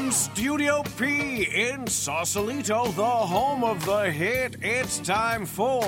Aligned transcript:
From 0.00 0.12
Studio 0.12 0.82
P 0.98 1.42
in 1.42 1.86
Sausalito, 1.86 2.86
the 2.92 3.04
home 3.04 3.62
of 3.62 3.84
the 3.84 4.10
hit, 4.10 4.56
it's 4.62 4.98
time 4.98 5.44
for 5.44 5.82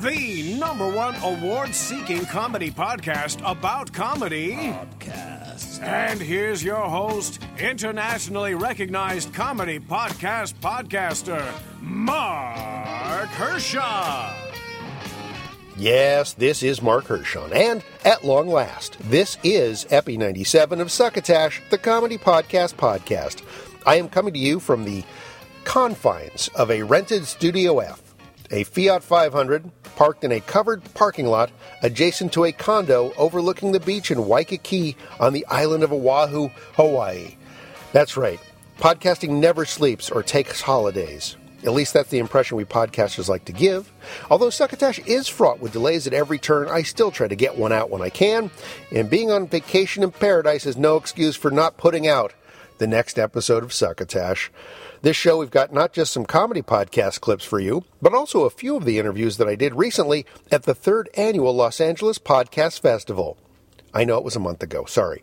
the 0.00 0.56
number 0.58 0.90
one 0.90 1.14
award 1.22 1.72
seeking 1.72 2.24
comedy 2.24 2.72
podcast 2.72 3.40
about 3.48 3.92
comedy. 3.92 4.54
Podcast. 4.56 5.80
And 5.80 6.20
here's 6.20 6.64
your 6.64 6.88
host, 6.88 7.38
internationally 7.56 8.56
recognized 8.56 9.32
comedy 9.32 9.78
podcast 9.78 10.54
podcaster, 10.54 11.40
Mark 11.80 13.28
Hershon. 13.28 14.43
Yes, 15.76 16.34
this 16.34 16.62
is 16.62 16.80
Mark 16.80 17.06
Hershon, 17.06 17.52
and 17.52 17.82
at 18.04 18.24
long 18.24 18.46
last, 18.46 18.96
this 19.10 19.36
is 19.42 19.88
Epi 19.90 20.16
97 20.16 20.80
of 20.80 20.92
Succotash, 20.92 21.60
the 21.70 21.78
comedy 21.78 22.16
podcast 22.16 22.74
podcast. 22.74 23.42
I 23.84 23.96
am 23.96 24.08
coming 24.08 24.32
to 24.34 24.38
you 24.38 24.60
from 24.60 24.84
the 24.84 25.02
confines 25.64 26.46
of 26.54 26.70
a 26.70 26.84
rented 26.84 27.26
Studio 27.26 27.80
F, 27.80 28.14
a 28.52 28.62
Fiat 28.62 29.02
500 29.02 29.68
parked 29.96 30.22
in 30.22 30.30
a 30.30 30.38
covered 30.38 30.82
parking 30.94 31.26
lot 31.26 31.50
adjacent 31.82 32.32
to 32.34 32.44
a 32.44 32.52
condo 32.52 33.12
overlooking 33.16 33.72
the 33.72 33.80
beach 33.80 34.12
in 34.12 34.28
Waikiki 34.28 34.96
on 35.18 35.32
the 35.32 35.44
island 35.46 35.82
of 35.82 35.92
Oahu, 35.92 36.50
Hawaii. 36.74 37.34
That's 37.92 38.16
right, 38.16 38.38
podcasting 38.78 39.40
never 39.40 39.64
sleeps 39.64 40.08
or 40.08 40.22
takes 40.22 40.60
holidays. 40.60 41.36
At 41.64 41.72
least 41.72 41.94
that's 41.94 42.10
the 42.10 42.18
impression 42.18 42.56
we 42.56 42.64
podcasters 42.64 43.28
like 43.28 43.46
to 43.46 43.52
give. 43.52 43.90
Although 44.30 44.50
Succotash 44.50 44.98
is 45.00 45.28
fraught 45.28 45.60
with 45.60 45.72
delays 45.72 46.06
at 46.06 46.12
every 46.12 46.38
turn, 46.38 46.68
I 46.68 46.82
still 46.82 47.10
try 47.10 47.26
to 47.26 47.34
get 47.34 47.56
one 47.56 47.72
out 47.72 47.90
when 47.90 48.02
I 48.02 48.10
can. 48.10 48.50
And 48.92 49.08
being 49.08 49.30
on 49.30 49.48
vacation 49.48 50.02
in 50.02 50.10
paradise 50.10 50.66
is 50.66 50.76
no 50.76 50.96
excuse 50.96 51.36
for 51.36 51.50
not 51.50 51.78
putting 51.78 52.06
out 52.06 52.34
the 52.78 52.86
next 52.86 53.18
episode 53.18 53.62
of 53.62 53.72
Succotash. 53.72 54.50
This 55.00 55.16
show, 55.16 55.38
we've 55.38 55.50
got 55.50 55.72
not 55.72 55.92
just 55.92 56.12
some 56.12 56.26
comedy 56.26 56.62
podcast 56.62 57.20
clips 57.20 57.44
for 57.44 57.60
you, 57.60 57.84
but 58.02 58.14
also 58.14 58.44
a 58.44 58.50
few 58.50 58.76
of 58.76 58.84
the 58.84 58.98
interviews 58.98 59.36
that 59.36 59.48
I 59.48 59.54
did 59.54 59.74
recently 59.74 60.26
at 60.50 60.64
the 60.64 60.74
third 60.74 61.08
annual 61.14 61.54
Los 61.54 61.80
Angeles 61.80 62.18
Podcast 62.18 62.80
Festival. 62.80 63.38
I 63.92 64.04
know 64.04 64.18
it 64.18 64.24
was 64.24 64.36
a 64.36 64.40
month 64.40 64.62
ago, 64.62 64.84
sorry. 64.86 65.22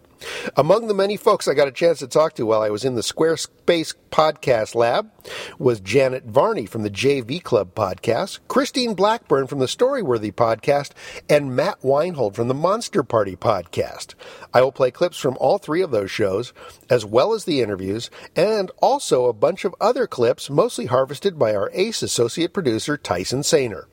Among 0.55 0.87
the 0.87 0.93
many 0.93 1.17
folks 1.17 1.47
I 1.47 1.53
got 1.53 1.67
a 1.67 1.71
chance 1.71 1.99
to 1.99 2.07
talk 2.07 2.33
to 2.35 2.45
while 2.45 2.61
I 2.61 2.69
was 2.69 2.85
in 2.85 2.95
the 2.95 3.01
Squarespace 3.01 3.95
Podcast 4.11 4.75
Lab 4.75 5.11
was 5.57 5.79
Janet 5.79 6.25
Varney 6.25 6.65
from 6.65 6.83
the 6.83 6.89
JV 6.89 7.41
Club 7.41 7.73
podcast, 7.73 8.39
Christine 8.47 8.93
Blackburn 8.93 9.47
from 9.47 9.59
the 9.59 9.65
Storyworthy 9.65 10.33
podcast, 10.33 10.91
and 11.29 11.55
Matt 11.55 11.83
Weinhold 11.83 12.35
from 12.35 12.47
the 12.47 12.53
Monster 12.53 13.03
Party 13.03 13.35
podcast. 13.35 14.15
I 14.53 14.61
will 14.61 14.71
play 14.71 14.91
clips 14.91 15.17
from 15.17 15.37
all 15.39 15.57
three 15.57 15.81
of 15.81 15.91
those 15.91 16.11
shows, 16.11 16.53
as 16.89 17.05
well 17.05 17.33
as 17.33 17.45
the 17.45 17.61
interviews, 17.61 18.09
and 18.35 18.71
also 18.81 19.25
a 19.25 19.33
bunch 19.33 19.65
of 19.65 19.75
other 19.79 20.07
clips, 20.07 20.49
mostly 20.49 20.87
harvested 20.87 21.39
by 21.39 21.55
our 21.55 21.69
ace 21.73 22.01
associate 22.01 22.53
producer, 22.53 22.97
Tyson 22.97 23.41
Sainer. 23.41 23.85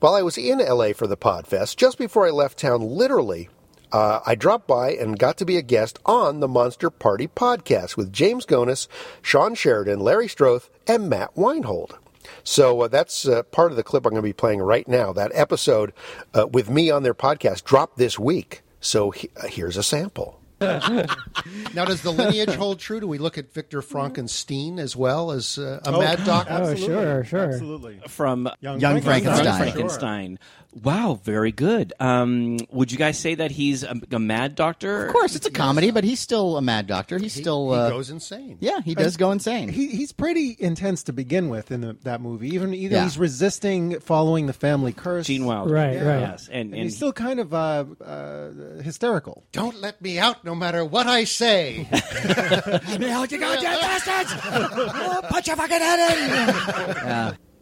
While 0.00 0.14
I 0.14 0.22
was 0.22 0.38
in 0.38 0.58
LA 0.58 0.92
for 0.94 1.06
the 1.06 1.16
Podfest, 1.16 1.76
just 1.76 1.98
before 1.98 2.26
I 2.26 2.30
left 2.30 2.58
town, 2.58 2.80
literally, 2.80 3.50
uh, 3.92 4.20
I 4.26 4.34
dropped 4.34 4.66
by 4.66 4.92
and 4.92 5.18
got 5.18 5.36
to 5.38 5.44
be 5.44 5.56
a 5.56 5.62
guest 5.62 5.98
on 6.06 6.40
the 6.40 6.48
Monster 6.48 6.90
Party 6.90 7.26
podcast 7.28 7.96
with 7.96 8.12
James 8.12 8.46
Gonis, 8.46 8.86
Sean 9.22 9.54
Sheridan, 9.54 10.00
Larry 10.00 10.26
Strothe, 10.28 10.68
and 10.86 11.08
Matt 11.08 11.36
Weinhold. 11.36 11.98
So 12.44 12.82
uh, 12.82 12.88
that's 12.88 13.26
uh, 13.26 13.42
part 13.44 13.70
of 13.70 13.76
the 13.76 13.82
clip 13.82 14.06
I'm 14.06 14.10
going 14.10 14.22
to 14.22 14.28
be 14.28 14.32
playing 14.32 14.60
right 14.60 14.86
now. 14.86 15.12
That 15.12 15.32
episode 15.34 15.92
uh, 16.34 16.46
with 16.46 16.70
me 16.70 16.90
on 16.90 17.02
their 17.02 17.14
podcast 17.14 17.64
dropped 17.64 17.96
this 17.98 18.18
week. 18.18 18.62
So 18.80 19.10
he- 19.10 19.30
uh, 19.36 19.46
here's 19.48 19.76
a 19.76 19.82
sample. 19.82 20.36
Now, 20.60 21.84
does 21.84 22.02
the 22.02 22.10
lineage 22.12 22.54
hold 22.54 22.80
true? 22.80 23.00
Do 23.00 23.06
we 23.06 23.16
look 23.18 23.38
at 23.38 23.52
Victor 23.52 23.80
Frankenstein 23.80 24.78
as 24.78 24.94
well 24.96 25.30
as 25.30 25.56
uh, 25.56 25.80
a 25.84 25.92
mad 25.92 26.24
doctor? 26.26 26.52
Oh, 26.52 26.74
sure, 26.74 27.24
sure. 27.24 27.40
Absolutely. 27.44 28.00
from 28.08 28.50
Young 28.60 28.78
Young 28.80 29.00
Frankenstein. 29.00 29.44
Frankenstein. 29.44 29.44
Young 29.44 29.72
Frankenstein. 29.72 30.38
Wow, 30.72 31.18
very 31.24 31.50
good. 31.50 31.92
Um, 31.98 32.58
would 32.70 32.92
you 32.92 32.98
guys 32.98 33.18
say 33.18 33.34
that 33.34 33.50
he's 33.50 33.82
a, 33.82 34.00
a 34.12 34.18
mad 34.20 34.54
doctor? 34.54 35.06
Of 35.06 35.12
course, 35.12 35.34
it's 35.34 35.46
a 35.46 35.50
comedy, 35.50 35.90
but 35.90 36.04
he's 36.04 36.20
still 36.20 36.56
a 36.56 36.62
mad 36.62 36.86
doctor. 36.86 37.18
He's 37.18 37.32
still. 37.34 37.72
he 37.72 37.78
Uh, 37.78 37.90
goes 37.90 38.10
insane. 38.10 38.56
yeah, 38.60 38.80
he 38.80 38.94
does 38.94 39.16
go 39.16 39.32
insane. 39.32 39.68
He, 39.68 39.88
he's 39.88 40.12
pretty 40.12 40.56
intense 40.58 41.02
to 41.04 41.12
begin 41.12 41.48
with 41.48 41.72
in 41.72 41.80
the, 41.80 41.96
that 42.04 42.20
movie. 42.20 42.50
Even 42.54 42.72
either 42.72 42.94
Yeah. 42.96 43.02
he's 43.04 43.18
resisting 43.18 43.98
following 44.00 44.46
the 44.46 44.52
family 44.52 44.92
curse. 44.92 45.26
Gene 45.26 45.44
Wilder. 45.44 45.74
Right, 45.74 45.96
right. 45.96 46.20
Yes, 46.20 46.46
and, 46.48 46.68
And 46.68 46.74
and 46.74 46.82
he's 46.84 46.96
still 46.96 47.12
kind 47.12 47.40
of 47.40 47.52
uh, 47.52 47.84
uh, 48.04 48.50
hysterical. 48.82 49.44
Don't 49.52 49.80
let 49.80 50.00
me 50.00 50.18
out 50.20 50.44
no 50.44 50.54
matter 50.54 50.84
what 50.84 51.06
I 51.08 51.24
say. 51.24 51.88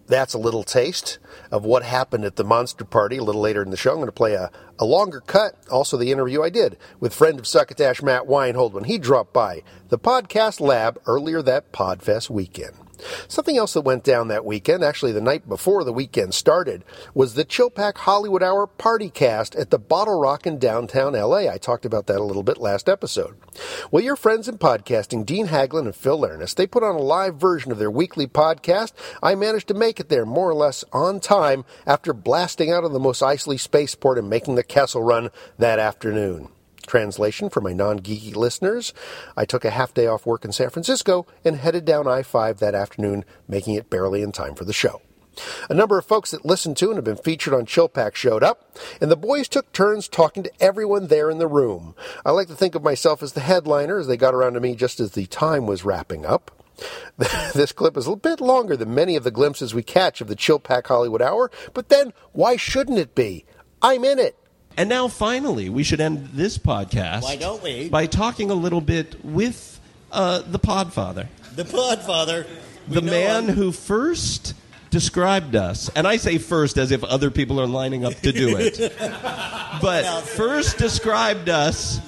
That's 0.08 0.34
a 0.34 0.38
little 0.38 0.64
taste 0.64 1.18
of 1.50 1.64
what 1.64 1.82
happened 1.82 2.24
at 2.24 2.36
the 2.36 2.44
Monster 2.44 2.84
Party 2.84 3.18
a 3.18 3.22
little 3.22 3.42
later 3.42 3.62
in 3.62 3.70
the 3.70 3.76
show. 3.76 3.90
I'm 3.90 3.96
going 3.98 4.06
to 4.06 4.12
play 4.12 4.34
a, 4.34 4.50
a 4.78 4.84
longer 4.84 5.20
cut, 5.20 5.54
also 5.70 5.96
the 5.96 6.10
interview 6.10 6.42
I 6.42 6.48
did 6.48 6.78
with 6.98 7.14
friend 7.14 7.38
of 7.38 7.46
Succotash 7.46 8.02
Matt 8.02 8.26
Weinhold 8.26 8.72
when 8.72 8.84
he 8.84 8.98
dropped 8.98 9.34
by 9.34 9.62
the 9.90 9.98
podcast 9.98 10.60
lab 10.60 10.98
earlier 11.06 11.42
that 11.42 11.72
Podfest 11.72 12.30
weekend. 12.30 12.87
Something 13.28 13.56
else 13.56 13.74
that 13.74 13.82
went 13.82 14.04
down 14.04 14.28
that 14.28 14.44
weekend, 14.44 14.82
actually 14.82 15.12
the 15.12 15.20
night 15.20 15.48
before 15.48 15.84
the 15.84 15.92
weekend 15.92 16.34
started, 16.34 16.84
was 17.14 17.34
the 17.34 17.44
Chillpack 17.44 17.98
Hollywood 17.98 18.42
Hour 18.42 18.66
party 18.66 19.10
cast 19.10 19.54
at 19.56 19.70
the 19.70 19.78
Bottle 19.78 20.20
Rock 20.20 20.46
in 20.46 20.58
downtown 20.58 21.12
LA. 21.12 21.48
I 21.50 21.58
talked 21.58 21.84
about 21.84 22.06
that 22.06 22.18
a 22.18 22.24
little 22.24 22.42
bit 22.42 22.58
last 22.58 22.88
episode. 22.88 23.36
Well, 23.90 24.02
your 24.02 24.16
friends 24.16 24.48
in 24.48 24.58
podcasting, 24.58 25.24
Dean 25.24 25.48
Haglund 25.48 25.86
and 25.86 25.96
Phil 25.96 26.18
Leirness, 26.18 26.54
they 26.54 26.66
put 26.66 26.82
on 26.82 26.94
a 26.94 27.02
live 27.02 27.36
version 27.36 27.72
of 27.72 27.78
their 27.78 27.90
weekly 27.90 28.26
podcast. 28.26 28.92
I 29.22 29.34
managed 29.34 29.68
to 29.68 29.74
make 29.74 30.00
it 30.00 30.08
there 30.08 30.26
more 30.26 30.50
or 30.50 30.54
less 30.54 30.84
on 30.92 31.20
time 31.20 31.64
after 31.86 32.12
blasting 32.12 32.72
out 32.72 32.84
of 32.84 32.92
the 32.92 33.00
Mos 33.00 33.20
Eisley 33.20 33.58
spaceport 33.58 34.18
and 34.18 34.28
making 34.28 34.54
the 34.54 34.62
Kessel 34.62 35.02
run 35.02 35.30
that 35.58 35.78
afternoon. 35.78 36.48
Translation 36.88 37.50
for 37.50 37.60
my 37.60 37.74
non 37.74 38.00
geeky 38.00 38.34
listeners 38.34 38.94
I 39.36 39.44
took 39.44 39.64
a 39.64 39.70
half 39.70 39.92
day 39.92 40.06
off 40.06 40.24
work 40.24 40.44
in 40.44 40.52
San 40.52 40.70
Francisco 40.70 41.26
and 41.44 41.56
headed 41.56 41.84
down 41.84 42.08
I 42.08 42.22
5 42.22 42.58
that 42.58 42.74
afternoon, 42.74 43.26
making 43.46 43.74
it 43.74 43.90
barely 43.90 44.22
in 44.22 44.32
time 44.32 44.54
for 44.54 44.64
the 44.64 44.72
show. 44.72 45.02
A 45.68 45.74
number 45.74 45.98
of 45.98 46.06
folks 46.06 46.30
that 46.30 46.44
listened 46.44 46.76
to 46.78 46.86
and 46.88 46.96
have 46.96 47.04
been 47.04 47.16
featured 47.16 47.54
on 47.54 47.66
Chillpack 47.66 48.14
showed 48.14 48.42
up, 48.42 48.76
and 49.00 49.10
the 49.10 49.16
boys 49.16 49.48
took 49.48 49.70
turns 49.72 50.08
talking 50.08 50.42
to 50.42 50.52
everyone 50.60 51.08
there 51.08 51.30
in 51.30 51.38
the 51.38 51.46
room. 51.46 51.94
I 52.24 52.30
like 52.30 52.48
to 52.48 52.56
think 52.56 52.74
of 52.74 52.82
myself 52.82 53.22
as 53.22 53.34
the 53.34 53.40
headliner 53.40 53.98
as 53.98 54.06
they 54.06 54.16
got 54.16 54.34
around 54.34 54.54
to 54.54 54.60
me 54.60 54.74
just 54.74 54.98
as 54.98 55.12
the 55.12 55.26
time 55.26 55.66
was 55.66 55.84
wrapping 55.84 56.24
up. 56.26 56.50
this 57.54 57.72
clip 57.72 57.96
is 57.96 58.06
a 58.06 58.16
bit 58.16 58.40
longer 58.40 58.76
than 58.76 58.94
many 58.94 59.14
of 59.14 59.24
the 59.24 59.30
glimpses 59.30 59.74
we 59.74 59.82
catch 59.82 60.20
of 60.20 60.28
the 60.28 60.36
Chillpack 60.36 60.86
Hollywood 60.86 61.22
Hour, 61.22 61.50
but 61.74 61.88
then 61.88 62.12
why 62.32 62.56
shouldn't 62.56 62.98
it 62.98 63.14
be? 63.14 63.44
I'm 63.82 64.04
in 64.04 64.18
it. 64.18 64.36
And 64.78 64.88
now, 64.88 65.08
finally, 65.08 65.68
we 65.68 65.82
should 65.82 66.00
end 66.00 66.30
this 66.32 66.56
podcast. 66.56 67.22
Why 67.24 67.34
don't 67.36 67.60
we? 67.62 67.88
By 67.88 68.06
talking 68.06 68.50
a 68.50 68.54
little 68.54 68.80
bit 68.80 69.24
with 69.24 69.80
uh, 70.12 70.42
the 70.46 70.58
Podfather, 70.60 71.26
The 71.56 71.64
Podfather. 71.64 72.46
We 72.88 72.94
the 72.94 73.02
man 73.02 73.48
him. 73.48 73.54
who 73.56 73.72
first 73.72 74.54
described 74.90 75.56
us, 75.56 75.90
and 75.96 76.06
I 76.06 76.16
say 76.16 76.38
first 76.38 76.78
as 76.78 76.92
if 76.92 77.02
other 77.04 77.30
people 77.30 77.60
are 77.60 77.66
lining 77.66 78.04
up 78.04 78.14
to 78.20 78.30
do 78.32 78.56
it, 78.58 78.78
but 79.82 80.22
first 80.22 80.78
described 80.78 81.48
us 81.48 82.00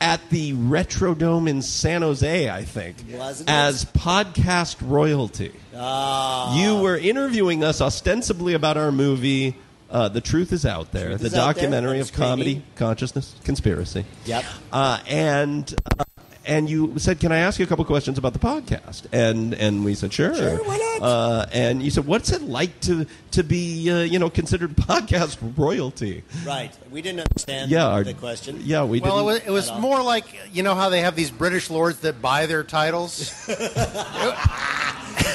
at 0.00 0.20
the 0.30 0.52
Retrodome 0.54 1.48
in 1.48 1.62
San 1.62 2.02
Jose, 2.02 2.50
I 2.50 2.64
think, 2.64 2.96
Wasn't 3.12 3.48
it? 3.48 3.52
as 3.52 3.84
podcast 3.84 4.76
royalty. 4.82 5.52
Ah. 5.76 6.58
You 6.60 6.80
were 6.82 6.96
interviewing 6.96 7.62
us 7.62 7.80
ostensibly 7.80 8.54
about 8.54 8.76
our 8.76 8.90
movie. 8.90 9.56
Uh, 9.90 10.08
the 10.08 10.20
truth 10.20 10.52
is 10.52 10.64
out 10.64 10.92
there. 10.92 11.08
Truth 11.08 11.20
the 11.20 11.26
out 11.26 11.30
there. 11.30 11.40
documentary 11.54 12.00
of 12.00 12.12
comedy, 12.12 12.62
consciousness, 12.76 13.34
conspiracy. 13.44 14.04
Yep. 14.24 14.44
Uh, 14.72 14.98
and 15.08 15.74
uh, 15.98 16.04
and 16.46 16.68
you 16.70 16.98
said, 16.98 17.20
"Can 17.20 17.32
I 17.32 17.38
ask 17.38 17.58
you 17.58 17.64
a 17.64 17.68
couple 17.68 17.84
questions 17.84 18.18
about 18.18 18.32
the 18.32 18.38
podcast?" 18.38 19.02
And 19.12 19.54
and 19.54 19.84
we 19.84 19.94
said, 19.94 20.12
"Sure." 20.12 20.34
Sure, 20.34 20.56
why 20.64 20.76
not? 20.76 21.02
Uh, 21.06 21.46
and 21.52 21.82
you 21.82 21.90
said, 21.90 22.06
"What's 22.06 22.30
it 22.32 22.42
like 22.42 22.78
to 22.80 23.06
to 23.32 23.42
be 23.44 23.90
uh, 23.90 23.98
you 24.02 24.18
know 24.18 24.30
considered 24.30 24.70
podcast 24.76 25.36
royalty?" 25.56 26.22
Right. 26.44 26.72
We 26.90 27.02
didn't 27.02 27.20
understand 27.20 27.70
Yeah, 27.70 27.86
our- 27.88 28.04
the 28.04 28.14
question. 28.14 28.60
Yeah, 28.64 28.84
we 28.84 29.00
Well, 29.00 29.16
didn't. 29.16 29.26
was, 29.26 29.36
it 29.46 29.50
was 29.50 29.80
more 29.80 30.02
like 30.02 30.24
you 30.52 30.62
know 30.62 30.74
how 30.74 30.88
they 30.88 31.00
have 31.02 31.16
these 31.16 31.30
British 31.30 31.70
lords 31.70 32.00
that 32.00 32.20
buy 32.22 32.46
their 32.46 32.64
titles. 32.64 33.32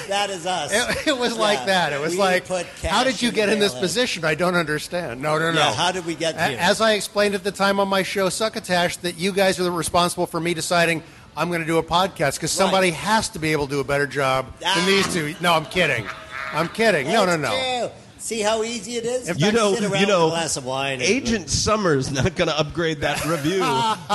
That 0.08 0.30
is 0.30 0.46
us. 0.46 0.72
It, 0.72 1.08
it 1.08 1.18
was 1.18 1.34
Yeah. 1.36 1.42
like 1.42 1.66
that. 1.66 1.92
It 1.92 2.00
was 2.00 2.12
We 2.14 2.20
like, 2.20 2.48
how 2.84 3.04
did 3.04 3.22
you 3.22 3.32
get 3.32 3.50
in 3.50 3.60
this 3.60 3.74
mail. 3.74 3.82
position? 3.82 4.24
I 4.24 4.36
don't 4.36 4.54
understand. 4.56 5.20
No, 5.22 5.38
no, 5.40 5.52
no. 5.52 5.60
Yeah, 5.60 5.74
how 5.74 5.92
did 5.92 6.06
we 6.06 6.14
get 6.16 6.36
A- 6.36 6.48
here? 6.50 6.58
As 6.60 6.80
I 6.80 6.94
explained 6.94 7.34
at 7.34 7.44
the 7.44 7.52
time 7.52 7.80
on 7.80 7.88
my 7.88 8.04
show, 8.04 8.30
Succotash, 8.30 8.98
that 8.98 9.18
you 9.18 9.32
guys 9.32 9.60
are 9.60 9.64
the 9.64 9.72
responsible 9.72 10.28
for 10.28 10.40
me 10.40 10.54
deciding 10.54 11.02
I'm 11.38 11.50
going 11.50 11.62
to 11.62 11.68
do 11.68 11.78
a 11.78 11.84
podcast 11.84 12.36
because 12.36 12.52
somebody 12.52 12.92
has 12.92 13.30
to 13.30 13.40
be 13.40 13.52
able 13.52 13.66
to 13.68 13.72
do 13.72 13.80
a 13.82 13.84
better 13.84 14.08
job 14.08 14.46
than 14.60 14.70
ah. 14.70 14.86
these 14.86 15.14
two. 15.14 15.36
No, 15.42 15.54
I'm 15.54 15.66
kidding. 15.66 16.08
I'm 16.54 16.70
kidding. 16.70 17.08
No, 17.08 17.26
no, 17.26 17.36
no. 17.36 17.50
true. 17.90 18.05
See 18.26 18.42
how 18.42 18.64
easy 18.64 18.96
it 18.96 19.06
is? 19.06 19.40
You 19.40 19.52
know, 19.52 19.76
sit 19.76 19.84
around 19.84 20.02
you 20.02 20.08
know, 20.08 20.26
with 20.26 20.34
a 20.34 20.38
glass 20.38 20.58
of 20.58 20.66
wine. 20.66 20.94
and- 20.94 21.04
Agent 21.04 21.48
Summers 21.48 22.12
not 22.12 22.34
going 22.36 22.48
to 22.48 22.58
upgrade 22.60 23.02
that 23.02 23.24
review 23.28 23.60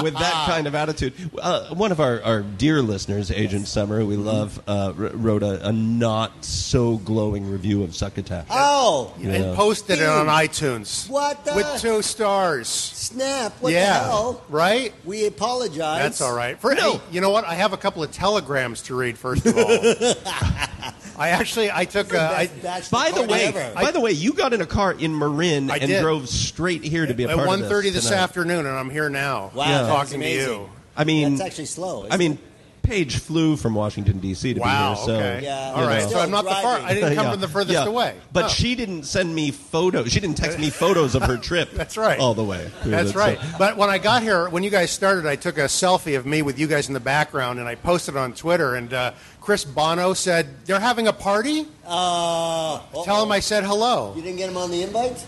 with 0.02 0.14
that 0.14 0.46
kind 0.48 0.66
of 0.66 0.74
attitude. 0.74 1.12
Uh, 1.40 1.72
one 1.76 1.92
of 1.92 2.00
our, 2.00 2.20
our 2.24 2.42
dear 2.42 2.82
listeners, 2.82 3.30
Agent 3.30 3.68
Summer, 3.68 4.00
who 4.00 4.06
we 4.06 4.16
love, 4.16 4.60
uh, 4.66 4.92
wrote 4.96 5.44
a, 5.44 5.68
a 5.68 5.70
not 5.70 6.44
so 6.44 6.96
glowing 6.96 7.48
review 7.48 7.84
of 7.84 7.94
Succotash. 7.94 8.46
Oh, 8.50 9.14
and 9.22 9.54
posted 9.54 10.00
it 10.00 10.08
on 10.08 10.26
iTunes. 10.26 11.08
What 11.08 11.44
the- 11.44 11.54
With 11.54 11.80
two 11.80 12.02
stars. 12.02 12.66
snap! 12.68 13.52
What 13.60 13.72
yeah. 13.72 13.92
the 14.00 14.04
hell? 14.06 14.44
Right? 14.48 14.92
We 15.04 15.26
apologize. 15.26 16.02
That's 16.02 16.20
all 16.20 16.34
right. 16.34 16.58
For, 16.58 16.74
No. 16.74 16.94
hey, 16.94 17.00
you 17.12 17.20
know 17.20 17.30
what? 17.30 17.44
I 17.44 17.54
have 17.54 17.72
a 17.72 17.76
couple 17.76 18.02
of 18.02 18.10
telegrams 18.10 18.82
to 18.82 18.96
read. 18.96 19.16
First 19.16 19.46
of 19.46 19.56
all, 19.56 19.66
I 21.16 21.28
actually 21.30 21.70
I 21.70 21.84
took 21.84 22.14
a, 22.14 22.18
I, 22.20 22.46
That's 22.46 22.88
By 22.88 23.10
the 23.10 23.22
way, 23.26 23.44
ever. 23.44 23.72
by 23.74 23.90
the 23.90 23.99
way, 24.00 24.12
you 24.12 24.32
got 24.32 24.52
in 24.52 24.60
a 24.60 24.66
car 24.66 24.92
in 24.92 25.16
Marin 25.18 25.70
I 25.70 25.76
and 25.76 25.88
did. 25.88 26.00
drove 26.02 26.28
straight 26.28 26.82
here 26.82 27.06
to 27.06 27.14
be 27.14 27.24
a 27.24 27.28
at 27.30 27.36
part 27.36 27.46
one 27.48 27.62
of 27.62 27.68
thirty 27.68 27.90
this 27.90 28.02
this 28.02 28.10
tonight. 28.10 28.22
afternoon, 28.22 28.66
and 28.66 28.76
I'm 28.76 28.90
here 28.90 29.08
now. 29.08 29.50
Wow, 29.54 29.64
Yeah. 29.68 29.82
that's 29.82 29.88
talking 29.88 30.10
to 30.20 30.26
amazing. 30.26 30.52
you. 30.60 30.70
I 30.96 31.04
mean, 31.04 31.36
That's 31.36 31.46
actually 31.50 31.66
slow. 31.66 32.06
I 32.10 32.16
mean, 32.16 32.38
Paige 32.82 33.16
flew 33.18 33.56
from 33.56 33.74
Washington 33.74 34.18
D.C. 34.18 34.54
to 34.54 34.60
Wow. 34.60 34.94
be 34.94 34.96
here, 34.96 35.06
so 35.06 35.14
okay. 35.16 35.40
Yeah. 35.44 35.72
All 35.74 35.82
right. 35.86 36.00
Still 36.02 36.12
So 36.12 36.20
I'm 36.20 36.30
not 36.30 36.44
the 36.44 36.50
far. 36.50 36.78
I 36.80 36.94
didn't 36.94 37.14
come 37.14 37.24
Yeah. 37.26 37.30
from 37.32 37.40
the 37.40 37.48
furthest 37.48 37.72
Yeah. 37.72 37.84
away. 37.86 38.14
But 38.32 38.44
Oh. 38.46 38.48
she 38.48 38.74
didn't 38.74 39.04
send 39.04 39.34
me 39.34 39.50
photos. 39.50 40.10
She 40.12 40.20
didn't 40.20 40.36
text 40.36 40.58
me 40.58 40.70
photos 40.84 41.14
of 41.14 41.22
her 41.22 41.36
trip. 41.36 41.70
That's 41.72 41.96
right. 41.96 42.18
All 42.18 42.34
the 42.34 42.44
way. 42.44 42.70
That's 42.84 43.10
it, 43.10 43.12
so- 43.12 43.18
right. 43.18 43.38
But 43.58 43.76
when 43.76 43.90
I 43.90 43.98
got 43.98 44.22
here, 44.22 44.48
when 44.48 44.62
you 44.62 44.70
guys 44.70 44.90
started, 44.90 45.26
I 45.26 45.36
took 45.36 45.58
a 45.58 45.62
selfie 45.64 46.16
of 46.16 46.26
me 46.26 46.42
with 46.42 46.58
you 46.58 46.66
guys 46.66 46.88
in 46.88 46.94
the 46.94 47.00
background, 47.00 47.58
and 47.58 47.68
I 47.68 47.74
posted 47.74 48.14
it 48.16 48.18
on 48.18 48.32
Twitter. 48.32 48.74
And 48.74 48.92
uh, 48.92 49.12
Chris 49.40 49.64
Bono 49.64 50.12
said 50.14 50.46
they're 50.66 50.80
having 50.80 51.06
a 51.08 51.12
party. 51.12 51.66
uh, 51.86 52.80
Tell 53.04 53.22
him 53.22 53.32
I 53.32 53.40
said 53.40 53.64
hello. 53.64 54.12
You 54.16 54.22
didn't 54.22 54.38
get 54.38 54.48
him 54.50 54.56
on 54.56 54.70
the 54.70 54.82
invite? 54.82 55.24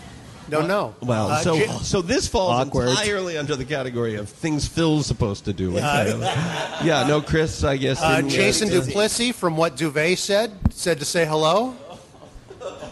Don't 0.53 0.67
know. 0.67 0.95
Well, 1.01 1.27
Uh, 1.31 1.41
so 1.41 1.57
J- 1.57 1.67
so 1.81 2.01
this 2.01 2.27
falls 2.27 2.67
Awkward. 2.67 2.89
entirely 2.89 3.37
under 3.37 3.55
the 3.55 3.65
category 3.65 4.15
of 4.15 4.29
things 4.29 4.67
Phil's 4.67 5.05
supposed 5.05 5.45
to 5.45 5.53
do. 5.53 5.71
yeah, 5.73 7.05
no, 7.07 7.21
Chris, 7.21 7.63
I 7.63 7.77
guess. 7.77 8.01
uh, 8.01 8.17
didn't- 8.17 8.29
Jason 8.31 8.69
Duplessis, 8.69 9.35
from 9.35 9.57
what 9.57 9.75
Duvet 9.75 10.17
said, 10.17 10.51
said 10.71 10.99
to 10.99 11.05
say 11.05 11.25
hello. 11.25 11.75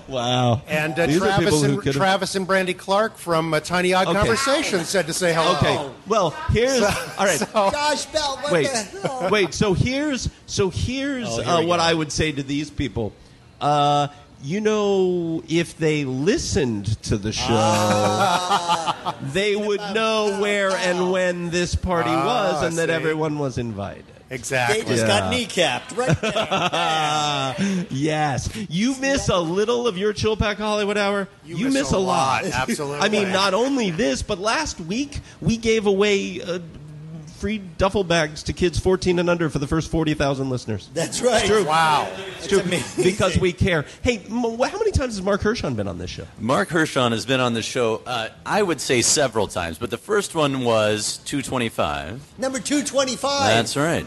Wow. 0.07 0.61
And 0.67 0.99
uh, 0.99 1.05
These 1.07 1.17
are 1.17 1.19
Travis, 1.19 1.45
people 1.45 1.59
who 1.59 1.65
and, 1.75 1.81
could've- 1.81 1.95
Travis 1.97 2.35
and 2.35 2.45
Brandy 2.45 2.73
Clark 2.73 3.17
from 3.17 3.53
uh, 3.53 3.61
Tiny 3.61 3.93
Odd 3.93 4.07
Okay. 4.07 4.17
Conversation 4.19 4.83
said 4.83 5.07
to 5.07 5.13
say 5.13 5.33
hello. 5.33 5.55
Okay. 5.57 5.89
Well, 6.07 6.31
here's 6.49 6.81
all 6.81 6.89
right. 7.25 7.39
Josh 7.53 8.05
Bell, 8.07 8.37
what 8.41 8.51
wait, 8.51 8.67
the 8.67 9.07
hell? 9.07 9.29
wait. 9.31 9.53
So 9.53 9.73
here's 9.73 10.29
so 10.47 10.69
here's 10.69 11.27
Oh, 11.29 11.41
here 11.41 11.45
uh, 11.53 11.63
what. 11.65 11.79
I 11.79 11.93
would 11.93 12.11
say 12.11 12.31
to 12.33 12.43
these 12.43 12.69
people. 12.69 13.13
Uh, 13.61 14.07
you 14.43 14.61
know, 14.61 15.43
if 15.47 15.77
they 15.77 16.03
listened 16.05 17.01
to 17.03 17.17
the 17.17 17.31
show, 17.31 17.45
Ah. 17.49 19.15
they 19.33 19.55
would 19.55 19.81
know 19.93 20.37
where 20.41 20.71
and 20.71 21.11
when 21.11 21.49
this 21.49 21.75
party 21.75 22.09
was, 22.11 22.63
and 22.63 22.77
that 22.77 22.89
see. 22.89 22.93
everyone 22.95 23.39
was 23.39 23.57
invited. 23.57 24.05
Exactly. 24.29 24.81
They 24.83 24.87
just 24.89 25.05
Yeah. 25.05 25.19
got 25.19 25.33
kneecapped 25.33 25.97
right 25.97 26.21
there. 26.21 26.31
Bam. 26.31 27.87
Yes, 27.91 28.49
you 28.69 28.95
miss 28.99 29.27
a 29.27 29.37
little 29.39 29.87
of 29.87 29.97
your 29.97 30.13
Chill 30.13 30.37
Pack 30.37 30.57
Hollywood 30.57 30.97
Hour. 30.97 31.27
You 31.45 31.69
miss 31.69 31.91
a 31.91 31.97
lot, 31.99 32.45
absolutely. 32.53 32.99
I 32.99 33.09
mean, 33.09 33.31
not 33.33 33.53
only 33.53 33.91
this, 33.91 34.21
but 34.23 34.39
last 34.39 34.79
week 34.79 35.19
we 35.41 35.57
gave 35.57 35.85
away 35.85 36.39
uh, 36.41 36.59
free 37.41 37.57
duffel 37.57 38.03
bags 38.03 38.43
to 38.43 38.53
kids 38.53 38.79
14 38.79 39.17
and 39.17 39.27
under 39.27 39.49
for 39.49 39.57
the 39.57 39.65
first 39.65 39.89
40,000 39.89 40.51
listeners. 40.51 40.87
That's 40.93 41.21
right. 41.21 41.65
Wow. 41.65 42.07
It's 42.37 42.47
true 42.47 42.59
amazing. 42.59 43.03
because 43.03 43.35
we 43.39 43.51
care. 43.51 43.83
Hey, 44.03 44.17
how 44.29 44.55
many 44.57 44.91
times 44.91 45.15
has 45.15 45.23
Mark 45.23 45.41
Hershon 45.41 45.73
been 45.75 45.87
on 45.87 45.97
this 45.97 46.11
show? 46.11 46.27
Mark 46.39 46.69
Hershon 46.69 47.13
has 47.13 47.25
been 47.25 47.39
on 47.39 47.55
the 47.55 47.63
show, 47.63 48.03
uh, 48.05 48.29
I 48.45 48.61
would 48.61 48.79
say 48.79 49.01
several 49.01 49.47
times, 49.47 49.79
but 49.79 49.89
the 49.89 49.97
first 49.97 50.35
one 50.35 50.63
was 50.63 51.17
225. 51.25 52.37
Number 52.37 52.59
225. 52.59 53.47
That's 53.47 53.75
right. 53.75 54.05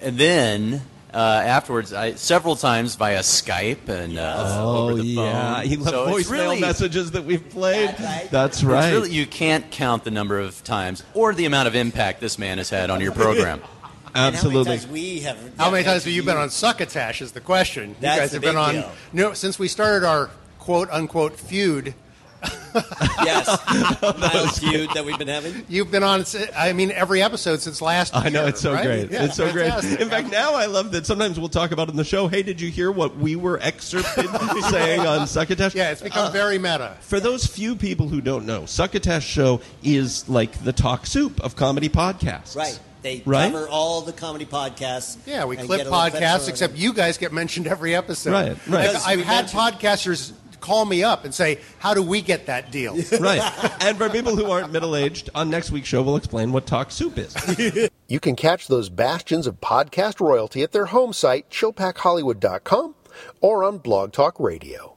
And 0.00 0.16
then 0.16 0.82
uh, 1.12 1.16
afterwards, 1.16 1.92
I, 1.92 2.14
several 2.14 2.56
times 2.56 2.94
via 2.94 3.20
Skype 3.20 3.88
and 3.88 4.18
uh, 4.18 4.62
over 4.64 4.94
the 5.02 5.16
phone. 5.16 5.34
Oh, 5.56 5.60
he 5.60 5.76
left 5.76 5.90
So 5.90 6.06
voicemail 6.06 6.30
really- 6.30 6.60
messages 6.60 7.10
that 7.12 7.24
we've 7.24 7.48
played. 7.50 7.88
That's 7.90 8.00
right. 8.02 8.30
That's 8.30 8.62
right. 8.64 8.90
really- 8.92 9.10
you 9.12 9.26
can't 9.26 9.70
count 9.70 10.04
the 10.04 10.10
number 10.10 10.38
of 10.38 10.62
times 10.64 11.02
or 11.14 11.34
the 11.34 11.46
amount 11.46 11.68
of 11.68 11.74
impact 11.74 12.20
this 12.20 12.38
man 12.38 12.58
has 12.58 12.70
had 12.70 12.90
on 12.90 13.00
your 13.00 13.12
program. 13.12 13.60
And 13.60 13.64
How 14.14 14.22
many 14.24 14.36
Absolutely. 14.36 14.64
times 14.78 14.86
we 14.88 15.20
have? 15.20 15.38
How 15.58 15.70
many 15.70 15.84
times 15.84 16.04
have 16.04 16.12
you 16.12 16.22
been 16.24 16.36
on 16.36 16.50
Succotash? 16.50 17.22
Is 17.22 17.32
the 17.32 17.40
question. 17.40 17.94
That's 18.00 18.16
you 18.16 18.20
guys 18.22 18.30
the 18.30 18.36
have 18.36 18.42
been 18.42 18.56
on. 18.56 18.74
deal. 18.74 18.92
No, 19.12 19.32
since 19.34 19.56
we 19.58 19.68
started 19.68 20.04
our 20.06 20.30
quote 20.58 20.90
unquote 20.90 21.38
feud, 21.38 21.94
Yes. 23.24 23.48
Mild 24.02 24.50
feud 24.54 24.90
that 24.94 25.04
we've 25.04 25.18
been 25.18 25.28
having. 25.28 25.64
you've 25.68 25.90
been 25.90 26.02
on. 26.02 26.24
I 26.56 26.72
mean, 26.72 26.90
every 26.92 27.20
episode 27.22 27.60
since 27.60 27.82
last. 27.82 28.14
I 28.14 28.28
know 28.28 28.40
year, 28.42 28.48
it's 28.50 28.60
so 28.60 28.72
right? 28.72 28.84
great. 28.84 29.10
Yeah, 29.10 29.24
it's 29.24 29.36
so 29.36 29.50
great. 29.52 29.72
In 30.00 30.08
fact, 30.08 30.30
now 30.30 30.54
I 30.54 30.66
love 30.66 30.92
that 30.92 31.04
sometimes 31.04 31.38
we'll 31.38 31.48
talk 31.48 31.72
about 31.72 31.88
in 31.90 31.96
the 31.96 32.04
show. 32.04 32.28
Hey, 32.28 32.42
did 32.42 32.60
you 32.60 32.70
hear 32.70 32.90
what 32.90 33.16
we 33.16 33.36
were 33.36 33.58
excerpted 33.60 34.28
saying 34.70 35.00
on 35.00 35.26
Succotash? 35.26 35.74
yeah, 35.74 35.90
it's 35.90 36.00
become 36.00 36.32
very 36.32 36.58
meta. 36.58 36.96
For 37.00 37.20
those 37.20 37.44
few 37.46 37.76
people 37.76 38.08
who 38.08 38.20
don't 38.20 38.46
know, 38.46 38.66
Succotash 38.66 39.26
Show 39.26 39.60
is 39.82 40.28
like 40.28 40.62
the 40.64 40.72
talk 40.72 41.06
soup 41.06 41.40
of 41.40 41.56
comedy 41.56 41.88
podcasts. 41.88 42.56
Right. 42.56 42.78
They 43.02 43.22
Right? 43.26 43.50
cover 43.52 43.68
all 43.68 44.02
the 44.02 44.12
comedy 44.12 44.46
podcasts. 44.46 45.16
Yeah, 45.26 45.44
we 45.46 45.56
and 45.56 45.66
clip 45.66 45.78
get 45.80 45.86
a 45.86 45.90
little 45.90 46.10
credit 46.10 46.22
podcasts, 46.26 46.48
except 46.48 46.76
you 46.76 46.92
guys 46.94 47.18
get 47.18 47.32
mentioned 47.32 47.66
every 47.66 47.94
episode. 47.94 48.32
Right, 48.32 48.56
right. 48.68 48.88
I've, 48.90 49.06
I've 49.06 49.20
had 49.24 49.52
mentioned- 49.52 49.60
podcasters 49.60 50.32
call 50.60 50.84
me 50.84 51.02
up 51.02 51.24
and 51.24 51.34
say, 51.34 51.58
"How 51.78 51.94
do 51.94 52.02
we 52.02 52.22
get 52.22 52.46
that 52.46 52.70
deal?" 52.70 52.96
Right. 53.20 53.40
and 53.80 53.96
for 53.98 54.08
people 54.08 54.36
who 54.36 54.50
aren't 54.50 54.72
middle 54.72 54.94
aged, 54.96 55.30
on 55.34 55.50
next 55.50 55.70
week's 55.70 55.88
show, 55.88 56.02
we'll 56.02 56.16
explain 56.16 56.52
what 56.52 56.66
talk 56.66 56.90
soup 56.90 57.18
is. 57.18 57.88
You 58.10 58.18
can 58.18 58.34
catch 58.34 58.66
those 58.66 58.88
bastions 58.88 59.46
of 59.46 59.60
podcast 59.60 60.18
royalty 60.18 60.64
at 60.64 60.72
their 60.72 60.86
home 60.86 61.12
site, 61.12 61.48
chillpackhollywood.com, 61.48 62.96
or 63.40 63.62
on 63.62 63.78
Blog 63.78 64.10
Talk 64.12 64.40
Radio. 64.40 64.96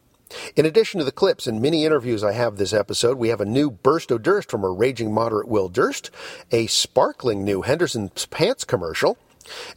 In 0.56 0.65
addition 0.65 0.98
to 0.98 1.04
the 1.04 1.12
clips 1.12 1.45
and 1.45 1.62
mini 1.62 1.86
interviews 1.86 2.24
I 2.24 2.31
have 2.31 2.57
this 2.57 2.74
episode, 2.74 3.19
we 3.19 3.30
have 3.30 3.39
a 3.39 3.45
new 3.45 3.69
Burst 3.69 4.12
o' 4.12 4.18
Durst 4.18 4.50
from 4.50 4.63
a 4.63 4.71
raging 4.71 5.13
moderate 5.13 5.48
Will 5.48 5.69
Durst, 5.69 6.09
a 6.51 6.66
sparkling 6.66 7.44
new 7.44 7.62
Henderson's 7.62 8.25
Pants 8.25 8.63
commercial, 8.63 9.18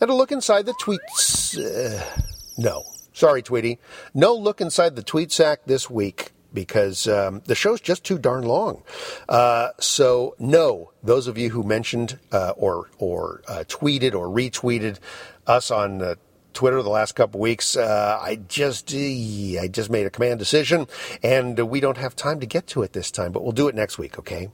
and 0.00 0.08
a 0.08 0.14
look 0.14 0.32
inside 0.32 0.64
the 0.64 0.72
tweets. 0.82 1.58
Uh, 1.58 2.22
no. 2.56 2.84
Sorry, 3.16 3.40
Tweety. 3.40 3.78
No 4.12 4.34
look 4.34 4.60
inside 4.60 4.94
the 4.94 5.02
tweet 5.02 5.32
sack 5.32 5.60
this 5.64 5.88
week 5.88 6.32
because 6.52 7.08
um, 7.08 7.40
the 7.46 7.54
show's 7.54 7.80
just 7.80 8.04
too 8.04 8.18
darn 8.18 8.44
long. 8.44 8.82
Uh, 9.26 9.70
so, 9.80 10.36
no, 10.38 10.92
those 11.02 11.26
of 11.26 11.38
you 11.38 11.48
who 11.48 11.62
mentioned 11.62 12.18
uh, 12.30 12.52
or 12.58 12.90
or 12.98 13.40
uh, 13.48 13.64
tweeted 13.68 14.14
or 14.14 14.28
retweeted 14.28 14.98
us 15.46 15.70
on 15.70 16.02
uh, 16.02 16.16
Twitter 16.52 16.82
the 16.82 16.90
last 16.90 17.12
couple 17.12 17.40
weeks, 17.40 17.74
uh, 17.74 18.18
I 18.20 18.36
just 18.48 18.92
uh, 18.92 18.98
I 18.98 19.66
just 19.72 19.88
made 19.88 20.04
a 20.04 20.10
command 20.10 20.38
decision, 20.38 20.86
and 21.22 21.58
we 21.70 21.80
don't 21.80 21.96
have 21.96 22.16
time 22.16 22.40
to 22.40 22.46
get 22.46 22.66
to 22.66 22.82
it 22.82 22.92
this 22.92 23.10
time, 23.10 23.32
but 23.32 23.42
we'll 23.42 23.52
do 23.52 23.68
it 23.68 23.74
next 23.74 23.96
week, 23.96 24.18
okay? 24.18 24.50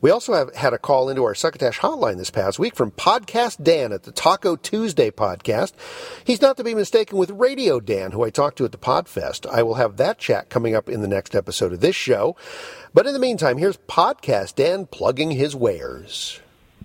We 0.00 0.10
also 0.10 0.34
have 0.34 0.54
had 0.54 0.72
a 0.72 0.78
call 0.78 1.08
into 1.08 1.24
our 1.24 1.34
Succotash 1.34 1.78
hotline 1.78 2.16
this 2.16 2.30
past 2.30 2.58
week 2.58 2.76
from 2.76 2.90
Podcast 2.90 3.62
Dan 3.62 3.92
at 3.92 4.04
the 4.04 4.12
Taco 4.12 4.56
Tuesday 4.56 5.10
podcast. 5.10 5.72
He's 6.24 6.42
not 6.42 6.56
to 6.56 6.64
be 6.64 6.74
mistaken 6.74 7.18
with 7.18 7.30
Radio 7.30 7.80
Dan, 7.80 8.12
who 8.12 8.24
I 8.24 8.30
talked 8.30 8.58
to 8.58 8.64
at 8.64 8.72
the 8.72 8.78
Podfest. 8.78 9.46
I 9.46 9.62
will 9.62 9.74
have 9.74 9.96
that 9.96 10.18
chat 10.18 10.50
coming 10.50 10.74
up 10.74 10.88
in 10.88 11.02
the 11.02 11.08
next 11.08 11.34
episode 11.34 11.72
of 11.72 11.80
this 11.80 11.96
show. 11.96 12.36
But 12.94 13.06
in 13.06 13.12
the 13.12 13.18
meantime, 13.18 13.58
here's 13.58 13.76
Podcast 13.76 14.54
Dan 14.54 14.86
plugging 14.86 15.30
his 15.30 15.54
wares. 15.54 16.40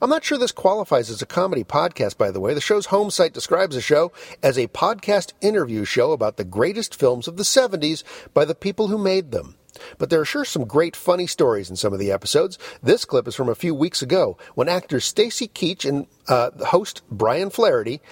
I'm 0.00 0.10
not 0.10 0.24
sure 0.24 0.36
this 0.36 0.52
qualifies 0.52 1.08
as 1.08 1.22
a 1.22 1.26
comedy 1.26 1.64
podcast, 1.64 2.18
by 2.18 2.30
the 2.30 2.40
way. 2.40 2.52
The 2.52 2.60
show's 2.60 2.86
home 2.86 3.10
site 3.10 3.32
describes 3.32 3.74
the 3.74 3.80
show 3.80 4.12
as 4.42 4.58
a 4.58 4.68
podcast 4.68 5.32
interview 5.40 5.84
show 5.84 6.12
about 6.12 6.36
the 6.36 6.44
greatest 6.44 6.94
films 6.94 7.26
of 7.26 7.36
the 7.36 7.42
70s 7.42 8.02
by 8.34 8.44
the 8.44 8.54
people 8.54 8.88
who 8.88 8.98
made 8.98 9.30
them. 9.30 9.56
But 9.96 10.10
there 10.10 10.20
are 10.20 10.26
sure 10.26 10.44
some 10.44 10.66
great 10.66 10.94
funny 10.94 11.26
stories 11.26 11.70
in 11.70 11.76
some 11.76 11.94
of 11.94 11.98
the 11.98 12.12
episodes. 12.12 12.58
This 12.82 13.04
clip 13.04 13.26
is 13.26 13.34
from 13.34 13.48
a 13.48 13.54
few 13.54 13.74
weeks 13.74 14.02
ago 14.02 14.36
when 14.54 14.68
actors 14.68 15.06
Stacy 15.06 15.48
Keach 15.48 15.88
and 15.88 16.06
uh, 16.28 16.50
host 16.66 17.02
Brian 17.10 17.48
Flaherty 17.48 18.02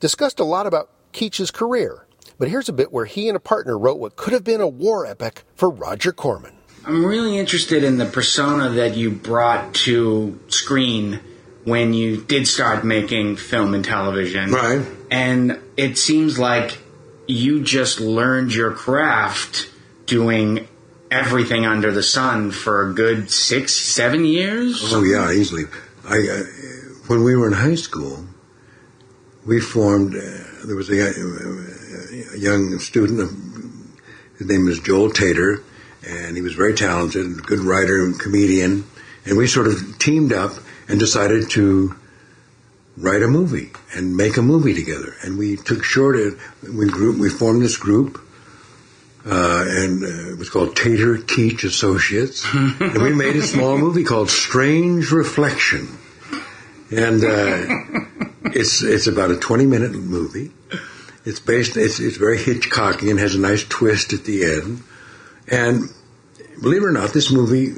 discussed 0.00 0.40
a 0.40 0.44
lot 0.44 0.66
about 0.66 0.90
Keach's 1.12 1.52
career. 1.52 2.06
But 2.38 2.48
here's 2.48 2.68
a 2.68 2.72
bit 2.72 2.92
where 2.92 3.04
he 3.04 3.28
and 3.28 3.36
a 3.36 3.40
partner 3.40 3.78
wrote 3.78 3.98
what 3.98 4.16
could 4.16 4.32
have 4.32 4.44
been 4.44 4.60
a 4.60 4.68
war 4.68 5.06
epic 5.06 5.44
for 5.54 5.70
Roger 5.70 6.12
Corman. 6.12 6.56
I'm 6.86 7.04
really 7.04 7.38
interested 7.38 7.82
in 7.82 7.96
the 7.96 8.06
persona 8.06 8.70
that 8.70 8.96
you 8.96 9.10
brought 9.10 9.74
to 9.74 10.38
screen 10.48 11.20
when 11.64 11.94
you 11.94 12.22
did 12.22 12.46
start 12.46 12.84
making 12.84 13.36
film 13.36 13.74
and 13.74 13.84
television. 13.84 14.50
Right. 14.50 14.84
And 15.10 15.60
it 15.76 15.96
seems 15.96 16.38
like 16.38 16.78
you 17.26 17.62
just 17.62 18.00
learned 18.00 18.54
your 18.54 18.72
craft 18.72 19.70
doing 20.06 20.68
everything 21.10 21.64
under 21.64 21.90
the 21.90 22.02
sun 22.02 22.50
for 22.50 22.90
a 22.90 22.92
good 22.92 23.30
six, 23.30 23.72
seven 23.72 24.24
years. 24.24 24.92
Oh 24.92 25.02
yeah, 25.02 25.32
easily. 25.32 25.64
I 26.06 26.16
uh, 26.16 26.42
when 27.06 27.24
we 27.24 27.34
were 27.36 27.46
in 27.46 27.54
high 27.54 27.76
school, 27.76 28.24
we 29.46 29.60
formed. 29.60 30.14
Uh, 30.14 30.66
there 30.66 30.76
was 30.76 30.90
a, 30.90 30.94
a 32.32 32.38
young 32.38 32.78
student. 32.78 33.18
His 34.38 34.46
name 34.46 34.64
was 34.64 34.80
Joel 34.80 35.10
Tator, 35.10 35.62
and 36.06 36.36
he 36.36 36.42
was 36.42 36.54
very 36.54 36.74
talented, 36.74 37.44
good 37.44 37.60
writer 37.60 38.04
and 38.04 38.18
comedian. 38.18 38.84
And 39.26 39.36
we 39.38 39.46
sort 39.46 39.66
of 39.66 39.98
teamed 39.98 40.32
up 40.32 40.52
and 40.88 40.98
decided 40.98 41.50
to 41.50 41.94
write 42.96 43.22
a 43.22 43.28
movie 43.28 43.70
and 43.94 44.16
make 44.16 44.36
a 44.36 44.42
movie 44.42 44.74
together. 44.74 45.14
And 45.22 45.38
we 45.38 45.56
took 45.56 45.84
short. 45.84 46.16
We 46.62 46.88
group. 46.88 47.18
We 47.18 47.30
formed 47.30 47.62
this 47.62 47.76
group. 47.76 48.20
Uh, 49.26 49.64
and 49.66 50.04
uh, 50.04 50.32
it 50.32 50.38
was 50.38 50.50
called 50.50 50.76
Tator 50.76 51.16
Keach 51.16 51.64
Associates, 51.64 52.44
and 52.54 53.02
we 53.02 53.14
made 53.14 53.36
a 53.36 53.42
small 53.42 53.78
movie 53.78 54.04
called 54.04 54.28
Strange 54.28 55.10
Reflection, 55.12 55.88
and 56.90 57.24
uh, 57.24 58.50
it's 58.52 58.82
it's 58.82 59.06
about 59.06 59.30
a 59.30 59.36
twenty 59.36 59.64
minute 59.64 59.92
movie. 59.92 60.52
It's 61.24 61.40
based. 61.40 61.76
It's 61.76 62.00
it's 62.00 62.16
very 62.16 62.38
Hitchcockian, 62.38 63.18
has 63.18 63.34
a 63.34 63.40
nice 63.40 63.64
twist 63.64 64.12
at 64.12 64.24
the 64.24 64.44
end, 64.44 64.82
and 65.48 65.88
believe 66.60 66.82
it 66.82 66.86
or 66.86 66.92
not, 66.92 67.12
this 67.12 67.30
movie 67.32 67.68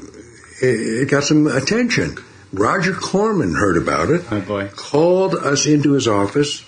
it, 0.60 1.02
it 1.02 1.10
got 1.10 1.24
some 1.24 1.46
attention. 1.46 2.18
Roger 2.52 2.92
Corman 2.94 3.54
heard 3.54 3.76
about 3.76 4.10
it, 4.10 4.24
Oh 4.30 4.40
boy. 4.40 4.68
called 4.74 5.34
us 5.34 5.66
into 5.66 5.92
his 5.92 6.08
office, 6.08 6.64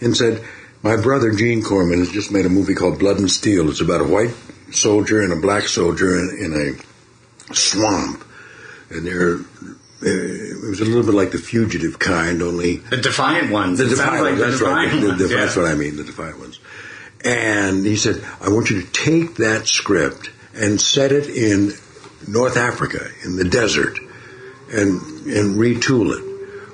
and 0.00 0.16
said, 0.16 0.42
"My 0.82 0.96
brother 0.96 1.32
Gene 1.32 1.62
Corman 1.62 1.98
has 1.98 2.10
just 2.10 2.30
made 2.32 2.46
a 2.46 2.50
movie 2.50 2.74
called 2.74 2.98
Blood 2.98 3.18
and 3.18 3.30
Steel. 3.30 3.68
It's 3.68 3.80
about 3.80 4.00
a 4.00 4.04
white 4.04 4.34
soldier 4.70 5.20
and 5.20 5.32
a 5.32 5.36
black 5.36 5.64
soldier 5.68 6.18
in, 6.18 6.38
in 6.38 6.76
a 7.50 7.54
swamp, 7.54 8.24
and 8.90 9.06
they're." 9.06 9.40
It 10.04 10.68
was 10.68 10.80
a 10.80 10.84
little 10.84 11.04
bit 11.04 11.14
like 11.14 11.30
the 11.30 11.38
fugitive 11.38 11.98
kind, 11.98 12.42
only 12.42 12.76
The 12.76 12.96
Defiant 12.96 13.50
ones. 13.52 13.78
the 13.78 13.86
It 13.86 13.90
Defiant 13.90 14.22
ones. 14.24 14.38
That's 14.40 14.60
right. 14.60 14.90
Defiant 14.90 15.18
The- 15.18 15.24
the- 15.26 15.34
yeah. 15.34 15.40
That's 15.40 15.56
what 15.56 15.66
I 15.66 15.74
mean. 15.74 15.96
The 15.96 16.04
Defiant 16.04 16.38
ones. 16.40 16.58
And 17.24 17.86
he 17.86 17.96
said, 17.96 18.20
"I 18.40 18.48
want 18.48 18.68
you 18.70 18.80
to 18.82 18.86
take 18.88 19.36
that 19.36 19.68
script 19.68 20.30
and 20.54 20.80
set 20.80 21.12
it 21.12 21.28
in 21.28 21.72
North 22.26 22.56
Africa, 22.56 23.08
in 23.24 23.36
the 23.36 23.44
desert, 23.44 23.98
and 24.72 25.00
and 25.26 25.56
retool 25.56 26.16
it." 26.18 26.24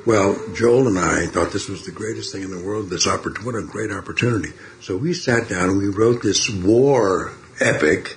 Well, 0.07 0.41
Joel 0.55 0.89
and 0.89 0.99
I 0.99 1.27
thought 1.27 1.53
this 1.53 1.69
was 1.69 1.85
the 1.85 1.91
greatest 1.93 2.33
thing 2.33 2.43
in 2.43 2.51
the 2.51 2.59
world. 2.59 2.89
This 2.89 3.07
oppor- 3.07 3.45
what 3.45 3.55
a 3.57 3.63
great 3.63 3.91
opportunity. 3.93 4.53
So 4.81 4.97
we 4.97 5.13
sat 5.13 5.51
down 5.51 5.69
and 5.69 5.77
we 5.79 5.89
wrote 5.89 6.23
this 6.23 6.49
war 6.49 7.33
epic 7.61 8.17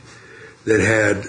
that 0.63 0.79
had 0.79 1.25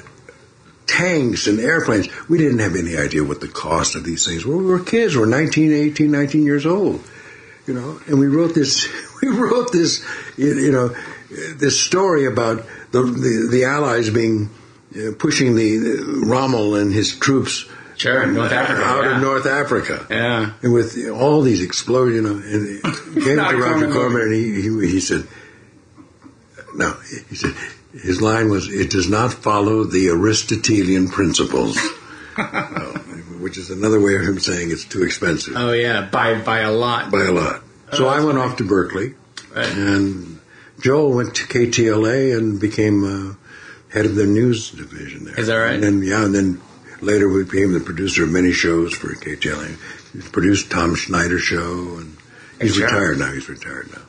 tanks 0.86 1.46
and 1.46 1.60
airplanes. 1.60 2.08
We 2.28 2.38
didn't 2.38 2.58
have 2.58 2.76
any 2.76 2.96
idea 2.96 3.24
what 3.24 3.40
the 3.40 3.48
cost 3.48 3.94
of 3.94 4.04
these 4.04 4.26
things 4.26 4.44
were. 4.44 4.56
We 4.56 4.64
were 4.64 4.82
kids. 4.82 5.14
We 5.14 5.20
were 5.20 5.26
19, 5.26 5.72
18, 5.72 6.10
19 6.10 6.44
years 6.44 6.66
old. 6.66 7.02
You 7.66 7.74
know, 7.74 8.00
and 8.06 8.18
we 8.18 8.26
wrote 8.26 8.54
this, 8.54 8.88
we 9.22 9.28
wrote 9.28 9.72
this, 9.72 10.04
you 10.36 10.72
know, 10.72 10.94
this 11.54 11.80
story 11.80 12.26
about 12.26 12.64
the, 12.90 13.02
the, 13.02 13.48
the 13.50 13.64
Allies 13.64 14.10
being, 14.10 14.50
uh, 14.94 15.12
pushing 15.18 15.54
the, 15.54 16.22
Rommel 16.26 16.74
and 16.74 16.92
his 16.92 17.18
troops 17.18 17.66
Sure, 17.96 18.26
North 18.26 18.50
Africa, 18.50 18.82
out 18.82 19.04
yeah. 19.04 19.14
of 19.14 19.22
North 19.22 19.46
Africa. 19.46 20.06
Yeah. 20.10 20.52
And 20.62 20.72
with 20.72 21.08
all 21.10 21.42
these 21.42 21.62
explosions, 21.62 22.16
you 22.16 22.22
know, 22.22 22.34
and 22.34 22.82
came 23.24 23.36
to 23.36 23.56
Roger. 23.56 23.92
Corman 23.92 24.22
and 24.22 24.34
he, 24.34 24.62
he, 24.62 24.90
he 24.90 25.00
said, 25.00 25.26
no, 26.74 26.92
he 27.28 27.36
said, 27.36 27.54
his 27.92 28.20
line 28.22 28.50
was, 28.50 28.68
it 28.68 28.90
does 28.90 29.08
not 29.08 29.32
follow 29.32 29.84
the 29.84 30.08
Aristotelian 30.08 31.08
principles. 31.08 31.78
Uh, 32.37 32.99
which 33.42 33.58
is 33.58 33.70
another 33.70 34.00
way 34.00 34.14
of 34.14 34.22
him 34.22 34.38
saying 34.38 34.70
it's 34.70 34.84
too 34.84 35.02
expensive 35.02 35.54
Oh 35.56 35.72
yeah, 35.72 36.08
by 36.11 36.40
by 36.40 36.61
a 36.61 36.70
lot. 36.70 37.11
by 37.11 37.25
a 37.25 37.32
lot. 37.32 37.62
So 37.92 38.08
I 38.08 38.25
went 38.25 38.38
off 38.38 38.56
to 38.56 38.64
Berkeley, 38.64 39.14
and 39.54 40.40
Joel 40.80 41.12
went 41.12 41.34
to 41.34 41.42
KTLA 41.44 42.38
and 42.38 42.58
became 42.58 43.04
uh, 43.04 43.34
head 43.92 44.06
of 44.06 44.14
the 44.14 44.26
news 44.26 44.70
division 44.70 45.25
there. 45.25 45.38
Is 45.38 45.49
that 45.49 45.56
right? 45.56 45.75
And 45.75 45.82
then 45.82 46.02
yeah, 46.02 46.25
and 46.25 46.34
then 46.34 46.61
later 47.02 47.28
we 47.28 47.44
became 47.44 47.72
the 47.72 47.80
producer 47.80 48.25
of 48.25 48.30
many 48.30 48.52
shows 48.52 48.94
for 48.94 49.08
KTLA. 49.08 49.76
He 50.12 50.20
produced 50.30 50.70
Tom 50.70 50.96
Snyder 50.96 51.38
show, 51.38 51.99
and 51.99 52.16
he's 52.61 52.78
retired 52.80 53.18
now. 53.18 53.32
He's 53.32 53.49
retired 53.49 53.90
now. 53.92 54.02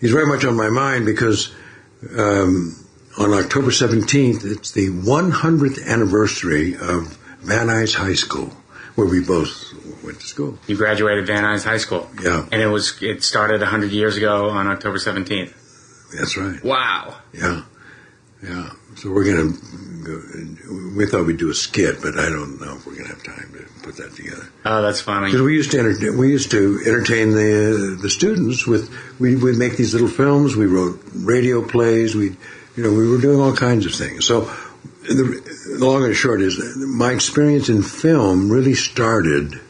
He's 0.00 0.12
very 0.12 0.26
much 0.26 0.44
on 0.44 0.56
my 0.56 0.70
mind 0.70 1.04
because 1.04 1.52
um, 2.16 2.85
on 3.18 3.32
October 3.32 3.70
17th, 3.70 4.44
it's 4.44 4.72
the 4.72 4.88
100th 4.88 5.86
anniversary 5.86 6.74
of 6.74 7.16
Van 7.40 7.68
Nuys 7.68 7.94
High 7.94 8.14
School, 8.14 8.48
where 8.94 9.06
we 9.06 9.20
both 9.20 9.72
went 10.02 10.20
to 10.20 10.26
school. 10.26 10.58
You 10.66 10.76
graduated 10.76 11.26
Van 11.26 11.44
Nuys 11.44 11.64
High 11.64 11.78
School. 11.78 12.08
Yeah. 12.22 12.46
And 12.52 12.60
it 12.60 12.66
was 12.66 13.00
it 13.02 13.22
started 13.22 13.60
100 13.60 13.90
years 13.90 14.16
ago 14.16 14.50
on 14.50 14.66
October 14.66 14.98
17th. 14.98 15.54
That's 16.16 16.36
right. 16.36 16.62
Wow. 16.62 17.16
Yeah, 17.32 17.62
yeah. 18.42 18.70
So 18.96 19.10
we're 19.10 19.24
gonna. 19.24 19.52
Go, 20.04 20.22
we 20.96 21.04
thought 21.06 21.26
we'd 21.26 21.36
do 21.36 21.50
a 21.50 21.54
skit, 21.54 21.96
but 22.00 22.16
I 22.16 22.28
don't 22.28 22.60
know 22.60 22.76
if 22.76 22.86
we're 22.86 22.94
gonna 22.94 23.08
have 23.08 23.22
time 23.24 23.52
to 23.52 23.82
put 23.82 23.96
that 23.96 24.14
together. 24.14 24.46
Oh, 24.64 24.82
that's 24.82 25.00
funny. 25.00 25.26
Because 25.26 25.42
we 25.42 25.54
used 25.54 25.72
to 25.72 25.80
entertain, 25.80 26.16
we 26.16 26.30
used 26.30 26.52
to 26.52 26.80
entertain 26.86 27.32
the 27.32 27.98
the 28.00 28.08
students 28.08 28.66
with 28.66 28.94
we 29.18 29.34
would 29.34 29.56
make 29.56 29.76
these 29.76 29.92
little 29.92 30.08
films. 30.08 30.54
We 30.54 30.66
wrote 30.66 31.00
radio 31.12 31.66
plays. 31.66 32.14
We, 32.14 32.36
you 32.76 32.82
know, 32.82 32.90
we 32.92 33.08
were 33.08 33.18
doing 33.20 33.40
all 33.40 33.54
kinds 33.54 33.86
of 33.86 33.94
things. 33.94 34.24
So 34.26 34.50
the, 35.02 35.40
the 35.78 35.84
long 35.84 36.04
and 36.04 36.14
short 36.14 36.40
is 36.40 36.58
my 36.76 37.12
experience 37.12 37.68
in 37.68 37.82
film 37.82 38.50
really 38.50 38.74
started 38.74 39.60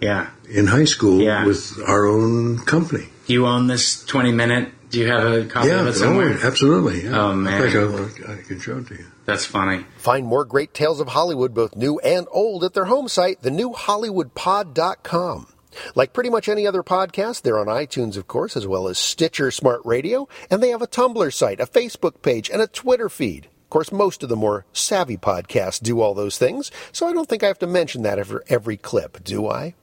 Yeah. 0.00 0.28
in 0.48 0.66
high 0.66 0.84
school 0.86 1.20
Yeah. 1.20 1.44
with 1.46 1.78
our 1.86 2.06
own 2.06 2.58
company. 2.64 3.08
Do 3.26 3.32
you 3.34 3.46
own 3.46 3.66
this 3.66 4.04
20 4.04 4.32
minute? 4.32 4.70
Do 4.90 4.98
you 5.00 5.08
have 5.08 5.24
a 5.30 5.44
copy 5.44 5.68
yeah, 5.68 5.80
of 5.82 5.86
it 5.88 5.92
somewhere? 5.94 6.38
oh, 6.42 6.46
absolutely. 6.46 7.02
Yeah. 7.04 7.20
Oh, 7.20 7.34
man. 7.34 7.60
fact, 7.60 7.76
I, 7.76 8.32
I 8.32 8.36
can 8.42 8.58
show 8.58 8.78
it 8.78 8.86
to 8.86 8.94
you. 8.94 9.04
That's 9.26 9.44
funny. 9.44 9.84
Find 9.98 10.26
more 10.26 10.46
great 10.46 10.72
tales 10.72 10.98
of 11.00 11.08
Hollywood, 11.08 11.52
both 11.52 11.76
new 11.76 11.98
and 11.98 12.26
old, 12.30 12.64
at 12.64 12.72
their 12.72 12.86
home 12.86 13.06
site, 13.08 13.42
thenewhollywoodpod.com. 13.42 15.46
Like 15.94 16.12
pretty 16.12 16.30
much 16.30 16.48
any 16.48 16.66
other 16.66 16.82
podcast, 16.82 17.42
they're 17.42 17.58
on 17.58 17.66
iTunes, 17.66 18.16
of 18.16 18.26
course, 18.26 18.56
as 18.56 18.66
well 18.66 18.88
as 18.88 18.98
Stitcher 18.98 19.50
Smart 19.50 19.80
Radio, 19.84 20.28
and 20.50 20.62
they 20.62 20.70
have 20.70 20.82
a 20.82 20.86
Tumblr 20.86 21.32
site, 21.32 21.60
a 21.60 21.66
Facebook 21.66 22.22
page, 22.22 22.50
and 22.50 22.62
a 22.62 22.66
Twitter 22.66 23.08
feed. 23.08 23.46
Of 23.46 23.70
course, 23.70 23.92
most 23.92 24.22
of 24.22 24.28
the 24.28 24.36
more 24.36 24.64
savvy 24.72 25.16
podcasts 25.16 25.82
do 25.82 26.00
all 26.00 26.14
those 26.14 26.38
things, 26.38 26.70
so 26.90 27.06
I 27.06 27.12
don't 27.12 27.28
think 27.28 27.42
I 27.42 27.48
have 27.48 27.58
to 27.58 27.66
mention 27.66 28.02
that 28.02 28.24
for 28.26 28.44
every 28.48 28.76
clip, 28.76 29.22
do 29.22 29.46
I? 29.46 29.74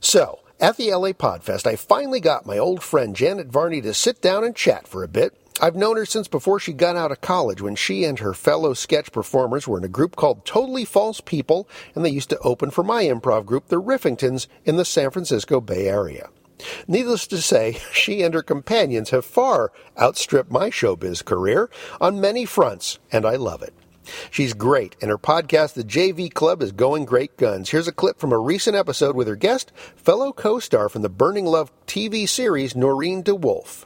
So, 0.00 0.40
at 0.60 0.76
the 0.76 0.90
LA 0.90 1.12
Podfest, 1.12 1.66
I 1.66 1.76
finally 1.76 2.20
got 2.20 2.44
my 2.44 2.58
old 2.58 2.82
friend 2.82 3.16
Janet 3.16 3.46
Varney 3.46 3.80
to 3.80 3.94
sit 3.94 4.20
down 4.20 4.44
and 4.44 4.54
chat 4.54 4.86
for 4.86 5.02
a 5.02 5.08
bit. 5.08 5.34
I've 5.62 5.76
known 5.76 5.98
her 5.98 6.06
since 6.06 6.26
before 6.26 6.58
she 6.58 6.72
got 6.72 6.96
out 6.96 7.12
of 7.12 7.20
college 7.20 7.60
when 7.60 7.76
she 7.76 8.04
and 8.04 8.18
her 8.18 8.32
fellow 8.32 8.72
sketch 8.72 9.12
performers 9.12 9.68
were 9.68 9.76
in 9.76 9.84
a 9.84 9.88
group 9.88 10.16
called 10.16 10.46
Totally 10.46 10.86
False 10.86 11.20
People, 11.20 11.68
and 11.94 12.02
they 12.02 12.10
used 12.10 12.30
to 12.30 12.38
open 12.38 12.70
for 12.70 12.82
my 12.82 13.04
improv 13.04 13.44
group, 13.44 13.68
the 13.68 13.80
Riffingtons, 13.80 14.46
in 14.64 14.76
the 14.76 14.86
San 14.86 15.10
Francisco 15.10 15.60
Bay 15.60 15.86
Area. 15.86 16.30
Needless 16.88 17.26
to 17.26 17.42
say, 17.42 17.78
she 17.92 18.22
and 18.22 18.32
her 18.32 18.42
companions 18.42 19.10
have 19.10 19.26
far 19.26 19.70
outstripped 19.98 20.50
my 20.50 20.70
showbiz 20.70 21.22
career 21.22 21.68
on 22.00 22.22
many 22.22 22.46
fronts, 22.46 22.98
and 23.12 23.26
I 23.26 23.36
love 23.36 23.62
it. 23.62 23.74
She's 24.30 24.54
great, 24.54 24.96
and 25.02 25.10
her 25.10 25.18
podcast, 25.18 25.74
The 25.74 25.84
JV 25.84 26.32
Club, 26.32 26.62
is 26.62 26.72
going 26.72 27.04
great 27.04 27.36
guns. 27.36 27.68
Here's 27.68 27.86
a 27.86 27.92
clip 27.92 28.18
from 28.18 28.32
a 28.32 28.38
recent 28.38 28.76
episode 28.76 29.14
with 29.14 29.28
her 29.28 29.36
guest, 29.36 29.72
fellow 29.94 30.32
co 30.32 30.58
star 30.58 30.88
from 30.88 31.02
the 31.02 31.10
Burning 31.10 31.44
Love 31.44 31.70
TV 31.86 32.26
series, 32.26 32.72
Noureen 32.72 33.22
DeWulf. 33.22 33.84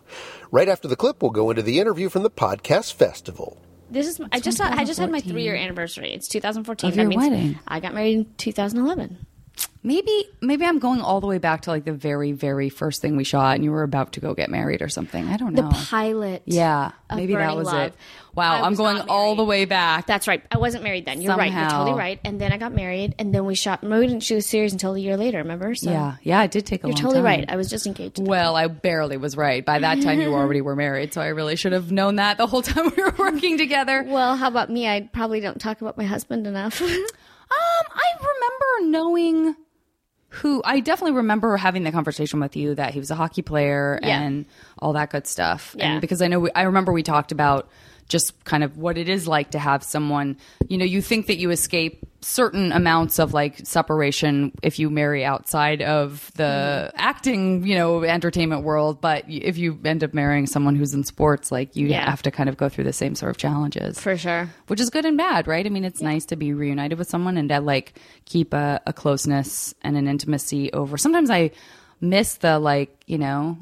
Right 0.50 0.68
after 0.68 0.88
the 0.88 0.96
clip, 0.96 1.22
we'll 1.22 1.30
go 1.30 1.50
into 1.50 1.62
the 1.62 1.78
interview 1.80 2.08
from 2.08 2.22
the 2.22 2.30
Podcast 2.30 2.94
Festival. 2.94 3.60
This 3.90 4.06
is 4.06 4.20
I 4.32 4.40
just 4.40 4.60
I 4.60 4.84
just 4.84 4.98
had 4.98 5.10
my 5.10 5.20
three 5.20 5.42
year 5.42 5.54
anniversary. 5.54 6.12
It's 6.12 6.26
2014. 6.28 6.90
Of 6.90 6.96
your 6.96 7.04
that 7.04 7.08
means 7.08 7.22
wedding. 7.22 7.58
I 7.68 7.80
got 7.80 7.94
married 7.94 8.18
in 8.18 8.34
2011. 8.36 9.26
Maybe 9.86 10.24
maybe 10.40 10.64
I'm 10.64 10.78
going 10.78 11.02
all 11.02 11.20
the 11.20 11.26
way 11.26 11.36
back 11.36 11.62
to 11.62 11.70
like 11.70 11.84
the 11.84 11.92
very 11.92 12.32
very 12.32 12.70
first 12.70 13.02
thing 13.02 13.16
we 13.16 13.24
shot, 13.24 13.56
and 13.56 13.62
you 13.64 13.70
were 13.70 13.82
about 13.82 14.14
to 14.14 14.20
go 14.20 14.32
get 14.32 14.48
married 14.48 14.80
or 14.80 14.88
something. 14.88 15.28
I 15.28 15.36
don't 15.36 15.52
know. 15.52 15.68
The 15.68 15.74
pilot. 15.90 16.42
Yeah, 16.46 16.92
maybe 17.14 17.34
that 17.34 17.54
was 17.54 17.66
Love. 17.66 17.88
it. 17.88 17.94
Wow, 18.34 18.62
I 18.62 18.66
I'm 18.66 18.76
going 18.76 18.98
all 19.10 19.36
the 19.36 19.44
way 19.44 19.66
back. 19.66 20.06
That's 20.06 20.26
right. 20.26 20.42
I 20.50 20.56
wasn't 20.56 20.84
married 20.84 21.04
then. 21.04 21.20
You're 21.20 21.36
right. 21.36 21.52
You're 21.52 21.68
totally 21.68 21.92
right. 21.98 22.18
And 22.24 22.40
then 22.40 22.50
I 22.50 22.56
got 22.56 22.72
married, 22.72 23.14
and 23.18 23.34
then 23.34 23.44
we 23.44 23.54
shot. 23.54 23.82
We 23.82 23.90
didn't 24.06 24.22
shoot 24.22 24.38
a 24.38 24.42
series 24.42 24.72
until 24.72 24.94
a 24.94 24.98
year 24.98 25.18
later. 25.18 25.36
Remember? 25.38 25.74
So 25.74 25.90
Yeah, 25.90 26.16
yeah, 26.22 26.42
it 26.44 26.50
did 26.50 26.64
take 26.64 26.82
a 26.82 26.86
long 26.86 26.94
time. 26.94 27.02
You're 27.02 27.12
totally 27.12 27.28
time. 27.36 27.40
right. 27.40 27.50
I 27.52 27.56
was 27.56 27.68
just 27.68 27.86
engaged. 27.86 28.26
Well, 28.26 28.56
I 28.56 28.68
barely 28.68 29.18
was 29.18 29.36
right. 29.36 29.62
By 29.62 29.80
that 29.80 30.00
time, 30.00 30.18
you 30.18 30.32
already 30.32 30.60
were 30.62 30.76
married, 30.76 31.12
so 31.12 31.20
I 31.20 31.26
really 31.26 31.56
should 31.56 31.72
have 31.72 31.92
known 31.92 32.16
that 32.16 32.38
the 32.38 32.46
whole 32.46 32.62
time 32.72 32.90
we 32.96 33.02
were 33.02 33.14
working 33.18 33.58
together. 33.58 34.02
Well, 34.02 34.34
how 34.34 34.48
about 34.48 34.70
me? 34.70 34.88
I 34.88 35.02
probably 35.12 35.40
don't 35.40 35.60
talk 35.60 35.82
about 35.82 35.98
my 35.98 36.04
husband 36.04 36.46
enough. 36.46 36.80
Um, 37.50 37.86
I 37.94 38.10
remember 38.20 38.90
knowing 38.90 39.56
who. 40.28 40.62
I 40.64 40.80
definitely 40.80 41.16
remember 41.16 41.56
having 41.56 41.84
the 41.84 41.92
conversation 41.92 42.40
with 42.40 42.56
you 42.56 42.74
that 42.74 42.92
he 42.92 42.98
was 42.98 43.10
a 43.10 43.14
hockey 43.14 43.42
player 43.42 43.98
Yeah. 44.02 44.20
and 44.20 44.46
all 44.78 44.92
that 44.94 45.10
good 45.10 45.26
stuff. 45.26 45.74
Yeah. 45.78 45.92
And 45.92 46.00
because 46.00 46.20
I 46.22 46.28
know, 46.28 46.40
we, 46.40 46.50
I 46.54 46.62
remember 46.62 46.92
we 46.92 47.02
talked 47.02 47.30
about 47.32 47.68
just 48.08 48.44
kind 48.44 48.62
of 48.62 48.76
what 48.78 48.98
it 48.98 49.08
is 49.08 49.26
like 49.26 49.50
to 49.52 49.58
have 49.58 49.82
someone. 49.82 50.36
You 50.68 50.78
know, 50.78 50.84
you 50.84 51.00
think 51.00 51.26
that 51.26 51.36
you 51.36 51.50
escape 51.50 52.06
certain 52.20 52.72
amounts 52.72 53.18
of 53.18 53.34
like 53.34 53.58
separation 53.66 54.50
if 54.62 54.78
you 54.78 54.88
marry 54.88 55.24
outside 55.26 55.82
of 55.82 56.30
the 56.36 56.90
mm-hmm. 56.90 56.96
acting, 56.98 57.66
you 57.66 57.74
know, 57.74 58.02
entertainment 58.02 58.62
world, 58.62 59.00
but 59.00 59.24
if 59.28 59.58
you 59.58 59.78
end 59.84 60.02
up 60.02 60.14
marrying 60.14 60.46
someone 60.46 60.74
who's 60.74 60.94
in 60.94 61.04
sports, 61.04 61.52
like 61.52 61.76
you 61.76 61.86
Yeah. 61.88 62.08
have 62.08 62.22
to 62.22 62.30
kind 62.30 62.48
of 62.48 62.56
go 62.56 62.68
through 62.70 62.84
the 62.84 62.94
same 62.94 63.14
sort 63.14 63.28
of 63.30 63.36
challenges 63.36 64.00
For 64.00 64.16
sure. 64.16 64.48
which 64.68 64.80
is 64.80 64.88
good 64.88 65.04
and 65.04 65.18
bad, 65.18 65.46
right? 65.46 65.66
I 65.66 65.68
mean, 65.68 65.84
it's 65.84 66.00
nice 66.00 66.24
to 66.26 66.36
be 66.36 66.54
reunited 66.54 66.98
with 66.98 67.08
someone 67.10 67.36
and 67.36 67.48
to 67.50 67.60
like 67.60 67.98
keep 68.24 68.54
a, 68.54 68.80
a 68.86 68.92
closeness 68.94 69.74
and 69.82 69.96
an 69.96 70.08
intimacy 70.08 70.72
over. 70.72 70.96
Sometimes 70.96 71.28
I 71.30 71.50
miss 72.00 72.36
the 72.36 72.58
like, 72.58 73.02
you 73.06 73.18
know, 73.18 73.58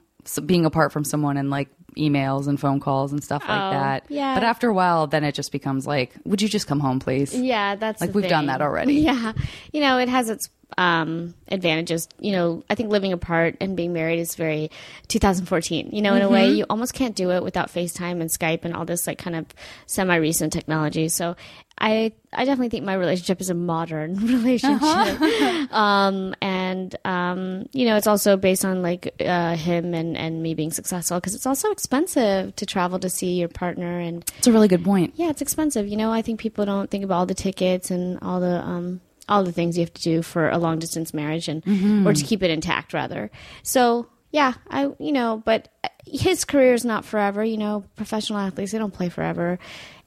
being 0.47 0.65
apart 0.67 0.93
from 0.93 1.03
someone 1.03 1.37
and 1.37 1.51
like 1.51 1.69
emails 1.97 2.47
and 2.49 2.59
phone 2.59 2.81
calls 2.81 3.13
and 3.13 3.23
stuff 3.23 3.43
like 3.49 3.51
Oh, 3.61 3.71
that. 3.71 4.05
yeah. 4.09 4.35
But 4.35 4.45
after 4.45 4.69
a 4.69 4.75
while, 4.75 5.07
then 5.07 5.25
it 5.25 5.35
just 5.35 5.53
becomes 5.53 5.87
like, 5.87 6.13
would 6.25 6.41
you 6.43 6.49
just 6.49 6.67
come 6.67 6.81
home, 6.81 7.01
please? 7.01 7.35
Yeah, 7.35 7.75
that's 7.77 8.01
like 8.01 8.15
we've 8.15 8.29
done 8.29 8.47
that 8.47 8.61
already. 8.63 8.95
Yeah, 9.03 9.33
you 9.73 9.81
know, 9.81 9.99
it 9.99 10.09
has 10.09 10.29
its 10.31 10.49
um, 10.79 11.35
advantages. 11.49 12.09
You 12.19 12.33
know, 12.33 12.65
I 12.71 12.75
think 12.75 12.91
living 12.91 13.13
apart 13.13 13.57
and 13.61 13.77
being 13.77 13.93
married 13.93 14.19
is 14.21 14.35
very 14.37 14.71
2014. 15.09 15.91
You 15.93 16.01
know, 16.03 16.15
in 16.15 16.23
a 16.23 16.29
way, 16.29 16.49
Mhm. 16.49 16.57
you 16.57 16.67
almost 16.71 16.95
can't 16.95 17.15
do 17.15 17.31
it 17.31 17.43
without 17.43 17.69
FaceTime 17.69 18.21
and 18.21 18.31
Skype 18.31 18.65
and 18.65 18.75
all 18.75 18.85
this 18.85 19.07
like 19.07 19.19
kind 19.19 19.37
of 19.37 19.47
semi 19.87 20.17
recent 20.17 20.53
technology. 20.53 21.09
So, 21.09 21.37
I 21.85 22.13
I 22.33 22.45
definitely 22.45 22.69
think 22.69 22.85
my 22.85 22.95
relationship 22.95 23.41
is 23.41 23.51
a 23.51 23.55
modern 23.55 24.15
relationship. 24.27 25.21
um, 25.73 26.35
and 26.41 26.95
um, 27.05 27.67
you 27.73 27.87
know, 27.87 27.97
it's 27.97 28.07
also 28.07 28.37
based 28.37 28.65
on 28.65 28.83
like 28.83 29.13
uh, 29.21 29.57
him 29.57 29.93
and 29.93 30.17
and 30.17 30.43
me 30.43 30.55
being 30.55 30.71
successful 30.71 31.19
because 31.19 31.35
it's 31.35 31.45
also 31.47 31.71
expensive 31.73 32.55
to 32.57 32.65
travel 32.67 32.99
to 33.01 33.11
see 33.11 33.33
your 33.41 33.49
partner 33.49 33.99
and 33.99 34.25
It's 34.39 34.47
a 34.47 34.53
really 34.53 34.69
good 34.69 34.85
point. 34.85 35.15
yeah, 35.17 35.31
it's 35.31 35.43
expensive. 35.43 35.89
You 35.89 35.97
know, 35.97 36.13
I 36.13 36.23
think 36.23 36.39
people 36.41 36.65
don't 36.65 36.89
think 36.89 37.03
about 37.05 37.17
all 37.19 37.27
the 37.27 37.35
tickets 37.35 37.91
and 37.91 38.19
all 38.23 38.39
the 38.41 38.63
um 38.65 39.01
all 39.29 39.43
the 39.45 39.53
things 39.53 39.77
you 39.77 39.83
have 39.85 39.95
to 39.95 40.03
do 40.03 40.23
for 40.23 40.49
a 40.51 40.59
long 40.59 40.79
distance 40.79 41.13
marriage 41.13 41.49
and 41.49 41.65
Mhm. 41.65 42.07
or 42.07 42.13
to 42.13 42.25
keep 42.25 42.43
it 42.45 42.51
intact 42.51 42.93
rather. 42.93 43.31
So, 43.65 44.07
yeah, 44.31 44.55
I 44.71 44.91
you 45.01 45.13
know, 45.13 45.43
but 45.45 45.69
his 46.07 46.45
career 46.45 46.75
is 46.75 46.85
not 46.85 47.05
forever, 47.05 47.43
you 47.45 47.57
know, 47.57 47.85
professional 47.97 48.39
athletes 48.39 48.71
they 48.73 48.79
don't 48.79 48.95
play 48.95 49.09
forever. 49.09 49.59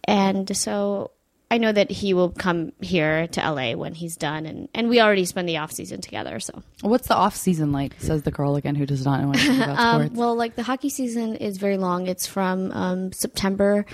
And 0.07 0.55
so 0.55 1.11
I 1.55 1.57
know 1.57 1.71
that 1.71 1.89
he 1.89 2.13
will 2.13 2.31
come 2.31 2.73
here 2.81 3.27
to 3.27 3.39
LA 3.49 3.75
when 3.75 3.93
he's 3.93 4.17
done 4.17 4.45
and 4.45 4.67
and 4.73 4.89
we 4.89 4.99
already 4.99 5.23
spend 5.23 5.47
the 5.47 5.55
off 5.55 5.71
season 5.71 6.01
together, 6.01 6.41
so 6.41 6.61
What's 6.81 7.07
the 7.07 7.15
off 7.15 7.33
season 7.33 7.71
like? 7.71 7.93
Says 7.99 8.23
the 8.23 8.31
girl 8.31 8.57
again 8.57 8.75
who 8.75 8.85
does 8.85 9.05
not 9.05 9.21
know 9.21 9.29
anything 9.31 9.61
about 9.61 9.79
um, 9.79 10.01
sports. 10.01 10.19
well, 10.19 10.35
like 10.35 10.57
the 10.57 10.63
hockey 10.63 10.89
season 10.89 11.37
is 11.37 11.55
very 11.57 11.77
long. 11.77 12.07
It's 12.07 12.27
from 12.27 12.73
um, 12.73 13.13
September 13.13 13.85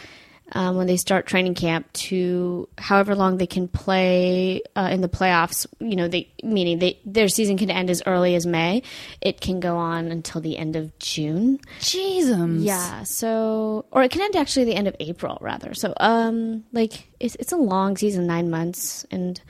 um, 0.53 0.75
when 0.77 0.88
they 0.88 0.98
start 0.98 1.25
training 1.25 1.55
camp 1.55 1.91
to 1.93 2.67
however 2.77 3.15
long 3.15 3.38
they 3.38 3.48
can 3.48 3.67
play 3.67 4.62
uh, 4.75 4.89
in 4.91 5.01
the 5.01 5.10
playoffs. 5.10 5.65
You 5.79 5.96
know, 5.96 6.08
they 6.08 6.31
meaning 6.43 6.79
they 6.79 7.00
their 7.05 7.27
season 7.27 7.57
can 7.57 7.72
end 7.72 7.90
as 7.90 8.01
early 8.05 8.35
as 8.35 8.46
May. 8.46 8.83
It 9.22 9.42
can 9.42 9.59
go 9.59 9.77
on 9.77 10.11
until 10.11 10.42
the 10.42 10.57
end 10.57 10.75
of 10.75 10.98
June. 11.00 11.59
Jesus. 11.79 12.64
Yeah. 12.64 13.03
So, 13.03 13.85
or 13.92 14.03
it 14.03 14.11
can 14.11 14.22
end 14.22 14.35
actually 14.35 14.66
the 14.66 14.75
end 14.75 14.87
of 14.87 14.96
April 15.00 15.37
rather. 15.42 15.74
So, 15.74 15.94
um, 15.98 16.66
like 16.72 17.09
it's 17.20 17.35
it's 17.35 17.51
a 17.51 17.57
long 17.57 17.98
season, 17.98 18.27
nine 18.27 18.50
months 18.50 19.05
and. 19.11 19.42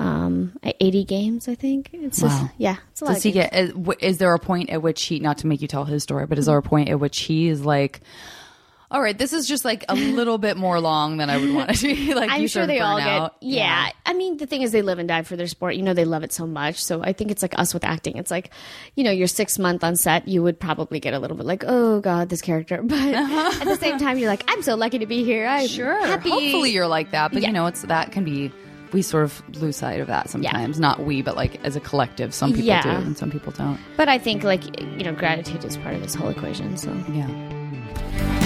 Um, 0.00 0.56
eighty 0.62 1.02
games, 1.02 1.48
I 1.48 1.56
think. 1.56 1.90
It's 1.92 2.20
just, 2.20 2.44
yeah, 2.56 2.76
it's 2.92 3.00
a 3.00 3.04
lot. 3.04 3.14
Does 3.14 3.24
he 3.24 3.32
games. 3.32 3.50
get? 3.50 3.60
Is, 3.60 3.96
is 3.98 4.18
there 4.18 4.32
a 4.32 4.38
point 4.38 4.70
at 4.70 4.80
which 4.80 5.04
he? 5.06 5.18
Not 5.18 5.38
to 5.38 5.48
make 5.48 5.60
you 5.60 5.66
tell 5.66 5.86
his 5.86 6.04
story, 6.04 6.24
but 6.24 6.38
is 6.38 6.46
there 6.46 6.56
a 6.56 6.62
point 6.62 6.88
at 6.88 7.00
which 7.00 7.18
he 7.22 7.48
is 7.48 7.64
like, 7.64 8.00
"All 8.90 9.00
right, 9.02 9.16
this 9.16 9.32
is 9.32 9.46
just 9.46 9.64
like 9.64 9.84
a 9.88 9.94
little 9.94 10.38
bit 10.38 10.56
more 10.56 10.80
long 10.80 11.18
than 11.18 11.28
I 11.30 11.36
would 11.36 11.52
want 11.54 11.70
it 11.70 11.76
to 11.76 11.86
be." 11.94 12.14
Like, 12.18 12.30
I'm 12.30 12.42
you 12.42 12.48
sure 12.48 12.66
they 12.66 12.80
all 12.80 12.96
burn 12.96 13.04
get. 13.04 13.12
out. 13.20 13.36
Yeah. 13.40 13.90
I 14.06 14.14
mean, 14.14 14.38
the 14.38 14.46
thing 14.46 14.62
is, 14.62 14.72
they 14.72 14.82
live 14.82 14.98
and 14.98 15.08
die 15.08 15.22
for 15.22 15.36
their 15.36 15.46
sport. 15.46 15.76
You 15.76 15.82
know, 15.82 15.94
they 15.94 16.04
love 16.04 16.24
it 16.24 16.32
so 16.32 16.46
much. 16.46 16.82
So 16.82 17.02
I 17.02 17.12
think 17.12 17.30
it's 17.30 17.42
like 17.42 17.58
us 17.58 17.72
with 17.74 17.84
acting. 17.84 18.16
It's 18.16 18.30
like, 18.30 18.50
you 18.96 19.04
know, 19.04 19.10
your 19.10 19.26
six 19.28 19.58
month 19.58 19.84
on 19.84 19.94
set, 19.96 20.26
you 20.26 20.42
would 20.42 20.58
probably 20.58 20.98
get 21.00 21.14
a 21.14 21.18
little 21.18 21.36
bit 21.36 21.46
like, 21.46 21.64
oh 21.66 22.00
god, 22.00 22.28
this 22.28 22.40
character. 22.40 22.82
But 22.88 23.14
uh-huh. 23.14 23.60
at 23.60 23.64
the 23.66 23.76
same 23.76 23.98
time, 23.98 24.18
you're 24.18 24.28
like, 24.30 24.44
I'm 24.48 24.62
so 24.62 24.74
lucky 24.74 24.98
to 25.00 25.06
be 25.06 25.22
here. 25.24 25.46
I'm 25.46 25.66
Sure. 25.68 25.98
happy. 26.06 26.30
Hopefully, 26.30 26.70
you're 26.70 26.88
like 26.88 27.10
that, 27.12 27.32
but 27.32 27.42
Yeah. 27.42 27.48
you 27.48 27.54
know, 27.54 27.66
it's 27.66 27.82
that 27.82 28.10
can 28.12 28.24
be. 28.24 28.50
We 28.90 29.02
sort 29.02 29.24
of 29.24 29.42
lose 29.60 29.76
sight 29.76 30.00
of 30.00 30.06
that 30.06 30.30
sometimes. 30.30 30.80
Not 30.80 31.00
we, 31.04 31.20
but 31.20 31.36
like 31.36 31.62
as 31.62 31.76
a 31.76 31.80
collective, 31.80 32.32
some 32.32 32.50
people 32.52 32.64
Yeah. 32.64 32.82
do 32.82 32.88
and 32.88 33.18
some 33.18 33.30
people 33.30 33.52
don't. 33.52 33.78
But 33.98 34.08
I 34.08 34.16
think 34.16 34.44
like 34.44 34.80
you 34.80 35.04
know, 35.04 35.12
gratitude 35.12 35.62
is 35.62 35.76
part 35.76 35.94
of 35.94 36.00
this 36.00 36.14
whole 36.14 36.30
equation. 36.30 36.76
So 36.78 36.90
yeah. 37.12 38.37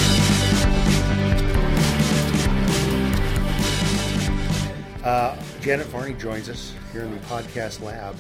Uh, 5.05 5.37
Janet 5.61 5.87
Varney 5.88 6.15
joins 6.15 6.49
us 6.49 6.73
here 6.93 7.03
in 7.03 7.11
the 7.11 7.19
podcast 7.27 7.81
lab. 7.83 8.15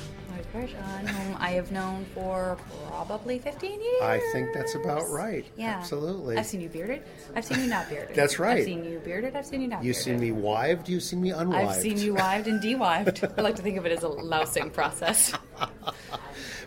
Whom 0.54 1.36
I 1.40 1.52
have 1.52 1.72
known 1.72 2.04
for 2.14 2.58
probably 2.88 3.38
15 3.38 3.70
years. 3.80 4.02
I 4.02 4.20
think 4.32 4.52
that's 4.52 4.74
about 4.74 5.08
right. 5.08 5.46
Yeah. 5.56 5.78
Absolutely. 5.78 6.36
I've 6.36 6.44
seen 6.44 6.60
you 6.60 6.68
bearded. 6.68 7.02
I've 7.34 7.44
seen 7.46 7.60
you 7.60 7.68
not 7.68 7.88
bearded. 7.88 8.14
That's 8.14 8.38
right. 8.38 8.58
I've 8.58 8.64
seen 8.64 8.84
you 8.84 8.98
bearded. 8.98 9.34
I've 9.34 9.46
seen 9.46 9.62
you 9.62 9.68
not 9.68 9.82
You've 9.82 9.94
bearded. 9.96 10.02
seen 10.04 10.20
me 10.20 10.30
wived, 10.30 10.90
you've 10.90 11.02
seen 11.04 11.22
me 11.22 11.30
unwived. 11.30 11.70
I've 11.70 11.76
seen 11.82 11.96
you 11.96 12.14
wived 12.14 12.48
and 12.48 12.60
de-wived. 12.60 13.24
I 13.38 13.40
like 13.40 13.56
to 13.56 13.62
think 13.62 13.78
of 13.78 13.86
it 13.86 13.92
as 13.92 14.02
a 14.02 14.08
lousing 14.08 14.70
process. 14.70 15.32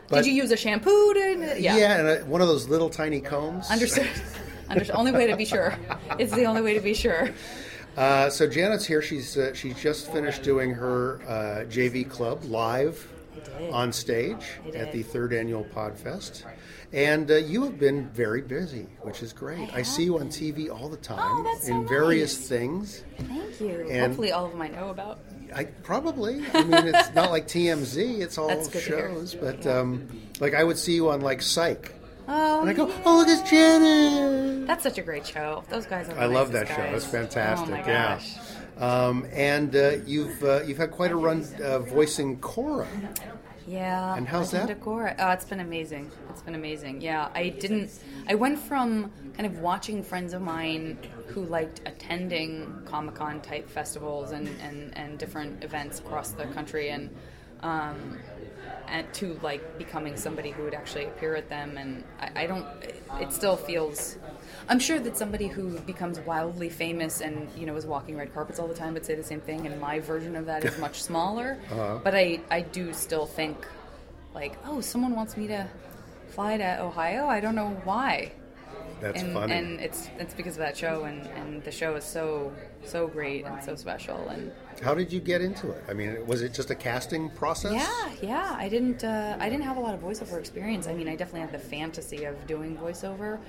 But- 0.08 0.18
Did 0.18 0.28
you 0.28 0.34
use 0.34 0.52
a 0.52 0.58
shampoo 0.58 1.14
to? 1.16 1.56
Yeah. 1.60 1.76
and 1.98 2.08
a, 2.08 2.26
one 2.26 2.40
of 2.40 2.48
those 2.48 2.68
little 2.70 2.92
tiny 2.92 3.22
combs. 3.22 3.70
Understood. 3.72 4.08
Understood. 4.70 4.96
Only 4.96 5.12
way 5.12 5.26
to 5.28 5.36
be 5.36 5.46
sure. 5.46 5.76
It's 6.20 6.32
the 6.32 6.46
only 6.46 6.62
way 6.62 6.76
to 6.76 6.80
be 6.80 6.94
sure. 6.94 7.30
Uh, 7.98 8.30
so 8.30 8.48
Janet's 8.48 8.86
here. 8.86 9.02
She's 9.02 9.38
uh, 9.38 9.54
she's 9.54 9.80
just 9.82 10.12
finished 10.12 10.44
doing 10.44 10.72
her 10.72 11.22
uh, 11.28 11.66
JV 11.70 12.10
club 12.10 12.44
live 12.46 13.08
on 13.72 13.94
stage 13.94 14.46
at 14.76 14.92
the 14.92 15.02
third 15.04 15.32
annual 15.34 15.64
Podfest, 15.64 16.44
and 16.92 17.30
uh, 17.32 17.36
you 17.36 17.64
have 17.64 17.80
been 17.80 18.10
very 18.10 18.42
busy, 18.42 18.88
which 19.02 19.24
is 19.24 19.32
great. 19.32 19.70
I, 19.74 19.82
see 19.82 20.04
you 20.04 20.20
on 20.20 20.28
TV 20.28 20.70
all 20.70 20.90
the 20.90 20.98
time 20.98 21.20
Oh, 21.22 21.44
that's 21.44 21.68
so 21.68 21.74
in 21.74 21.88
various 21.88 22.38
nice. 22.38 22.50
things. 22.50 23.04
Thank 23.18 23.62
you. 23.62 23.88
And- 23.90 24.08
Hopefully, 24.08 24.32
all 24.34 24.46
of 24.46 24.52
them 24.52 24.62
I 24.62 24.68
know 24.70 24.90
about. 24.90 25.20
I 25.56 25.66
probably. 25.66 26.44
I 26.54 26.64
mean, 26.64 26.88
it's 26.88 27.14
not 27.14 27.30
like 27.32 27.48
TMZ. 27.48 28.20
It's 28.20 28.38
all 28.38 28.48
That's 28.50 28.68
good 28.68 28.84
to 28.84 28.90
hear. 28.90 29.10
shows, 29.14 29.36
but 29.36 29.66
um, 29.68 30.10
like 30.42 30.54
I 30.54 30.64
would 30.66 30.78
see 30.78 30.96
you 30.96 31.10
on 31.10 31.22
like 31.22 31.42
Psych, 31.42 31.94
Oh, 32.28 32.62
and 32.62 32.70
I 32.70 32.74
go, 32.74 32.92
"Oh, 33.06 33.18
look, 33.18 33.28
it's 33.28 33.50
Janet." 33.50 34.68
That's 34.68 34.84
such 34.84 34.98
a 34.98 35.02
great 35.02 35.26
show. 35.28 35.64
Those 35.70 35.86
guys 35.86 36.10
are. 36.10 36.20
I 36.20 36.26
love 36.26 36.52
that 36.54 36.68
nicest 36.68 36.78
show. 36.78 36.84
guys. 36.84 37.04
It's 37.04 37.06
fantastic. 37.06 37.70
Oh 37.70 37.72
my 37.72 37.88
yeah. 37.88 38.20
Um, 38.78 39.26
and 39.32 39.76
uh, 39.76 39.98
you've 40.06 40.44
uh, 40.44 40.62
you've 40.64 40.78
had 40.78 40.92
quite 40.92 41.12
a 41.12 41.16
run 41.16 41.46
uh, 41.64 41.80
voicing 41.80 42.40
Korra. 42.40 42.88
Yeah. 43.68 44.16
And 44.16 44.28
how's 44.28 44.52
that? 44.52 44.70
Korra. 44.80 45.16
Oh, 45.18 45.32
it's 45.32 45.46
been 45.46 45.60
amazing. 45.60 46.12
It's 46.30 46.42
been 46.42 46.56
amazing. 46.56 47.02
Yeah, 47.02 47.30
I 47.34 47.50
didn't. 47.50 47.90
I 48.28 48.36
went 48.36 48.60
from 48.60 49.12
kind 49.36 49.46
of 49.46 49.60
watching 49.60 50.04
friends 50.04 50.34
of 50.34 50.42
mine 50.42 50.98
who 51.28 51.46
liked 51.46 51.82
attending 51.86 52.82
Comic 52.86 53.16
Con 53.16 53.42
type 53.42 53.70
festivals 53.70 54.32
and, 54.32 54.48
and, 54.62 54.96
and 54.98 55.18
different 55.18 55.64
events 55.64 56.00
across 56.00 56.32
the 56.32 56.46
country, 56.46 56.90
and 56.90 57.10
um, 57.62 58.20
and 58.88 59.12
to 59.16 59.40
like 59.42 59.78
becoming 59.78 60.18
somebody 60.18 60.52
who 60.52 60.64
would 60.64 60.74
actually 60.74 61.06
appear 61.06 61.36
at 61.36 61.50
them. 61.50 61.78
And 61.78 62.04
I, 62.20 62.44
I 62.44 62.48
don't. 62.48 62.66
It 63.20 63.32
still 63.32 63.56
feels. 63.56 64.18
I'm 64.68 64.80
sure 64.80 65.00
that 65.00 65.18
somebody 65.18 65.48
who 65.48 65.80
becomes 65.82 66.20
wildly 66.22 66.70
famous 66.70 67.22
and 67.22 67.50
you 67.58 67.66
know 67.66 67.76
is 67.76 67.86
walking 67.86 68.18
red 68.18 68.34
carpets 68.34 68.60
all 68.60 68.68
the 68.68 68.74
time 68.76 68.94
would 68.94 69.06
say 69.06 69.16
the 69.16 69.24
same 69.24 69.42
thing. 69.42 69.66
And 69.68 69.80
my 69.80 70.00
version 70.00 70.36
of 70.36 70.46
that 70.48 70.64
is 70.66 70.78
much 70.80 71.04
smaller. 71.10 71.60
Uh-huh. 71.72 72.00
But 72.04 72.16
I 72.16 72.40
I 72.50 72.62
do 72.62 72.94
still 72.94 73.26
think 73.26 73.66
like 74.34 74.58
oh 74.66 74.82
someone 74.82 75.16
wants 75.16 75.38
me 75.38 75.48
to 75.48 75.68
fly 76.30 76.58
to 76.58 76.82
Ohio. 76.82 77.28
I 77.28 77.40
don't 77.40 77.56
know 77.56 77.82
why. 77.84 78.32
That's 79.02 79.22
and, 79.22 79.34
funny. 79.34 79.54
And 79.54 79.80
it's 79.80 80.10
it's 80.20 80.34
because 80.34 80.54
of 80.54 80.60
that 80.60 80.78
show, 80.78 81.04
and, 81.04 81.26
and 81.28 81.64
the 81.64 81.72
show 81.72 81.96
is 81.96 82.04
so 82.04 82.54
so 82.84 83.08
great 83.08 83.46
and 83.46 83.64
so 83.64 83.76
special. 83.76 84.30
And 84.30 84.52
How 84.82 84.94
did 84.94 85.12
you 85.12 85.20
get 85.20 85.42
into 85.42 85.72
it? 85.72 85.84
I 85.90 85.94
mean, 85.94 86.26
was 86.26 86.42
it 86.42 86.54
just 86.54 86.70
a 86.70 86.76
casting 86.76 87.30
process? 87.30 87.74
yeah, 87.74 88.12
yeah, 88.22 88.56
I 88.58 88.70
didn't 88.70 89.04
uh, 89.04 89.38
I 89.40 89.50
didn't 89.50 89.66
have 89.66 89.78
a 89.78 89.82
lot 89.82 89.94
of 89.94 90.02
voiceover 90.02 90.40
experience. 90.40 90.88
I 90.88 90.94
mean, 90.94 91.08
I 91.08 91.16
definitely 91.16 91.42
had 91.42 91.52
the 91.52 91.60
fantasy 91.60 92.26
of 92.26 92.48
doing 92.48 92.78
voiceover. 92.78 93.40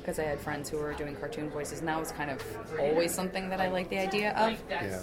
because 0.00 0.18
I 0.18 0.24
had 0.24 0.40
friends 0.40 0.70
who 0.70 0.78
were 0.78 0.94
doing 0.94 1.14
cartoon 1.16 1.50
voices, 1.50 1.80
and 1.80 1.88
that 1.88 1.98
was 1.98 2.12
kind 2.12 2.30
of 2.30 2.42
always 2.78 3.14
something 3.14 3.48
that 3.50 3.60
I 3.60 3.68
liked 3.68 3.90
the 3.90 3.98
idea 3.98 4.32
of. 4.32 4.58
Yeah. 4.70 5.00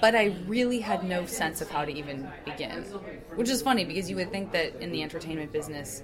But 0.00 0.14
I 0.14 0.36
really 0.46 0.80
had 0.80 1.04
no 1.04 1.26
sense 1.26 1.60
of 1.60 1.70
how 1.70 1.84
to 1.84 1.92
even 1.92 2.28
begin, 2.44 2.84
which 3.34 3.50
is 3.50 3.62
funny 3.62 3.84
because 3.84 4.08
you 4.10 4.16
would 4.16 4.30
think 4.30 4.52
that 4.52 4.76
in 4.76 4.90
the 4.92 5.02
entertainment 5.02 5.52
business, 5.52 6.02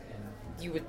you 0.61 0.73
would, 0.73 0.85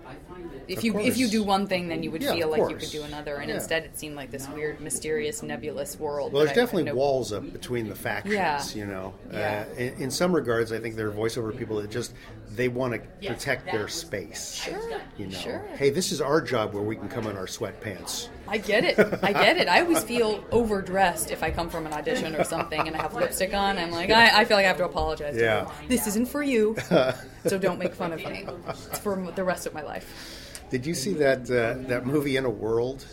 if 0.68 0.80
Of 0.80 0.84
you 0.84 1.00
if 1.00 1.18
you 1.18 1.28
do 1.28 1.44
one 1.44 1.66
thing, 1.68 1.88
then 1.88 2.04
you 2.04 2.12
would 2.12 2.22
Yeah, 2.22 2.34
feel 2.34 2.54
of 2.54 2.60
like 2.60 2.70
you 2.72 2.78
could 2.78 2.90
do 2.92 3.04
another, 3.04 3.36
and 3.36 3.50
Yeah. 3.50 3.56
instead 3.56 3.84
it 3.86 3.98
seemed 3.98 4.16
like 4.16 4.30
this 4.32 4.48
weird, 4.50 4.80
mysterious, 4.82 5.42
nebulous 5.42 6.00
world. 6.00 6.32
Well, 6.34 6.42
there's 6.44 6.54
that 6.54 6.58
I 6.58 6.62
had 6.62 6.66
definitely 6.68 6.92
no- 6.92 6.96
walls 6.96 7.34
up 7.34 7.52
between 7.52 7.90
the 7.90 7.96
factions, 7.96 8.34
Yeah. 8.36 8.64
you 8.76 8.86
know. 8.86 9.14
Yeah. 9.32 9.66
Uh, 9.70 9.74
in, 9.80 9.94
in 10.04 10.12
some 10.12 10.34
regards, 10.34 10.72
I 10.72 10.80
think 10.80 10.96
there 10.96 11.08
are 11.08 11.12
voiceover 11.12 11.56
people 11.58 11.82
that 11.82 11.90
just 11.90 12.14
they 12.56 12.68
want 12.68 12.94
to 12.94 13.00
protect 13.28 13.66
their 13.72 13.88
space. 13.88 14.56
Sure, 14.66 14.80
You 15.18 15.28
know, 15.28 15.38
sure. 15.38 15.62
hey, 15.76 15.92
this 15.92 16.12
is 16.12 16.20
our 16.20 16.42
job 16.42 16.74
where 16.74 16.84
we 16.84 16.96
can 16.96 17.08
come 17.08 17.28
in 17.28 17.38
our 17.38 17.46
sweatpants. 17.46 18.28
I 18.48 18.58
get 18.58 18.84
it. 18.84 18.98
I 19.24 19.32
get 19.34 19.58
it. 19.58 19.68
I 19.68 19.82
always 19.82 20.02
feel 20.04 20.44
overdressed 20.52 21.30
if 21.32 21.44
I 21.44 21.52
come 21.52 21.70
from 21.70 21.86
an 21.86 21.94
audition 21.94 22.36
or 22.36 22.44
something 22.44 22.88
and 22.88 22.96
I 22.96 23.02
have 23.04 23.14
lipstick 23.14 23.54
on. 23.54 23.78
I'm 23.78 23.92
like, 23.92 24.10
I, 24.10 24.42
I 24.42 24.46
feel 24.46 24.58
like 24.58 24.66
I 24.66 24.68
have 24.68 24.78
to 24.78 24.86
apologize. 24.86 25.36
Yeah. 25.38 25.70
you. 25.84 25.88
This 25.90 26.08
isn't 26.08 26.28
for 26.28 26.42
you, 26.42 26.76
so 27.46 27.58
don't 27.60 27.78
make 27.78 27.94
fun 27.94 28.14
of 28.14 28.20
me. 28.20 28.46
It's 28.68 29.00
for 29.04 29.16
the 29.36 29.44
rest 29.44 29.68
of 29.68 29.74
my 29.76 29.84
life. 29.84 30.29
Did 30.70 30.86
you 30.86 30.94
see 30.94 31.14
that 31.14 31.42
uh, 31.50 31.88
that 31.88 32.06
movie 32.06 32.38
In 32.38 32.46
a 32.46 32.50
World? 32.50 33.06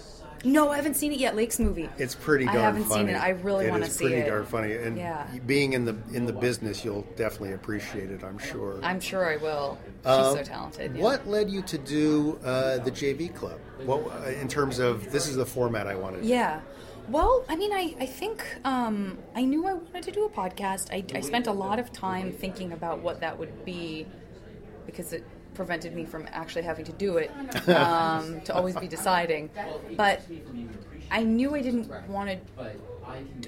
No, 0.45 0.69
I 0.71 0.77
haven't 0.77 0.95
seen 0.95 1.11
it 1.13 1.19
yet. 1.19 1.35
Lake's 1.35 1.59
movie. 1.59 1.89
It's 1.99 2.15
pretty 2.15 2.45
darn 2.45 2.55
funny. 2.55 2.63
I 2.63 2.67
haven't 2.67 2.85
funny. 2.85 3.07
seen 3.07 3.17
it. 3.17 3.19
I 3.19 3.31
really 3.31 3.69
wanna 3.69 3.87
see 3.87 3.87
it. 3.87 3.87
It 3.87 3.89
is 3.89 3.97
see 3.97 4.05
pretty 4.23 4.31
darn 4.31 4.45
funny, 4.47 4.73
and 4.77 4.97
Yeah. 4.97 5.27
being 5.47 5.73
in 5.73 5.85
the 5.85 5.97
in 6.13 6.27
the 6.27 6.33
business, 6.33 6.85
you'll 6.85 7.07
definitely 7.17 7.53
appreciate 7.55 8.11
it. 8.11 8.23
I'm 8.23 8.39
sure. 8.39 8.79
I'm 8.83 9.01
sure 9.01 9.27
I 9.29 9.39
will. 9.39 9.79
She's 10.05 10.07
Um, 10.13 10.37
so 10.37 10.43
talented. 10.45 10.95
yeah. 10.95 11.03
What 11.03 11.27
led 11.27 11.51
you 11.51 11.63
to 11.63 11.79
do 11.79 12.39
uh, 12.45 12.79
the 12.79 12.91
JV 12.91 13.35
Club? 13.35 13.59
What 13.85 14.07
uh, 14.07 14.29
in 14.41 14.47
terms 14.47 14.79
of 14.79 15.11
this 15.11 15.27
is 15.27 15.37
the 15.37 15.47
format 15.47 15.87
I 15.89 15.95
wanted? 15.97 16.25
Yeah. 16.25 16.61
Well, 17.09 17.45
I 17.49 17.55
mean, 17.57 17.73
I, 17.73 17.95
I 18.01 18.07
think 18.07 18.45
um, 18.65 19.17
I 19.35 19.43
knew 19.45 19.65
I 19.67 19.75
wanted 19.75 20.03
to 20.03 20.11
do 20.11 20.25
a 20.25 20.29
podcast. 20.29 20.93
I, 20.93 21.05
I 21.17 21.21
spent 21.21 21.47
a 21.47 21.53
lot 21.53 21.79
of 21.79 21.93
time 21.93 22.33
thinking 22.33 22.73
about 22.73 23.01
what 23.01 23.21
that 23.21 23.39
would 23.39 23.65
be 23.65 24.07
because 24.87 25.13
it 25.13 25.25
prevented 25.57 25.95
me 25.95 26.05
from 26.05 26.27
actually 26.31 26.63
having 26.63 26.85
to 26.85 26.93
do 26.93 27.17
it, 27.17 27.31
um, 27.69 28.41
to 28.43 28.55
always 28.55 28.77
be 28.77 28.89
deciding. 28.89 29.51
But 29.97 30.23
I 31.11 31.23
knew 31.23 31.55
I 31.55 31.63
didn't 31.63 31.91
want 32.09 32.31
to. 32.31 32.39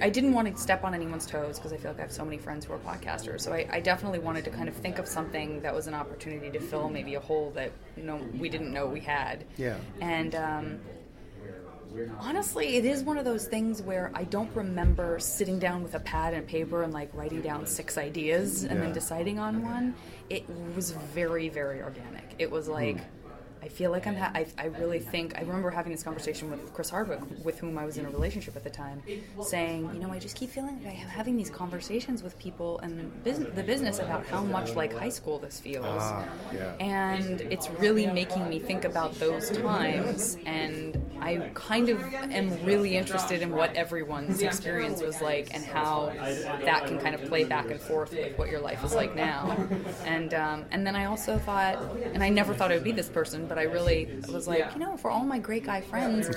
I 0.01 0.09
didn't 0.09 0.35
want 0.35 0.55
to 0.55 0.61
step 0.61 0.85
on 0.85 0.95
anyone's 0.95 1.27
toes 1.27 1.59
because 1.59 1.73
I 1.73 1.79
feel 1.79 1.91
like 1.91 1.99
I 1.99 2.03
have 2.03 2.13
so 2.13 2.25
many 2.25 2.39
friends 2.39 2.65
who 2.65 2.73
are 2.75 2.79
podcasters. 2.79 3.41
So 3.41 3.53
I, 3.53 3.67
I 3.71 3.81
definitely 3.81 4.21
wanted 4.21 4.45
to 4.45 4.51
kind 4.51 4.69
of 4.69 4.75
think 4.77 5.01
of 5.01 5.09
something 5.09 5.61
that 5.63 5.75
was 5.75 5.89
an 5.89 5.95
opportunity 5.95 6.49
to 6.51 6.61
fill 6.61 6.89
maybe 6.89 7.17
a 7.17 7.21
hole 7.21 7.51
that 7.57 7.73
no 7.97 8.21
we 8.39 8.49
didn't 8.49 8.73
know 8.73 8.87
we 8.87 9.01
had. 9.01 9.45
Yeah. 9.57 9.77
And 10.01 10.37
um, 10.37 10.81
honestly, 12.21 12.77
it 12.77 12.85
is 12.85 13.03
one 13.03 13.19
of 13.19 13.25
those 13.25 13.47
things 13.47 13.83
where 13.83 14.11
I 14.15 14.25
don't 14.25 14.55
remember 14.55 15.19
sitting 15.19 15.59
down 15.59 15.83
with 15.83 15.95
a 15.95 16.01
pad 16.01 16.35
and 16.35 16.47
paper 16.47 16.83
and 16.83 16.93
like 16.93 17.11
writing 17.15 17.41
down 17.41 17.67
six 17.67 17.99
ideas 17.99 18.65
and 18.65 18.81
then 18.81 18.93
deciding 18.93 19.39
on 19.39 19.63
one. 19.63 19.95
It 20.31 20.45
was 20.77 20.91
very, 20.91 21.49
very 21.49 21.83
organic. 21.83 22.35
It 22.39 22.51
was 22.51 22.69
like. 22.69 22.99
I 23.69 23.71
feel 23.71 23.91
like 23.91 24.07
I'm. 24.07 24.17
Ha- 24.17 24.31
I, 24.35 24.47
I 24.57 24.65
really 24.67 24.99
think. 24.99 25.37
I 25.37 25.43
remember 25.43 25.69
having 25.69 25.93
this 25.93 26.03
conversation 26.03 26.51
with 26.51 26.73
Chris 26.73 26.89
Hardwick, 26.89 27.21
with 27.45 27.59
whom 27.59 27.77
I 27.77 27.85
was 27.85 27.99
in 27.99 28.07
a 28.07 28.11
relationship 28.11 28.57
at 28.57 28.65
the 28.65 28.71
time, 28.71 29.03
saying, 29.43 29.91
you 29.93 30.01
know, 30.01 30.11
I 30.11 30.19
just 30.19 30.37
keep 30.37 30.49
feeling 30.49 30.83
like 30.83 30.95
I'm 30.95 31.09
having 31.09 31.37
these 31.37 31.51
conversations 31.51 32.23
with 32.23 32.39
people 32.39 32.79
and 32.79 33.23
business, 33.25 33.55
the 33.55 33.63
business 33.63 33.99
about 33.99 34.25
how 34.27 34.43
much 34.43 34.75
like 34.75 34.95
high 34.97 35.11
school 35.11 35.39
this 35.39 35.61
feels 35.61 35.85
Ah, 35.87 36.25
yeah. 36.55 36.73
and 36.81 37.43
it's 37.43 37.69
really 37.79 38.07
making 38.07 38.49
me 38.49 38.59
think 38.59 38.85
about 38.87 39.13
those 39.19 39.51
times 39.51 40.39
and 40.47 40.97
i 41.21 41.37
kind 41.55 41.89
of 41.89 42.01
am 42.15 42.49
really 42.65 42.97
interested 42.97 43.43
in 43.43 43.51
what 43.51 43.75
everyone's 43.75 44.41
experience 44.41 45.03
was 45.03 45.21
like 45.21 45.53
and 45.55 45.65
how 45.65 46.13
that 46.65 46.87
can 46.87 46.99
kind 47.01 47.15
of 47.15 47.25
play 47.27 47.45
back 47.45 47.71
and 47.71 47.81
forth 47.81 48.13
with 48.13 48.39
what 48.39 48.49
your 48.49 48.61
life 48.61 48.85
is 48.85 48.95
like 48.95 49.15
now 49.17 49.57
and 50.07 50.33
um, 50.35 50.65
and 50.71 50.87
then 50.87 50.95
i 50.97 51.05
also 51.07 51.39
thought 51.39 51.77
and 52.15 52.23
i 52.23 52.29
never 52.29 52.55
thought 52.55 52.71
it 52.71 52.75
would 52.75 52.85
be 52.85 52.93
this 52.93 53.09
person 53.09 53.47
but 53.47 53.58
i 53.59 53.63
really 53.65 54.09
was 54.33 54.47
like 54.49 54.73
you 54.75 54.79
know 54.79 54.97
for 54.97 55.11
all 55.11 55.25
my 55.25 55.39
great 55.39 55.65
guy 55.65 55.81
friends 55.81 56.31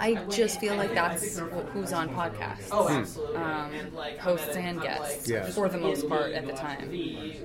i 0.00 0.14
just 0.30 0.60
feel 0.60 0.76
like 0.76 0.94
that's 0.94 1.38
who's 1.72 1.92
on 1.92 2.08
podcasts. 2.08 2.72
Um, 2.72 4.18
hosts 4.18 4.56
and 4.56 4.80
guests 4.80 5.28
Yeah. 5.28 5.46
for 5.50 5.68
the 5.68 5.78
most 5.78 6.08
part 6.08 6.32
at 6.32 6.46
the 6.46 6.52
time. 6.52 6.90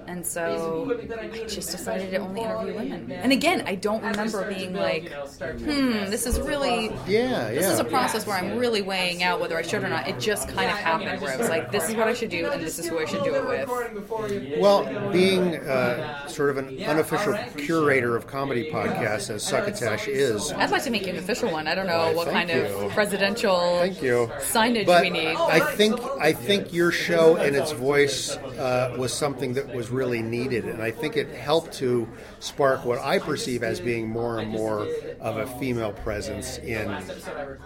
and 0.07 0.25
so 0.25 0.97
I 1.19 1.27
just 1.47 1.71
decided 1.71 2.11
to 2.11 2.17
only 2.17 2.41
interview 2.41 2.73
women. 2.75 3.11
And 3.11 3.31
again, 3.31 3.63
I 3.65 3.75
don't 3.75 4.03
remember 4.03 4.47
being 4.53 4.73
like, 4.73 5.11
hmm, 5.11 6.09
this 6.09 6.25
is 6.25 6.39
really 6.39 6.91
Yeah, 7.07 7.49
This 7.51 7.67
is 7.67 7.79
a 7.79 7.83
process 7.83 8.25
where 8.25 8.37
I'm 8.37 8.57
really 8.57 8.81
weighing 8.81 9.23
out 9.23 9.39
whether 9.39 9.57
I 9.57 9.61
should 9.61 9.83
or 9.83 9.89
not. 9.89 10.07
It 10.07 10.19
just 10.19 10.47
kind 10.49 10.69
of 10.71 10.77
happened 10.77 11.21
where 11.21 11.33
I 11.33 11.37
was 11.37 11.49
like, 11.49 11.71
this 11.71 11.89
is 11.89 11.95
what 11.95 12.07
I 12.07 12.13
should 12.13 12.29
do, 12.29 12.49
and 12.49 12.61
this 12.61 12.79
is 12.79 12.87
who 12.87 12.99
I 12.99 13.05
should 13.05 13.23
do 13.23 13.35
it 13.35 13.45
with. 13.47 14.59
Well, 14.59 15.11
being 15.11 15.57
uh, 15.57 16.27
sort 16.27 16.49
of 16.51 16.57
an 16.57 16.81
unofficial 16.83 17.37
curator 17.57 18.15
of 18.15 18.27
comedy 18.27 18.69
podcasts, 18.73 19.29
as 19.29 19.43
Succotash 19.43 20.07
is, 20.07 20.51
I'd 20.53 20.71
like 20.71 20.83
to 20.83 20.89
make 20.89 21.03
you 21.05 21.11
an 21.13 21.17
official 21.17 21.51
one. 21.51 21.67
I 21.67 21.75
don't 21.75 21.87
know 21.87 21.97
Why, 21.97 22.13
what 22.13 22.27
kind 22.29 22.49
you. 22.49 22.61
of 22.63 22.91
presidential 22.91 23.77
Thank 23.79 24.01
you. 24.01 24.29
signage 24.39 24.85
but 24.85 25.01
we 25.03 25.09
need. 25.09 25.35
I 25.35 25.59
think 25.59 25.99
I 26.19 26.33
think 26.33 26.73
your 26.73 26.91
show 26.91 27.35
and 27.35 27.55
its 27.55 27.71
voice 27.71 28.35
uh, 28.35 28.95
was 28.97 29.13
something 29.13 29.53
that 29.53 29.73
was 29.73 29.89
really 29.89 30.21
needed, 30.21 30.65
and 30.65 30.81
I 30.81 30.91
think 30.91 31.15
it 31.17 31.29
helped 31.29 31.73
to 31.73 32.07
spark 32.39 32.83
what 32.85 32.99
I 32.99 33.19
perceive 33.19 33.63
as 33.63 33.79
being 33.79 34.09
more 34.09 34.39
and 34.39 34.49
more 34.49 34.87
of 35.21 35.37
a 35.37 35.45
female 35.59 35.93
presence 35.93 36.57
in 36.57 36.87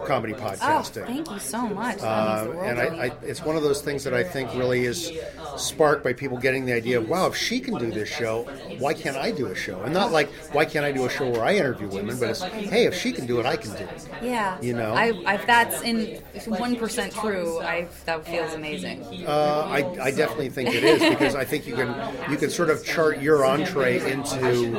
comedy 0.05 0.33
Oh, 0.33 0.37
podcasting. 0.39 1.05
thank 1.05 1.31
you 1.31 1.39
so 1.39 1.67
much. 1.67 1.99
Uh, 2.01 2.51
and 2.63 2.79
I. 2.79 2.87
I, 2.97 3.11
it's 3.21 3.43
one 3.43 3.55
of 3.55 3.61
those 3.63 3.81
things 3.81 4.03
that 4.05 4.13
I 4.13 4.23
think 4.23 4.53
really 4.55 4.85
is 4.85 5.11
sparked 5.55 6.03
by 6.03 6.13
people 6.13 6.37
getting 6.37 6.65
the 6.65 6.73
idea 6.73 6.97
of, 6.97 7.07
wow, 7.07 7.27
if 7.27 7.35
she 7.35 7.59
can 7.59 7.77
do 7.77 7.91
this 7.91 8.09
show, 8.09 8.43
why 8.79 8.93
can't 8.93 9.15
I 9.17 9.31
do 9.31 9.47
a 9.47 9.55
show? 9.55 9.81
And 9.83 9.93
not 9.93 10.11
like, 10.11 10.29
why 10.51 10.65
can't 10.65 10.83
I 10.83 10.91
do 10.91 10.96
a 11.05 11.09
show 11.09 11.29
where 11.29 11.43
I 11.43 11.55
interview 11.55 11.87
women, 11.87 12.17
but 12.19 12.29
it's, 12.29 12.41
hey, 12.41 12.85
if 12.85 12.95
she 12.95 13.11
can 13.11 13.25
do 13.25 13.39
it, 13.39 13.45
I 13.45 13.55
can 13.57 13.71
do 13.71 13.83
it. 13.83 14.09
Yeah, 14.21 14.59
You 14.61 14.73
know? 14.73 14.93
I, 14.93 15.13
I, 15.25 15.35
if 15.35 15.45
that's 15.45 15.81
in 15.81 16.21
one 16.47 16.75
percent 16.75 17.13
true, 17.13 17.59
I 17.61 17.87
that 18.05 18.25
feels 18.25 18.53
amazing. 18.53 19.03
Uh, 19.27 19.67
I, 19.69 19.77
I 20.07 20.11
definitely 20.11 20.49
think 20.49 20.73
it 20.73 20.83
is 20.83 21.01
because 21.09 21.35
I 21.35 21.45
think 21.45 21.67
you 21.67 21.75
can 21.75 21.93
you 22.31 22.37
can 22.37 22.49
sort 22.49 22.69
of 22.69 22.83
chart 22.85 23.19
your 23.21 23.45
entree 23.45 23.99
into 24.11 24.71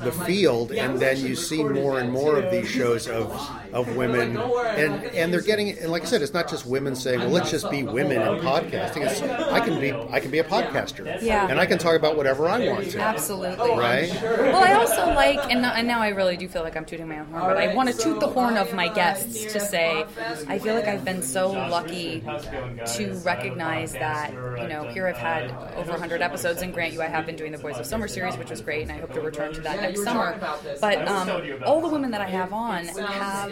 the 0.00 0.12
field, 0.26 0.72
and 0.72 0.98
then 0.98 1.18
you 1.18 1.34
see 1.36 1.62
more 1.62 1.98
and 2.00 2.10
more 2.10 2.38
of 2.38 2.50
these 2.50 2.68
shows 2.68 3.08
of 3.08 3.30
of 3.72 3.96
women, 3.96 4.36
and 4.36 5.04
and 5.04 5.32
they're 5.32 5.40
getting 5.40 5.78
and 5.78 5.90
like 5.90 6.02
I 6.02 6.06
said, 6.06 6.22
it's 6.22 6.34
not 6.34 6.48
just 6.48 6.66
women 6.66 6.94
saying, 6.96 7.20
well, 7.20 7.30
let's 7.30 7.50
just 7.50 7.70
be 7.70 7.82
women 7.82 8.20
in 8.22 8.38
podcasting. 8.42 9.08
It's 9.08 9.22
I 9.22 9.60
can 9.60 9.80
be 9.80 9.92
I 9.92 10.20
can 10.20 10.30
be 10.30 10.38
a 10.38 10.44
podcaster, 10.44 11.20
Yeah. 11.22 11.46
and 11.48 11.60
I 11.60 11.66
can 11.66 11.78
talk 11.78 11.94
about 11.96 12.16
whatever 12.16 12.48
I 12.48 12.66
want 12.68 12.90
to, 12.90 12.98
Absolutely. 13.00 13.70
right? 13.70 14.10
Well, 14.22 14.56
I 14.62 14.72
also 14.74 15.06
like, 15.14 15.38
and, 15.52 15.59
and 15.68 15.86
now 15.86 16.00
I 16.00 16.08
really 16.08 16.36
do 16.36 16.48
feel 16.48 16.62
like 16.62 16.76
I'm 16.76 16.84
tooting 16.84 17.08
my 17.08 17.18
own 17.18 17.26
horn, 17.26 17.42
but 17.42 17.56
I 17.56 17.74
want 17.74 17.90
to 17.90 17.96
toot 17.96 18.20
the 18.20 18.28
horn 18.28 18.56
of 18.56 18.72
my 18.74 18.88
guests 18.88 19.52
to 19.52 19.60
say 19.60 20.04
I 20.48 20.58
feel 20.58 20.74
like 20.74 20.86
I've 20.86 21.04
been 21.04 21.22
so 21.22 21.50
lucky 21.50 22.20
to 22.20 23.20
recognize 23.24 23.92
that, 23.92 24.32
you 24.32 24.68
know, 24.68 24.88
here 24.92 25.06
I've 25.06 25.16
had 25.16 25.50
over 25.76 25.92
100 25.92 26.22
episodes, 26.22 26.62
and 26.62 26.72
grant 26.72 26.92
you, 26.92 27.02
I 27.02 27.06
have 27.06 27.26
been 27.26 27.36
doing 27.36 27.52
the 27.52 27.58
Boys 27.58 27.78
of 27.78 27.86
Summer 27.86 28.08
series, 28.08 28.36
which 28.36 28.50
was 28.50 28.60
great, 28.60 28.82
and 28.82 28.92
I 28.92 28.98
hope 28.98 29.12
to 29.14 29.20
return 29.20 29.52
to 29.54 29.60
that 29.62 29.80
next 29.80 30.02
summer. 30.02 30.38
But 30.80 31.06
um, 31.06 31.60
all 31.64 31.80
the 31.80 31.88
women 31.88 32.10
that 32.12 32.20
I 32.20 32.28
have 32.28 32.52
on 32.52 32.86
have 32.86 33.50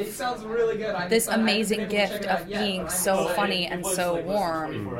this 1.09 1.29
amazing 1.29 1.89
gift 1.89 2.25
of 2.27 2.47
being 2.47 2.89
so 2.89 3.29
funny 3.29 3.67
and 3.67 3.85
so 3.85 4.21
warm 4.23 4.99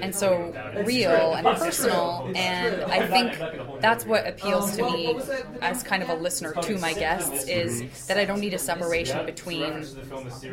and 0.00 0.14
so 0.14 0.52
real 0.84 1.34
and 1.34 1.46
personal. 1.58 2.30
And 2.34 2.82
I 2.84 3.06
think 3.06 3.80
that's 3.80 4.04
what 4.04 4.26
appeals 4.26 4.76
to 4.76 4.82
me 4.84 5.18
as 5.60 5.82
kind 5.82 6.02
of 6.02 6.08
a 6.08 6.14
listener 6.14 6.45
to 6.54 6.78
my 6.78 6.92
guests 6.92 7.48
is 7.48 7.82
mm-hmm. 7.82 8.06
that 8.08 8.18
I 8.18 8.24
don't 8.24 8.40
need 8.40 8.54
a 8.54 8.58
separation 8.58 9.24
between 9.26 9.84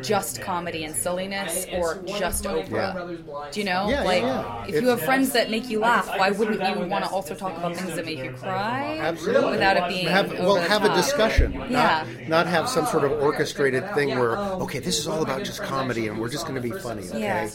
just 0.02 0.40
comedy 0.40 0.84
and 0.84 0.94
silliness 0.94 1.66
or 1.72 2.02
just 2.06 2.44
Oprah. 2.44 3.52
Do 3.52 3.60
you 3.60 3.66
know? 3.66 3.88
Yeah, 3.88 4.02
yeah, 4.02 4.02
like, 4.02 4.22
yeah. 4.22 4.66
if 4.66 4.82
you 4.82 4.88
have 4.88 5.02
friends 5.02 5.32
that 5.32 5.50
make 5.50 5.68
you 5.68 5.80
laugh, 5.80 6.08
why 6.18 6.30
wouldn't 6.30 6.60
you 6.60 6.86
want 6.86 7.04
to 7.04 7.10
also 7.10 7.34
talk 7.34 7.56
about 7.56 7.76
things 7.76 7.96
that 7.96 8.04
make 8.04 8.18
you 8.18 8.32
cry? 8.32 8.98
Absolutely. 9.00 9.52
Without 9.52 9.76
it 9.76 9.88
being 9.88 10.06
have, 10.06 10.32
well, 10.32 10.52
over 10.52 10.60
the 10.60 10.68
have 10.68 10.84
a 10.84 10.94
discussion. 10.94 11.52
Yeah. 11.52 12.06
Not, 12.20 12.28
not 12.28 12.46
have 12.46 12.68
some 12.68 12.86
sort 12.86 13.04
of 13.04 13.12
orchestrated 13.12 13.88
thing 13.94 14.18
where, 14.18 14.36
okay, 14.36 14.78
this 14.78 14.98
is 14.98 15.06
all 15.06 15.22
about 15.22 15.44
just 15.44 15.62
comedy 15.62 16.08
and 16.08 16.20
we're 16.20 16.28
just 16.30 16.46
going 16.46 16.60
to 16.60 16.68
be 16.68 16.76
funny. 16.78 17.08
Okay. 17.08 17.20
Yeah. 17.20 17.50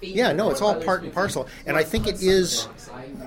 Yeah, 0.00 0.32
no, 0.32 0.50
it's 0.50 0.60
all 0.60 0.74
part 0.80 1.02
and 1.02 1.12
parcel. 1.12 1.48
And 1.66 1.76
I 1.76 1.82
think 1.82 2.06
it 2.06 2.22
is. 2.22 2.68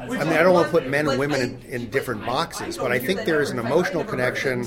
I 0.09 0.23
mean, 0.23 0.33
I 0.33 0.43
don't 0.43 0.53
want 0.53 0.67
to 0.67 0.71
put 0.71 0.87
men 0.87 1.07
and 1.07 1.19
women 1.19 1.41
in, 1.41 1.61
in 1.63 1.89
different 1.89 2.25
boxes, 2.25 2.77
but 2.77 2.91
I 2.91 2.99
think 2.99 3.25
there 3.25 3.41
is 3.41 3.49
an 3.49 3.59
emotional 3.59 4.03
connection 4.03 4.63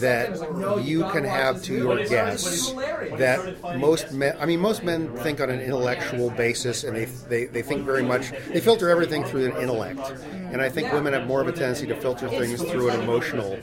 that 0.00 0.82
you 0.84 1.08
can 1.10 1.24
have 1.24 1.62
to 1.64 1.74
your 1.74 2.04
guests 2.06 2.72
that 3.16 3.56
most 3.76 4.12
men, 4.12 4.36
I 4.40 4.46
mean, 4.46 4.60
most 4.60 4.82
men 4.82 5.14
think 5.18 5.40
on 5.40 5.50
an 5.50 5.60
intellectual 5.60 6.30
basis 6.30 6.84
and 6.84 6.96
they, 6.96 7.04
they, 7.04 7.44
they 7.46 7.62
think 7.62 7.84
very 7.84 8.02
much, 8.02 8.32
they 8.48 8.60
filter 8.60 8.88
everything 8.88 9.24
through 9.24 9.46
an 9.46 9.56
intellect. 9.58 10.12
And 10.32 10.62
I 10.62 10.68
think 10.68 10.92
women 10.92 11.12
have 11.12 11.26
more 11.26 11.40
of 11.40 11.48
a 11.48 11.52
tendency 11.52 11.86
to 11.86 11.94
filter 11.94 12.28
things 12.28 12.62
through 12.62 12.90
an 12.90 13.00
emotional 13.00 13.58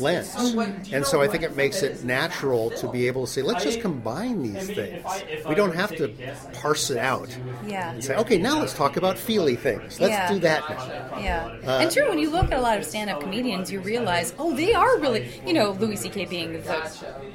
lens. 0.00 0.54
And 0.92 1.06
so 1.06 1.20
I 1.22 1.28
think 1.28 1.42
it 1.42 1.56
makes 1.56 1.82
it 1.82 2.04
natural 2.04 2.70
to 2.72 2.88
be 2.88 3.06
able 3.06 3.26
to 3.26 3.32
say, 3.32 3.42
let's 3.42 3.64
just 3.64 3.80
combine 3.80 4.42
these 4.42 4.68
things. 4.70 5.04
We 5.48 5.54
don't 5.54 5.74
have 5.74 5.94
to 5.96 6.08
parse 6.52 6.90
it 6.90 6.98
out 6.98 7.36
Yeah. 7.66 7.92
and 7.92 8.02
say, 8.02 8.14
okay, 8.16 8.38
now 8.38 8.58
let's 8.60 8.74
talk 8.74 8.96
about 8.96 9.18
feely 9.18 9.56
things. 9.56 10.00
Let's 10.00 10.12
Yeah. 10.12 10.32
do 10.32 10.38
that 10.40 10.68
now. 10.70 11.18
Yeah. 11.18 11.50
Uh, 11.66 11.78
and 11.82 11.90
true, 11.90 12.08
when 12.08 12.18
you 12.18 12.30
look 12.30 12.46
at 12.52 12.58
a 12.58 12.60
lot 12.60 12.78
of 12.78 12.84
stand 12.84 13.10
up 13.10 13.20
comedians, 13.20 13.70
you 13.70 13.80
realize, 13.80 14.34
oh, 14.38 14.54
they 14.54 14.72
are 14.74 14.98
really, 14.98 15.28
you 15.46 15.52
know, 15.52 15.70
Louis 15.72 15.96
C.K. 15.96 16.26
being 16.26 16.52
the 16.54 16.90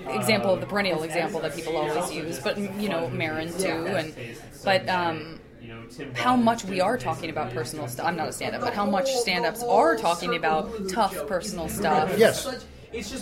example 0.09 0.53
of 0.53 0.59
the 0.59 0.65
perennial 0.67 1.03
example 1.03 1.39
that 1.41 1.55
people 1.55 1.77
always 1.77 2.11
use, 2.11 2.39
but, 2.39 2.57
you 2.57 2.89
know, 2.89 3.09
Maron 3.09 3.51
too. 3.57 3.85
and 3.87 4.13
But, 4.63 4.87
um, 4.89 5.39
how 6.13 6.35
much 6.35 6.63
we 6.65 6.81
are 6.81 6.97
talking 6.97 7.29
about 7.29 7.53
personal 7.53 7.87
stuff. 7.87 8.05
I'm 8.05 8.15
not 8.15 8.27
a 8.27 8.33
stand 8.33 8.55
up, 8.55 8.61
but 8.61 8.73
how 8.73 8.85
much 8.85 9.11
stand 9.15 9.45
ups 9.45 9.63
are 9.63 9.95
talking 9.95 10.35
about 10.35 10.69
tough 10.87 11.25
personal 11.27 11.69
stuff. 11.69 12.13
Yes. 12.17 12.47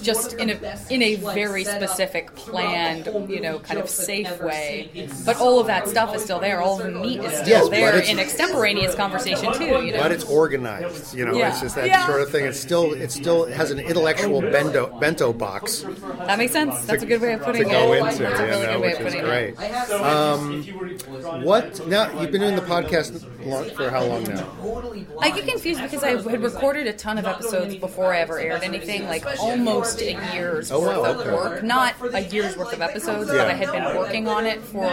Just 0.01 0.34
in 0.34 0.49
a 0.49 0.77
in 0.89 1.01
a 1.01 1.15
very 1.15 1.63
specific, 1.63 2.34
planned, 2.36 3.06
you 3.30 3.41
know, 3.41 3.60
kind 3.60 3.80
of 3.80 3.89
safe 3.89 4.41
way. 4.41 5.10
But 5.25 5.38
all 5.38 5.60
of 5.60 5.67
that 5.67 5.88
stuff 5.89 6.15
is 6.15 6.23
still 6.23 6.39
there. 6.39 6.62
All 6.62 6.77
the 6.77 6.89
meat 6.89 7.19
is 7.19 7.34
still 7.34 7.47
Yes, 7.47 7.69
there 7.69 7.99
in 7.99 8.17
extemporaneous 8.19 8.95
conversation 8.95 9.53
too. 9.53 9.65
You 9.86 9.91
know, 9.91 9.99
But 10.01 10.12
it's 10.13 10.23
organized, 10.23 11.13
you 11.15 11.25
know. 11.25 11.36
Yeah. 11.36 11.49
It's 11.49 11.62
just 11.62 11.75
that 11.75 11.88
Yeah. 11.88 12.06
sort 12.08 12.21
of 12.21 12.30
thing. 12.30 12.45
It's 12.45 12.60
still, 12.60 12.93
it 12.93 13.12
still 13.12 13.45
has 13.45 13.71
an 13.71 13.80
intellectual 13.80 14.41
bento 14.41 14.97
bento 14.99 15.34
box 15.34 15.84
That 16.27 16.38
makes 16.38 16.53
sense. 16.53 16.86
That's 16.86 17.03
a 17.03 17.06
good 17.06 17.21
way 17.21 17.34
of 17.34 17.41
putting 17.41 17.63
to 17.63 17.69
it. 17.69 17.71
go 17.71 17.93
into, 17.93 18.23
That's 18.23 18.39
a 18.39 18.43
you 18.43 18.49
really 18.49 18.65
know, 18.65 18.71
good 18.73 18.82
way 18.82 18.93
of 18.93 18.99
is 19.01 19.06
putting 19.06 19.23
great. 19.23 19.91
Um, 19.91 20.63
what 21.43 21.88
now? 21.88 22.19
You've 22.21 22.32
been 22.32 22.41
doing 22.41 22.56
the 22.56 22.62
podcast 22.62 23.21
long, 23.48 23.70
for 23.72 23.90
how 23.90 24.04
long 24.06 24.24
now? 24.24 24.48
I 25.22 25.30
get 25.32 25.48
confused 25.48 25.82
because 25.82 26.04
I 26.04 26.10
had 26.10 26.26
recorded 26.26 26.88
a 26.88 26.94
ton 26.94 27.18
of 27.18 27.26
episodes 27.26 27.76
before 27.76 28.14
I 28.14 28.20
ever 28.20 28.40
aired 28.40 28.64
anything, 28.64 29.08
like 29.08 29.26
almost 29.40 30.02
a 30.02 30.14
year's 30.34 30.72
Oh, 30.72 30.82
worth 30.82 30.98
wow, 30.98 31.12
of 31.12 31.18
okay. 31.18 31.34
work. 31.34 31.64
Not 31.64 31.96
a 32.14 32.22
year's 32.22 32.56
worth 32.58 32.74
of 32.74 32.82
episodes, 32.82 33.30
Yeah. 33.32 33.38
but 33.40 33.48
I 33.48 33.54
had 33.54 33.72
been 33.72 33.96
working 33.98 34.28
on 34.28 34.46
it 34.46 34.62
for 34.62 34.86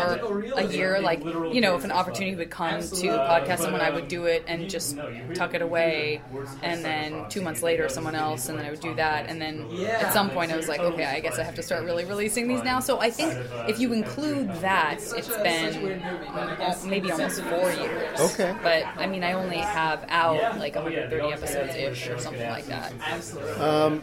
a 0.57 0.65
year. 0.65 1.01
Like, 1.01 1.23
you 1.25 1.61
know, 1.61 1.77
if 1.77 1.85
an 1.85 1.93
opportunity 1.93 2.37
would 2.37 2.51
come 2.51 2.81
to 2.81 3.07
podcast 3.09 3.59
someone, 3.61 3.81
I 3.81 3.91
would 3.91 4.09
do 4.09 4.25
it 4.27 4.45
and 4.47 4.69
just 4.69 4.97
tuck 5.35 5.55
it 5.55 5.63
away. 5.63 6.21
And 6.63 6.85
then 6.85 7.29
two 7.29 7.43
months 7.43 7.63
later, 7.63 7.89
someone 7.89 8.15
else, 8.15 8.49
and 8.49 8.59
then 8.59 8.67
I 8.67 8.71
would 8.71 8.81
do 8.81 8.95
that. 8.97 9.29
And 9.29 9.41
then 9.41 9.67
at 9.87 10.13
some 10.13 10.31
point, 10.31 10.53
I 10.53 10.57
was 10.57 10.69
like, 10.69 10.81
okay, 10.81 11.05
I 11.05 11.21
guess 11.21 11.39
I 11.39 11.43
have 11.43 11.55
to 11.57 11.63
start 11.63 11.85
really 11.85 12.05
releasing 12.05 12.49
these 12.49 12.63
now. 12.63 12.81
So 12.81 13.01
I 13.01 13.11
think 13.11 13.35
if 13.69 13.79
you 13.79 13.93
include 13.93 14.49
that, 14.61 14.99
it's 15.17 15.29
been 15.29 16.03
uh, 16.03 16.75
maybe 16.87 17.11
almost 17.11 17.41
four 17.43 17.71
years. 17.73 18.21
Okay. 18.21 18.44
But 18.63 18.85
I 18.97 19.07
mean, 19.07 19.23
I 19.25 19.33
only 19.33 19.59
have 19.59 20.05
out 20.09 20.59
like 20.59 20.75
130 20.75 21.33
episodes 21.33 21.75
ish 21.75 22.09
or 22.09 22.19
something 22.19 22.49
like 22.49 22.67
that. 22.67 22.93
Absolutely. 23.01 23.53
Um, 23.55 24.03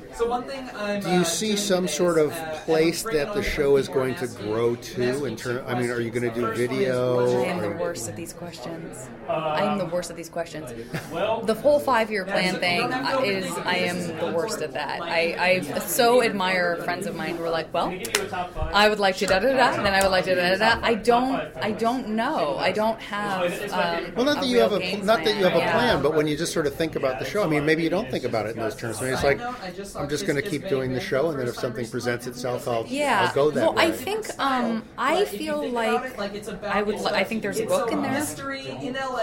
do 1.02 1.12
you 1.12 1.24
see 1.24 1.56
some 1.56 1.88
sort 1.88 2.18
of 2.18 2.32
place 2.66 3.04
that 3.04 3.34
the 3.34 3.44
show 3.44 3.78
is 3.78 3.88
going 3.88 4.16
to 4.16 4.28
grow 4.28 4.76
to? 4.76 5.26
In 5.26 5.36
term, 5.36 5.64
I 5.68 5.80
mean, 5.80 5.90
are 5.90 6.00
you 6.00 6.12
going 6.12 6.28
to 6.32 6.34
do 6.34 6.52
video? 6.54 7.42
I 7.42 7.46
am 7.46 7.62
the 7.62 7.70
worst 7.78 8.08
at 8.10 8.16
these 8.16 8.34
questions. 8.34 9.10
I 9.28 9.64
am 9.64 9.78
the 9.78 9.86
worst 9.86 10.10
at 10.10 10.16
these 10.18 10.30
questions. 10.30 10.72
The 11.12 11.54
whole 11.62 11.80
five-year 11.80 12.26
plan 12.26 12.56
thing 12.60 12.82
is 13.26 13.52
I 13.60 13.76
am 13.78 13.98
the 14.18 14.32
worst 14.36 14.62
at 14.62 14.74
that. 14.74 15.02
I, 15.02 15.36
I 15.38 15.62
so 15.80 16.24
admire 16.24 16.78
friends 16.84 17.06
of 17.08 17.16
mine 17.16 17.38
who 17.38 17.44
are 17.44 17.50
like, 17.50 17.74
well, 17.74 17.94
I 18.74 18.90
would 18.90 19.00
like 19.00 19.18
to 19.18 19.26
da 19.26 19.40
da 19.40 19.52
da, 19.54 19.74
and 19.76 19.86
then 19.86 19.94
I 19.94 20.02
would 20.02 20.12
like 20.12 20.26
to 20.26 20.36
da 20.36 20.56
da 20.56 20.76
da. 20.80 20.86
I 20.86 20.96
don't, 20.96 21.36
I 21.58 21.72
don't 21.72 22.10
know. 22.10 22.58
I 22.58 22.72
don't 22.72 23.00
have. 23.02 23.52
Um, 23.72 24.14
Well, 24.16 24.26
not 24.34 24.42
that 24.42 24.48
you 24.50 24.60
have 24.60 24.74
a 24.74 24.80
game 24.80 25.06
not 25.06 25.24
that 25.24 25.36
you 25.38 25.44
have 25.44 25.56
a 25.56 25.60
Yeah. 25.60 25.72
plan, 25.74 26.02
but 26.02 26.14
when 26.16 26.28
you 26.28 26.36
just 26.38 26.54
sort 26.54 26.66
of 26.68 26.76
think 26.76 26.96
about 26.96 27.20
the 27.20 27.26
show, 27.26 27.44
I 27.44 27.48
mean, 27.48 27.66
maybe 27.66 27.84
you 27.84 27.90
don't 27.90 28.10
think 28.10 28.24
about 28.24 28.46
it 28.48 28.56
in 28.56 28.62
those 28.62 28.76
terms. 28.76 29.00
I 29.02 29.06
mean, 29.06 29.14
it's 29.14 29.24
like 29.24 29.40
I'm 29.96 30.10
just 30.10 30.26
going 30.28 30.42
to 30.42 30.48
keep 30.48 30.68
doing 30.70 30.94
the 30.94 31.00
show, 31.00 31.30
and 31.30 31.40
then 31.40 31.48
if 31.48 31.56
something 31.56 31.88
presents 31.88 32.28
itself, 32.28 32.68
I'll 32.68 32.86
Yeah. 32.88 33.28
I'll 33.28 33.34
go 33.36 33.52
that 33.52 33.62
well, 33.64 33.74
way. 33.74 33.86
I 33.86 33.92
think 33.92 34.28
um, 34.40 34.84
I 34.98 35.26
feel 35.26 35.68
like 35.70 36.18
I 36.64 36.82
would. 36.82 37.00
li- 37.00 37.12
I 37.14 37.24
think 37.24 37.42
there's 37.42 37.60
a 37.60 37.66
book 37.66 37.92
in 37.92 38.02
there. 38.02 38.12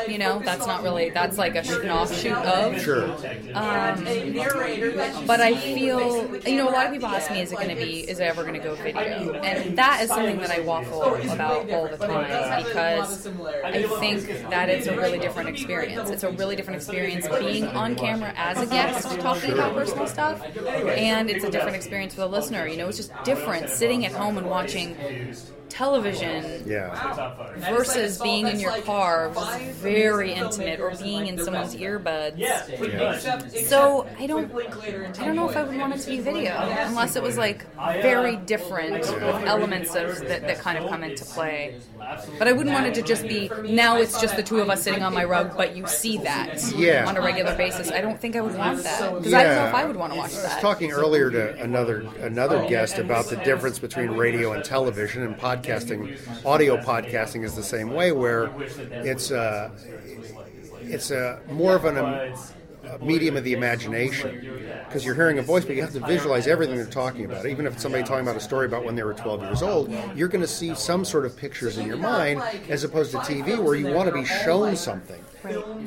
You 0.08 0.18
know, 0.18 0.40
that's 0.44 0.66
not 0.66 0.82
really. 0.82 1.10
That's 1.10 1.38
like 1.38 1.54
a 1.56 1.64
sh- 1.64 1.82
an 1.82 1.90
offshoot 1.90 2.32
of. 2.32 2.80
Sure. 2.80 3.04
Um, 3.54 4.04
but 5.26 5.40
I 5.40 5.54
feel, 5.56 6.00
you 6.46 6.56
know, 6.56 6.68
a 6.68 6.72
lot 6.72 6.86
of 6.86 6.92
people 6.92 7.08
ask 7.08 7.30
me, 7.30 7.40
is 7.40 7.52
it 7.52 7.56
going 7.56 7.68
to 7.68 7.74
be, 7.76 8.00
is 8.08 8.18
it 8.20 8.24
ever 8.24 8.42
going 8.42 8.54
to 8.54 8.60
go 8.60 8.74
video? 8.74 9.32
And 9.34 9.76
that 9.78 10.02
is 10.02 10.08
something 10.10 10.38
that 10.38 10.50
I 10.50 10.60
waffle 10.60 11.14
about 11.30 11.70
all 11.70 11.88
the 11.88 11.96
time 11.96 12.64
because 12.64 13.26
I 13.64 13.82
think 14.00 14.26
that 14.50 14.68
it's 14.68 14.86
a 14.88 14.94
really 14.94 15.18
different 15.20 15.48
experience. 15.48 16.10
It's 16.10 16.24
a 16.24 16.30
really 16.30 16.56
different 16.56 16.76
experience 16.76 17.28
being 17.28 17.68
on 17.70 17.96
camera 17.96 18.32
as 18.36 18.60
a 18.62 18.66
guest 18.66 19.20
talking 19.20 19.52
about 19.52 19.74
personal 19.74 20.06
stuff, 20.06 20.44
and 20.96 21.30
it's 21.30 21.44
a 21.44 21.50
different 21.50 21.76
experience 21.76 22.14
for 22.14 22.20
the 22.22 22.28
listener. 22.28 22.66
You 22.66 22.76
know, 22.78 22.88
it's 22.88 22.98
just 22.98 23.22
different 23.22 23.70
sitting 23.70 24.04
at 24.06 24.12
home 24.12 24.38
and 24.38 24.48
watching 24.48 24.98
television 25.68 26.62
yeah. 26.66 27.54
versus 27.70 28.20
being 28.20 28.46
in 28.46 28.60
your 28.60 28.80
car, 28.82 29.28
which 29.30 29.62
is 29.62 29.76
very 29.76 30.32
intimate, 30.32 30.80
or 30.80 30.94
being 30.96 31.26
in 31.26 31.38
someone's 31.38 31.74
earbuds. 31.76 32.38
So 33.66 34.08
I 34.18 34.26
don't, 34.26 34.52
I 34.54 35.24
don't 35.24 35.36
know 35.36 35.48
if 35.48 35.56
I 35.56 35.62
would 35.62 35.76
want 35.76 35.94
it 35.94 36.00
to 36.00 36.10
be 36.10 36.20
video 36.20 36.54
unless 36.56 37.16
it 37.16 37.22
was 37.22 37.36
like 37.36 37.64
very 37.76 38.36
different 38.36 39.00
with 39.00 39.44
elements 39.44 39.94
of 39.94 40.18
that, 40.28 40.42
that 40.42 40.58
kind 40.58 40.78
of 40.78 40.88
come 40.88 41.02
into 41.02 41.24
play. 41.24 41.80
But 42.38 42.48
I 42.48 42.52
wouldn't 42.52 42.74
want 42.74 42.86
it 42.86 42.94
to 42.94 43.02
just 43.02 43.22
be 43.22 43.50
now 43.64 43.96
it's 43.98 44.20
just 44.20 44.36
the 44.36 44.42
two 44.42 44.58
of 44.60 44.70
us 44.70 44.82
sitting 44.82 45.02
on 45.02 45.14
my 45.14 45.24
rug, 45.24 45.56
but 45.56 45.76
you 45.76 45.86
see 45.86 46.18
that 46.18 46.62
Yeah. 46.76 47.06
on 47.06 47.16
a 47.16 47.20
regular 47.20 47.56
basis. 47.56 47.90
I 47.90 48.00
don't 48.00 48.20
think 48.20 48.36
I 48.36 48.40
would 48.40 48.56
want 48.56 48.82
that 48.82 49.14
because 49.14 49.34
I 49.34 49.44
don't 49.44 49.54
know 49.54 49.66
if 49.66 49.74
I 49.74 49.84
would 49.84 49.96
want 49.96 50.12
to 50.12 50.18
watch 50.18 50.30
that. 50.32 50.38
I 50.38 50.42
was 50.44 50.52
that. 50.54 50.60
talking 50.60 50.92
earlier 50.92 51.30
to 51.30 51.60
another 51.62 52.06
another 52.20 52.66
guest 52.68 52.98
about 52.98 53.26
the 53.26 53.36
difference 53.36 53.78
between 53.78 54.10
radio 54.12 54.52
and 54.52 54.64
television 54.64 55.22
and 55.22 55.36
podcasting. 55.62 56.44
Audio 56.46 56.76
podcasting 56.76 57.44
is 57.44 57.54
the 57.54 57.62
same 57.62 57.92
way, 57.92 58.12
where 58.12 58.50
it's 58.90 59.30
uh, 59.30 59.70
it's 60.82 61.10
a 61.10 61.40
more 61.50 61.74
of 61.74 61.84
an. 61.84 61.98
Um, 61.98 62.34
a 62.84 62.98
medium 63.04 63.36
of 63.36 63.44
the 63.44 63.52
imagination 63.52 64.40
because 64.86 65.04
you're 65.04 65.14
hearing 65.14 65.38
a 65.38 65.42
voice 65.42 65.62
but 65.62 65.76
you 65.76 65.82
have 65.82 65.92
to 65.92 66.00
visualize 66.06 66.46
everything 66.46 66.74
they're 66.76 66.86
talking 66.86 67.26
about 67.26 67.44
even 67.44 67.66
if 67.66 67.74
it's 67.74 67.82
somebody 67.82 68.02
talking 68.02 68.22
about 68.22 68.36
a 68.36 68.40
story 68.40 68.64
about 68.64 68.82
when 68.82 68.94
they 68.94 69.02
were 69.02 69.12
12 69.12 69.42
years 69.42 69.62
old 69.62 69.92
you're 70.14 70.28
going 70.28 70.40
to 70.40 70.46
see 70.46 70.74
some 70.74 71.04
sort 71.04 71.26
of 71.26 71.36
pictures 71.36 71.76
in 71.76 71.86
your 71.86 71.98
mind 71.98 72.40
as 72.70 72.84
opposed 72.84 73.10
to 73.10 73.18
tv 73.18 73.62
where 73.62 73.74
you 73.74 73.88
want 73.88 74.08
to 74.08 74.14
be 74.14 74.24
shown 74.24 74.74
something 74.74 75.22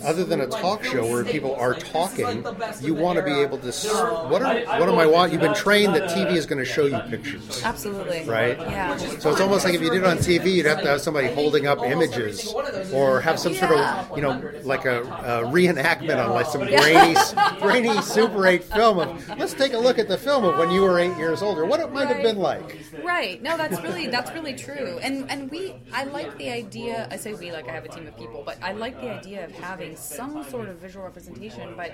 other 0.04 0.24
than 0.24 0.42
a 0.42 0.48
talk 0.48 0.84
show 0.84 1.06
where 1.10 1.24
people 1.24 1.56
are 1.56 1.74
talking, 1.74 2.46
you 2.82 2.94
want 2.94 3.18
to 3.18 3.24
be 3.24 3.32
able 3.34 3.58
to. 3.60 3.68
s- 3.68 3.86
What 3.92 4.42
are 4.42 4.60
what 4.80 4.90
am 4.90 4.98
I 5.00 5.06
want? 5.06 5.32
You've 5.32 5.42
been 5.42 5.54
trained 5.54 5.96
that 5.96 6.10
TV 6.10 6.34
is 6.36 6.46
going 6.46 6.60
to 6.60 6.66
show 6.66 6.86
you 6.86 6.98
pictures, 7.10 7.62
Absolutely. 7.64 8.24
right? 8.26 8.58
Yeah. 8.58 8.96
So 8.98 9.32
it's 9.32 9.42
almost 9.42 9.66
like 9.66 9.74
if 9.74 9.82
you 9.82 9.90
did 9.90 10.00
it 10.04 10.06
on 10.06 10.18
TV, 10.18 10.54
you'd 10.56 10.66
have 10.66 10.82
to 10.82 10.88
have 10.88 11.02
somebody 11.02 11.28
holding 11.28 11.68
up 11.68 11.80
images, 11.84 12.54
or 12.94 13.22
have 13.22 13.40
some 13.40 13.54
sort 13.54 13.72
of 13.72 14.16
you 14.18 14.22
know 14.22 14.42
like 14.64 14.86
a, 14.86 15.02
a 15.02 15.44
reenactment 15.52 16.24
on 16.24 16.32
like 16.32 16.46
some 16.48 16.62
grainy, 16.66 17.16
grainy 17.62 18.02
Super 18.02 18.46
8 18.48 18.64
film 18.64 19.00
of. 19.00 19.38
Let's 19.38 19.54
take 19.54 19.74
a 19.74 19.78
look 19.78 20.00
at 20.00 20.08
the 20.08 20.18
film 20.18 20.46
of 20.46 20.58
when 20.58 20.72
you 20.72 20.82
were 20.82 21.00
eight 21.00 21.16
years 21.18 21.42
old, 21.42 21.58
or 21.58 21.66
what 21.66 21.80
it 21.80 21.92
might 21.92 22.08
have 22.08 22.22
been 22.24 22.38
like. 22.38 22.80
Right. 23.04 23.42
No, 23.42 23.58
that's 23.58 23.82
really 23.82 24.08
that's 24.08 24.32
really 24.32 24.54
true. 24.54 25.00
And 25.02 25.30
and 25.30 25.50
we 25.52 25.76
I 25.94 26.04
like 26.06 26.38
the 26.38 26.50
idea. 26.50 27.08
I 27.12 27.18
say 27.18 27.34
we 27.34 27.52
like 27.52 27.68
I 27.68 27.72
have 27.72 27.86
a 27.86 27.90
team 27.90 28.08
of 28.08 28.18
people, 28.18 28.44
but 28.46 28.58
I 28.62 28.72
like 28.74 29.00
the 29.02 29.10
idea 29.10 29.41
of 29.42 29.52
having 29.52 29.96
some 29.96 30.44
sort 30.44 30.70
of 30.70 30.78
visual 30.78 31.04
representation. 31.06 31.74
But 31.76 31.92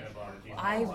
I, 0.56 0.86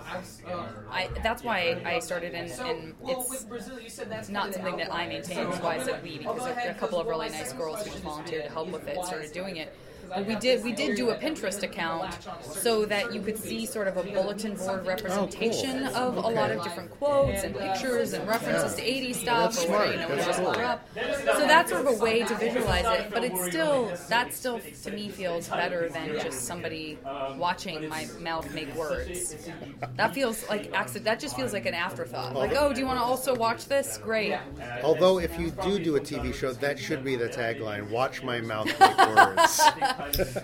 I 0.90 1.10
that's 1.22 1.44
why 1.44 1.82
I 1.86 2.00
started 2.00 2.34
in. 2.34 2.50
and 2.52 2.96
it's 3.02 4.30
not 4.30 4.54
something 4.54 4.78
that 4.78 4.94
I 4.94 5.08
maintain. 5.08 5.50
That's 5.50 5.62
why 5.62 5.76
I 5.76 5.84
said 5.84 6.04
we 6.04 6.18
because 6.18 6.46
a, 6.46 6.72
a 6.72 6.74
couple 6.74 7.00
of 7.00 7.08
really 7.08 7.30
nice 7.30 7.54
girls 7.54 7.84
who 7.84 7.92
just 7.92 8.04
volunteered 8.04 8.46
to 8.46 8.50
help 8.52 8.70
with 8.70 8.88
it 8.88 9.04
started 9.06 9.32
doing 9.32 9.58
it. 9.58 9.76
But 10.10 10.28
we 10.28 10.36
did 10.36 10.64
we 10.64 10.74
did 10.74 10.96
do 10.96 11.10
a 11.10 11.16
Pinterest 11.16 11.64
account 11.64 12.18
so 12.44 12.86
that 12.86 13.14
you 13.14 13.22
could 13.22 13.38
see 13.38 13.66
sort 13.66 13.88
of 13.88 13.98
a 13.98 14.04
bulletin 14.04 14.56
board 14.56 14.82
oh, 14.84 14.88
representation 14.88 15.86
of 15.88 16.18
a 16.18 16.28
lot 16.28 16.52
of 16.52 16.64
different 16.64 16.92
quotes 16.92 17.44
and 17.44 17.58
pictures 17.58 18.14
and 18.14 18.28
references 18.28 18.76
to 18.76 18.82
80s 18.82 19.16
stuff 19.16 19.56
That's 19.56 19.66
or 19.66 19.86
you 19.86 19.98
know 19.98 20.08
That's 20.10 20.38
you 20.38 20.44
just 20.44 20.54
grew 20.54 20.66
up. 20.66 20.88
So 20.96 21.48
that's 21.48 21.72
sort 21.72 21.86
of 21.88 22.00
a 22.00 22.04
way 22.04 22.24
to 22.24 22.36
visualize 22.36 22.86
it, 23.00 23.12
but 23.12 23.24
it's 23.24 23.46
still 23.46 23.92
that 24.10 24.34
still 24.34 24.60
to 24.84 24.92
me 24.92 25.10
feels 25.10 25.48
better 25.50 25.90
than 25.90 26.20
just 26.20 26.42
somebody 26.42 26.98
watching 27.36 27.88
my 27.88 28.08
mouth 28.20 28.54
make 28.54 28.74
words. 28.76 29.43
That 29.98 30.14
feels 30.14 30.48
like 30.50 30.74
accident. 30.74 31.06
That 31.06 31.20
just 31.20 31.36
feels 31.36 31.54
like 31.54 31.66
an 31.66 31.74
afterthought. 31.74 32.34
Like, 32.36 32.54
oh, 32.58 32.74
do 32.74 32.80
you 32.80 32.86
want 32.86 33.00
to 33.00 33.04
also 33.04 33.36
watch 33.36 33.66
this? 33.66 33.98
Great. 33.98 34.36
Although, 34.82 35.20
if 35.20 35.38
you 35.38 35.52
do 35.52 35.78
do 35.78 35.98
a 35.98 36.00
TV 36.00 36.34
show, 36.34 36.54
that 36.54 36.80
should 36.80 37.04
be 37.04 37.16
the 37.16 37.28
tagline: 37.30 37.90
"Watch 37.90 38.24
my 38.24 38.42
mouth 38.42 38.66
make 38.80 38.98
words." 38.98 39.62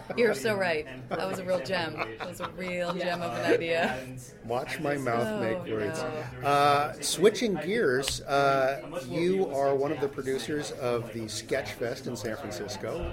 You're 0.18 0.34
so 0.36 0.56
right. 0.56 0.86
That 1.10 1.28
was 1.28 1.40
a 1.40 1.44
real 1.46 1.60
gem. 1.64 1.96
That 2.20 2.28
was 2.28 2.42
a 2.42 2.50
real 2.50 2.94
gem 2.94 3.22
of 3.22 3.34
an 3.34 3.46
idea. 3.54 3.98
Watch 4.46 4.80
my 4.80 4.98
mouth 4.98 5.28
Oh, 5.28 5.40
make 5.42 5.72
words. 5.72 6.00
Uh, 6.44 6.94
switching 7.02 7.56
gears, 7.56 8.22
uh, 8.22 8.82
you 9.08 9.48
are 9.54 9.76
one 9.76 9.92
of 9.92 10.00
the 10.02 10.08
producers 10.08 10.72
of 10.72 11.12
the 11.14 11.28
Sketch 11.28 11.74
Fest 11.74 12.08
in 12.08 12.16
San 12.16 12.36
Francisco, 12.36 13.12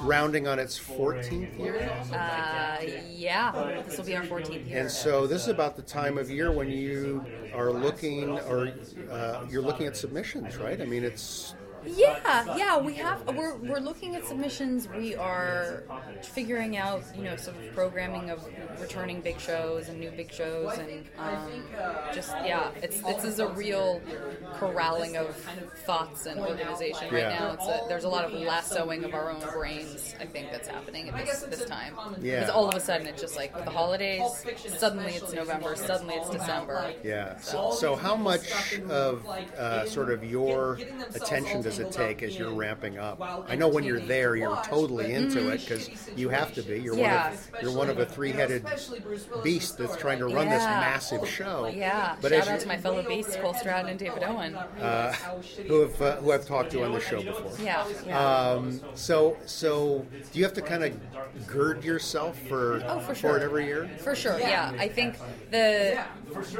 rounding 0.00 0.48
on 0.48 0.58
its 0.58 0.78
14th 0.78 1.58
year. 1.58 1.90
Uh, 2.12 2.78
yeah, 3.08 3.82
this 3.86 3.96
will 3.96 4.04
be 4.04 4.16
our 4.16 4.24
14th 4.24 4.68
year. 4.68 4.80
And 4.80 4.90
so 4.90 5.21
this 5.26 5.42
is 5.42 5.48
about 5.48 5.76
the 5.76 5.82
time 5.82 6.18
of 6.18 6.30
year 6.30 6.52
when 6.52 6.70
you 6.70 7.24
are 7.54 7.70
looking, 7.72 8.38
or 8.40 8.72
uh, 9.10 9.44
you're 9.48 9.62
looking 9.62 9.86
at 9.86 9.96
submissions, 9.96 10.56
right? 10.56 10.80
I 10.80 10.84
mean, 10.86 11.04
it's 11.04 11.54
Yeah, 11.84 12.56
yeah, 12.56 12.78
we 12.78 12.94
have. 12.94 13.26
We're, 13.36 13.56
we're 13.56 13.80
looking 13.80 14.14
at 14.16 14.24
submissions. 14.26 14.88
We 14.88 15.14
are 15.14 15.84
figuring 16.22 16.76
out, 16.76 17.02
you 17.16 17.22
know, 17.24 17.36
sort 17.36 17.56
of 17.56 17.74
programming 17.74 18.30
of 18.30 18.46
returning 18.80 19.20
big 19.20 19.38
shows 19.40 19.88
and 19.88 19.98
new 19.98 20.10
big 20.10 20.32
shows, 20.32 20.78
and 20.78 21.04
um, 21.18 21.64
just 22.14 22.30
yeah, 22.44 22.70
it's 22.82 23.00
this 23.02 23.24
is 23.24 23.38
a 23.38 23.48
real 23.48 24.00
corralling 24.54 25.16
of 25.16 25.34
thoughts 25.84 26.26
and 26.26 26.38
organization 26.40 27.08
right 27.12 27.22
Yeah. 27.22 27.38
now. 27.38 27.52
It's 27.54 27.66
a, 27.66 27.80
there's 27.88 28.04
a 28.04 28.08
lot 28.08 28.24
of 28.24 28.32
lassoing 28.32 29.04
of 29.04 29.14
our 29.14 29.30
own 29.30 29.40
brains. 29.52 30.14
I 30.20 30.26
think 30.26 30.50
that's 30.52 30.68
happening 30.68 31.08
at 31.08 31.26
this 31.26 31.42
this 31.42 31.64
time. 31.64 31.94
Yeah. 32.20 32.40
Because 32.40 32.50
all 32.50 32.68
of 32.68 32.74
a 32.74 32.80
sudden 32.80 33.06
it's 33.06 33.20
just 33.20 33.36
like 33.36 33.54
with 33.54 33.64
the 33.64 33.70
holidays, 33.70 34.22
suddenly 34.78 35.14
it's 35.14 35.32
November, 35.32 35.74
suddenly 35.76 36.14
it's 36.14 36.30
December. 36.30 36.92
Yeah. 37.02 37.38
So, 37.38 37.72
so 37.72 37.96
how 37.96 38.16
much 38.16 38.52
of 38.88 39.26
uh, 39.26 39.86
sort 39.86 40.10
of 40.10 40.24
your 40.24 40.78
attention 41.14 41.62
does 41.76 41.86
it 41.86 41.92
take 41.92 42.22
as 42.22 42.38
you're 42.38 42.52
ramping 42.54 42.98
up? 42.98 43.18
I 43.48 43.54
know 43.56 43.68
when 43.68 43.84
you're 43.84 44.00
there, 44.00 44.36
you're 44.36 44.60
totally 44.64 45.12
into 45.12 45.50
it 45.50 45.60
because 45.60 45.88
you 46.16 46.28
have 46.28 46.52
to 46.54 46.62
be. 46.62 46.78
You're 46.80 46.96
Yeah. 46.96 47.24
one 47.28 47.32
of 47.32 47.62
you're 47.62 47.72
one 47.76 47.90
of 47.90 47.98
a 47.98 48.06
three-headed 48.06 48.64
beast 49.42 49.78
that's 49.78 49.96
trying 49.96 50.18
to 50.18 50.26
run 50.26 50.48
this 50.48 50.62
massive 50.64 51.26
show. 51.28 51.66
Yeah. 51.66 52.16
But 52.20 52.32
Shout 52.32 52.48
out 52.48 52.60
to 52.60 52.68
my 52.68 52.76
fellow 52.76 53.02
beasts, 53.02 53.36
Cole 53.36 53.54
Stroud 53.54 53.88
and 53.88 53.98
David 53.98 54.22
Owen. 54.22 54.54
uh, 54.54 55.12
who 55.66 55.80
have 55.80 56.02
uh, 56.02 56.16
who 56.16 56.32
I've 56.32 56.46
talked 56.46 56.70
to 56.72 56.84
on 56.84 56.92
the 56.92 57.00
show 57.00 57.22
before. 57.22 57.52
Yeah, 57.64 57.84
yeah. 58.06 58.18
Um, 58.50 58.80
so 58.94 59.36
so 59.46 60.06
do 60.32 60.38
you 60.38 60.44
have 60.44 60.54
to 60.54 60.62
kind 60.62 60.84
of 60.84 61.46
gird 61.46 61.84
yourself 61.84 62.38
for 62.48 62.82
Oh, 62.86 63.00
for 63.00 63.14
sure. 63.14 63.36
it 63.36 63.42
every 63.42 63.66
year? 63.66 63.88
For 63.98 64.14
sure, 64.14 64.38
yeah. 64.38 64.72
I 64.78 64.88
think 64.88 65.16
the 65.50 66.02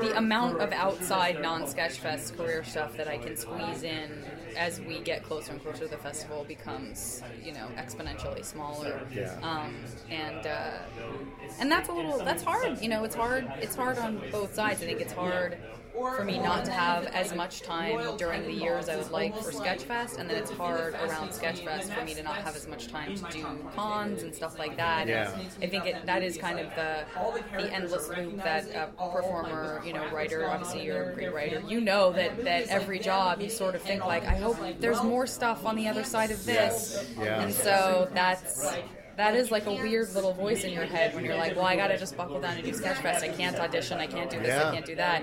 the 0.00 0.16
amount 0.16 0.60
of 0.60 0.72
outside 0.72 1.40
non-sketch 1.40 1.98
fest 1.98 2.36
career 2.36 2.64
stuff 2.64 2.96
that 2.96 3.08
I 3.08 3.18
can 3.18 3.36
squeeze 3.36 3.82
in 3.82 4.24
as 4.56 4.80
we 4.80 5.00
get 5.00 5.22
closer 5.22 5.52
and 5.52 5.62
closer 5.62 5.84
to 5.84 5.88
the 5.88 5.96
festival 5.96 6.44
becomes, 6.46 7.22
you 7.42 7.52
know, 7.52 7.68
exponentially 7.76 8.44
smaller. 8.44 9.00
Yeah. 9.14 9.34
Um, 9.42 9.74
and 10.10 10.46
uh, 10.46 10.78
and 11.58 11.70
that's 11.70 11.88
a 11.88 11.92
little 11.92 12.18
that's 12.18 12.42
hard. 12.42 12.80
You 12.80 12.88
know, 12.88 13.04
it's 13.04 13.14
hard. 13.14 13.50
It's 13.60 13.76
hard 13.76 13.98
on 13.98 14.22
both 14.30 14.54
sides. 14.54 14.82
I 14.82 14.86
think 14.86 15.00
it's 15.00 15.12
hard 15.12 15.58
for 15.92 16.24
me 16.24 16.38
not 16.38 16.64
to 16.64 16.70
have 16.70 17.06
as 17.06 17.34
much 17.34 17.62
time 17.62 18.16
during 18.16 18.42
the 18.42 18.52
year 18.52 18.76
as 18.76 18.88
I 18.88 18.96
would 18.96 19.10
like 19.10 19.36
for 19.36 19.52
Sketchfest, 19.52 20.18
and 20.18 20.28
then 20.28 20.36
it's 20.36 20.50
hard 20.50 20.94
around 20.94 21.30
Sketchfest 21.30 21.94
for 21.94 22.04
me 22.04 22.14
to 22.14 22.22
not 22.22 22.36
have 22.36 22.56
as 22.56 22.66
much 22.66 22.88
time 22.88 23.14
to 23.14 23.24
do 23.30 23.46
cons 23.74 24.22
and 24.22 24.34
stuff 24.34 24.58
like 24.58 24.76
that. 24.76 25.06
Yeah. 25.06 25.30
I 25.60 25.66
think 25.66 25.86
it, 25.86 26.06
that 26.06 26.22
is 26.22 26.36
kind 26.36 26.58
of 26.58 26.74
the 26.74 27.04
the 27.56 27.72
endless 27.72 28.08
loop 28.08 28.36
that 28.42 28.66
a 28.74 29.08
performer, 29.08 29.82
you 29.84 29.92
know, 29.92 30.08
writer. 30.10 30.48
Obviously, 30.48 30.84
you're 30.84 31.10
a 31.10 31.14
great 31.14 31.32
writer. 31.32 31.62
You 31.66 31.80
know 31.80 32.12
that 32.12 32.42
that 32.44 32.68
every 32.68 32.98
job 32.98 33.40
you 33.40 33.50
sort 33.50 33.74
of 33.74 33.82
think 33.82 34.04
like, 34.04 34.24
I 34.24 34.36
hope 34.36 34.56
there's 34.80 35.02
more 35.02 35.26
stuff 35.26 35.66
on 35.66 35.76
the 35.76 35.88
other 35.88 36.04
side 36.04 36.30
of 36.30 36.44
this. 36.44 37.10
Yeah. 37.18 37.42
And 37.42 37.52
so 37.52 38.08
that's. 38.14 38.66
That 39.16 39.36
is 39.36 39.50
like 39.50 39.66
a 39.66 39.74
weird 39.74 40.14
little 40.14 40.32
voice 40.32 40.64
in 40.64 40.72
your 40.72 40.86
head 40.86 41.14
when 41.14 41.22
you're 41.22 41.36
like, 41.36 41.54
well, 41.54 41.66
I 41.66 41.76
gotta 41.76 41.98
just 41.98 42.16
buckle 42.16 42.40
down 42.40 42.56
and 42.56 42.64
do 42.64 42.70
Sketchfest. 42.70 43.22
I 43.22 43.28
can't 43.28 43.56
audition. 43.56 43.98
I 43.98 44.06
can't 44.06 44.30
do 44.30 44.38
this. 44.38 44.48
Yeah. 44.48 44.70
I 44.70 44.72
can't 44.72 44.86
do 44.86 44.94
that. 44.96 45.22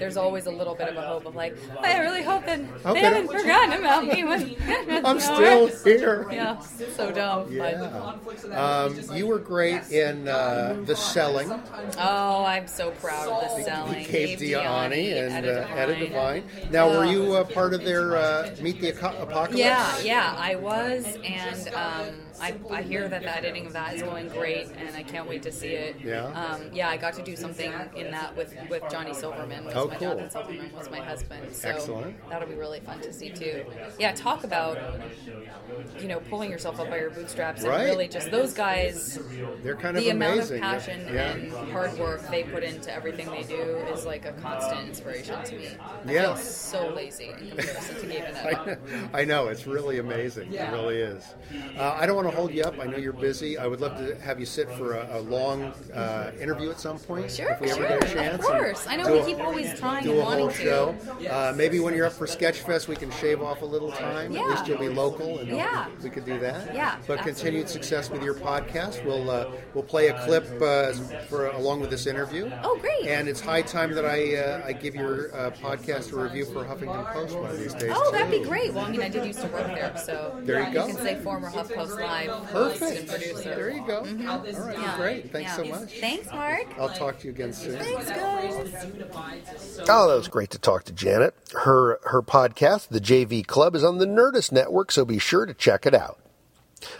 There's 0.00 0.16
always 0.16 0.46
a 0.46 0.50
little 0.50 0.74
bit 0.74 0.88
of 0.88 0.96
a 0.96 1.02
hope 1.02 1.26
of 1.26 1.36
like, 1.36 1.54
I 1.80 1.98
really 2.00 2.22
hope 2.22 2.46
that 2.46 2.58
Okay. 2.86 2.94
they 2.94 3.00
haven't 3.00 3.28
forgotten 3.28 3.78
about 3.78 4.06
me. 4.06 4.22
I'm 5.04 5.20
still 5.20 5.66
here. 5.84 6.26
Yeah, 6.32 6.58
so 6.58 7.12
dumb. 7.12 7.52
Yeah. 7.52 8.14
Um, 8.52 8.98
you 9.14 9.26
were 9.26 9.38
great 9.38 9.90
in 9.92 10.26
uh, 10.26 10.80
the 10.86 10.96
selling. 10.96 11.50
Oh, 11.98 12.44
I'm 12.44 12.66
so 12.66 12.92
proud 12.92 13.28
of 13.28 13.58
the 13.58 13.62
selling. 13.62 14.04
Gabe 14.06 14.38
Diani 14.38 15.12
and 15.12 15.46
Etta 15.46 15.68
uh, 15.68 15.86
Devine. 15.86 15.98
Devine. 16.00 16.72
Now, 16.72 16.88
were 16.88 17.04
you 17.04 17.34
uh, 17.34 17.44
part 17.44 17.74
of 17.74 17.84
their 17.84 18.16
uh, 18.16 18.56
Meet 18.62 18.80
the 18.80 18.90
Apocalypse? 18.90 19.54
Yeah, 19.56 19.98
yeah, 20.00 20.34
I 20.38 20.54
was, 20.54 21.04
and 21.22 21.68
um, 21.74 22.14
I, 22.40 22.54
I 22.70 22.82
hear 22.82 23.08
that 23.08 23.22
the 23.22 23.36
editing 23.36 23.66
of 23.66 23.72
that 23.74 23.94
is 23.94 24.02
going 24.02 24.28
great, 24.28 24.68
and 24.78 24.96
I 24.96 25.02
can't 25.02 25.28
wait 25.28 25.42
to 25.44 25.52
see 25.52 25.68
it. 25.68 25.96
Yeah? 26.02 26.24
um, 26.26 26.62
yeah. 26.72 26.88
I 26.88 26.96
got 26.96 27.14
to 27.14 27.22
do 27.22 27.36
something 27.36 27.72
in 27.96 28.10
that 28.10 28.36
with, 28.36 28.54
with 28.68 28.82
Johnny 28.90 29.12
Silverman. 29.14 29.64
Was 29.66 29.74
Oh, 29.74 29.88
my 29.88 29.94
cool. 29.96 30.08
Jonathan 30.08 30.30
Silverman 30.30 30.72
was 30.76 30.90
my 30.90 31.00
husband. 31.00 31.54
So 31.54 31.68
Excellent. 31.68 32.28
That'll 32.30 32.48
be 32.48 32.54
really 32.54 32.80
fun 32.80 33.00
to 33.00 33.12
see 33.12 33.30
too. 33.30 33.64
Yeah, 33.98 34.12
talk 34.12 34.44
about 34.44 34.78
you 36.00 36.08
know 36.08 36.20
pulling 36.20 36.50
yourself 36.50 36.80
up 36.80 36.88
by 36.90 36.98
your 36.98 37.10
bootstraps 37.10 37.62
Right. 37.62 37.80
and 37.80 37.84
really 37.90 38.08
just 38.08 38.30
those 38.30 38.52
guys. 38.54 39.18
They're 39.62 39.76
kind 39.76 39.96
of 39.96 40.02
the 40.02 40.10
of 40.10 40.16
amount 40.16 40.34
amazing. 40.34 40.56
of 40.56 40.62
passion 40.62 41.00
Yeah. 41.12 41.32
and 41.32 41.52
hard 41.70 41.98
work 41.98 42.26
they 42.30 42.42
put 42.44 42.62
into 42.62 42.92
everything 42.92 43.30
they 43.30 43.42
do 43.42 43.60
is 43.92 44.04
like 44.06 44.24
a 44.24 44.32
constant 44.34 44.88
inspiration 44.88 45.42
to 45.44 45.56
me. 45.56 45.68
I 46.06 46.12
Yeah. 46.12 46.34
feel 46.34 46.36
so 46.36 46.88
lazy 46.94 47.30
in 47.30 47.48
comparison 47.50 47.96
to 48.00 48.06
Gabe 48.06 48.22
and 48.26 48.36
Etta. 48.36 48.78
I, 49.12 49.20
I 49.22 49.24
know 49.24 49.48
it's 49.48 49.66
really 49.66 49.98
amazing. 49.98 50.52
It 50.52 50.70
really 50.72 50.98
is. 50.98 51.24
Uh, 51.78 51.96
I 51.98 52.06
don't 52.06 52.16
want 52.16 52.29
to 52.29 52.29
hold 52.30 52.52
you 52.52 52.62
up. 52.62 52.78
I 52.80 52.84
know 52.86 52.96
you're 52.96 53.12
busy. 53.12 53.58
I 53.58 53.66
would 53.66 53.80
love 53.80 53.96
to 53.98 54.14
have 54.20 54.38
you 54.40 54.46
sit 54.46 54.70
for 54.72 54.94
a, 54.94 55.18
a 55.18 55.20
long 55.20 55.72
uh, 55.94 56.30
interview 56.40 56.70
at 56.70 56.80
some 56.80 56.98
point. 56.98 57.30
Sure, 57.30 57.50
if 57.50 57.60
we 57.60 57.70
ever 57.70 57.80
sure, 57.80 57.88
get 57.88 58.04
a 58.10 58.14
chance. 58.14 58.34
of 58.44 58.50
course. 58.50 58.86
I 58.88 58.96
know 58.96 59.12
we 59.12 59.18
a- 59.20 59.24
keep 59.24 59.40
always 59.40 59.78
trying 59.78 60.04
do 60.04 60.10
and 60.12 60.18
a 60.20 60.24
whole 60.24 60.40
wanting 60.46 60.56
to. 60.56 60.62
show. 60.62 60.96
Uh, 61.30 61.52
maybe 61.56 61.80
when 61.80 61.94
you're 61.94 62.06
up 62.06 62.12
for 62.12 62.26
Sketchfest, 62.26 62.88
we 62.88 62.96
can 62.96 63.10
shave 63.12 63.42
off 63.42 63.62
a 63.62 63.66
little 63.66 63.90
time. 63.92 64.32
Yeah. 64.32 64.40
At 64.42 64.48
least 64.50 64.66
you'll 64.66 64.78
be 64.78 64.88
local, 64.88 65.38
and 65.38 65.48
Yeah. 65.48 65.86
we 66.02 66.10
could 66.10 66.24
do 66.24 66.38
that. 66.40 66.74
Yeah, 66.74 66.96
But 67.06 67.20
continued 67.20 67.68
success 67.68 68.10
with 68.10 68.22
your 68.22 68.34
podcast. 68.34 69.04
We'll 69.04 69.30
uh, 69.30 69.50
we'll 69.74 69.84
play 69.84 70.08
a 70.08 70.24
clip 70.24 70.44
uh, 70.62 70.92
for 71.28 71.48
along 71.48 71.80
with 71.80 71.90
this 71.90 72.06
interview. 72.06 72.50
Oh, 72.62 72.76
great. 72.78 73.06
And 73.06 73.28
it's 73.28 73.40
high 73.40 73.62
time 73.62 73.92
that 73.94 74.04
I 74.04 74.36
uh, 74.36 74.62
I 74.66 74.72
give 74.72 74.94
your 74.94 75.34
uh, 75.34 75.50
podcast 75.50 76.12
a 76.12 76.16
review 76.22 76.44
for 76.46 76.64
Huffington 76.64 77.12
Post 77.12 77.36
one 77.36 77.50
of 77.50 77.58
these 77.58 77.74
days. 77.74 77.92
Oh, 77.94 78.10
that'd 78.12 78.30
be 78.30 78.44
great. 78.46 78.72
Well, 78.74 78.84
I 78.84 78.90
mean, 78.90 79.02
I 79.02 79.08
did 79.08 79.24
used 79.26 79.40
to 79.40 79.46
work 79.48 79.66
there, 79.68 79.96
so 79.96 80.38
There 80.42 80.66
you 80.66 80.72
go. 80.72 80.86
can 80.86 80.96
say 80.96 81.16
former 81.20 81.50
HuffPost 81.50 81.96
Live 81.98 82.19
host 82.28 82.80
Perfect. 82.80 83.00
and 83.00 83.08
producer. 83.08 83.54
There 83.54 83.70
you 83.70 83.86
go. 83.86 84.02
Mhm. 84.02 84.28
All 84.28 84.38
right, 84.66 84.78
Yeah. 84.78 84.96
great. 84.96 85.32
Thanks 85.32 85.50
Yeah. 85.50 85.56
so 85.56 85.64
much. 85.80 86.00
Thanks, 86.00 86.30
Mark. 86.32 86.66
I'll 86.78 86.88
talk 86.88 87.18
to 87.20 87.26
you 87.26 87.32
again 87.32 87.52
soon. 87.52 87.78
Thanks, 87.78 88.08
guys. 88.10 88.90
Oh, 89.88 90.08
that 90.08 90.16
was 90.16 90.28
great 90.28 90.50
to 90.50 90.58
talk 90.58 90.84
to 90.84 90.92
Janet. 90.92 91.34
Her 91.54 91.98
her 92.04 92.22
podcast, 92.22 92.88
The 92.88 93.00
JV 93.00 93.42
Club, 93.46 93.74
is 93.74 93.84
on 93.84 93.98
the 93.98 94.06
Nerdist 94.06 94.52
Network, 94.52 94.92
so 94.92 95.04
be 95.04 95.18
sure 95.18 95.46
to 95.46 95.54
check 95.54 95.86
it 95.86 95.94
out. 95.94 96.18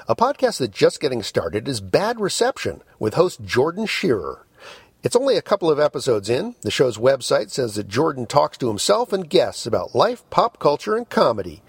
A 0.09 0.14
podcast 0.14 0.59
that's 0.59 0.76
just 0.76 1.00
getting 1.00 1.22
started 1.22 1.66
is 1.66 1.80
Bad 1.80 2.20
Reception 2.20 2.83
with 2.98 3.14
host 3.14 3.42
Jordan 3.42 3.87
Shearer. 3.87 4.44
It's 5.03 5.17
only 5.17 5.37
a 5.37 5.43
couple 5.43 5.71
of 5.71 5.81
episodes 5.81 6.29
in. 6.29 6.57
The 6.61 6.71
show's 6.71 6.99
website 6.99 7.51
says 7.51 7.75
that 7.75 7.89
Jordan 7.89 8.27
talks 8.27 8.59
to 8.59 8.69
himself 8.69 9.13
and 9.13 9.29
guests 9.29 9.65
about 9.65 9.95
life, 9.95 10.29
pop 10.29 10.59
culture, 10.59 10.95
and 10.95 11.09
comedy. 11.09 11.63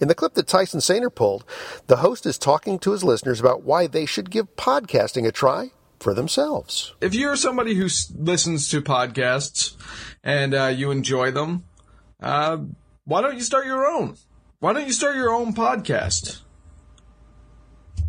In 0.00 0.06
the 0.06 0.14
clip 0.14 0.34
that 0.34 0.46
Tyson 0.46 0.78
Sainer 0.78 1.12
pulled, 1.12 1.44
the 1.88 1.96
host 1.96 2.26
is 2.26 2.38
talking 2.38 2.78
to 2.80 2.92
his 2.92 3.02
listeners 3.02 3.40
about 3.40 3.64
why 3.64 3.88
they 3.88 4.06
should 4.06 4.30
give 4.30 4.54
podcasting 4.56 5.26
a 5.26 5.32
try 5.32 5.72
for 5.98 6.14
themselves. 6.14 6.94
if 7.00 7.14
you're 7.14 7.36
somebody 7.36 7.74
who 7.74 7.88
listens 8.14 8.68
to 8.68 8.82
podcasts 8.82 9.74
and 10.22 10.54
uh, 10.54 10.66
you 10.66 10.90
enjoy 10.90 11.30
them, 11.30 11.64
uh, 12.20 12.58
why 13.04 13.20
don't 13.20 13.34
you 13.34 13.40
start 13.40 13.66
your 13.66 13.86
own? 13.86 14.16
Why 14.60 14.72
don't 14.72 14.86
you 14.86 14.92
start 14.92 15.16
your 15.16 15.30
own 15.30 15.54
podcast? 15.54 16.40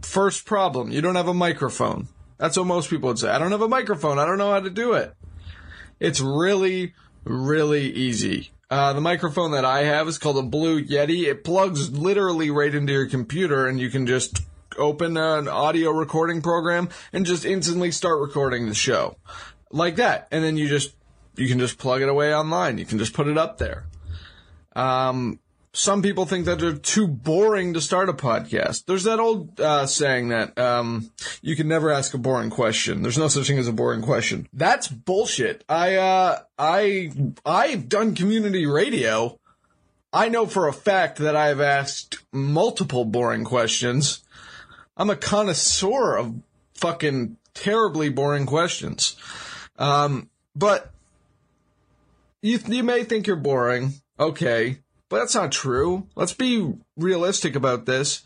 First 0.02 0.46
problem, 0.46 0.92
you 0.92 1.02
don't 1.02 1.16
have 1.16 1.28
a 1.28 1.34
microphone. 1.34 2.10
That's 2.38 2.58
what 2.58 2.67
most 2.67 2.89
people 2.89 3.08
would 3.10 3.19
say. 3.19 3.30
I 3.30 3.39
don't 3.39 3.52
have 3.52 3.62
a 3.62 3.67
microphone. 3.67 4.19
I 4.19 4.26
don't 4.26 4.38
know 4.38 4.52
how 4.52 4.60
to 4.60 4.69
do 4.69 4.93
it. 4.93 5.13
It's 6.00 6.21
really, 6.21 6.93
really 7.23 7.91
easy. 7.91 8.52
Uh, 8.69 8.93
the 8.93 9.02
microphone 9.02 9.52
that 9.52 9.65
I 9.65 9.84
have 9.84 10.08
is 10.08 10.17
called 10.17 10.38
a 10.38 10.43
Blue 10.43 10.84
Yeti. 10.84 11.23
It 11.23 11.43
plugs 11.43 11.89
literally 11.91 12.52
right 12.52 12.73
into 12.73 12.93
your 12.93 13.08
computer 13.08 13.65
and 13.65 13.80
you 13.80 13.89
can 13.89 14.06
just 14.06 14.41
open 14.78 15.17
an 15.17 15.47
audio 15.47 15.91
recording 15.91 16.41
program 16.41 16.89
and 17.13 17.26
just 17.26 17.45
instantly 17.45 17.91
start 17.91 18.19
recording 18.19 18.67
the 18.67 18.76
show. 18.76 19.17
Like 19.71 19.95
that. 19.95 20.28
And 20.32 20.43
then 20.43 20.58
you 20.58 20.67
just, 20.67 20.95
you 21.36 21.47
can 21.47 21.60
just 21.60 21.78
plug 21.78 22.02
it 22.02 22.10
away 22.10 22.36
online. 22.36 22.78
You 22.78 22.86
can 22.86 23.00
just 23.00 23.13
put 23.13 23.28
it 23.28 23.38
up 23.38 23.58
there. 23.58 23.86
Um, 24.75 25.40
some 25.78 26.02
people 26.02 26.25
think 26.25 26.46
that 26.46 26.58
they're 26.58 26.73
too 26.73 27.08
boring 27.08 27.75
to 27.75 27.82
start 27.82 28.10
a 28.10 28.13
podcast. 28.13 28.86
There's 28.86 29.04
that 29.04 29.19
old 29.19 29.62
uh, 29.62 29.86
saying 29.86 30.30
that 30.30 30.58
um, 30.58 31.12
you 31.44 31.56
can 31.56 31.67
never 31.67 31.92
ask 31.92 32.15
a 32.15 32.17
boring 32.17 32.50
question. 32.50 33.04
There's 33.04 33.17
no 33.19 33.28
such 33.28 33.46
thing 33.46 33.60
as 33.60 33.67
a 33.67 33.73
boring 33.73 34.02
question. 34.02 34.48
That's 34.52 34.88
bullshit. 34.88 35.63
I 35.69 35.96
uh, 35.98 36.40
I 36.58 37.12
I've 37.46 37.88
done 37.90 38.15
community 38.15 38.65
radio. 38.65 39.40
I 40.12 40.30
know 40.30 40.48
for 40.48 40.67
a 40.67 40.73
fact 40.73 41.19
that 41.19 41.36
I've 41.36 41.62
asked 41.62 42.17
multiple 42.32 43.06
boring 43.06 43.44
questions, 43.44 44.23
I'm 44.98 45.12
a 45.12 45.15
connoisseur 45.15 46.17
of 46.17 46.42
fucking 46.73 47.38
terribly 47.54 48.10
boring 48.10 48.48
questions. 48.48 49.15
Um, 49.78 50.32
but 50.56 50.92
you 52.42 52.58
you 52.65 52.82
may 52.82 53.04
think 53.04 53.28
you're 53.28 53.36
boring, 53.36 53.94
okay, 54.19 54.80
but 55.10 55.19
that's 55.19 55.35
not 55.35 55.51
true. 55.51 56.08
Let's 56.15 56.33
be 56.33 56.73
realistic 56.95 57.55
about 57.55 57.85
this. 57.85 58.23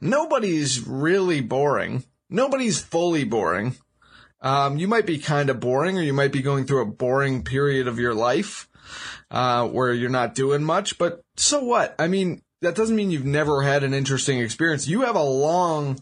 Nobody's 0.00 0.86
really 0.86 1.40
boring. 1.40 2.04
Nobody's 2.28 2.80
fully 2.80 3.24
boring. 3.24 3.76
Um, 4.40 4.76
you 4.76 4.86
might 4.88 5.06
be 5.06 5.18
kind 5.18 5.48
of 5.48 5.60
boring, 5.60 5.98
or 5.98 6.02
you 6.02 6.12
might 6.12 6.32
be 6.32 6.42
going 6.42 6.66
through 6.66 6.82
a 6.82 6.86
boring 6.86 7.42
period 7.42 7.88
of 7.88 7.98
your 7.98 8.14
life 8.14 8.68
uh, 9.30 9.66
where 9.66 9.92
you're 9.92 10.10
not 10.10 10.34
doing 10.34 10.62
much. 10.62 10.98
But 10.98 11.22
so 11.36 11.62
what? 11.64 11.94
I 11.98 12.08
mean, 12.08 12.42
that 12.60 12.74
doesn't 12.74 12.96
mean 12.96 13.10
you've 13.10 13.24
never 13.24 13.62
had 13.62 13.82
an 13.82 13.94
interesting 13.94 14.40
experience. 14.40 14.86
You 14.86 15.02
have 15.02 15.16
a 15.16 15.22
long 15.22 15.98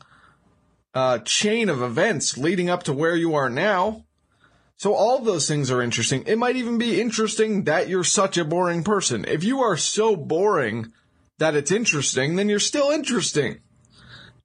uh, 0.95 1.19
chain 1.19 1.69
of 1.69 1.83
events 1.83 2.39
leading 2.39 2.71
up 2.71 2.85
to 2.85 2.93
where 2.93 3.17
you 3.17 3.35
are 3.35 3.51
now. 3.51 4.05
So 4.77 4.95
all 4.95 5.21
those 5.21 5.47
things 5.47 5.71
are 5.71 5.83
interesting. 5.83 6.25
It 6.27 6.37
might 6.37 6.57
even 6.57 6.79
be 6.79 7.01
interesting 7.01 7.65
that 7.65 7.89
you're 7.89 8.05
such 8.05 8.37
a 8.37 8.45
boring 8.45 8.83
person. 8.83 9.25
If 9.27 9.45
you 9.45 9.61
are 9.61 9.77
so 9.77 10.17
boring 10.17 10.93
that 11.39 11.55
it's 11.55 11.71
interesting, 11.71 12.37
then 12.37 12.49
you're 12.49 12.59
still 12.59 12.91
interesting. 12.91 13.61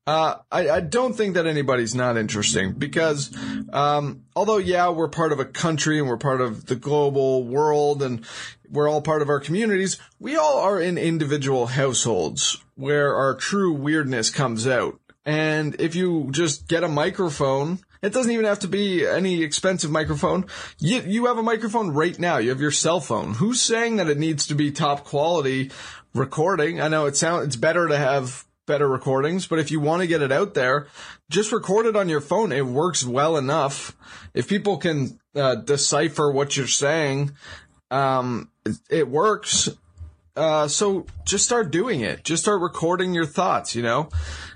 Uh, 0.07 0.39
I, 0.51 0.69
I, 0.69 0.80
don't 0.80 1.13
think 1.13 1.36
that 1.36 1.45
anybody's 1.45 1.93
not 1.93 2.17
interesting 2.17 2.71
because, 2.71 3.32
um, 3.71 4.23
although 4.36 4.57
yeah, 4.57 4.89
we're 4.89 5.07
part 5.07 5.32
of 5.32 5.39
a 5.39 5.45
country 5.45 5.99
and 5.99 6.07
we're 6.07 6.17
part 6.17 6.41
of 6.41 6.65
the 6.65 6.75
global 6.75 7.43
world 7.43 8.01
and 8.01 8.25
we're 8.71 8.89
all 8.89 9.03
part 9.03 9.21
of 9.21 9.30
our 9.30 9.39
communities, 9.39 9.99
we 10.17 10.36
all 10.36 10.59
are 10.61 10.82
in 10.82 10.97
individual 10.97 11.67
households 11.67 12.59
where 12.73 13.15
our 13.15 13.36
true 13.36 13.71
weirdness 13.71 14.32
comes 14.32 14.65
out. 14.65 14.99
And 15.25 15.80
if 15.80 15.93
you 15.93 16.30
just 16.32 16.67
get 16.67 16.84
a 16.84 16.88
microphone, 16.88 17.77
it 18.02 18.14
doesn't 18.14 18.32
even 18.32 18.45
have 18.45 18.60
to 18.60 18.68
be 18.68 19.06
any 19.06 19.43
expensive 19.43 19.91
microphone. 19.91 20.45
You, 20.80 21.02
you 21.02 21.26
have 21.26 21.38
a 21.38 21.43
microphone 21.43 21.91
right 21.91 22.18
now. 22.18 22.38
You 22.38 22.50
have 22.50 22.62
your 22.62 22.72
cell 22.72 23.00
phone. 23.00 23.34
Who's 23.36 23.62
saying 23.62 23.97
that 23.97 24.10
it 24.10 24.18
needs 24.18 24.47
to 24.47 24.56
be 24.56 24.72
top 24.72 25.04
quality 25.04 25.72
recording? 26.14 26.80
I 26.80 26.88
know 26.88 27.06
it 27.06 27.18
sounds, 27.18 27.47
it's 27.47 27.56
better 27.56 27.88
to 27.88 27.97
have 27.97 28.45
better 28.66 28.88
recordings, 28.88 29.47
but 29.47 29.60
if 29.60 29.72
you 29.72 29.80
want 29.80 30.02
to 30.02 30.08
get 30.08 30.22
it 30.22 30.32
out 30.32 30.54
there, 30.54 30.88
just 31.30 31.52
record 31.52 31.88
it 31.88 31.95
on 31.95 32.08
your 32.08 32.22
phone. 32.22 32.52
It 32.52 32.66
works 32.66 33.04
well 33.04 33.36
enough. 33.36 33.97
If 34.34 34.47
people 34.47 34.78
can 34.78 35.20
uh, 35.36 35.56
decipher 35.56 36.32
what 36.32 36.56
you're 36.56 36.68
saying, 36.68 37.32
um, 37.91 38.50
it, 38.66 38.76
it 38.89 39.08
works. 39.10 39.70
Uh, 40.36 40.68
so 40.68 41.06
just 41.26 41.43
start 41.43 41.72
doing 41.72 42.02
it. 42.02 42.24
Just 42.24 42.43
start 42.43 42.62
recording 42.62 43.14
your 43.14 43.26
thoughts, 43.26 43.76
you 43.76 43.82
know? 43.82 44.10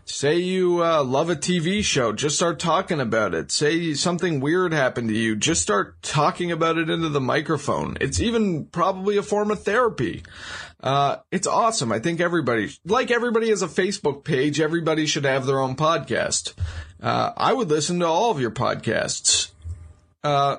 Say 0.06 0.39
you 0.39 0.84
uh, 0.84 1.01
love 1.01 1.30
a 1.30 1.36
TV 1.36 1.82
show, 1.82 2.12
just 2.12 2.36
start 2.36 2.60
talking 2.60 2.99
about 2.99 3.34
it. 3.34 3.51
Say 3.51 3.93
something 3.93 4.41
weird 4.41 4.74
happened 4.74 5.08
to 5.10 5.16
you, 5.16 5.36
just 5.38 5.62
start 5.62 6.01
talking 6.01 6.51
about 6.51 6.78
it 6.78 6.89
into 6.89 7.08
the 7.08 7.22
microphone. 7.22 7.97
It's 8.01 8.20
even 8.20 8.66
probably 8.66 9.16
a 9.16 9.24
form 9.24 9.49
of 9.49 9.64
therapy. 9.64 10.24
Uh, 10.82 11.18
it's 11.32 11.47
awesome. 11.47 11.93
I 11.93 11.99
think 11.99 12.20
everybody, 12.20 12.72
like 12.84 13.12
everybody 13.12 13.49
has 13.49 13.62
a 13.62 13.68
Facebook 13.68 14.26
page, 14.26 14.60
everybody 14.60 15.06
should 15.06 15.24
have 15.24 15.45
their 15.45 15.60
own 15.60 15.78
podcast. 15.78 16.54
Uh, 17.01 17.32
I 17.38 17.54
would 17.54 17.70
listen 17.70 17.99
to 17.99 18.06
all 18.06 18.30
of 18.30 18.41
your 18.41 18.51
podcasts. 18.51 19.51
Uh, 20.22 20.58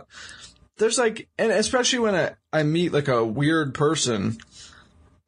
there's 0.78 0.98
like, 0.98 1.28
and 1.38 1.52
especially 1.52 1.98
when 1.98 2.14
I, 2.14 2.32
I 2.50 2.62
meet 2.62 2.94
like 2.94 3.08
a 3.08 3.24
weird 3.24 3.74
person, 3.74 4.38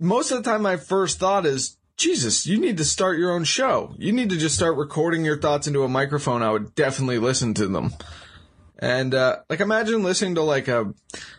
most 0.01 0.31
of 0.31 0.43
the 0.43 0.51
time 0.51 0.62
my 0.62 0.77
first 0.77 1.19
thought 1.19 1.45
is, 1.45 1.77
Jesus, 1.97 2.47
you 2.47 2.61
need 2.61 2.77
to 2.77 2.85
start 2.85 3.19
your 3.19 3.33
own 3.33 3.45
show. 3.45 3.95
You 3.99 4.13
need 4.13 4.29
to 4.31 4.37
just 4.37 4.55
start 4.55 4.77
recording 4.77 5.25
your 5.25 5.39
thoughts 5.39 5.67
into 5.67 5.83
a 5.83 5.89
microphone. 5.89 6.43
I 6.43 6.51
would 6.51 6.75
definitely 6.75 7.19
listen 7.19 7.55
to 7.55 7.67
them. 7.67 7.95
And, 8.79 9.15
uh, 9.15 9.39
like 9.49 9.61
imagine 9.61 10.03
listening 10.03 10.35
to 10.35 10.43
like 10.43 10.69
a, 10.69 10.93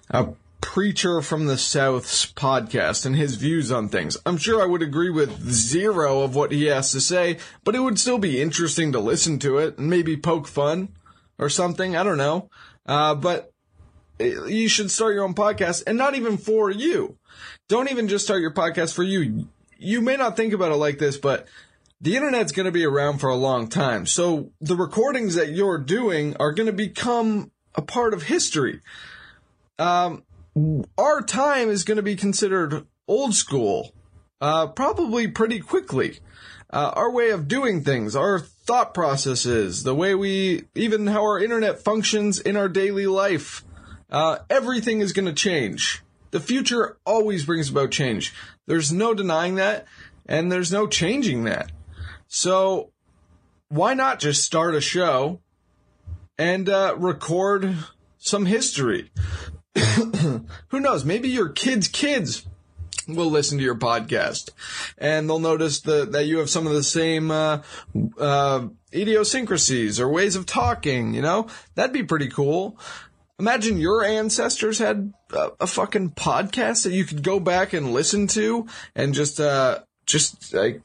a 0.10 0.30
preacher 0.62 1.22
from 1.22 1.46
the 1.46 1.58
South's 1.58 2.26
podcast 2.34 3.06
and 3.06 3.16
his 3.16 3.36
views 3.36 3.72
on 3.72 3.88
things. 3.90 4.18
I'm 4.26 4.38
sure 4.38 4.62
I 4.62 4.66
would 4.66 4.82
agree 4.82 5.12
with 5.12 5.48
zero 5.48 6.22
of 6.22 6.36
what 6.36 6.52
he 6.52 6.66
has 6.66 6.92
to 6.92 7.02
say, 7.02 7.38
but 7.64 7.76
it 7.76 7.80
would 7.80 8.00
still 8.00 8.18
be 8.18 8.42
interesting 8.42 8.92
to 8.94 9.00
listen 9.00 9.38
to 9.40 9.60
it 9.60 9.78
and 9.78 9.90
maybe 9.90 10.18
poke 10.18 10.48
fun 10.48 10.90
or 11.38 11.50
something. 11.50 11.96
I 11.96 12.04
don't 12.04 12.18
know. 12.18 12.50
Uh, 12.86 13.14
but 13.14 13.52
you 14.20 14.68
should 14.68 14.90
start 14.90 15.14
your 15.14 15.24
own 15.24 15.36
podcast 15.36 15.84
and 15.86 15.98
not 15.98 16.16
even 16.16 16.38
for 16.38 16.72
you. 16.72 17.18
Don't 17.70 17.92
even 17.92 18.08
just 18.08 18.26
start 18.26 18.42
your 18.42 18.54
podcast 18.54 18.96
for 18.96 19.04
you. 19.04 19.48
You 19.80 20.02
may 20.02 20.16
not 20.16 20.36
think 20.36 20.54
about 20.54 20.72
it 20.72 20.76
like 20.76 20.98
this, 20.98 21.18
but 21.18 21.48
the 22.00 22.16
internet's 22.16 22.52
going 22.52 22.66
to 22.66 22.72
be 22.72 22.86
around 22.86 23.20
for 23.20 23.30
a 23.30 23.36
long 23.36 23.68
time. 23.68 24.06
So 24.06 24.52
the 24.62 24.76
recordings 24.76 25.36
that 25.36 25.50
you're 25.50 25.78
doing 25.78 26.36
are 26.38 26.52
going 26.52 26.68
to 26.68 26.74
become 26.74 27.52
a 27.76 27.82
part 27.82 28.14
of 28.14 28.24
history. 28.24 28.82
Um, 29.80 30.24
our 30.98 31.22
time 31.22 31.70
is 31.70 31.84
going 31.84 31.98
to 31.98 32.04
be 32.04 32.16
considered 32.16 32.86
old 33.08 33.36
school, 33.36 33.94
uh, 34.42 34.68
probably 34.68 35.28
pretty 35.28 35.60
quickly. 35.60 36.20
Uh, 36.70 36.92
our 36.96 37.10
way 37.10 37.30
of 37.30 37.48
doing 37.48 37.82
things, 37.84 38.16
our 38.16 38.40
thought 38.40 38.94
processes, 38.94 39.84
the 39.84 39.96
way 39.96 40.14
we, 40.14 40.66
even 40.76 41.08
how 41.08 41.22
our 41.22 41.40
internet 41.40 41.80
functions 41.80 42.40
in 42.40 42.58
our 42.58 42.68
daily 42.68 43.08
life, 43.08 43.64
uh, 44.12 44.40
everything 44.50 45.00
is 45.00 45.14
going 45.14 45.28
to 45.28 45.34
change. 45.34 46.04
The 46.32 46.42
future 46.42 46.98
always 47.06 47.46
brings 47.46 47.70
about 47.70 47.92
change. 47.92 48.34
There's 48.68 48.92
no 48.92 49.14
denying 49.14 49.56
that, 49.56 49.88
and 50.26 50.52
there's 50.52 50.72
no 50.72 50.88
changing 50.88 51.46
that. 51.46 51.72
So, 52.28 52.92
why 53.70 53.94
not 53.94 54.20
just 54.20 54.44
start 54.44 54.76
a 54.76 54.82
show 54.82 55.40
and 56.38 56.70
uh, 56.70 56.96
record 56.98 57.76
some 58.18 58.46
history? 58.46 59.10
who 59.76 60.80
knows? 60.80 61.06
Maybe 61.06 61.30
your 61.30 61.50
kids' 61.50 61.88
kids 61.88 62.46
will 63.08 63.30
listen 63.30 63.58
to 63.58 63.64
your 63.64 63.76
podcast 63.76 64.50
and 64.98 65.30
they'll 65.30 65.40
notice 65.40 65.82
that, 65.82 66.12
that 66.12 66.26
you 66.26 66.40
have 66.40 66.50
some 66.50 66.68
of 66.68 66.74
the 66.74 66.84
same 66.84 67.32
uh, 67.32 67.62
uh, 68.20 68.68
idiosyncrasies 68.94 70.00
or 70.00 70.10
ways 70.10 70.36
of 70.36 70.46
talking, 70.46 71.14
you 71.14 71.22
know? 71.22 71.48
That'd 71.76 71.94
be 71.94 72.04
pretty 72.04 72.28
cool. 72.28 72.78
Imagine 73.40 73.78
your 73.78 74.04
ancestors 74.04 74.80
had 74.80 75.14
a, 75.32 75.52
a 75.62 75.68
fucking 75.68 76.12
podcast 76.12 76.84
that 76.84 76.94
you 76.94 77.06
could 77.06 77.24
go 77.24 77.40
back 77.40 77.74
and 77.74 77.94
listen 77.94 78.28
to 78.28 78.68
and 78.96 79.14
just, 79.14 79.40
uh, 79.40 79.80
just 80.06 80.54
like, 80.54 80.82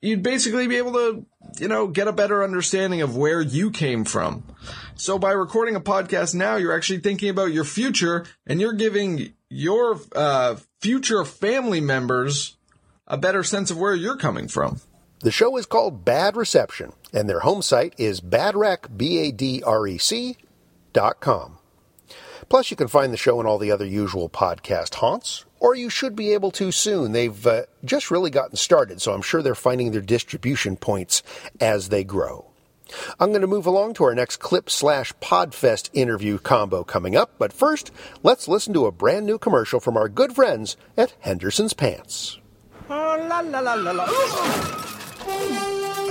you'd 0.00 0.22
basically 0.22 0.66
be 0.66 0.76
able 0.76 0.92
to, 0.94 1.24
you 1.58 1.68
know, 1.68 1.86
get 1.86 2.08
a 2.08 2.12
better 2.12 2.42
understanding 2.42 3.02
of 3.02 3.16
where 3.16 3.40
you 3.40 3.70
came 3.70 4.04
from. 4.04 4.42
So 4.96 5.18
by 5.18 5.30
recording 5.32 5.76
a 5.76 5.80
podcast 5.80 6.34
now, 6.34 6.56
you're 6.56 6.76
actually 6.76 7.00
thinking 7.00 7.30
about 7.30 7.52
your 7.52 7.64
future 7.64 8.26
and 8.46 8.60
you're 8.60 8.72
giving 8.72 9.32
your 9.48 10.00
uh, 10.14 10.56
future 10.80 11.24
family 11.24 11.80
members 11.80 12.56
a 13.06 13.16
better 13.16 13.42
sense 13.42 13.70
of 13.70 13.78
where 13.78 13.94
you're 13.94 14.16
coming 14.16 14.48
from. 14.48 14.80
The 15.20 15.30
show 15.30 15.56
is 15.56 15.66
called 15.66 16.04
Bad 16.04 16.36
Reception, 16.36 16.92
and 17.12 17.28
their 17.28 17.40
home 17.40 17.62
site 17.62 17.94
is 17.96 18.20
badrec, 18.20 18.96
B-A-D-R-E-C, 18.96 20.36
dot 20.92 21.20
com. 21.20 21.58
Plus, 22.52 22.70
you 22.70 22.76
can 22.76 22.86
find 22.86 23.10
the 23.10 23.16
show 23.16 23.40
in 23.40 23.46
all 23.46 23.56
the 23.56 23.70
other 23.70 23.86
usual 23.86 24.28
podcast 24.28 24.96
haunts, 24.96 25.46
or 25.58 25.74
you 25.74 25.88
should 25.88 26.14
be 26.14 26.34
able 26.34 26.50
to 26.50 26.70
soon. 26.70 27.12
They've 27.12 27.46
uh, 27.46 27.62
just 27.82 28.10
really 28.10 28.28
gotten 28.28 28.56
started, 28.56 29.00
so 29.00 29.14
I'm 29.14 29.22
sure 29.22 29.40
they're 29.40 29.54
finding 29.54 29.90
their 29.90 30.02
distribution 30.02 30.76
points 30.76 31.22
as 31.62 31.88
they 31.88 32.04
grow. 32.04 32.44
I'm 33.18 33.30
going 33.30 33.40
to 33.40 33.46
move 33.46 33.64
along 33.64 33.94
to 33.94 34.04
our 34.04 34.14
next 34.14 34.36
clip 34.36 34.68
slash 34.68 35.14
podfest 35.14 35.88
interview 35.94 36.36
combo 36.36 36.84
coming 36.84 37.16
up, 37.16 37.30
but 37.38 37.54
first, 37.54 37.90
let's 38.22 38.46
listen 38.46 38.74
to 38.74 38.84
a 38.84 38.92
brand 38.92 39.24
new 39.24 39.38
commercial 39.38 39.80
from 39.80 39.96
our 39.96 40.10
good 40.10 40.34
friends 40.34 40.76
at 40.94 41.14
Henderson's 41.20 41.72
Pants. 41.72 42.38
Oh, 42.90 43.26
la, 43.30 43.40
la, 43.40 43.60
la, 43.60 43.72
la, 43.76 43.92
la. 43.92 44.92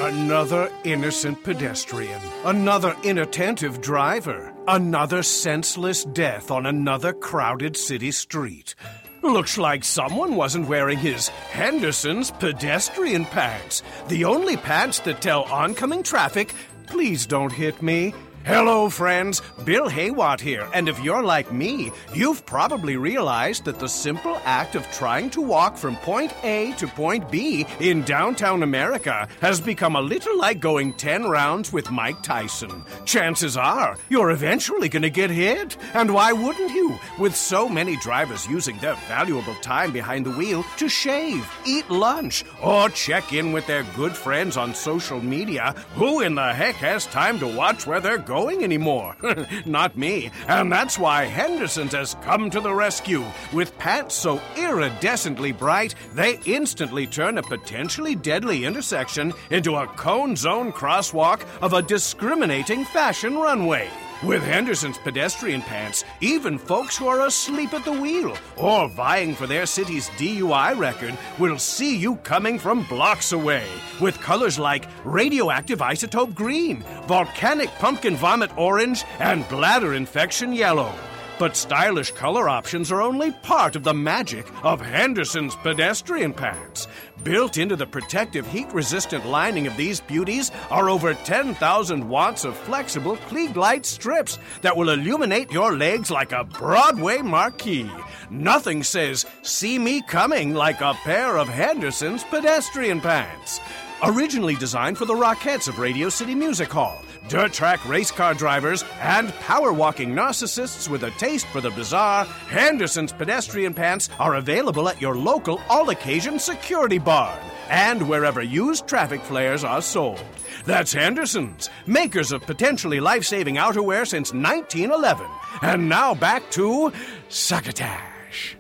Another 0.08 0.72
innocent 0.86 1.44
pedestrian, 1.44 2.20
another 2.46 2.98
inattentive 3.04 3.80
driver, 3.82 4.52
another 4.68 5.24
senseless 5.24 6.04
death 6.06 6.52
on 6.52 6.66
another 6.66 7.14
crowded 7.14 7.76
city 7.76 8.12
street. 8.12 8.76
Looks 9.22 9.58
like 9.58 9.84
someone 9.84 10.36
wasn't 10.36 10.68
wearing 10.68 10.98
his 10.98 11.28
Henderson's 11.28 12.32
pedestrian 12.32 13.26
pants, 13.26 13.84
the 14.08 14.26
only 14.26 14.58
pants 14.58 15.00
that 15.00 15.22
tell 15.22 15.44
oncoming 15.44 16.04
traffic, 16.04 16.54
please 16.88 17.26
don't 17.26 17.52
hit 17.52 17.82
me. 17.82 18.14
Hello, 18.44 18.90
friends. 18.90 19.40
Bill 19.66 19.88
Haywatt 19.88 20.40
here, 20.40 20.68
and 20.74 20.90
if 20.90 21.00
you're 21.00 21.22
like 21.22 21.52
me, 21.52 21.92
you've 22.12 22.44
probably 22.48 22.98
realized 22.98 23.66
that 23.66 23.78
the 23.78 23.88
simple 23.88 24.42
act 24.46 24.74
of 24.74 24.92
trying 24.92 25.30
to 25.32 25.42
walk 25.42 25.78
from 25.78 25.96
point 25.98 26.34
A 26.44 26.72
to 26.78 26.88
point 26.88 27.30
B 27.30 27.68
in 27.80 28.02
downtown 28.02 28.64
America 28.64 29.28
has 29.42 29.62
become 29.62 29.96
a 29.96 30.02
little 30.02 30.36
like 30.40 30.60
going 30.60 30.94
10 30.94 31.26
rounds 31.26 31.72
with 31.72 31.92
Mike 31.92 32.24
Tyson. 32.24 32.84
Chances 33.06 33.58
are 33.58 33.96
you're 34.10 34.32
eventually 34.32 34.90
going 34.90 35.04
to 35.04 35.12
get 35.12 35.30
hit, 35.30 35.78
and 35.94 36.12
why 36.12 36.34
wouldn't 36.34 36.72
you? 36.72 36.98
With 37.20 37.36
so 37.36 37.70
many 37.70 37.96
drivers 37.98 38.48
using 38.48 38.80
their 38.80 38.96
valuable 39.08 39.56
time 39.62 39.92
behind 39.92 40.26
the 40.26 40.32
wheel 40.32 40.66
to 40.78 40.90
shave, 40.90 41.48
eat 41.68 41.88
lunch, 41.92 42.44
or 42.60 42.90
check 42.90 43.34
in 43.34 43.52
with 43.52 43.68
their 43.68 43.84
good 43.96 44.14
friends 44.18 44.58
on 44.58 44.74
social 44.74 45.22
media, 45.22 45.76
who 45.94 46.22
in 46.22 46.34
the 46.34 46.54
heck 46.54 46.76
has 46.76 47.06
time 47.06 47.38
to 47.38 47.48
watch 47.48 47.86
where 47.86 48.00
they're 48.00 48.18
going 48.32 48.64
anymore. 48.64 49.14
Not 49.66 49.98
me. 49.98 50.32
And 50.48 50.72
that's 50.72 50.98
why 50.98 51.26
Henderson's 51.26 51.92
has 51.92 52.16
come 52.22 52.50
to 52.50 52.62
the 52.62 52.74
rescue. 52.74 53.26
With 53.52 53.78
pants 53.78 54.16
so 54.16 54.38
iridescently 54.56 55.58
bright, 55.58 55.96
they 56.14 56.40
instantly 56.46 57.08
turn 57.08 57.38
a 57.38 57.44
potentially 57.44 58.16
deadly 58.16 58.64
intersection 58.64 59.34
into 59.50 59.76
a 59.76 59.86
cone 59.86 60.38
zone 60.38 60.72
crosswalk 60.72 61.42
of 61.62 61.74
a 61.74 61.82
discriminating 61.82 62.86
fashion 62.86 63.36
runway. 63.36 63.90
With 64.24 64.44
Henderson's 64.44 65.00
pedestrian 65.00 65.64
pants, 65.64 66.04
even 66.20 66.60
folks 66.60 66.96
who 66.96 67.08
are 67.08 67.26
asleep 67.26 67.74
at 67.74 67.84
the 67.84 67.92
wheel 67.92 68.38
or 68.56 68.88
vying 68.88 69.34
for 69.34 69.48
their 69.48 69.66
city's 69.66 70.10
DUI 70.10 70.78
record 70.78 71.18
will 71.40 71.58
see 71.58 71.98
you 71.98 72.18
coming 72.18 72.60
from 72.60 72.84
blocks 72.84 73.32
away. 73.32 73.66
With 74.00 74.22
colors 74.22 74.60
like 74.60 74.88
radioactive 75.04 75.80
isotope 75.80 76.36
green, 76.36 76.84
volcanic 77.08 77.70
pumpkin 77.80 78.16
vomit 78.16 78.56
orange, 78.60 79.06
and 79.18 79.48
bladder 79.50 79.96
infection 79.96 80.54
yellow. 80.54 80.94
But 81.40 81.56
stylish 81.56 82.12
color 82.12 82.48
options 82.48 82.92
are 82.92 83.02
only 83.02 83.32
part 83.32 83.76
of 83.76 83.84
the 83.84 83.96
magic 83.96 84.46
of 84.64 84.80
Henderson's 84.80 85.56
pedestrian 85.56 86.34
pants. 86.34 86.88
Built 87.24 87.60
into 87.60 87.76
the 87.76 87.86
protective 87.86 88.48
heat 88.48 88.74
resistant 88.74 89.28
lining 89.28 89.68
of 89.68 89.78
these 89.78 90.02
beauties 90.02 90.50
are 90.72 90.90
over 90.90 91.14
10,000 91.14 92.10
watts 92.10 92.46
of 92.46 92.58
flexible 92.58 93.16
Klieg 93.30 93.56
light 93.56 93.86
strips 93.86 94.40
that 94.62 94.76
will 94.76 94.90
illuminate 94.90 95.52
your 95.52 95.78
legs 95.78 96.10
like 96.10 96.32
a 96.32 96.44
Broadway 96.44 97.20
marquee. 97.20 97.92
Nothing 98.32 98.82
says, 98.82 99.28
see 99.44 99.78
me 99.78 100.02
coming 100.02 100.56
like 100.56 100.82
a 100.82 100.96
pair 101.04 101.38
of 101.38 101.48
Henderson's 101.48 102.24
pedestrian 102.24 103.00
pants. 103.00 103.62
Originally 104.02 104.56
designed 104.56 104.98
for 104.98 105.06
the 105.06 105.14
Rockettes 105.14 105.68
of 105.68 105.78
Radio 105.78 106.10
City 106.10 106.34
Music 106.34 106.72
Hall, 106.72 107.04
dirt 107.28 107.54
track 107.54 107.88
race 107.88 108.12
car 108.12 108.34
drivers, 108.34 108.84
and 109.00 109.34
power 109.36 109.74
walking 109.74 110.14
narcissists 110.14 110.90
with 110.90 111.04
a 111.04 111.12
taste 111.12 111.48
for 111.48 111.62
the 111.62 111.72
bizarre, 111.72 112.26
Henderson's 112.26 113.14
pedestrian 113.14 113.74
pants 113.74 114.10
are 114.20 114.36
available 114.36 114.90
at 114.90 115.02
your 115.02 115.16
local 115.16 115.62
all 115.70 115.90
occasion 115.90 116.40
security 116.40 116.98
barn 116.98 117.40
and 117.72 118.08
wherever 118.08 118.42
used 118.42 118.86
traffic 118.86 119.22
flares 119.22 119.64
are 119.64 119.82
sold. 119.82 120.22
That's 120.66 120.94
Henderson's, 120.94 121.70
makers 121.88 122.32
of 122.32 122.42
potentially 122.42 123.00
life 123.00 123.24
saving 123.24 123.56
outerwear 123.56 124.06
since 124.06 124.34
1911. 124.34 125.26
And 125.62 125.88
now 125.88 126.14
back 126.14 126.52
to 126.52 126.92
Succotash. 127.30 128.58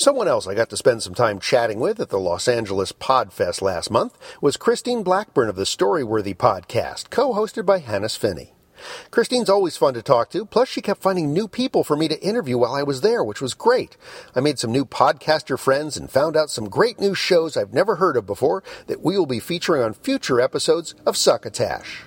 Someone 0.00 0.28
else 0.28 0.46
I 0.46 0.54
got 0.54 0.70
to 0.70 0.78
spend 0.78 1.02
some 1.02 1.12
time 1.12 1.38
chatting 1.38 1.78
with 1.78 2.00
at 2.00 2.08
the 2.08 2.18
Los 2.18 2.48
Angeles 2.48 2.90
Podfest 2.90 3.60
last 3.60 3.90
month 3.90 4.16
was 4.40 4.56
Christine 4.56 5.02
Blackburn 5.02 5.50
of 5.50 5.56
the 5.56 5.64
Storyworthy 5.64 6.34
podcast, 6.34 7.10
co-hosted 7.10 7.66
by 7.66 7.80
Hannes 7.80 8.16
Finney. 8.16 8.54
Christine's 9.10 9.50
always 9.50 9.76
fun 9.76 9.92
to 9.92 10.00
talk 10.00 10.30
to, 10.30 10.46
plus 10.46 10.70
she 10.70 10.80
kept 10.80 11.02
finding 11.02 11.34
new 11.34 11.46
people 11.46 11.84
for 11.84 11.98
me 11.98 12.08
to 12.08 12.18
interview 12.22 12.56
while 12.56 12.72
I 12.72 12.82
was 12.82 13.02
there, 13.02 13.22
which 13.22 13.42
was 13.42 13.52
great. 13.52 13.98
I 14.34 14.40
made 14.40 14.58
some 14.58 14.72
new 14.72 14.86
podcaster 14.86 15.58
friends 15.58 15.98
and 15.98 16.10
found 16.10 16.34
out 16.34 16.48
some 16.48 16.70
great 16.70 16.98
new 16.98 17.14
shows 17.14 17.54
I've 17.54 17.74
never 17.74 17.96
heard 17.96 18.16
of 18.16 18.24
before 18.24 18.62
that 18.86 19.02
we 19.02 19.18
will 19.18 19.26
be 19.26 19.38
featuring 19.38 19.82
on 19.82 19.92
future 19.92 20.40
episodes 20.40 20.94
of 21.04 21.18
Succotash. 21.18 22.04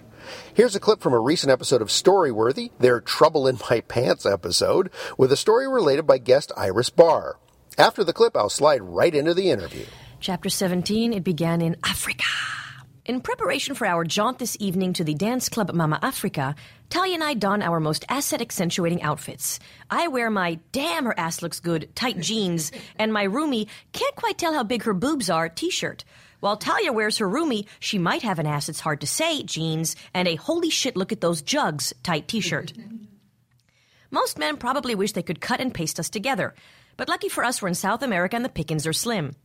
Here's 0.56 0.76
a 0.76 0.80
clip 0.80 1.00
from 1.00 1.14
a 1.14 1.20
recent 1.20 1.52
episode 1.52 1.84
of 1.84 1.90
Storyworthy, 1.90 2.72
their 2.80 3.00
Trouble 3.00 3.48
in 3.48 3.60
My 3.70 3.82
Pants 3.82 4.26
episode, 4.26 4.90
with 5.16 5.32
a 5.32 5.38
story 5.38 5.68
related 5.68 6.08
by 6.08 6.18
guest 6.18 6.52
Iris 6.58 6.90
Bahr. 6.90 7.38
After 7.78 8.04
the 8.04 8.14
clip, 8.14 8.36
I'll 8.36 8.50
slide 8.50 8.82
right 8.82 9.14
into 9.14 9.34
the 9.34 9.50
interview. 9.50 9.86
Chapter 10.20 10.50
17, 10.50 11.14
it 11.14 11.24
began 11.24 11.62
in 11.62 11.76
Africa. 11.84 12.24
In 13.06 13.20
preparation 13.20 13.76
for 13.76 13.86
our 13.86 14.06
jaunt 14.06 14.40
this 14.40 14.56
evening 14.60 14.94
to 14.94 15.04
the 15.04 15.14
dance 15.14 15.50
club 15.50 15.74
Mama 15.74 16.00
Africa, 16.02 16.56
Talia 16.90 17.16
and 17.16 17.24
I 17.24 17.34
don 17.34 17.62
our 17.62 17.82
most 17.82 18.06
asset 18.08 18.42
accentuating 18.42 19.02
outfits. 19.02 19.60
I 19.90 20.08
wear 20.08 20.30
my 20.30 20.60
damn 20.72 21.06
her 21.06 21.20
ass 21.20 21.42
looks 21.42 21.60
good 21.60 21.94
tight 21.96 22.20
jeans 22.20 22.72
and 22.96 23.12
my 23.12 23.28
roomie 23.28 23.68
can't 23.92 24.16
quite 24.16 24.38
tell 24.38 24.54
how 24.54 24.64
big 24.64 24.84
her 24.84 24.94
boobs 24.94 25.30
are 25.30 25.50
t 25.50 25.70
shirt. 25.70 26.06
While 26.40 26.56
Talia 26.58 26.94
wears 26.94 27.18
her 27.18 27.28
roomie, 27.28 27.66
she 27.80 27.98
might 27.98 28.22
have 28.22 28.40
an 28.40 28.48
ass 28.48 28.70
it's 28.70 28.80
hard 28.80 29.02
to 29.02 29.08
say 29.08 29.44
jeans 29.44 29.98
and 30.14 30.28
a 30.28 30.36
holy 30.36 30.70
shit 30.70 30.96
look 30.96 31.12
at 31.12 31.20
those 31.20 31.42
jugs 31.42 31.94
tight 32.04 32.30
t 32.30 32.40
shirt. 32.40 32.72
Most 34.12 34.38
men 34.38 34.56
probably 34.56 34.96
wish 34.96 35.12
they 35.12 35.24
could 35.24 35.42
cut 35.42 35.60
and 35.60 35.74
paste 35.74 36.00
us 36.00 36.10
together. 36.10 36.54
But 36.98 37.10
lucky 37.10 37.30
for 37.30 37.44
us, 37.44 37.62
we're 37.62 37.70
in 37.70 37.76
South 37.76 38.04
America 38.04 38.36
and 38.36 38.46
the 38.46 38.50
pickings 38.50 38.86
are 38.86 38.94
slim. 38.94 39.36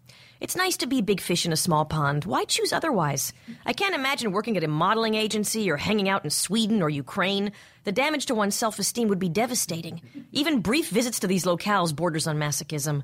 It's 0.41 0.55
nice 0.55 0.77
to 0.79 0.87
be 0.87 1.03
big 1.03 1.21
fish 1.21 1.47
in 1.47 1.53
a 1.53 1.57
small 1.57 1.85
pond. 1.85 2.25
Why 2.25 2.45
choose 2.45 2.73
otherwise? 2.73 3.33
I 3.67 3.73
can't 3.73 3.95
imagine 3.95 4.31
working 4.31 4.57
at 4.57 4.63
a 4.63 4.69
modeling 4.69 5.15
agency 5.15 5.69
or 5.69 5.77
hanging 5.77 6.09
out 6.09 6.23
in 6.23 6.31
Sweden 6.31 6.81
or 6.81 6.89
Ukraine. 6.89 7.51
The 7.83 7.91
damage 7.91 8.27
to 8.27 8.37
one's 8.37 8.55
self 8.55 8.79
esteem 8.79 9.09
would 9.09 9.19
be 9.19 9.29
devastating. 9.29 10.01
Even 10.31 10.61
brief 10.61 10.91
visits 10.91 11.19
to 11.21 11.27
these 11.27 11.45
locales 11.45 11.95
borders 11.95 12.29
on 12.29 12.39
masochism. 12.39 13.03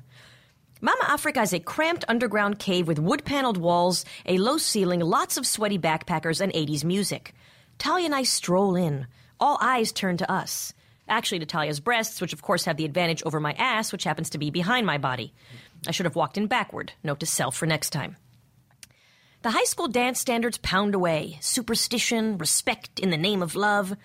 Mama 0.79 1.03
Africa 1.07 1.41
is 1.41 1.53
a 1.53 1.59
cramped 1.59 2.05
underground 2.07 2.59
cave 2.59 2.87
with 2.87 2.99
wood 2.99 3.25
paneled 3.25 3.57
walls, 3.57 4.05
a 4.25 4.37
low 4.37 4.57
ceiling, 4.57 5.01
lots 5.01 5.35
of 5.35 5.45
sweaty 5.45 5.79
backpackers, 5.79 6.39
and 6.39 6.53
80s 6.53 6.85
music. 6.85 7.33
Talia 7.79 8.05
and 8.05 8.15
I 8.15 8.23
stroll 8.23 8.75
in. 8.75 9.07
All 9.39 9.57
eyes 9.59 9.91
turn 9.91 10.15
to 10.17 10.31
us. 10.31 10.73
Actually, 11.07 11.39
to 11.39 11.45
Talia's 11.45 11.79
breasts, 11.79 12.19
which 12.19 12.33
of 12.33 12.41
course 12.41 12.65
have 12.65 12.77
the 12.77 12.85
advantage 12.85 13.21
over 13.23 13.39
my 13.39 13.53
ass, 13.53 13.91
which 13.91 14.03
happens 14.03 14.29
to 14.31 14.37
be 14.37 14.49
behind 14.49 14.87
my 14.87 14.97
body. 14.97 15.33
I 15.87 15.91
should 15.91 16.05
have 16.05 16.15
walked 16.15 16.37
in 16.37 16.47
backward. 16.47 16.93
Note 17.03 17.19
to 17.19 17.25
self 17.25 17.55
for 17.55 17.65
next 17.65 17.91
time. 17.91 18.17
The 19.43 19.51
high 19.51 19.65
school 19.65 19.87
dance 19.87 20.19
standards 20.19 20.57
pound 20.57 20.95
away 20.95 21.37
superstition, 21.41 22.39
respect 22.39 22.99
in 22.99 23.11
the 23.11 23.17
name 23.17 23.43
of 23.43 23.55
love. 23.55 23.95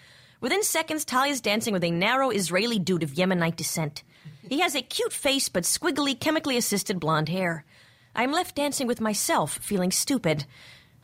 Within 0.42 0.62
seconds, 0.62 1.06
Talia's 1.06 1.40
dancing 1.40 1.72
with 1.72 1.84
a 1.84 1.90
narrow 1.90 2.30
Israeli 2.30 2.78
dude 2.78 3.02
of 3.02 3.14
Yemenite 3.14 3.56
descent. 3.56 4.02
He 4.46 4.60
has 4.60 4.74
a 4.74 4.82
cute 4.82 5.12
face 5.12 5.48
but 5.48 5.62
squiggly, 5.64 6.18
chemically 6.18 6.58
assisted 6.58 7.00
blonde 7.00 7.30
hair. 7.30 7.64
I 8.14 8.24
am 8.24 8.32
left 8.32 8.56
dancing 8.56 8.86
with 8.86 9.00
myself, 9.00 9.58
feeling 9.62 9.92
stupid. 9.92 10.44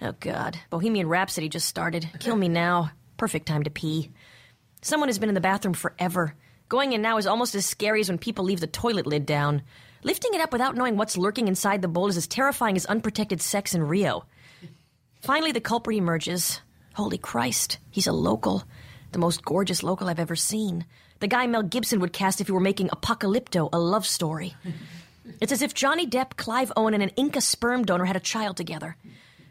Oh, 0.03 0.13
God. 0.21 0.59
Bohemian 0.69 1.09
Rhapsody 1.09 1.49
just 1.49 1.69
started. 1.69 2.11
Kill 2.19 2.37
me 2.37 2.49
now. 2.49 2.91
Perfect 3.17 3.47
time 3.47 3.63
to 3.63 3.71
pee. 3.71 4.11
Someone 4.87 5.09
has 5.09 5.19
been 5.19 5.29
in 5.29 5.35
the 5.35 5.41
bathroom 5.41 5.75
forever. 5.75 6.33
Going 6.69 6.93
in 6.93 7.03
now 7.03 7.17
is 7.17 7.27
almost 7.27 7.57
as 7.57 7.67
scary 7.67 8.03
as 8.03 8.09
when 8.09 8.19
people 8.19 8.45
leave 8.45 8.61
the 8.61 8.69
toilet 8.69 9.05
lid 9.05 9.27
down. 9.27 9.63
Lifting 10.05 10.33
it 10.33 10.41
up 10.41 10.53
without 10.53 10.77
knowing 10.77 10.97
what's 10.97 11.19
lurking 11.19 11.49
inside 11.49 11.83
the 11.83 11.89
bowl 11.89 12.07
is 12.07 12.17
as 12.17 12.29
terrifying 12.29 12.77
as 12.77 12.87
unprotected 12.87 13.43
sex 13.43 13.75
in 13.75 13.83
Rio. 13.83 14.27
Finally, 15.23 15.51
the 15.51 15.61
culprit 15.61 15.97
emerges. 15.97 16.61
Holy 16.95 17.19
Christ, 17.19 17.79
he's 17.91 18.07
a 18.07 18.13
local. 18.13 18.63
The 19.11 19.19
most 19.19 19.45
gorgeous 19.45 19.83
local 19.83 20.09
I've 20.09 20.21
ever 20.21 20.37
seen. 20.37 20.87
The 21.19 21.27
guy 21.27 21.49
Mel 21.49 21.65
Gibson 21.65 21.99
would 21.99 22.13
cast 22.13 22.41
if 22.41 22.47
he 22.47 22.53
were 22.53 22.61
making 22.61 22.91
Apocalypto 22.91 23.69
a 23.73 23.81
love 23.81 24.07
story. 24.07 24.55
It's 25.41 25.51
as 25.51 25.61
if 25.61 25.75
Johnny 25.75 26.07
Depp, 26.07 26.37
Clive 26.37 26.73
Owen, 26.77 26.95
and 26.95 27.03
an 27.03 27.11
Inca 27.17 27.41
sperm 27.41 27.85
donor 27.85 28.05
had 28.05 28.15
a 28.15 28.21
child 28.21 28.57
together. 28.57 28.97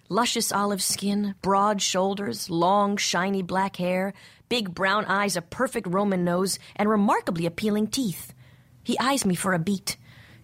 Luscious 0.08 0.52
olive 0.52 0.82
skin, 0.82 1.36
broad 1.42 1.82
shoulders, 1.82 2.50
long, 2.50 2.96
shiny 2.96 3.42
black 3.42 3.76
hair, 3.76 4.14
big 4.50 4.74
brown 4.74 5.06
eyes, 5.06 5.36
a 5.36 5.42
perfect 5.42 5.88
Roman 5.88 6.24
nose, 6.24 6.60
and 6.76 6.90
remarkably 6.90 7.46
appealing 7.46 7.88
teeth. 7.88 8.34
He 8.84 9.00
eyes 9.00 9.26
me 9.26 9.36
for 9.36 9.54
a 9.54 9.60
beat. 9.60 9.98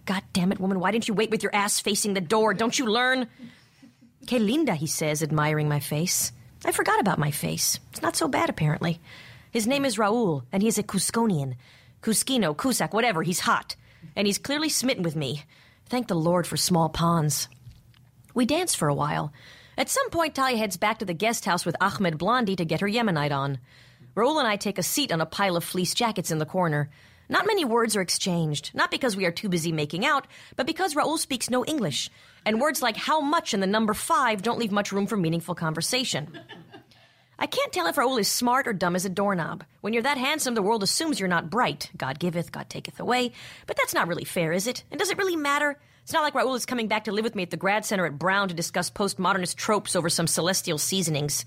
God 0.04 0.22
damn 0.32 0.52
it, 0.52 0.60
woman, 0.60 0.80
why 0.80 0.90
didn't 0.90 1.08
you 1.08 1.14
wait 1.14 1.30
with 1.30 1.42
your 1.42 1.54
ass 1.54 1.80
facing 1.80 2.14
the 2.14 2.20
door? 2.20 2.54
Don't 2.54 2.78
you 2.78 2.86
learn? 2.86 3.28
Que 4.26 4.38
linda, 4.38 4.74
he 4.74 4.86
says, 4.86 5.22
admiring 5.22 5.68
my 5.68 5.80
face. 5.80 6.32
I 6.64 6.72
forgot 6.72 7.00
about 7.00 7.18
my 7.18 7.30
face. 7.30 7.78
It's 7.90 8.02
not 8.02 8.16
so 8.16 8.28
bad, 8.28 8.50
apparently. 8.50 9.00
His 9.50 9.66
name 9.66 9.84
is 9.84 9.98
Raoul, 9.98 10.44
and 10.52 10.62
he 10.62 10.68
is 10.68 10.78
a 10.78 10.82
Cusconian. 10.82 11.56
Cusquino, 12.00 12.56
Cusack, 12.56 12.92
whatever, 12.94 13.22
he's 13.22 13.40
hot. 13.40 13.76
And 14.16 14.26
he's 14.26 14.38
clearly 14.38 14.68
smitten 14.68 15.02
with 15.02 15.16
me. 15.16 15.44
Thank 15.86 16.08
the 16.08 16.14
Lord 16.14 16.46
for 16.46 16.56
small 16.56 16.88
ponds. 16.88 17.48
We 18.34 18.46
dance 18.46 18.74
for 18.74 18.88
a 18.88 18.94
while. 18.94 19.32
At 19.76 19.88
some 19.88 20.10
point, 20.10 20.34
Talia 20.34 20.56
heads 20.56 20.76
back 20.76 20.98
to 20.98 21.04
the 21.04 21.14
guest 21.14 21.44
house 21.44 21.64
with 21.64 21.76
Ahmed 21.80 22.18
Blondie 22.18 22.56
to 22.56 22.64
get 22.64 22.80
her 22.80 22.88
Yemenite 22.88 23.32
on. 23.32 23.58
Raoul 24.14 24.38
and 24.38 24.48
I 24.48 24.56
take 24.56 24.78
a 24.78 24.82
seat 24.82 25.12
on 25.12 25.20
a 25.20 25.26
pile 25.26 25.56
of 25.56 25.64
fleece 25.64 25.94
jackets 25.94 26.30
in 26.30 26.38
the 26.38 26.46
corner. 26.46 26.90
Not 27.28 27.46
many 27.46 27.64
words 27.64 27.96
are 27.96 28.02
exchanged, 28.02 28.72
not 28.74 28.90
because 28.90 29.16
we 29.16 29.24
are 29.24 29.32
too 29.32 29.48
busy 29.48 29.72
making 29.72 30.04
out, 30.04 30.26
but 30.56 30.66
because 30.66 30.94
Raoul 30.94 31.16
speaks 31.16 31.48
no 31.48 31.64
English, 31.64 32.10
and 32.44 32.60
words 32.60 32.82
like 32.82 32.96
how 32.96 33.20
much 33.20 33.54
and 33.54 33.62
the 33.62 33.66
number 33.66 33.94
five 33.94 34.42
don't 34.42 34.58
leave 34.58 34.72
much 34.72 34.92
room 34.92 35.06
for 35.06 35.16
meaningful 35.16 35.54
conversation. 35.54 36.38
I 37.38 37.46
can't 37.46 37.72
tell 37.72 37.86
if 37.86 37.96
Raoul 37.96 38.18
is 38.18 38.28
smart 38.28 38.68
or 38.68 38.72
dumb 38.72 38.94
as 38.94 39.04
a 39.04 39.08
doorknob. 39.08 39.64
When 39.80 39.92
you're 39.92 40.02
that 40.02 40.18
handsome, 40.18 40.54
the 40.54 40.62
world 40.62 40.82
assumes 40.82 41.18
you're 41.18 41.28
not 41.28 41.50
bright. 41.50 41.90
God 41.96 42.18
giveth, 42.18 42.52
God 42.52 42.68
taketh 42.68 43.00
away. 43.00 43.32
But 43.66 43.76
that's 43.76 43.94
not 43.94 44.06
really 44.06 44.24
fair, 44.24 44.52
is 44.52 44.66
it? 44.66 44.84
And 44.90 44.98
does 44.98 45.10
it 45.10 45.18
really 45.18 45.34
matter? 45.34 45.78
It's 46.02 46.12
not 46.12 46.22
like 46.22 46.34
Raoul 46.34 46.54
is 46.54 46.66
coming 46.66 46.88
back 46.88 47.04
to 47.04 47.12
live 47.12 47.24
with 47.24 47.34
me 47.34 47.42
at 47.42 47.50
the 47.50 47.56
grad 47.56 47.84
center 47.84 48.06
at 48.06 48.18
Brown 48.18 48.48
to 48.48 48.54
discuss 48.54 48.90
postmodernist 48.90 49.56
tropes 49.56 49.96
over 49.96 50.08
some 50.08 50.26
celestial 50.26 50.78
seasonings. 50.78 51.44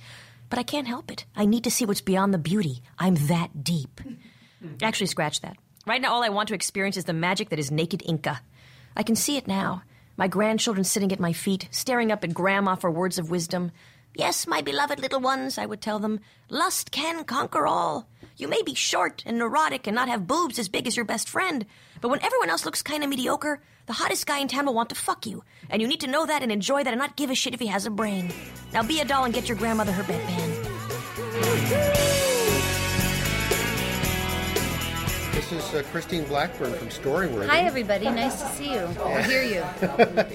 But 0.55 0.61
I 0.61 0.71
can't 0.71 0.87
help 0.87 1.11
it. 1.11 1.25
I 1.35 1.45
need 1.45 1.65
to 1.65 1.69
see 1.69 1.85
what's 1.85 1.99
beyond 1.99 2.33
the 2.33 2.37
beauty. 2.37 2.81
I'm 2.97 3.15
that 3.27 3.65
deep. 3.65 3.99
Actually, 4.81 5.07
scratch 5.07 5.41
that. 5.41 5.57
Right 5.85 5.99
now, 5.99 6.13
all 6.13 6.23
I 6.23 6.29
want 6.29 6.47
to 6.47 6.55
experience 6.55 6.95
is 6.95 7.03
the 7.03 7.11
magic 7.11 7.49
that 7.49 7.59
is 7.59 7.71
naked 7.71 8.01
Inca. 8.05 8.39
I 8.95 9.03
can 9.03 9.17
see 9.17 9.35
it 9.35 9.49
now. 9.49 9.83
My 10.15 10.29
grandchildren 10.29 10.85
sitting 10.85 11.11
at 11.11 11.19
my 11.19 11.33
feet, 11.33 11.67
staring 11.71 12.09
up 12.09 12.23
at 12.23 12.33
Grandma 12.33 12.75
for 12.75 12.89
words 12.89 13.19
of 13.19 13.29
wisdom. 13.29 13.73
Yes, 14.15 14.47
my 14.47 14.61
beloved 14.61 14.97
little 14.97 15.19
ones, 15.19 15.57
I 15.57 15.65
would 15.65 15.81
tell 15.81 15.99
them, 15.99 16.21
lust 16.47 16.89
can 16.89 17.25
conquer 17.25 17.67
all. 17.67 18.07
You 18.37 18.49
may 18.49 18.61
be 18.63 18.73
short 18.73 19.23
and 19.25 19.37
neurotic 19.37 19.87
and 19.87 19.95
not 19.95 20.09
have 20.09 20.27
boobs 20.27 20.59
as 20.59 20.67
big 20.67 20.87
as 20.87 20.97
your 20.97 21.05
best 21.05 21.29
friend, 21.29 21.65
but 22.01 22.09
when 22.09 22.21
everyone 22.21 22.49
else 22.49 22.65
looks 22.65 22.81
kind 22.81 23.01
of 23.01 23.09
mediocre, 23.09 23.61
the 23.85 23.93
hottest 23.93 24.27
guy 24.27 24.39
in 24.39 24.49
town 24.49 24.65
will 24.65 24.73
want 24.73 24.89
to 24.89 24.95
fuck 24.95 25.25
you. 25.25 25.41
And 25.69 25.81
you 25.81 25.87
need 25.87 26.01
to 26.01 26.07
know 26.07 26.25
that 26.25 26.43
and 26.43 26.51
enjoy 26.51 26.83
that 26.83 26.91
and 26.91 26.99
not 26.99 27.15
give 27.15 27.29
a 27.29 27.35
shit 27.35 27.53
if 27.53 27.61
he 27.61 27.67
has 27.67 27.85
a 27.85 27.89
brain. 27.89 28.33
Now 28.73 28.83
be 28.83 28.99
a 28.99 29.05
doll 29.05 29.23
and 29.23 29.33
get 29.33 29.47
your 29.47 29.57
grandmother 29.57 29.93
her 29.93 30.03
bedpan. 30.03 32.14
This 35.49 35.63
is 35.63 35.75
uh, 35.75 35.83
Christine 35.91 36.23
Blackburn 36.23 36.73
from 36.73 36.87
Storyworthy. 36.87 37.45
Hi, 37.47 37.59
everybody. 37.61 38.05
Nice 38.05 38.41
to 38.41 38.47
see 38.49 38.73
you 38.73 38.79
or 39.03 39.19
hear 39.21 39.43
you. 39.43 39.63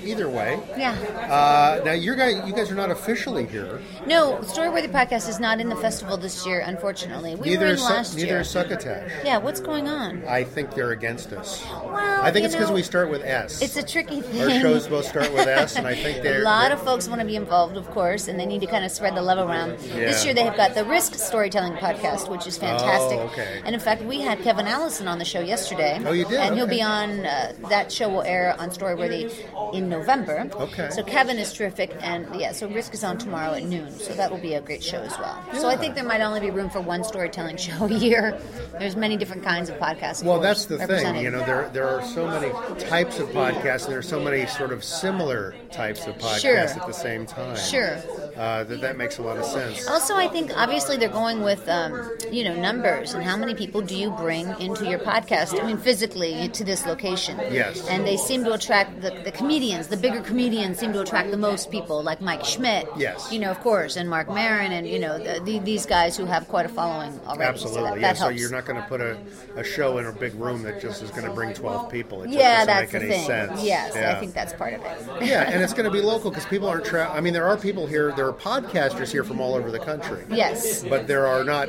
Either 0.09 0.29
way. 0.31 0.61
Yeah. 0.79 0.93
Uh, 0.93 1.83
now, 1.85 1.93
you 1.93 2.15
guys, 2.15 2.41
you 2.47 2.53
guys 2.55 2.71
are 2.71 2.77
not 2.77 2.93
officially 2.93 3.45
here. 3.45 3.81
No, 4.07 4.37
Storyworthy 4.43 4.89
podcast 4.89 5.29
is 5.29 5.41
not 5.41 5.59
in 5.59 5.69
the 5.69 5.75
festival 5.75 6.17
this 6.17 6.47
year, 6.47 6.61
unfortunately. 6.61 7.35
We 7.35 7.49
neither 7.51 7.65
were 7.67 7.73
in 7.73 7.75
is 7.75 7.81
Su- 7.83 7.93
last 7.93 8.15
neither 8.15 8.27
year. 8.29 8.41
is 8.43 8.51
Succotash. 8.51 9.11
Yeah, 9.25 9.39
what's 9.39 9.59
going 9.59 9.89
on? 9.89 10.23
I 10.29 10.45
think 10.45 10.75
they're 10.77 10.93
against 10.93 11.33
us. 11.33 11.65
Well, 11.67 11.97
I 12.23 12.31
think 12.31 12.43
you 12.43 12.47
it's 12.47 12.55
because 12.55 12.69
know, 12.69 12.77
we 12.77 12.83
start 12.85 13.11
with 13.11 13.23
S. 13.25 13.63
It's 13.63 13.77
a 13.77 13.83
tricky 13.83 14.21
thing. 14.21 14.43
Our 14.43 14.61
shows 14.61 14.87
both 14.87 15.07
start 15.07 15.33
with 15.33 15.49
S, 15.49 15.75
and 15.75 15.89
I 15.89 15.95
think 15.97 16.23
they're 16.23 16.43
a 16.43 16.45
lot 16.45 16.69
they're- 16.69 16.77
of 16.77 16.85
folks 16.85 17.09
want 17.09 17.21
to 17.21 17.27
be 17.27 17.35
involved, 17.35 17.77
of 17.77 17.91
course, 17.91 18.29
and 18.29 18.39
they 18.39 18.47
need 18.47 18.61
to 18.61 18.69
kind 18.69 18.85
of 18.85 18.93
spread 18.93 19.17
the 19.17 19.23
love 19.23 19.39
around. 19.39 19.77
This 19.81 20.25
year 20.25 20.35
they 20.35 20.45
have 20.45 20.57
got 20.57 20.77
the 20.77 20.85
Risk 20.85 21.15
Storytelling 21.15 21.73
podcast, 21.75 22.29
which 22.31 22.47
is 22.47 22.57
fantastic. 22.57 23.19
Oh, 23.19 23.23
okay. 23.33 23.61
And 23.65 23.75
in 23.75 23.81
fact, 23.81 24.03
we 24.03 24.21
had 24.21 24.41
Kevin 24.43 24.69
Allison 24.69 25.00
on 25.09 25.19
the 25.19 25.25
show 25.25 25.41
yesterday. 25.41 26.01
Oh, 26.05 26.13
you 26.13 26.25
did? 26.25 26.39
And 26.41 26.55
he'll 26.55 26.65
Okay. 26.65 26.77
be 26.77 26.83
on. 26.83 27.25
Uh, 27.27 27.53
that 27.69 27.91
show 27.93 28.09
will 28.09 28.23
air 28.23 28.55
on 28.59 28.71
Storyworthy 28.71 29.33
in 29.75 29.89
November. 29.89 30.49
Okay. 30.55 30.89
So 30.91 31.03
Kevin 31.03 31.39
is 31.39 31.53
terrific, 31.53 31.95
and 32.01 32.27
yeah, 32.39 32.53
so 32.53 32.69
Risk 32.69 32.95
is 32.95 33.05
on 33.05 33.19
tomorrow 33.19 33.55
at 33.55 33.65
noon. 33.65 33.91
So 33.99 34.13
that 34.15 34.31
will 34.31 34.39
be 34.39 34.55
a 34.55 34.61
great 34.61 34.83
show 34.83 34.99
as 34.99 35.17
well. 35.19 35.39
So 35.59 35.69
I 35.69 35.77
think 35.77 35.95
there 35.95 36.05
might 36.05 36.21
only 36.21 36.41
be 36.41 36.51
room 36.51 36.71
for 36.71 36.81
one 36.81 37.05
storytelling 37.05 37.57
show 37.67 37.85
a 37.85 37.89
year. 37.93 38.39
There's 38.79 38.97
many 38.97 39.17
different 39.17 39.43
kinds 39.45 39.69
of 39.69 39.77
podcasts. 39.79 40.21
of 40.21 40.27
Well, 40.27 40.39
course, 40.41 40.65
that's 40.67 40.67
the 40.67 40.87
thing. 40.87 41.17
You 41.17 41.31
know, 41.31 41.45
there 41.45 41.69
there 41.73 41.89
are 41.89 42.03
so 42.05 42.27
many 42.27 42.51
types 42.81 43.19
of 43.19 43.29
podcasts, 43.31 43.85
and 43.85 43.93
there 43.93 43.99
are 43.99 44.03
so 44.03 44.21
many 44.21 44.47
sort 44.47 44.73
of 44.73 44.83
similar 44.85 45.55
types 45.73 46.07
of 46.07 46.17
podcasts 46.19 46.41
Sure. 46.41 46.57
at 46.59 46.87
the 46.87 46.93
same 46.93 47.27
time. 47.27 47.57
Sure. 47.57 47.97
Uh, 48.37 48.65
that 48.65 48.81
that 48.81 48.97
makes 48.97 49.19
a 49.19 49.23
lot 49.23 49.37
of 49.37 49.45
sense. 49.45 49.87
Also, 49.89 50.15
I 50.17 50.29
think 50.29 50.51
obviously 50.57 50.97
they're 50.97 51.09
going 51.09 51.43
with 51.43 51.69
um, 51.69 52.11
you 52.31 52.45
know 52.45 52.55
numbers 52.55 53.15
and 53.15 53.23
how 53.23 53.37
many 53.37 53.55
people 53.55 53.81
do 53.83 53.95
you 53.97 54.11
bring 54.11 54.49
into 54.61 54.87
your 54.91 54.99
podcast? 54.99 55.59
I 55.63 55.67
mean, 55.67 55.79
physically 55.79 56.49
to 56.49 56.65
this 56.65 56.85
location. 56.87 57.39
Yes. 57.51 57.87
And 57.89 58.07
they 58.07 58.17
seem 58.17 58.45
to 58.45 58.53
attract 58.53 59.01
the, 59.01 59.11
the 59.25 59.33
comedians. 59.33 59.89
The 59.89 59.97
bigger 59.97 60.21
comedians 60.21 60.79
seem 60.79 60.93
to 60.93 61.01
attract 61.01 61.31
the 61.31 61.37
most 61.37 61.71
people, 61.71 62.03
like 62.03 62.21
Mike 62.21 62.45
Schmidt. 62.45 62.89
Yes. 62.97 63.33
You 63.33 63.39
know, 63.39 63.51
of 63.51 63.61
course, 63.61 63.97
and 63.97 64.09
Mark 64.11 64.29
Maron, 64.29 64.73
and 64.73 64.87
you 64.87 64.99
know 64.99 65.19
the, 65.19 65.41
the, 65.45 65.59
these 65.61 65.87
guys 65.87 66.17
who 66.17 66.25
have 66.27 66.49
quite 66.49 66.67
a 66.67 66.69
following 66.69 67.19
already. 67.27 67.45
Absolutely, 67.45 67.81
So 67.81 67.85
that, 67.85 67.95
yeah. 68.01 68.13
that 68.13 68.17
So 68.19 68.29
you're 68.29 68.51
not 68.51 68.65
going 68.67 68.81
to 68.81 68.87
put 68.89 69.01
a, 69.01 69.19
a 69.57 69.65
show 69.65 69.99
in 69.99 70.07
a 70.07 70.13
big 70.13 70.35
room 70.35 70.63
that 70.65 70.81
just 70.81 71.03
is 71.03 71.11
going 71.11 71.25
to 71.25 71.33
bring 71.33 71.55
12 71.55 71.91
people. 71.91 72.23
It 72.23 72.31
yeah, 72.31 72.65
doesn't 72.65 72.67
that's 72.67 72.93
make 72.93 73.03
the 73.03 73.09
thing. 73.09 73.27
sense. 73.27 73.63
Yes, 73.63 73.93
yeah. 73.95 74.17
I 74.17 74.21
think 74.21 74.35
that's 74.35 74.53
part 74.53 74.75
of 74.75 74.81
it. 74.83 75.27
yeah, 75.27 75.51
and 75.51 75.63
it's 75.63 75.73
going 75.81 75.85
to 75.85 75.91
be 75.91 76.01
local 76.01 76.31
because 76.31 76.47
people 76.47 76.69
aren't. 76.69 76.85
Tra- 76.85 77.11
I 77.11 77.21
mean, 77.21 77.33
there 77.33 77.47
are 77.47 77.57
people 77.57 77.87
here. 77.87 78.13
There 78.17 78.27
are 78.27 78.33
podcasters 78.33 79.11
here 79.13 79.25
from 79.25 79.41
all 79.41 79.55
over 79.55 79.71
the 79.71 79.79
country. 79.79 80.25
Yes. 80.31 80.83
but 80.85 81.07
there 81.07 81.27
are 81.27 81.45
not 81.45 81.69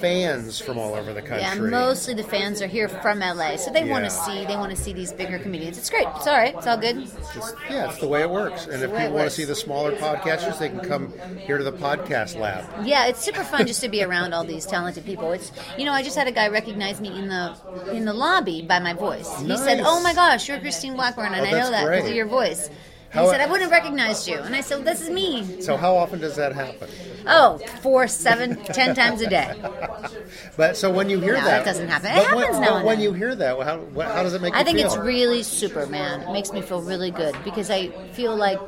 fans 0.00 0.58
from 0.60 0.78
all 0.78 0.94
over 0.94 1.12
the 1.12 1.22
country. 1.22 1.40
Yeah, 1.42 1.54
mostly 1.54 2.14
the 2.14 2.22
fans 2.24 2.60
are 2.62 2.66
here 2.66 2.88
from 2.88 3.18
LA, 3.20 3.56
so 3.56 3.70
they 3.70 3.84
want 3.84 4.04
to 4.04 4.10
see 4.10 4.44
they 4.46 4.56
want 4.56 4.70
to 4.70 4.76
see 4.76 4.92
these 4.92 5.12
bigger 5.12 5.38
comedians. 5.38 5.76
It's 5.78 5.90
great. 5.90 6.06
It's 6.16 6.26
all 6.26 6.36
right. 6.36 6.54
It's 6.56 6.66
all 6.66 6.76
good. 6.78 6.96
It's- 6.98 7.54
yeah, 7.70 7.90
it's 7.90 7.98
the 7.98 8.08
way 8.08 8.22
it 8.22 8.30
works. 8.30 8.66
And 8.66 8.82
if 8.82 8.90
people 8.90 9.12
want 9.12 9.24
to 9.24 9.30
see 9.30 9.44
the 9.44 9.54
smaller 9.54 9.92
podcasters, 9.96 10.58
they 10.58 10.68
can 10.68 10.80
come 10.80 11.12
here 11.38 11.58
to 11.58 11.64
the 11.64 11.72
podcast 11.72 12.38
lab. 12.38 12.64
Yeah, 12.86 13.06
it's 13.06 13.20
super 13.22 13.42
fun 13.44 13.66
just 13.66 13.80
to 13.82 13.88
be 13.88 14.02
around 14.02 14.32
all 14.32 14.44
these 14.44 14.64
talented 14.66 15.04
people. 15.04 15.32
It's 15.32 15.50
you 15.76 15.84
know, 15.84 15.92
I 15.92 16.02
just 16.02 16.16
had 16.16 16.28
a 16.28 16.32
guy 16.32 16.48
recognize 16.48 17.00
me 17.00 17.08
in 17.18 17.28
the 17.28 17.54
in 17.92 18.04
the 18.04 18.14
lobby 18.14 18.62
by 18.62 18.78
my 18.78 18.92
voice. 18.94 19.28
He 19.40 19.56
said, 19.56 19.80
"Oh 19.84 20.00
my 20.02 20.14
gosh, 20.14 20.48
you're 20.48 20.58
Christine 20.60 20.94
Blackburn," 20.94 21.32
and 21.34 21.44
Oh, 21.46 21.48
I 21.48 21.50
know 21.52 21.70
that 21.70 21.90
because 21.90 22.08
of 22.10 22.14
your 22.14 22.26
voice. 22.26 22.70
How- 23.12 23.24
he 23.24 23.30
said, 23.30 23.40
"I 23.40 23.46
wouldn't 23.46 23.62
have 23.62 23.70
recognized 23.70 24.26
you," 24.26 24.38
and 24.38 24.56
I 24.56 24.60
said, 24.62 24.76
well, 24.76 24.84
"This 24.84 25.02
is 25.02 25.10
me." 25.10 25.60
So 25.60 25.76
how 25.76 25.96
often 25.96 26.18
does 26.20 26.36
that 26.36 26.52
happen? 26.54 26.88
Oh, 27.26 27.58
four, 27.82 28.08
seven, 28.08 28.56
ten 28.64 28.94
times 28.94 29.20
a 29.20 29.28
day. 29.28 29.54
But 30.56 30.76
so 30.76 30.90
when 30.90 31.08
you 31.10 31.18
hear 31.20 31.34
No, 31.34 31.40
that, 31.44 31.64
that 31.64 31.64
doesn't 31.64 31.88
happen. 31.88 32.10
It 32.10 32.14
but 32.16 32.34
when- 32.36 32.44
happens 32.46 32.60
now 32.60 32.74
but 32.78 32.84
when 32.84 33.00
you 33.00 33.12
hear 33.12 33.34
that, 33.34 33.58
how, 33.62 33.78
what, 33.78 34.06
how 34.08 34.22
does 34.22 34.34
it 34.34 34.42
make 34.42 34.52
you 34.52 34.58
feel? 34.58 34.60
I 34.60 34.64
think 34.64 34.78
feel? 34.78 34.86
it's 34.86 34.96
really 34.96 35.42
super, 35.42 35.86
man. 35.86 36.22
It 36.22 36.32
makes 36.32 36.52
me 36.52 36.60
feel 36.62 36.80
really 36.82 37.10
good 37.10 37.34
because 37.44 37.70
I 37.70 37.88
feel 38.12 38.34
like 38.36 38.58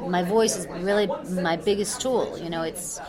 my 0.00 0.22
voice 0.22 0.56
is 0.56 0.66
really 0.68 1.06
my 1.30 1.56
biggest 1.56 2.00
tool. 2.00 2.38
You 2.38 2.50
know, 2.50 2.62
it's 2.62 3.00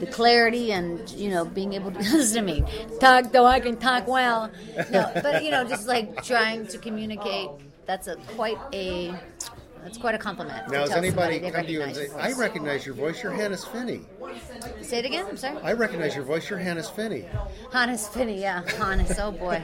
the 0.00 0.06
clarity 0.06 0.72
and 0.72 1.08
you 1.10 1.30
know 1.30 1.44
being 1.44 1.72
able 1.74 1.90
to 1.92 1.98
listen 2.12 2.44
to 2.44 2.52
me 2.52 2.64
talk 2.98 3.30
though 3.30 3.46
I 3.46 3.60
can 3.60 3.76
talk 3.76 4.06
well. 4.08 4.50
No, 4.90 5.10
but 5.22 5.44
you 5.44 5.50
know, 5.50 5.64
just 5.64 5.86
like 5.86 6.24
trying 6.24 6.66
to 6.68 6.78
communicate. 6.78 7.48
That's 7.86 8.06
a 8.08 8.16
quite 8.36 8.58
a 8.72 9.14
that's 9.84 9.98
quite 9.98 10.14
a 10.14 10.18
compliment. 10.18 10.68
Now, 10.70 10.80
has 10.80 10.90
anybody 10.90 11.38
come 11.38 11.64
to 11.66 11.70
you 11.70 11.82
and 11.82 11.94
say, 11.94 12.08
"I 12.18 12.32
recognize 12.32 12.84
your 12.86 12.94
voice. 12.96 13.22
You're 13.22 13.32
Hannes 13.32 13.64
Finney. 13.64 14.00
Say 14.82 14.98
it 14.98 15.04
again. 15.04 15.26
I'm 15.28 15.36
sorry. 15.36 15.58
I 15.62 15.72
recognize 15.74 16.16
your 16.16 16.24
voice. 16.24 16.48
You're 16.50 16.58
Hannes 16.58 16.88
Finney." 16.90 17.26
Hannes 17.72 18.08
Finney, 18.08 18.40
yeah, 18.40 18.62
Hannes. 18.78 19.16
Oh 19.18 19.30
boy, 19.30 19.62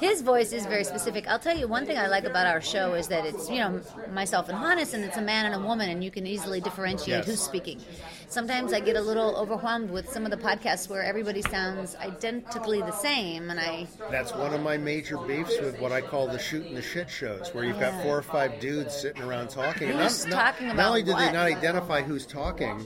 his 0.00 0.22
voice 0.22 0.52
is 0.52 0.64
very 0.66 0.84
specific. 0.84 1.28
I'll 1.28 1.38
tell 1.38 1.56
you 1.58 1.68
one 1.68 1.84
thing 1.86 1.98
I 1.98 2.06
like 2.06 2.24
about 2.24 2.46
our 2.46 2.60
show 2.60 2.94
is 2.94 3.08
that 3.08 3.26
it's 3.26 3.50
you 3.50 3.58
know 3.58 3.80
myself 4.12 4.48
and 4.48 4.56
Hannes, 4.56 4.94
and 4.94 5.04
it's 5.04 5.16
a 5.16 5.22
man 5.22 5.46
and 5.46 5.54
a 5.54 5.66
woman, 5.66 5.90
and 5.90 6.02
you 6.02 6.10
can 6.10 6.26
easily 6.26 6.60
differentiate 6.60 7.18
Yes. 7.18 7.26
who's 7.26 7.42
speaking. 7.42 7.80
Sometimes 8.28 8.72
I 8.72 8.80
get 8.80 8.96
a 8.96 9.00
little 9.00 9.36
overwhelmed 9.36 9.90
with 9.90 10.10
some 10.10 10.24
of 10.24 10.30
the 10.30 10.36
podcasts 10.36 10.88
where 10.88 11.02
everybody 11.02 11.42
sounds 11.42 11.94
identically 11.96 12.80
the 12.80 12.90
same, 12.92 13.50
and 13.50 13.60
I 13.60 13.86
That's 14.10 14.34
one 14.34 14.52
of 14.52 14.60
my 14.62 14.76
major 14.76 15.16
beefs 15.18 15.58
with 15.60 15.78
what 15.80 15.92
I 15.92 16.00
call 16.00 16.26
the 16.26 16.38
shoot 16.38 16.66
and 16.66 16.76
the 16.76 16.82
shit 16.82 17.08
shows, 17.08 17.54
where 17.54 17.64
you've 17.64 17.78
got 17.78 17.94
Yeah. 17.94 18.02
four 18.02 18.18
or 18.18 18.22
five 18.22 18.58
dudes 18.58 18.94
sitting 18.94 19.22
around 19.22 19.48
talking. 19.50 19.90
And 19.90 20.00
Who's 20.00 20.26
not, 20.26 20.30
not- 20.30 20.44
talking 20.52 20.66
not 20.68 20.74
about 20.74 20.88
only 20.88 21.02
do 21.04 21.12
they 21.14 21.32
not 21.32 21.46
identify 21.46 22.02
who's 22.02 22.26
talking, 22.26 22.84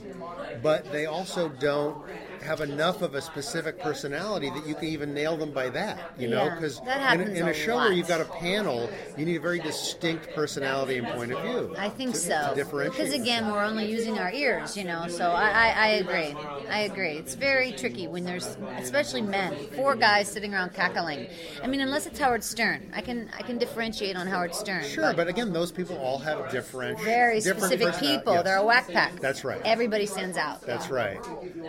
but 0.61 0.91
they 0.91 1.07
also 1.07 1.49
don't 1.49 1.97
have 2.41 2.61
enough 2.61 3.01
of 3.01 3.15
a 3.15 3.21
specific 3.21 3.79
personality 3.79 4.49
that 4.49 4.67
you 4.67 4.75
can 4.75 4.85
even 4.85 5.13
nail 5.13 5.37
them 5.37 5.51
by 5.51 5.69
that. 5.69 6.11
You 6.17 6.27
know, 6.29 6.49
because 6.49 6.79
that 6.81 7.19
in, 7.19 7.27
a- 7.27 7.31
in 7.31 7.47
a 7.47 7.51
a 7.51 7.53
show 7.53 7.75
lot. 7.75 7.85
where 7.85 7.93
you've 7.93 8.07
got 8.07 8.21
a 8.21 8.25
panel, 8.25 8.89
you 9.17 9.25
need 9.25 9.35
a 9.35 9.39
very 9.39 9.59
distinct 9.59 10.33
personality 10.33 10.97
and 10.97 11.07
point 11.07 11.31
of 11.31 11.41
view. 11.43 11.75
I 11.77 11.89
think 11.89 12.13
to, 12.13 12.19
so. 12.19 12.53
Because 12.55 13.13
again, 13.13 13.51
we're 13.51 13.63
only 13.63 13.89
using 13.91 14.17
our 14.19 14.31
ears, 14.31 14.75
you 14.77 14.83
know. 14.83 15.07
So 15.07 15.29
I, 15.31 15.49
I, 15.49 15.67
I 15.69 15.87
agree. 16.03 16.35
I 16.69 16.79
agree. 16.81 17.13
It's 17.13 17.35
very 17.35 17.71
tricky 17.71 18.07
when 18.07 18.23
there's, 18.23 18.57
especially 18.77 19.21
men, 19.21 19.55
four 19.75 19.95
guys 19.95 20.27
sitting 20.27 20.53
around 20.53 20.73
cackling. 20.73 21.27
I 21.63 21.67
mean, 21.67 21.81
unless 21.81 22.05
it's 22.05 22.19
Howard 22.19 22.43
Stern, 22.43 22.91
I 22.95 23.01
can 23.01 23.29
I 23.37 23.41
can 23.43 23.57
differentiate 23.57 24.15
on 24.15 24.27
Howard 24.27 24.55
Stern. 24.55 24.83
Sure, 24.83 25.13
but 25.13 25.27
again, 25.27 25.53
those 25.53 25.71
people 25.71 25.97
all 25.97 26.17
have 26.19 26.51
different, 26.51 26.99
very 27.01 27.39
different 27.39 27.71
specific 27.73 27.99
people. 27.99 28.33
yes. 28.33 28.43
They're 28.43 28.57
a 28.57 28.65
whack 28.65 28.87
pack. 28.89 29.19
That's 29.19 29.43
right. 29.43 29.61
Everybody 29.65 30.05
stands 30.05 30.37
out. 30.37 30.61
That's 30.61 30.89
right. 30.89 31.19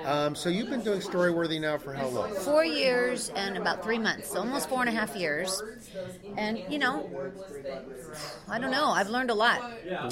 Um, 0.05 0.35
so 0.35 0.49
you've 0.63 0.71
been 0.71 0.81
doing 0.85 1.01
Storyworthy 1.01 1.61
now 1.61 1.77
for 1.77 1.93
how 1.93 2.07
long? 2.09 2.33
Four 2.37 2.65
years 2.65 3.31
and 3.37 3.57
about 3.57 3.83
three 3.83 3.99
months, 3.99 4.35
almost 4.35 4.69
four 4.69 4.81
and 4.81 4.89
a 4.89 4.93
half 4.93 5.17
years. 5.17 5.63
And 6.37 6.63
you 6.71 6.79
know, 6.79 7.11
I 8.49 8.59
don't 8.59 8.71
know. 8.71 8.91
I've 8.91 9.11
learned 9.11 9.31
a 9.31 9.35
lot 9.35 9.61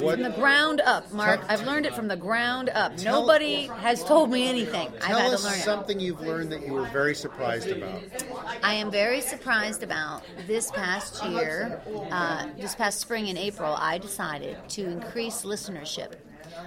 What- 0.01 0.15
from 0.15 0.23
the 0.23 0.29
ground 0.31 0.81
up, 0.81 1.11
Mark. 1.13 1.41
Tell- 1.41 1.51
I've 1.51 1.65
learned 1.65 1.85
it 1.85 1.95
from 1.95 2.07
the 2.07 2.15
ground 2.15 2.69
up. 2.69 2.97
Tell- 2.97 3.21
Nobody 3.21 3.65
has 3.67 4.03
told 4.03 4.29
me 4.29 4.47
anything. 4.47 4.89
I've 4.95 5.01
Tell 5.07 5.19
had 5.19 5.33
us 5.33 5.41
to 5.41 5.47
learn 5.49 5.59
it. 5.59 5.63
something 5.63 5.99
you've 5.99 6.21
learned 6.21 6.51
that 6.51 6.65
you 6.65 6.73
were 6.73 6.85
very 6.87 7.15
surprised 7.15 7.69
about. 7.69 8.01
I 8.63 8.73
am 8.75 8.91
very 8.91 9.21
surprised 9.21 9.83
about 9.83 10.23
this 10.47 10.69
past 10.71 11.23
year, 11.25 11.81
uh, 12.11 12.45
this 12.57 12.75
past 12.75 12.99
spring 12.99 13.27
in 13.27 13.37
April, 13.37 13.73
I 13.77 13.97
decided 13.97 14.57
to 14.69 14.83
increase 14.85 15.43
listenership. 15.43 16.13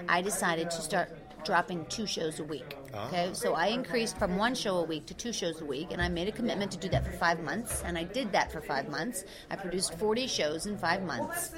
I 0.09 0.23
decided 0.23 0.71
to 0.71 0.81
start 0.81 1.11
dropping 1.45 1.85
two 1.87 2.07
shows 2.07 2.41
a 2.41 2.45
week. 2.45 2.77
Ah. 2.95 3.09
Okay, 3.09 3.31
so 3.33 3.55
I 3.55 3.67
increased 3.69 4.19
from 4.19 4.37
one 4.37 4.55
show 4.55 4.77
a 4.79 4.85
week 4.85 5.07
to 5.07 5.15
two 5.15 5.33
shows 5.33 5.61
a 5.61 5.65
week, 5.65 5.89
and 5.93 6.01
I 6.01 6.09
made 6.09 6.29
a 6.29 6.33
commitment 6.33 6.73
to 6.73 6.79
do 6.79 6.89
that 6.91 7.05
for 7.05 7.13
five 7.13 7.41
months, 7.41 7.83
and 7.85 7.97
I 7.99 8.05
did 8.05 8.33
that 8.33 8.51
for 8.53 8.61
five 8.61 8.89
months. 8.89 9.25
I 9.51 9.57
produced 9.57 9.95
40 9.99 10.27
shows 10.27 10.67
in 10.67 10.79
five 10.79 11.03
months, 11.03 11.53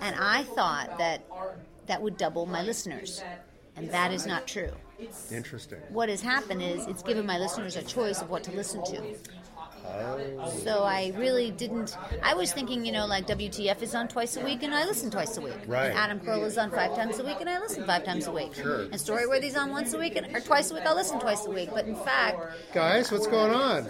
and 0.00 0.16
I 0.18 0.42
thought 0.42 0.98
that 0.98 1.24
that 1.86 2.00
would 2.02 2.16
double 2.16 2.46
my 2.46 2.62
listeners, 2.62 3.22
and 3.76 3.90
that 3.90 4.12
is 4.12 4.26
not 4.26 4.46
true. 4.46 4.70
Interesting. 5.32 5.78
what 5.88 6.10
has 6.10 6.20
happened 6.20 6.62
is 6.62 6.86
it's 6.86 7.02
given 7.02 7.24
my 7.24 7.38
listeners 7.38 7.74
a 7.76 7.82
choice 7.82 8.20
of 8.20 8.28
what 8.28 8.44
to 8.44 8.52
listen 8.52 8.84
to. 8.84 9.14
So 10.62 10.84
I 10.84 11.12
really 11.16 11.50
didn't. 11.50 11.96
I 12.22 12.34
was 12.34 12.52
thinking, 12.52 12.84
you 12.84 12.92
know, 12.92 13.06
like 13.06 13.26
WTF 13.26 13.82
is 13.82 13.94
on 13.94 14.08
twice 14.08 14.36
a 14.36 14.44
week, 14.44 14.62
and 14.62 14.74
I 14.74 14.84
listen 14.84 15.10
twice 15.10 15.36
a 15.36 15.40
week. 15.40 15.54
Right. 15.66 15.86
And 15.86 15.98
Adam 15.98 16.20
Carolla 16.20 16.46
is 16.46 16.58
on 16.58 16.70
five 16.70 16.94
times 16.94 17.18
a 17.18 17.24
week, 17.24 17.36
and 17.40 17.48
I 17.48 17.58
listen 17.58 17.84
five 17.84 18.04
times 18.04 18.26
a 18.26 18.32
week. 18.32 18.54
Sure. 18.54 18.82
And 18.82 18.94
Storyworthy's 18.94 19.56
on 19.56 19.70
once 19.70 19.92
a 19.94 19.98
week, 19.98 20.16
and, 20.16 20.34
or 20.34 20.40
twice 20.40 20.70
a 20.70 20.74
week. 20.74 20.84
I 20.86 20.92
listen 20.94 21.20
twice 21.20 21.46
a 21.46 21.50
week. 21.50 21.70
But 21.72 21.86
in 21.86 21.96
fact, 21.96 22.40
Guys, 22.72 23.10
what's 23.10 23.26
going 23.26 23.52
on? 23.52 23.88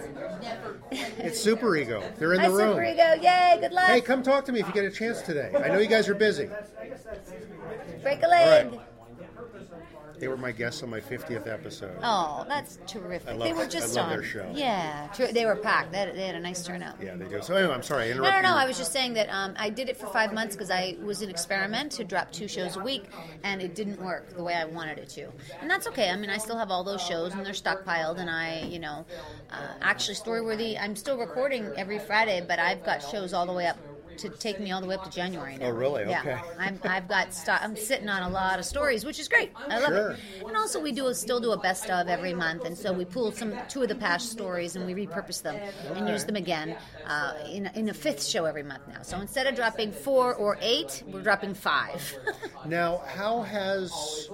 It's 0.91 1.41
Super 1.41 1.77
Ego. 1.77 2.03
They're 2.19 2.35
in 2.35 2.41
Hi, 2.41 2.49
the 2.49 2.55
room. 2.55 2.73
Super 2.73 2.85
Ego. 2.85 3.23
Yay! 3.23 3.59
Good 3.61 3.73
luck. 3.73 3.87
Hey, 3.87 4.01
come 4.01 4.23
talk 4.23 4.45
to 4.47 4.53
me 4.53 4.61
if 4.61 4.67
you 4.67 4.73
get 4.73 4.85
a 4.85 4.91
chance 4.91 5.23
today. 5.23 5.53
I 5.57 5.69
know 5.69 5.79
you 5.79 5.89
guys 5.89 6.09
are 6.09 6.15
busy. 6.15 6.49
Break 8.03 8.23
a 8.23 8.29
leg. 8.29 8.81
They 10.21 10.29
were 10.29 10.37
my 10.37 10.53
guests 10.53 10.83
on 10.83 10.91
my 10.91 11.01
50th 11.01 11.47
episode. 11.51 11.97
Oh, 12.03 12.45
that's 12.47 12.79
terrific. 12.87 13.27
I 13.29 13.33
love- 13.33 13.49
they 13.49 13.55
were 13.55 13.67
just 13.67 13.97
I 13.97 14.03
love 14.03 14.11
on. 14.13 14.19
their 14.19 14.23
show. 14.23 14.53
Yeah, 14.55 15.09
they 15.33 15.47
were 15.47 15.57
packed. 15.57 15.93
They 15.93 15.99
had, 15.99 16.15
they 16.15 16.27
had 16.27 16.35
a 16.35 16.41
nice 16.41 16.63
turnout. 16.63 16.97
Yeah, 17.03 17.17
they 17.17 17.27
do. 17.27 17.41
So 17.41 17.55
anyway, 17.57 17.73
I'm 17.73 17.83
sorry, 17.83 18.05
I 18.05 18.07
No, 18.09 18.13
interrupted 18.13 18.43
no, 18.43 18.49
no. 18.51 18.55
you. 18.57 18.63
I 18.63 18.67
was 18.67 18.77
just 18.77 18.93
saying 18.93 19.15
that 19.15 19.31
um, 19.31 19.55
I 19.59 19.71
did 19.71 19.89
it 19.89 19.97
for 19.97 20.07
five 20.09 20.35
months 20.35 20.55
because 20.55 20.71
I 20.71 20.97
was 21.03 21.23
an 21.23 21.31
experiment 21.31 21.93
to 21.93 22.05
drop 22.05 22.31
two 22.33 22.49
shows 22.49 22.77
a 22.77 22.81
week, 22.81 23.05
and 23.45 23.63
it 23.63 23.75
didn't 23.75 23.99
work 24.01 24.37
the 24.37 24.43
way 24.43 24.53
I 24.55 24.67
wanted 24.67 24.99
it 24.99 25.09
to. 25.11 25.29
And 25.63 25.71
that's 25.71 25.87
okay. 25.89 26.11
I 26.11 26.17
mean, 26.17 26.29
I 26.29 26.37
still 26.37 26.59
have 26.59 26.71
all 26.71 26.85
those 26.85 27.01
shows, 27.01 27.33
and 27.33 27.45
they're 27.45 27.55
stockpiled. 27.55 28.19
And 28.19 28.29
I, 28.29 28.61
you 28.69 28.79
know, 28.79 29.07
uh, 29.51 29.57
actually, 29.81 30.17
Storyworthy. 30.17 30.79
I'm 30.79 30.97
still 30.97 31.17
recording 31.17 31.73
every 31.79 31.99
Friday, 31.99 32.45
but 32.47 32.59
I've 32.59 32.85
got 32.85 33.03
shows 33.03 33.33
all 33.33 33.47
the 33.47 33.55
way 33.55 33.67
up 33.67 33.79
to 34.21 34.29
take 34.31 34.61
me 34.61 34.71
all 34.73 34.81
the 34.81 34.87
way 34.87 34.95
up 34.95 35.05
to 35.05 35.11
January 35.11 35.57
now. 35.57 35.67
Oh, 35.67 35.71
really? 35.71 36.09
Yeah. 36.09 36.21
Okay. 36.21 36.39
I'm, 36.59 36.79
I've 36.85 37.09
got 37.09 37.29
I'm 37.49 37.77
sitting 37.77 38.09
on 38.09 38.23
a 38.23 38.29
lot 38.29 38.59
of 38.59 38.65
stories, 38.65 39.05
which 39.05 39.19
is 39.19 39.29
great. 39.29 39.53
I 39.57 39.79
love 39.79 39.89
Sure. 39.89 40.11
it. 40.13 40.21
And 40.47 40.57
also, 40.57 40.81
we 40.81 40.93
do 40.93 41.07
a, 41.09 41.15
still 41.15 41.41
do 41.41 41.53
a 41.53 41.57
best 41.59 41.91
of 41.91 42.09
every 42.09 42.35
month, 42.35 42.65
and 42.65 42.77
so 42.77 42.93
we 42.93 43.05
pull 43.05 43.33
some 43.33 43.55
two 43.69 43.83
of 43.83 43.89
the 43.89 43.95
past 43.95 44.31
stories 44.31 44.77
and 44.77 44.87
we 44.87 44.95
repurpose 44.95 45.43
them 45.43 45.57
and 45.95 46.09
use 46.09 46.25
them 46.25 46.37
again 46.37 46.77
uh, 47.07 47.35
in, 47.51 47.67
in 47.75 47.89
a 47.89 47.95
fifth 47.95 48.25
show 48.25 48.45
every 48.45 48.63
month 48.63 48.83
now. 48.89 49.03
So 49.03 49.19
instead 49.21 49.47
of 49.47 49.55
dropping 49.55 49.93
four 49.93 50.35
or 50.35 50.57
eight, 50.61 51.03
we're 51.07 51.23
dropping 51.23 51.55
five. 51.55 52.03
Now, 52.67 52.99
how 53.07 53.41
has 53.41 54.29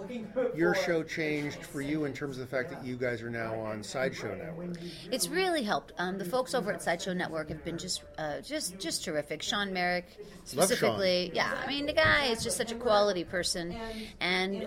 your 0.57 0.75
show 0.75 1.05
changed 1.05 1.63
for 1.65 1.81
you 1.81 2.07
in 2.07 2.13
terms 2.13 2.39
of 2.39 2.51
the 2.51 2.57
fact 2.57 2.71
that 2.71 2.85
you 2.85 2.97
guys 2.97 3.23
are 3.23 3.31
now 3.31 3.55
on 3.61 3.85
Sideshow 3.85 4.35
Network? 4.35 4.77
It's 5.13 5.29
really 5.29 5.63
helped. 5.63 5.93
Um, 5.99 6.19
the 6.19 6.25
folks 6.25 6.53
over 6.53 6.73
at 6.73 6.83
Sideshow 6.83 7.13
Network 7.13 7.51
have 7.51 7.65
been 7.65 7.79
just, 7.79 8.03
uh, 8.19 8.41
just, 8.41 8.79
just 8.81 9.05
terrific. 9.05 9.43
Sean 9.43 9.73
Merrick, 9.77 10.09
specifically, 10.45 11.31
yeah. 11.35 11.53
I 11.63 11.67
mean, 11.73 11.87
the 11.87 11.93
guy 11.93 12.21
is 12.33 12.43
just 12.43 12.57
such 12.57 12.73
a 12.73 12.75
quality 12.87 13.25
person, 13.25 13.67
and 14.21 14.67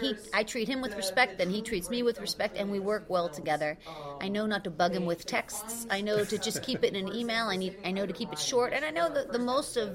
he, 0.00 0.10
I 0.32 0.42
treat 0.44 0.68
him 0.68 0.80
with 0.80 0.94
respect, 0.96 1.40
and 1.40 1.50
he 1.56 1.60
treats 1.62 1.88
me 1.90 2.02
with 2.02 2.18
respect, 2.20 2.56
and 2.58 2.70
we 2.70 2.80
work 2.80 3.04
well 3.08 3.28
together. 3.28 3.78
I 4.22 4.28
know 4.28 4.46
not 4.46 4.64
to 4.64 4.70
bug 4.70 4.94
him 4.94 5.06
with 5.06 5.22
texts. 5.26 5.86
I 5.96 6.00
know 6.02 6.24
to 6.24 6.38
just 6.38 6.60
keep 6.62 6.80
it 6.84 6.94
in 6.94 6.96
an 6.96 7.08
email. 7.20 7.44
I 7.54 7.56
need, 7.56 7.74
I 7.88 7.90
know 7.96 8.06
to 8.06 8.12
keep 8.20 8.32
it 8.32 8.38
short, 8.38 8.70
and 8.74 8.84
I 8.84 8.90
know 8.98 9.08
that 9.16 9.32
the 9.36 9.38
most 9.52 9.72
of 9.82 9.88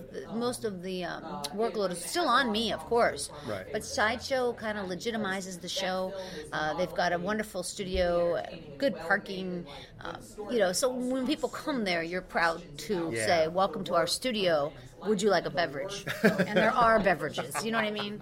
most 0.45 0.61
of 0.69 0.73
the 0.87 0.97
um, 1.11 1.23
workload 1.61 1.91
is 1.91 1.99
still 2.13 2.27
on 2.39 2.45
me, 2.57 2.65
of 2.77 2.81
course. 2.93 3.23
Right. 3.53 3.65
But 3.73 3.83
Sideshow 3.83 4.53
kind 4.53 4.77
of 4.79 4.85
legitimizes 4.95 5.55
the 5.61 5.69
show. 5.69 5.99
Uh, 6.51 6.73
they've 6.77 6.97
got 7.03 7.11
a 7.13 7.19
wonderful 7.29 7.61
studio, 7.73 8.41
good 8.83 8.95
parking. 9.09 9.65
Um, 10.01 10.17
you 10.51 10.59
know, 10.63 10.71
so 10.81 10.85
when 11.13 11.25
people 11.25 11.49
come 11.49 11.79
there, 11.89 12.03
you're 12.11 12.21
proud 12.37 12.57
to 12.87 12.95
Yeah. 13.13 13.25
say, 13.29 13.39
"Welcome 13.61 13.83
to 13.89 13.93
our 13.99 14.07
studio. 14.19 14.44
Would 15.05 15.21
you 15.21 15.29
like 15.29 15.45
a 15.45 15.49
beverage?" 15.49 16.05
and 16.23 16.57
there 16.57 16.71
are 16.71 16.99
beverages. 16.99 17.63
You 17.63 17.71
know 17.71 17.77
what 17.77 17.85
I 17.87 17.91
mean? 17.91 18.19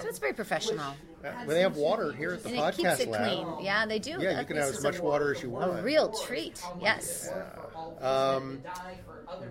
So 0.00 0.08
it's 0.08 0.18
very 0.18 0.32
professional. 0.32 0.94
Well, 1.22 1.46
they 1.46 1.60
have 1.60 1.76
water 1.76 2.12
here 2.12 2.32
at 2.32 2.42
the 2.42 2.50
and 2.50 2.58
podcast 2.58 2.68
it 2.68 2.76
keeps 2.76 3.00
it 3.00 3.08
lab. 3.08 3.22
clean. 3.22 3.64
Yeah, 3.64 3.86
they 3.86 3.98
do. 3.98 4.18
Yeah, 4.20 4.40
you 4.40 4.46
can 4.46 4.56
have 4.56 4.68
as 4.68 4.82
much 4.82 5.00
water 5.00 5.34
as 5.34 5.42
you 5.42 5.50
want. 5.50 5.78
A 5.78 5.82
real 5.82 6.10
treat. 6.12 6.62
Yes. 6.80 7.30
Um, 8.00 8.62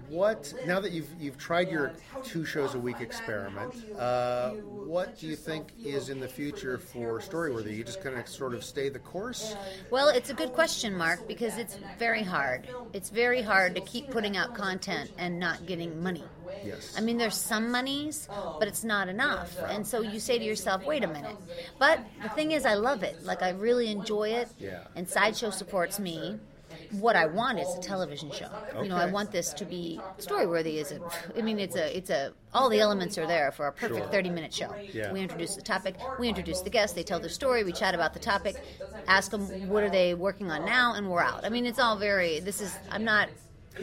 what 0.10 0.54
now 0.66 0.80
that 0.80 0.92
you've 0.92 1.10
you've 1.20 1.38
tried 1.38 1.70
your 1.70 1.94
two 2.24 2.46
shows 2.46 2.76
a 2.76 2.80
week 2.80 3.00
experiment? 3.02 3.74
Uh, 3.98 4.52
what 4.52 5.20
do 5.20 5.28
you 5.28 5.36
think 5.36 5.74
is 5.84 6.10
in 6.10 6.20
the 6.20 6.28
future 6.28 6.78
for 6.78 7.20
Storyworthy? 7.20 7.76
You 7.76 7.84
just 7.84 8.04
kind 8.04 8.18
of 8.18 8.28
sort 8.28 8.54
of 8.54 8.64
stay 8.64 8.90
the 8.90 9.00
course. 9.00 9.56
Well, 9.90 10.10
it's 10.10 10.30
a 10.30 10.34
good 10.34 10.54
question, 10.54 10.96
Mark, 10.96 11.28
because 11.28 11.58
it's 11.58 11.78
very 11.98 12.24
hard. 12.24 12.68
It's 12.94 13.10
very 13.10 13.42
hard 13.42 13.76
to 13.76 13.82
keep 13.82 14.10
putting 14.10 14.38
out 14.38 14.56
content 14.56 15.12
and 15.18 15.40
not 15.40 15.66
getting 15.66 16.02
money. 16.02 16.24
Yes. 16.64 16.94
I 16.98 17.02
mean, 17.02 17.18
there's 17.18 17.36
some 17.36 17.72
monies, 17.72 18.28
but 18.60 18.68
it's 18.68 18.84
not 18.84 19.10
enough. 19.10 19.58
And 19.68 19.86
so 19.86 20.02
you 20.02 20.20
say 20.20 20.38
to 20.38 20.46
yourself, 20.46 20.86
wait 20.86 21.04
a 21.04 21.08
minute. 21.08 21.36
But 21.80 22.00
the 22.22 22.30
thing 22.30 22.52
is, 22.52 22.66
I 22.66 22.76
love 22.76 23.04
it. 23.04 23.24
Like, 23.24 23.42
I 23.42 23.50
really 23.50 23.90
enjoy 23.90 24.30
it. 24.30 24.50
Yeah. 24.60 24.84
And 24.96 25.10
Sideshow 25.10 25.50
supports 25.50 26.00
me. 26.00 26.40
What 27.00 27.16
I 27.16 27.26
want 27.26 27.60
is 27.60 27.68
a 27.76 27.80
television 27.80 28.32
show. 28.32 28.50
You 28.82 28.90
know, 28.90 28.96
I 28.96 29.06
want 29.06 29.32
this 29.32 29.54
to 29.54 29.66
be 29.66 30.00
story-worthy. 30.20 30.78
Is 30.80 30.92
it? 30.92 31.02
I 31.38 31.42
mean, 31.42 31.60
it's 31.60 31.76
a, 31.76 31.96
it's 31.98 32.10
a. 32.10 32.34
All 32.54 32.70
the 32.70 32.80
elements 32.80 33.18
are 33.18 33.26
there 33.26 33.52
for 33.52 33.68
a 33.68 33.72
perfect 33.72 34.00
Sure. 34.02 34.08
thirty-minute 34.10 34.54
show. 34.54 34.74
Yeah. 34.94 35.12
We 35.12 35.22
introduce 35.22 35.56
the 35.56 35.62
topic. 35.62 35.96
We 36.20 36.30
introduce 36.30 36.62
the 36.62 36.70
guests. 36.70 36.96
They 36.96 37.04
tell 37.04 37.20
their 37.20 37.30
story. 37.30 37.64
We 37.64 37.72
chat 37.74 37.96
about 37.96 38.14
the 38.14 38.20
topic. 38.20 38.56
Ask 39.08 39.32
them 39.32 39.42
what 39.70 39.84
are 39.84 39.90
they 39.90 40.14
working 40.14 40.52
on 40.52 40.66
now, 40.66 40.94
and 40.94 41.10
we're 41.10 41.22
out. 41.24 41.46
I 41.46 41.50
mean, 41.50 41.66
it's 41.66 41.80
all 41.80 41.98
very. 41.98 42.40
This 42.40 42.62
is. 42.62 42.76
I'm 42.92 43.04
not 43.04 43.30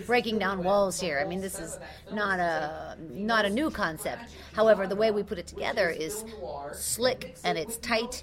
breaking 0.07 0.39
down 0.39 0.63
walls 0.63 1.01
here. 1.01 1.19
I 1.21 1.29
mean, 1.29 1.41
this 1.41 1.59
is 1.59 1.77
not 2.13 2.39
a 2.39 2.97
not 3.11 3.45
a 3.45 3.51
new 3.51 3.71
concept. 3.71 4.23
However, 4.53 4.87
the 4.87 4.95
way 4.95 5.11
we 5.11 5.25
put 5.25 5.39
it 5.39 5.49
together 5.49 5.91
is 5.91 6.25
slick 6.73 7.37
and 7.43 7.59
it's 7.59 7.77
tight, 7.79 8.23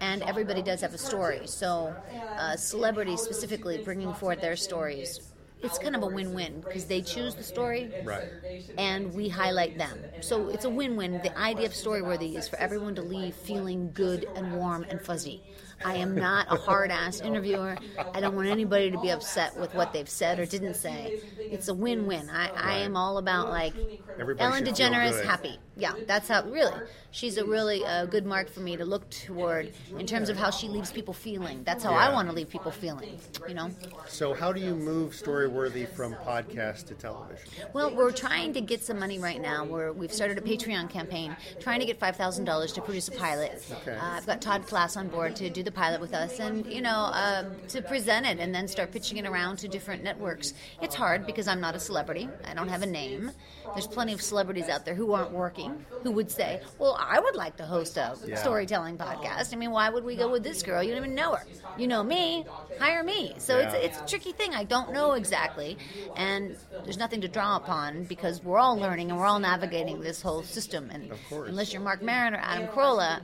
and 0.00 0.22
everybody 0.22 0.62
does 0.62 0.80
have 0.80 0.94
a 0.94 0.98
story. 0.98 1.46
So, 1.46 1.94
uh, 2.38 2.56
celebrities 2.56 3.20
specifically 3.20 3.78
bringing 3.82 4.12
forth 4.14 4.40
their 4.40 4.56
stories. 4.56 5.20
It's 5.62 5.78
kind 5.78 5.96
of 5.96 6.02
a 6.02 6.06
win-win 6.06 6.60
because 6.60 6.84
they 6.84 7.00
choose 7.00 7.34
the 7.34 7.42
story, 7.42 7.90
Right. 8.04 8.28
and 8.76 9.12
we 9.14 9.28
highlight 9.30 9.78
them. 9.78 9.98
So 10.20 10.48
it's 10.50 10.66
a 10.66 10.70
win-win. 10.70 11.20
The 11.22 11.36
idea 11.38 11.64
of 11.66 11.72
Storyworthy 11.72 12.36
is 12.36 12.46
for 12.46 12.56
everyone 12.56 12.94
to 12.96 13.02
leave 13.02 13.34
feeling 13.34 13.90
good 13.92 14.28
and 14.36 14.54
warm 14.54 14.84
and 14.90 15.00
fuzzy. 15.00 15.42
I 15.84 15.96
am 15.96 16.14
not 16.14 16.46
a 16.50 16.56
hard-ass 16.56 17.20
interviewer. 17.20 17.76
I 18.14 18.20
don't 18.20 18.34
want 18.34 18.48
anybody 18.48 18.90
to 18.90 19.00
be 19.00 19.10
upset 19.10 19.56
with 19.58 19.74
what 19.74 19.92
they've 19.92 20.08
said 20.08 20.38
or 20.38 20.46
didn't 20.46 20.74
say. 20.74 21.20
It's 21.38 21.68
a 21.68 21.74
win-win. 21.74 22.30
I, 22.30 22.48
I 22.48 22.78
am 22.78 22.96
all 22.96 23.18
about 23.18 23.50
like 23.50 23.74
Everybody 24.18 24.44
Ellen 24.44 24.64
DeGeneres 24.64 25.22
happy. 25.24 25.58
Yeah, 25.76 25.92
that's 26.06 26.28
how 26.28 26.44
really. 26.44 26.72
She's 27.10 27.36
a 27.36 27.44
really 27.44 27.84
uh, 27.84 28.06
good 28.06 28.26
mark 28.26 28.50
for 28.50 28.60
me 28.60 28.76
to 28.76 28.84
look 28.84 29.08
toward 29.10 29.72
in 29.98 30.06
terms 30.06 30.28
of 30.28 30.36
how 30.36 30.50
she 30.50 30.68
leaves 30.68 30.90
people 30.90 31.14
feeling. 31.14 31.64
That's 31.64 31.84
how 31.84 31.92
I 31.92 32.12
want 32.12 32.28
to 32.28 32.34
leave 32.34 32.48
people 32.48 32.70
feeling. 32.70 33.18
You 33.46 33.54
know. 33.54 33.70
So, 34.06 34.32
how 34.34 34.52
do 34.52 34.60
you 34.60 34.74
move 34.74 35.12
Storyworthy 35.12 35.88
from 35.88 36.14
podcast 36.14 36.86
to 36.86 36.94
television? 36.94 37.48
Well, 37.74 37.94
we're 37.94 38.10
trying 38.12 38.54
to 38.54 38.60
get 38.60 38.82
some 38.82 38.98
money 38.98 39.18
right 39.18 39.40
now. 39.40 39.64
We're, 39.64 39.92
we've 39.92 40.12
started 40.12 40.38
a 40.38 40.40
Patreon 40.40 40.90
campaign, 40.90 41.36
trying 41.60 41.80
to 41.80 41.86
get 41.86 41.98
five 41.98 42.16
thousand 42.16 42.44
dollars 42.46 42.72
to 42.72 42.82
produce 42.82 43.08
a 43.08 43.12
pilot. 43.12 43.62
Okay. 43.82 43.96
Uh, 43.96 44.02
I've 44.02 44.26
got 44.26 44.40
Todd 44.40 44.66
Glass 44.66 44.96
on 44.96 45.08
board 45.08 45.36
to 45.36 45.50
do 45.50 45.62
the 45.66 45.72
pilot 45.72 46.00
with 46.00 46.14
us, 46.14 46.38
and 46.40 46.64
you 46.66 46.80
know, 46.80 47.10
uh, 47.12 47.44
to 47.68 47.82
present 47.82 48.24
it 48.24 48.38
and 48.38 48.54
then 48.54 48.66
start 48.68 48.92
pitching 48.92 49.18
it 49.18 49.26
around 49.26 49.58
to 49.58 49.68
different 49.68 50.02
networks. 50.02 50.54
It's 50.80 50.94
hard 50.94 51.26
because 51.26 51.46
I'm 51.48 51.60
not 51.60 51.74
a 51.74 51.78
celebrity. 51.80 52.28
I 52.48 52.54
don't 52.54 52.68
have 52.68 52.82
a 52.82 52.86
name. 52.86 53.30
There's 53.74 53.86
plenty 53.86 54.14
of 54.14 54.22
celebrities 54.22 54.68
out 54.70 54.86
there 54.86 54.94
who 54.94 55.12
aren't 55.12 55.32
working 55.32 55.84
who 56.02 56.12
would 56.12 56.30
say, 56.30 56.62
"Well, 56.78 56.96
I 56.98 57.20
would 57.20 57.34
like 57.36 57.56
to 57.56 57.66
host 57.66 57.96
a 57.98 58.16
Yeah. 58.24 58.36
storytelling 58.36 58.96
podcast." 58.96 59.52
I 59.52 59.56
mean, 59.56 59.70
why 59.72 59.90
would 59.90 60.04
we 60.04 60.16
go 60.16 60.30
with 60.30 60.42
this 60.44 60.62
girl? 60.62 60.82
You 60.82 60.90
don't 60.94 60.98
even 61.04 61.14
know 61.14 61.34
her. 61.34 61.44
You 61.76 61.86
know 61.88 62.02
me. 62.02 62.46
Hire 62.78 63.02
me. 63.02 63.34
So 63.38 63.58
it's 63.58 63.74
Yeah. 63.74 63.80
it's 63.80 64.00
a 64.00 64.06
tricky 64.06 64.32
thing. 64.32 64.54
I 64.54 64.64
don't 64.64 64.92
know 64.92 65.12
exactly, 65.12 65.76
and 66.16 66.56
there's 66.84 66.96
nothing 66.96 67.20
to 67.22 67.28
draw 67.28 67.56
upon 67.56 68.04
because 68.04 68.42
we're 68.42 68.58
all 68.58 68.78
learning 68.78 69.10
and 69.10 69.18
we're 69.18 69.26
all 69.26 69.40
navigating 69.40 70.00
this 70.00 70.22
whole 70.22 70.42
system. 70.42 70.90
And 70.92 71.10
Of 71.10 71.18
course. 71.28 71.48
unless 71.48 71.72
you're 71.72 71.82
Mark 71.82 72.00
Maron 72.02 72.34
or 72.34 72.38
Adam 72.40 72.68
Carolla, 72.68 73.20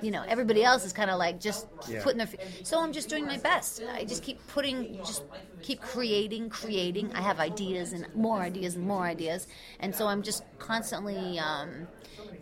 you 0.00 0.10
know 0.10 0.24
everybody 0.28 0.62
else 0.64 0.84
is 0.84 0.92
kind 0.92 1.10
of 1.10 1.18
like 1.18 1.40
just 1.40 1.66
Yeah. 1.88 2.02
putting 2.02 2.18
their. 2.18 2.28
So 2.62 2.80
I'm 2.80 2.92
just 2.92 3.08
doing 3.08 3.26
my 3.26 3.38
best. 3.38 3.82
I 3.92 4.04
just 4.04 4.22
keep 4.22 4.38
putting, 4.48 5.02
just 5.02 5.22
keep 5.62 5.80
creating, 5.80 6.50
creating. 6.50 7.12
I 7.14 7.22
have 7.22 7.40
ideas 7.40 7.92
and 7.92 8.06
more 8.14 8.40
ideas 8.42 8.74
and 8.76 8.86
more 8.86 9.04
ideas, 9.04 9.46
and 9.80 9.94
so 9.94 10.06
I'm 10.06 10.22
just 10.22 10.42
constantly. 10.58 11.38
Um, 11.38 11.88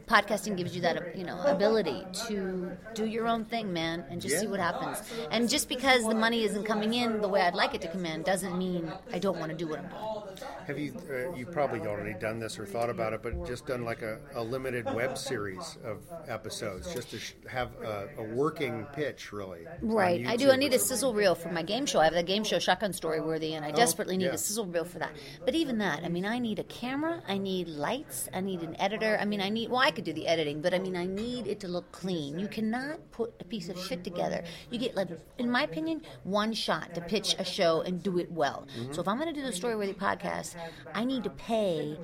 podcasting 0.06 0.56
gives 0.56 0.74
you 0.74 0.82
that 0.82 1.16
you 1.16 1.24
know 1.24 1.40
ability 1.44 2.02
to 2.26 2.70
do 2.94 3.06
your 3.06 3.26
own 3.26 3.44
thing 3.44 3.72
man 3.72 4.04
and 4.10 4.20
just 4.20 4.38
see 4.40 4.46
what 4.46 4.60
happens 4.60 5.02
and 5.30 5.48
just 5.48 5.68
because 5.68 6.02
the 6.06 6.14
money 6.14 6.42
isn't 6.44 6.64
coming 6.64 6.94
in 6.94 7.20
the 7.20 7.28
way 7.28 7.40
i'd 7.42 7.54
like 7.54 7.74
it 7.74 7.80
to 7.80 7.88
come 7.88 8.04
in 8.06 8.22
doesn't 8.22 8.56
mean 8.58 8.92
i 9.12 9.18
don't 9.18 9.38
want 9.38 9.50
to 9.50 9.56
do 9.56 9.66
what 9.68 9.78
i'm 9.78 9.88
doing 9.88 10.22
Have 10.66 10.78
you 10.78 10.92
uh, 11.10 11.34
you 11.34 11.46
probably 11.46 11.80
already 11.80 12.14
done 12.14 12.38
this 12.38 12.58
or 12.58 12.66
thought 12.66 12.88
about 12.90 13.12
it, 13.12 13.22
but 13.22 13.46
just 13.46 13.66
done 13.66 13.84
like 13.84 14.02
a, 14.02 14.18
a 14.34 14.42
limited 14.42 14.84
web 14.94 15.18
series 15.18 15.76
of 15.84 15.98
episodes, 16.28 16.92
just 16.94 17.10
to 17.10 17.18
sh- 17.18 17.32
have 17.48 17.70
a, 17.82 18.08
a 18.18 18.22
working 18.22 18.86
pitch, 18.92 19.32
really. 19.32 19.60
Right, 19.82 20.24
I 20.26 20.36
do. 20.36 20.50
I 20.50 20.56
need 20.56 20.72
a 20.72 20.78
sizzle 20.78 21.14
reel 21.14 21.34
for 21.34 21.50
my 21.50 21.62
game 21.62 21.84
show. 21.86 21.98
I 22.00 22.04
have 22.04 22.14
the 22.14 22.22
game 22.22 22.44
show 22.44 22.58
Shotgun 22.58 22.92
Story 22.92 23.20
Worthy, 23.20 23.54
and 23.54 23.64
I 23.64 23.70
Oh, 23.70 23.74
desperately 23.74 24.16
need 24.16 24.26
yeah. 24.26 24.34
a 24.34 24.38
sizzle 24.38 24.66
reel 24.66 24.84
for 24.84 24.98
that. 25.00 25.10
But 25.44 25.54
even 25.54 25.78
that, 25.78 26.04
I 26.04 26.08
mean, 26.08 26.24
I 26.24 26.38
need 26.38 26.58
a 26.60 26.64
camera, 26.64 27.22
I 27.26 27.38
need 27.38 27.66
lights, 27.68 28.28
I 28.32 28.40
need 28.40 28.62
an 28.62 28.80
editor. 28.80 29.18
I 29.20 29.24
mean, 29.24 29.40
I 29.40 29.48
need, 29.48 29.68
well, 29.70 29.80
I 29.80 29.90
could 29.92 30.04
do 30.04 30.12
the 30.12 30.26
editing, 30.26 30.60
but 30.60 30.74
I 30.74 30.78
mean, 30.78 30.96
I 30.96 31.06
need 31.06 31.46
it 31.46 31.60
to 31.60 31.68
look 31.68 31.90
clean. 31.92 32.38
You 32.38 32.48
cannot 32.48 32.98
put 33.12 33.32
a 33.40 33.44
piece 33.44 33.68
of 33.68 33.78
shit 33.78 34.02
together. 34.02 34.42
You 34.70 34.78
get, 34.78 34.96
like, 34.96 35.08
in 35.38 35.50
my 35.50 35.62
opinion, 35.62 36.02
one 36.24 36.52
shot 36.52 36.94
to 36.94 37.00
pitch 37.00 37.36
a 37.38 37.44
show 37.44 37.82
and 37.82 38.02
do 38.02 38.18
it 38.18 38.30
well. 38.30 38.66
Mm-hmm. 38.76 38.92
So 38.92 39.00
if 39.00 39.08
I'm 39.08 39.18
going 39.18 39.32
to 39.32 39.40
do 39.40 39.46
the 39.46 39.52
Story 39.52 39.76
Worthy 39.76 39.94
podcast, 39.94 40.56
I 40.94 41.04
need 41.04 41.24
to 41.24 41.30
pay 41.30 41.96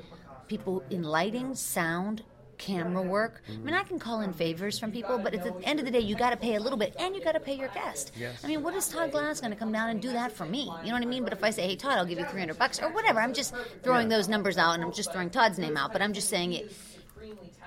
people 0.47 0.83
in 0.91 1.03
lighting, 1.03 1.55
sound, 1.55 2.23
camera 2.59 3.03
work. 3.03 3.43
I 3.49 3.57
mean, 3.59 3.75
I 3.75 3.85
can 3.85 3.99
call 3.99 4.21
in 4.21 4.33
favors 4.33 4.79
from 4.79 4.93
people, 4.93 5.19
but 5.19 5.33
at 5.33 5.45
the 5.45 5.55
end 5.67 5.79
of 5.79 5.85
the 5.85 5.93
day, 5.93 6.01
you 6.01 6.17
got 6.17 6.31
to 6.31 6.37
pay 6.37 6.57
a 6.57 6.61
little 6.61 6.79
bit, 6.79 6.95
and 6.99 7.15
you 7.15 7.23
got 7.23 7.33
to 7.33 7.41
pay 7.41 7.55
your 7.55 7.69
guest. 7.69 8.13
Yes. 8.19 8.45
I 8.45 8.49
mean, 8.49 8.63
what 8.63 8.75
is 8.75 8.89
Todd 8.89 9.13
Glass 9.13 9.41
going 9.41 9.53
to 9.53 9.57
come 9.57 9.73
down 9.73 9.91
and 9.91 10.03
do 10.03 10.13
that 10.13 10.33
for 10.33 10.45
me? 10.45 10.71
You 10.83 10.89
know 10.89 10.95
what 10.95 11.03
I 11.03 11.07
mean? 11.07 11.25
But 11.25 11.33
if 11.33 11.43
I 11.43 11.51
say, 11.51 11.63
"Hey, 11.69 11.77
Todd, 11.77 11.99
I'll 11.99 12.05
give 12.05 12.19
you 12.19 12.25
three 12.27 12.41
hundred 12.41 12.59
bucks" 12.59 12.83
or 12.83 12.93
whatever, 12.93 13.21
I'm 13.21 13.33
just 13.33 13.55
throwing 13.83 14.09
those 14.09 14.29
numbers 14.29 14.59
out, 14.59 14.75
and 14.75 14.85
I'm 14.85 14.93
just 14.93 15.13
throwing 15.13 15.31
Todd's 15.31 15.59
name 15.59 15.77
out. 15.77 15.93
But 15.93 16.03
I'm 16.03 16.13
just 16.13 16.29
saying 16.29 16.53
it. 16.53 16.73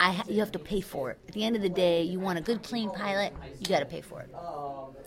I 0.02 0.14
ha- 0.14 0.26
you 0.28 0.42
have 0.42 0.52
to 0.54 0.60
pay 0.60 0.82
for 0.82 1.12
it. 1.12 1.20
At 1.30 1.36
the 1.36 1.46
end 1.46 1.56
of 1.56 1.64
the 1.64 1.70
day, 1.70 2.04
you 2.04 2.20
want 2.20 2.40
a 2.40 2.42
good, 2.42 2.64
clean 2.64 2.92
pilot. 2.92 3.38
You 3.60 3.68
got 3.68 3.80
to 3.82 3.86
pay 3.86 4.02
for 4.02 4.22
it. 4.22 4.30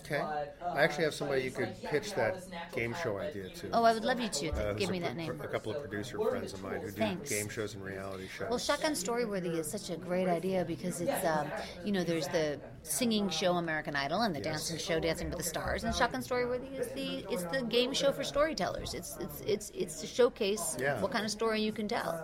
Okay. 0.05 0.20
I 0.20 0.82
actually 0.82 1.05
have 1.05 1.14
somebody 1.14 1.42
you 1.42 1.50
could 1.50 1.74
pitch 1.84 2.12
that 2.14 2.44
game 2.74 2.94
show 3.02 3.16
idea 3.18 3.48
to. 3.48 3.70
Oh, 3.72 3.84
I 3.84 3.94
would 3.94 4.05
love 4.05 4.20
you 4.20 4.28
to. 4.28 4.50
Uh, 4.50 4.72
Give 4.74 4.90
me 4.90 4.98
a, 4.98 5.00
that 5.02 5.16
name. 5.16 5.40
A 5.42 5.48
couple 5.48 5.72
of 5.74 5.80
producer 5.80 6.18
friends 6.18 6.52
of 6.52 6.62
mine 6.62 6.80
who 6.82 6.88
do 6.90 6.96
Thanks. 6.96 7.30
game 7.30 7.48
shows 7.48 7.74
and 7.74 7.82
reality 7.82 8.28
shows. 8.36 8.48
Well, 8.50 8.59
Shotgun 8.59 8.92
Storyworthy 8.92 9.59
is 9.59 9.70
such 9.70 9.88
a 9.90 9.96
great 9.96 10.28
idea 10.28 10.64
because 10.64 11.00
it's, 11.00 11.24
um, 11.24 11.46
you 11.84 11.92
know, 11.92 12.05
there's 12.05 12.28
the 12.28 12.61
singing 12.82 13.30
show 13.30 13.55
American 13.55 13.96
Idol 13.96 14.20
and 14.22 14.36
the 14.36 14.40
dancing 14.40 14.76
show 14.76 15.00
Dancing 15.00 15.30
with 15.30 15.38
the 15.38 15.44
Stars, 15.44 15.84
and 15.84 15.94
Shotgun 15.94 16.20
Storyworthy 16.20 16.78
is 16.78 16.88
the 16.88 17.24
it's 17.32 17.44
the 17.44 17.62
game 17.62 17.94
show 17.94 18.12
for 18.12 18.24
storytellers. 18.24 18.92
It's 18.92 19.16
it's 19.20 19.40
it's 19.46 19.70
it's 19.74 20.00
to 20.02 20.07
showcase 20.07 20.76
Yeah. 20.78 21.00
what 21.00 21.11
kind 21.12 21.24
of 21.24 21.30
story 21.30 21.62
you 21.62 21.72
can 21.72 21.88
tell. 21.88 22.20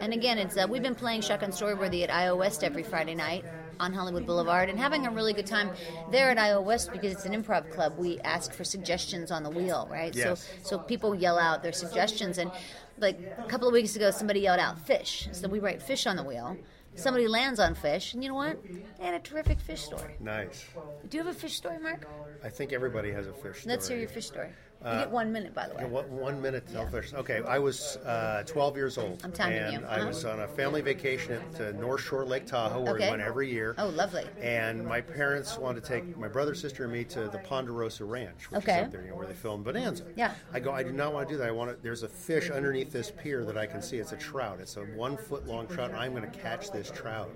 And 0.00 0.14
again, 0.14 0.38
it's 0.38 0.56
uh, 0.56 0.66
we've 0.68 0.82
been 0.82 0.94
playing 0.94 1.20
Shotgun 1.20 1.50
Storyworthy 1.50 2.04
at 2.04 2.08
iOS 2.10 2.62
every 2.62 2.82
Friday 2.82 3.14
night 3.14 3.44
on 3.80 3.92
Hollywood 3.92 4.26
Boulevard 4.26 4.68
and 4.68 4.78
having 4.78 5.06
a 5.06 5.10
really 5.10 5.32
good 5.32 5.46
time 5.46 5.70
there 6.10 6.30
at 6.30 6.38
IO 6.38 6.60
West 6.60 6.92
because 6.92 7.12
it's 7.12 7.24
an 7.24 7.32
improv 7.32 7.70
club. 7.70 7.96
We 7.98 8.18
ask 8.20 8.52
for 8.52 8.64
suggestions 8.64 9.30
on 9.30 9.42
the 9.42 9.50
wheel, 9.50 9.88
right? 9.90 10.14
Yes. 10.14 10.48
So 10.62 10.78
so 10.78 10.78
people 10.78 11.14
yell 11.14 11.38
out 11.38 11.62
their 11.62 11.72
suggestions 11.72 12.38
and 12.38 12.50
like 12.98 13.18
a 13.38 13.48
couple 13.48 13.68
of 13.68 13.72
weeks 13.72 13.96
ago 13.96 14.10
somebody 14.10 14.40
yelled 14.40 14.60
out 14.60 14.78
fish. 14.80 15.28
So 15.32 15.48
we 15.48 15.58
write 15.58 15.82
fish 15.82 16.06
on 16.06 16.16
the 16.16 16.24
wheel. 16.24 16.56
Somebody 16.94 17.28
lands 17.28 17.60
on 17.60 17.76
fish, 17.76 18.14
and 18.14 18.24
you 18.24 18.28
know 18.28 18.34
what? 18.34 18.60
They 18.64 19.04
had 19.04 19.14
a 19.14 19.20
terrific 19.20 19.60
fish 19.60 19.82
story. 19.82 20.16
Nice. 20.18 20.66
Do 21.08 21.16
you 21.16 21.22
have 21.22 21.32
a 21.32 21.38
fish 21.38 21.54
story, 21.54 21.78
Mark? 21.78 22.08
I 22.42 22.48
think 22.48 22.72
everybody 22.72 23.12
has 23.12 23.28
a 23.28 23.32
fish 23.32 23.60
story. 23.60 23.74
Let's 23.74 23.86
hear 23.86 23.98
your 23.98 24.08
fish 24.08 24.26
story. 24.26 24.48
You 24.84 24.90
get 24.92 25.10
one 25.10 25.32
minute, 25.32 25.54
by 25.54 25.66
the 25.66 25.74
way. 25.74 25.84
One, 25.86 26.08
one 26.10 26.40
minute 26.40 26.64
tell. 26.72 26.88
Okay, 27.20 27.42
I 27.48 27.58
was 27.58 27.96
uh, 28.06 28.44
12 28.46 28.76
years 28.76 28.96
old. 28.96 29.20
I'm 29.24 29.32
timing 29.32 29.58
and 29.58 29.72
you. 29.72 29.86
I 29.88 29.98
Uh-huh. 29.98 30.06
was 30.06 30.24
on 30.24 30.40
a 30.40 30.46
family 30.48 30.82
vacation 30.82 31.32
at 31.32 31.60
uh, 31.60 31.72
North 31.80 32.00
Shore 32.02 32.24
Lake 32.24 32.46
Tahoe, 32.46 32.82
where 32.82 32.94
Okay. 32.94 33.06
we 33.06 33.10
went 33.10 33.22
every 33.22 33.50
year. 33.50 33.74
Oh, 33.76 33.88
lovely. 33.88 34.24
And 34.40 34.86
my 34.86 35.00
parents 35.00 35.58
wanted 35.58 35.82
to 35.82 35.88
take 35.88 36.16
my 36.16 36.28
brother, 36.28 36.54
sister, 36.54 36.84
and 36.84 36.92
me 36.92 37.02
to 37.04 37.28
the 37.28 37.38
Ponderosa 37.38 38.04
Ranch, 38.04 38.50
which 38.52 38.60
Okay. 38.62 38.78
is 38.78 38.84
up 38.84 38.92
there, 38.92 39.02
you 39.02 39.10
know, 39.10 39.16
where 39.16 39.26
they 39.26 39.34
filmed 39.34 39.64
Bonanza. 39.64 40.04
Yeah. 40.14 40.34
I 40.52 40.60
go, 40.60 40.70
I 40.70 40.84
do 40.84 40.92
not 40.92 41.12
want 41.12 41.28
to 41.28 41.34
do 41.34 41.38
that. 41.38 41.48
I 41.48 41.50
want 41.50 41.70
to, 41.76 41.82
there's 41.82 42.04
a 42.04 42.08
fish 42.08 42.48
underneath 42.50 42.92
this 42.92 43.10
pier 43.10 43.44
that 43.46 43.58
I 43.58 43.66
can 43.66 43.82
see. 43.82 43.96
It's 43.98 44.12
a 44.12 44.16
trout. 44.16 44.60
It's 44.60 44.76
a 44.76 44.82
one 44.84 45.16
foot 45.16 45.44
long 45.48 45.66
trout, 45.66 45.90
and 45.90 45.98
I'm 45.98 46.12
going 46.14 46.30
to 46.30 46.38
catch 46.38 46.70
this 46.70 46.88
trout. 46.90 47.30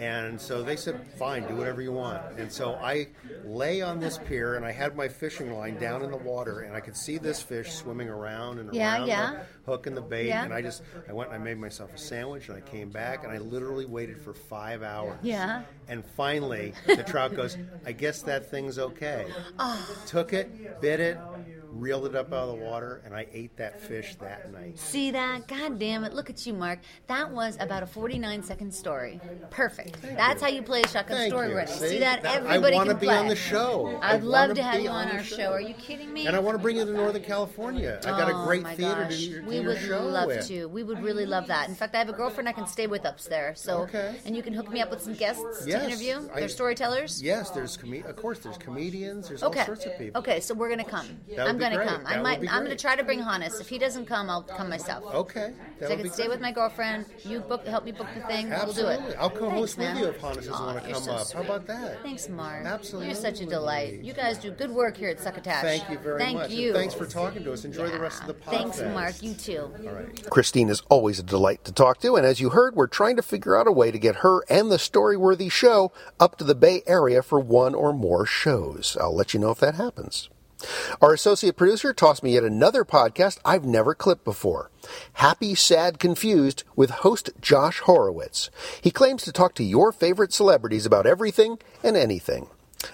And 0.00 0.40
so 0.40 0.62
they 0.62 0.76
said, 0.76 0.98
fine, 1.18 1.46
do 1.46 1.54
whatever 1.54 1.82
you 1.82 1.92
want. 1.92 2.22
And 2.38 2.50
so 2.50 2.74
I 2.76 3.08
lay 3.44 3.82
on 3.82 4.00
this 4.00 4.16
pier 4.16 4.54
and 4.54 4.64
I 4.64 4.72
had 4.72 4.96
my 4.96 5.08
fishing 5.08 5.52
line 5.52 5.78
down 5.78 6.02
in 6.02 6.10
the 6.10 6.16
water 6.16 6.60
and 6.60 6.74
I 6.74 6.80
could 6.80 6.96
see 6.96 7.18
this 7.18 7.42
fish 7.42 7.70
swimming 7.72 8.08
around 8.08 8.60
and 8.60 8.72
Yeah, 8.72 8.96
around 8.96 9.08
yeah. 9.08 9.30
the 9.32 9.70
hook 9.70 9.86
and 9.86 9.94
the 9.94 10.00
bait. 10.00 10.28
Yeah. 10.28 10.42
And 10.42 10.54
I 10.54 10.62
just, 10.62 10.82
I 11.06 11.12
went 11.12 11.30
and 11.32 11.38
I 11.38 11.44
made 11.44 11.58
myself 11.58 11.92
a 11.94 11.98
sandwich 11.98 12.48
and 12.48 12.56
I 12.56 12.62
came 12.62 12.88
back 12.88 13.24
and 13.24 13.32
I 13.32 13.36
literally 13.38 13.84
waited 13.84 14.18
for 14.18 14.32
five 14.32 14.82
hours. 14.82 15.18
Yeah. 15.22 15.64
And 15.86 16.02
finally, 16.16 16.72
the 16.86 17.02
trout 17.04 17.36
goes, 17.36 17.58
I 17.84 17.92
guess 17.92 18.22
that 18.22 18.50
thing's 18.50 18.78
okay. 18.78 19.26
Oh. 19.58 19.96
Took 20.06 20.32
it, 20.32 20.80
bit 20.80 21.00
it, 21.00 21.18
reeled 21.72 22.06
it 22.06 22.14
up 22.14 22.32
out 22.32 22.48
of 22.48 22.58
the 22.58 22.64
water, 22.64 23.00
and 23.04 23.14
I 23.14 23.26
ate 23.32 23.56
that 23.56 23.80
fish 23.80 24.16
that 24.16 24.52
night. 24.52 24.78
See 24.78 25.10
that? 25.12 25.46
God 25.46 25.78
damn 25.78 26.04
it. 26.04 26.12
Look 26.12 26.28
at 26.30 26.44
you, 26.46 26.52
Mark. 26.52 26.80
That 27.06 27.30
was 27.30 27.56
about 27.60 27.82
a 27.82 27.86
49 27.86 28.42
second 28.42 28.72
story. 28.74 29.20
Perfect. 29.50 30.00
That's 30.02 30.42
how 30.42 30.48
you 30.48 30.62
play 30.62 30.82
Shotgun 30.82 31.16
Thank 31.16 31.32
Story 31.32 31.50
you. 31.50 31.56
Ready. 31.56 31.70
See? 31.72 31.88
See, 31.88 31.98
that? 32.00 32.22
That- 32.22 32.42
I 32.42 32.54
Everybody 32.56 32.76
wanna 32.76 32.94
be 32.94 33.06
play. 33.06 33.16
on 33.16 33.28
the 33.28 33.36
show. 33.36 33.98
I'd 34.02 34.22
love 34.22 34.48
wanna 34.50 34.62
have 34.62 34.80
you 34.80 34.88
on 34.88 35.08
on 35.08 35.16
our 35.16 35.22
show. 35.22 35.36
show. 35.36 35.52
Are 35.52 35.60
you 35.60 35.74
kidding 35.74 36.12
me? 36.12 36.26
And 36.26 36.34
I 36.36 36.38
want 36.40 36.56
to 36.56 36.62
bring 36.62 36.76
you 36.76 36.84
to 36.84 36.92
Northern 36.92 37.22
California. 37.22 38.00
I 38.04 38.10
got 38.10 38.30
a 38.30 38.34
Oh, 38.34 38.44
great 38.44 38.66
theater 38.68 39.04
gosh. 39.04 39.16
to 39.18 39.40
do 39.40 39.46
We 39.46 39.60
would 39.60 39.82
love 39.88 40.26
with. 40.26 40.46
to. 40.48 40.66
We 40.66 40.82
would 40.82 41.02
really 41.02 41.26
love 41.26 41.46
that. 41.48 41.68
In 41.68 41.74
fact, 41.74 41.94
I 41.94 41.98
have 41.98 42.08
a 42.08 42.12
girlfriend 42.12 42.48
I 42.48 42.52
can 42.52 42.66
stay 42.66 42.86
with 42.86 43.04
up 43.06 43.20
there. 43.22 43.54
So, 43.54 43.82
Okay. 43.82 44.16
and 44.24 44.36
you 44.36 44.42
can 44.42 44.52
hook 44.52 44.70
me 44.70 44.80
up 44.80 44.90
with 44.90 45.02
some 45.02 45.14
guests 45.14 45.64
Yes, 45.66 45.82
to 45.82 45.88
interview. 45.88 46.28
I- 46.34 46.40
They're 46.40 46.48
storytellers. 46.48 47.22
Yes, 47.22 47.50
there's 47.50 47.76
com- 47.76 47.90
of 48.06 48.16
course 48.16 48.38
there's 48.40 48.58
comedians. 48.58 49.28
There's 49.28 49.42
Okay. 49.42 49.60
all 49.60 49.66
sorts 49.66 49.86
of 49.86 49.96
people. 49.98 50.18
Okay, 50.20 50.40
so 50.40 50.54
we're 50.54 50.68
gonna 50.70 50.84
come. 50.84 51.06
I'm 51.38 51.58
gonna 51.60 51.76
great. 51.76 51.88
come. 51.88 52.02
I 52.06 52.10
That 52.10 52.16
would 52.18 52.22
might. 52.42 52.52
I'm 52.52 52.62
gonna 52.64 52.76
try 52.76 52.96
to 52.96 53.04
bring 53.04 53.20
Hannes. 53.22 53.60
If 53.60 53.68
he 53.68 53.78
doesn't 53.78 54.06
come, 54.06 54.28
I'll 54.30 54.42
come 54.42 54.68
myself. 54.68 55.14
Okay, 55.14 55.52
So 55.80 55.86
I 55.86 55.96
can 55.96 56.10
stay 56.10 56.22
great. 56.24 56.30
with 56.30 56.40
my 56.40 56.52
girlfriend. 56.52 57.06
You 57.24 57.40
book, 57.40 57.66
help 57.66 57.84
me 57.84 57.92
book 57.92 58.06
the 58.14 58.22
thing. 58.22 58.50
We'll 58.50 58.72
do 58.72 58.86
it. 58.86 59.00
I'll 59.18 59.30
co-host 59.30 59.76
Thanks, 59.76 60.00
with 60.00 60.08
you 60.08 60.14
if 60.14 60.20
Hannes 60.20 60.36
doesn't 60.36 60.52
Aw, 60.54 60.66
want 60.66 60.84
to 60.84 60.92
come 60.92 61.02
so 61.02 61.12
up. 61.12 61.30
How 61.32 61.40
about 61.42 61.66
that? 61.66 62.02
Thanks, 62.02 62.28
Mark. 62.28 62.64
Absolutely. 62.64 63.06
You're 63.08 63.16
such 63.16 63.40
a 63.40 63.46
delight. 63.46 64.00
You 64.02 64.12
guys 64.12 64.38
do 64.38 64.50
good 64.50 64.70
work 64.70 64.96
here 64.96 65.08
at 65.10 65.20
Succotash. 65.20 65.62
Thank 65.62 65.88
you 65.90 65.98
very 65.98 66.18
Thank 66.18 66.38
much. 66.38 66.50
and 66.50 66.58
you. 66.58 66.72
thanks 66.72 66.94
for 66.94 67.06
talking 67.06 67.44
to 67.44 67.52
us. 67.52 67.64
Enjoy 67.64 67.88
the 67.90 68.00
rest 68.00 68.20
of 68.22 68.26
the 68.28 68.34
podcast. 68.34 68.50
Thanks, 68.50 68.80
Mark. 68.80 69.22
You 69.22 69.34
too. 69.34 69.70
All 69.86 69.92
right. 69.94 70.30
Christine 70.30 70.68
is 70.68 70.82
always 70.88 71.18
a 71.18 71.22
delight 71.22 71.64
to 71.64 71.72
talk 71.72 72.00
to, 72.00 72.16
and 72.16 72.26
as 72.26 72.40
you 72.40 72.50
heard, 72.50 72.74
we're 72.74 72.86
trying 72.86 73.16
to 73.16 73.22
figure 73.22 73.56
out 73.56 73.66
a 73.66 73.72
way 73.72 73.90
to 73.90 73.98
get 73.98 74.16
her 74.16 74.42
and 74.48 74.70
the 74.70 74.76
Storyworthy 74.76 75.50
show 75.50 75.92
up 76.18 76.36
to 76.38 76.44
the 76.44 76.54
Bay 76.54 76.82
Area 76.86 77.22
for 77.22 77.38
one 77.40 77.74
or 77.74 77.92
more 77.92 78.24
shows. 78.26 78.96
I'll 79.00 79.14
let 79.14 79.34
you 79.34 79.40
know 79.40 79.50
if 79.50 79.58
that 79.60 79.74
happens. 79.76 80.28
Our 81.00 81.12
associate 81.12 81.56
producer 81.56 81.92
tossed 81.92 82.22
me 82.22 82.34
yet 82.34 82.44
another 82.44 82.84
podcast 82.84 83.38
I've 83.44 83.64
never 83.64 83.94
clipped 83.94 84.24
before. 84.24 84.70
Happy, 85.14 85.54
Sad, 85.54 85.98
Confused 85.98 86.64
with 86.76 86.90
host 86.90 87.30
Josh 87.40 87.80
Horowitz. 87.80 88.50
He 88.80 88.90
claims 88.90 89.22
to 89.24 89.32
talk 89.32 89.54
to 89.54 89.64
your 89.64 89.92
favorite 89.92 90.32
celebrities 90.32 90.86
about 90.86 91.06
everything 91.06 91.58
and 91.82 91.96
anything. 91.96 92.48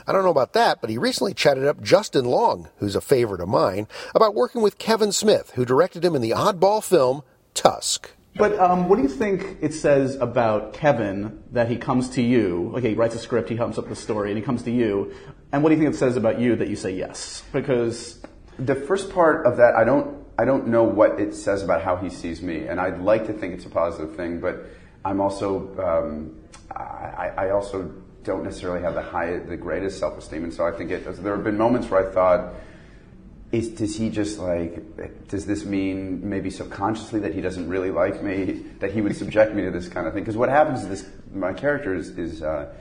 I 0.06 0.12
don't 0.12 0.24
know 0.24 0.30
about 0.30 0.52
that, 0.54 0.80
but 0.80 0.90
he 0.90 0.98
recently 0.98 1.34
chatted 1.34 1.66
up 1.66 1.82
Justin 1.82 2.24
Long, 2.24 2.68
who's 2.78 2.96
a 2.96 3.00
favorite 3.00 3.40
of 3.40 3.48
mine, 3.48 3.86
about 4.14 4.34
working 4.34 4.62
with 4.62 4.78
Kevin 4.78 5.12
Smith, 5.12 5.52
who 5.54 5.64
directed 5.64 6.04
him 6.04 6.16
in 6.16 6.22
the 6.22 6.32
oddball 6.32 6.82
film 6.82 7.22
Tusk. 7.54 8.10
But 8.36 8.58
um, 8.58 8.88
what 8.88 8.96
do 8.96 9.02
you 9.02 9.08
think 9.08 9.56
it 9.62 9.72
says 9.72 10.16
about 10.16 10.74
Kevin 10.74 11.42
that 11.52 11.70
he 11.70 11.76
comes 11.76 12.10
to 12.10 12.22
you? 12.22 12.72
Okay, 12.76 12.90
he 12.90 12.94
writes 12.94 13.14
a 13.14 13.18
script, 13.18 13.48
he 13.48 13.56
comes 13.56 13.78
up 13.78 13.90
a 13.90 13.94
story, 13.94 14.30
and 14.30 14.38
he 14.38 14.44
comes 14.44 14.62
to 14.64 14.70
you. 14.70 15.14
And 15.53 15.62
what 15.62 15.70
do 15.70 15.76
you 15.76 15.82
think 15.82 15.94
it 15.94 15.99
says 15.99 16.16
about 16.16 16.38
you 16.40 16.57
that 16.57 16.68
you 16.68 16.76
say 16.76 16.90
yes? 16.90 17.42
Because 17.53 18.20
The 18.59 18.74
first 18.74 19.12
part 19.12 19.47
of 19.47 19.59
that, 19.59 19.74
I 19.74 19.84
don't, 19.84 20.24
I 20.38 20.44
don't 20.47 20.68
know 20.68 20.84
what 20.84 21.20
it 21.20 21.34
says 21.34 21.62
about 21.62 21.82
how 21.82 21.97
he 21.97 22.09
sees 22.09 22.40
me, 22.40 22.66
and 22.66 22.80
I'd 22.80 23.01
like 23.01 23.26
to 23.26 23.32
think 23.34 23.55
it's 23.55 23.66
a 23.66 23.70
positive 23.70 24.16
thing, 24.16 24.40
but 24.40 24.64
I'm 25.05 25.20
also, 25.20 25.68
um, 25.78 26.36
I, 26.74 27.32
I 27.36 27.51
also 27.51 27.92
don't 28.24 28.44
necessarily 28.44 28.82
have 28.82 28.94
the 28.94 29.03
high, 29.03 29.38
the 29.38 29.57
greatest 29.57 29.99
self-esteem, 29.99 30.44
and 30.44 30.53
so 30.53 30.66
I 30.66 30.72
think 30.72 30.90
it. 30.90 31.05
There 31.22 31.34
have 31.34 31.44
been 31.44 31.59
moments 31.59 31.90
where 31.90 32.09
I 32.09 32.12
thought, 32.12 32.55
is 33.53 33.68
does 33.68 33.97
he 33.97 34.11
just 34.11 34.38
like, 34.38 35.28
does 35.28 35.47
this 35.47 35.64
mean 35.64 36.28
maybe 36.28 36.51
subconsciously 36.51 37.20
that 37.20 37.34
he 37.34 37.40
doesn't 37.40 37.68
really 37.68 37.90
like 37.90 38.22
me, 38.22 38.64
that 38.80 38.90
he 38.92 39.01
would 39.03 39.14
subject 39.14 39.55
me 39.55 39.62
to 39.62 39.70
this 39.70 39.88
kind 39.88 40.07
of 40.07 40.14
thing? 40.14 40.22
Because 40.22 40.36
what 40.36 40.49
happens 40.49 40.82
is 40.82 40.88
this, 40.88 41.11
my 41.32 41.53
character 41.53 41.94
is 41.94 42.09
is. 42.16 42.42
Uh, 42.42 42.72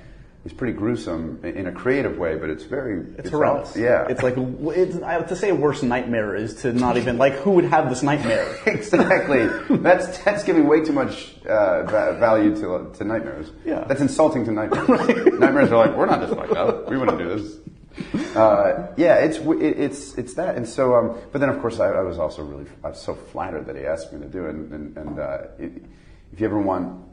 is 0.46 0.54
pretty 0.54 0.74
gruesome 0.74 1.40
in 1.44 1.66
a 1.66 1.72
creative 1.72 2.20
way, 2.20 2.38
but 2.38 2.52
it's 2.52 2.64
very 2.64 3.04
it's 3.18 3.32
horrendous. 3.32 3.76
Yeah, 3.76 4.06
It's 4.08 4.22
like, 4.22 4.36
it's, 4.38 4.96
I, 5.02 5.20
to 5.20 5.36
say 5.36 5.50
a 5.50 5.56
worse 5.56 5.82
nightmare 5.82 6.36
is 6.36 6.54
to 6.62 6.72
not 6.72 6.98
even, 6.98 7.18
like, 7.18 7.34
who 7.34 7.52
would 7.52 7.66
have 7.66 7.90
this 7.90 8.04
nightmare? 8.04 8.56
exactly. 8.68 9.48
That's 9.78 10.20
that's 10.20 10.44
giving 10.44 10.68
way 10.68 10.86
too 10.86 10.94
much 10.94 11.36
uh, 11.46 11.84
value 11.84 12.56
to 12.58 12.92
to 12.96 13.04
nightmares. 13.04 13.52
Yeah. 13.66 13.86
That's 13.88 14.02
insulting 14.02 14.46
to 14.46 14.52
nightmares. 14.52 14.88
nightmares 15.40 15.72
are 15.72 15.88
like, 15.88 15.98
we're 15.98 16.06
not 16.06 16.22
this 16.22 16.30
fucked 16.30 16.54
up. 16.54 16.90
We 16.90 16.98
wouldn't 16.98 17.18
do 17.18 17.40
this. 17.40 18.36
Uh, 18.36 18.94
yeah, 18.98 19.16
it's 19.16 19.38
it, 19.38 19.80
it's 19.80 20.16
it's 20.16 20.34
that, 20.36 20.58
and 20.58 20.68
so. 20.68 20.96
Um, 20.96 21.18
but 21.32 21.40
then, 21.40 21.50
of 21.50 21.60
course, 21.60 21.80
I, 21.80 21.88
I 21.88 22.02
was 22.02 22.20
also 22.20 22.44
really 22.44 22.66
I 22.84 22.90
was 22.90 23.02
so 23.02 23.16
flattered 23.16 23.66
that 23.66 23.78
he 23.78 23.86
asked 23.86 24.14
me 24.14 24.20
to 24.20 24.28
do 24.28 24.46
it. 24.46 24.50
And, 24.50 24.72
and, 24.72 24.98
and 24.98 25.20
uh, 25.20 25.38
it, 25.58 25.72
if 26.34 26.40
you 26.40 26.46
ever 26.46 26.60
want 26.60 27.05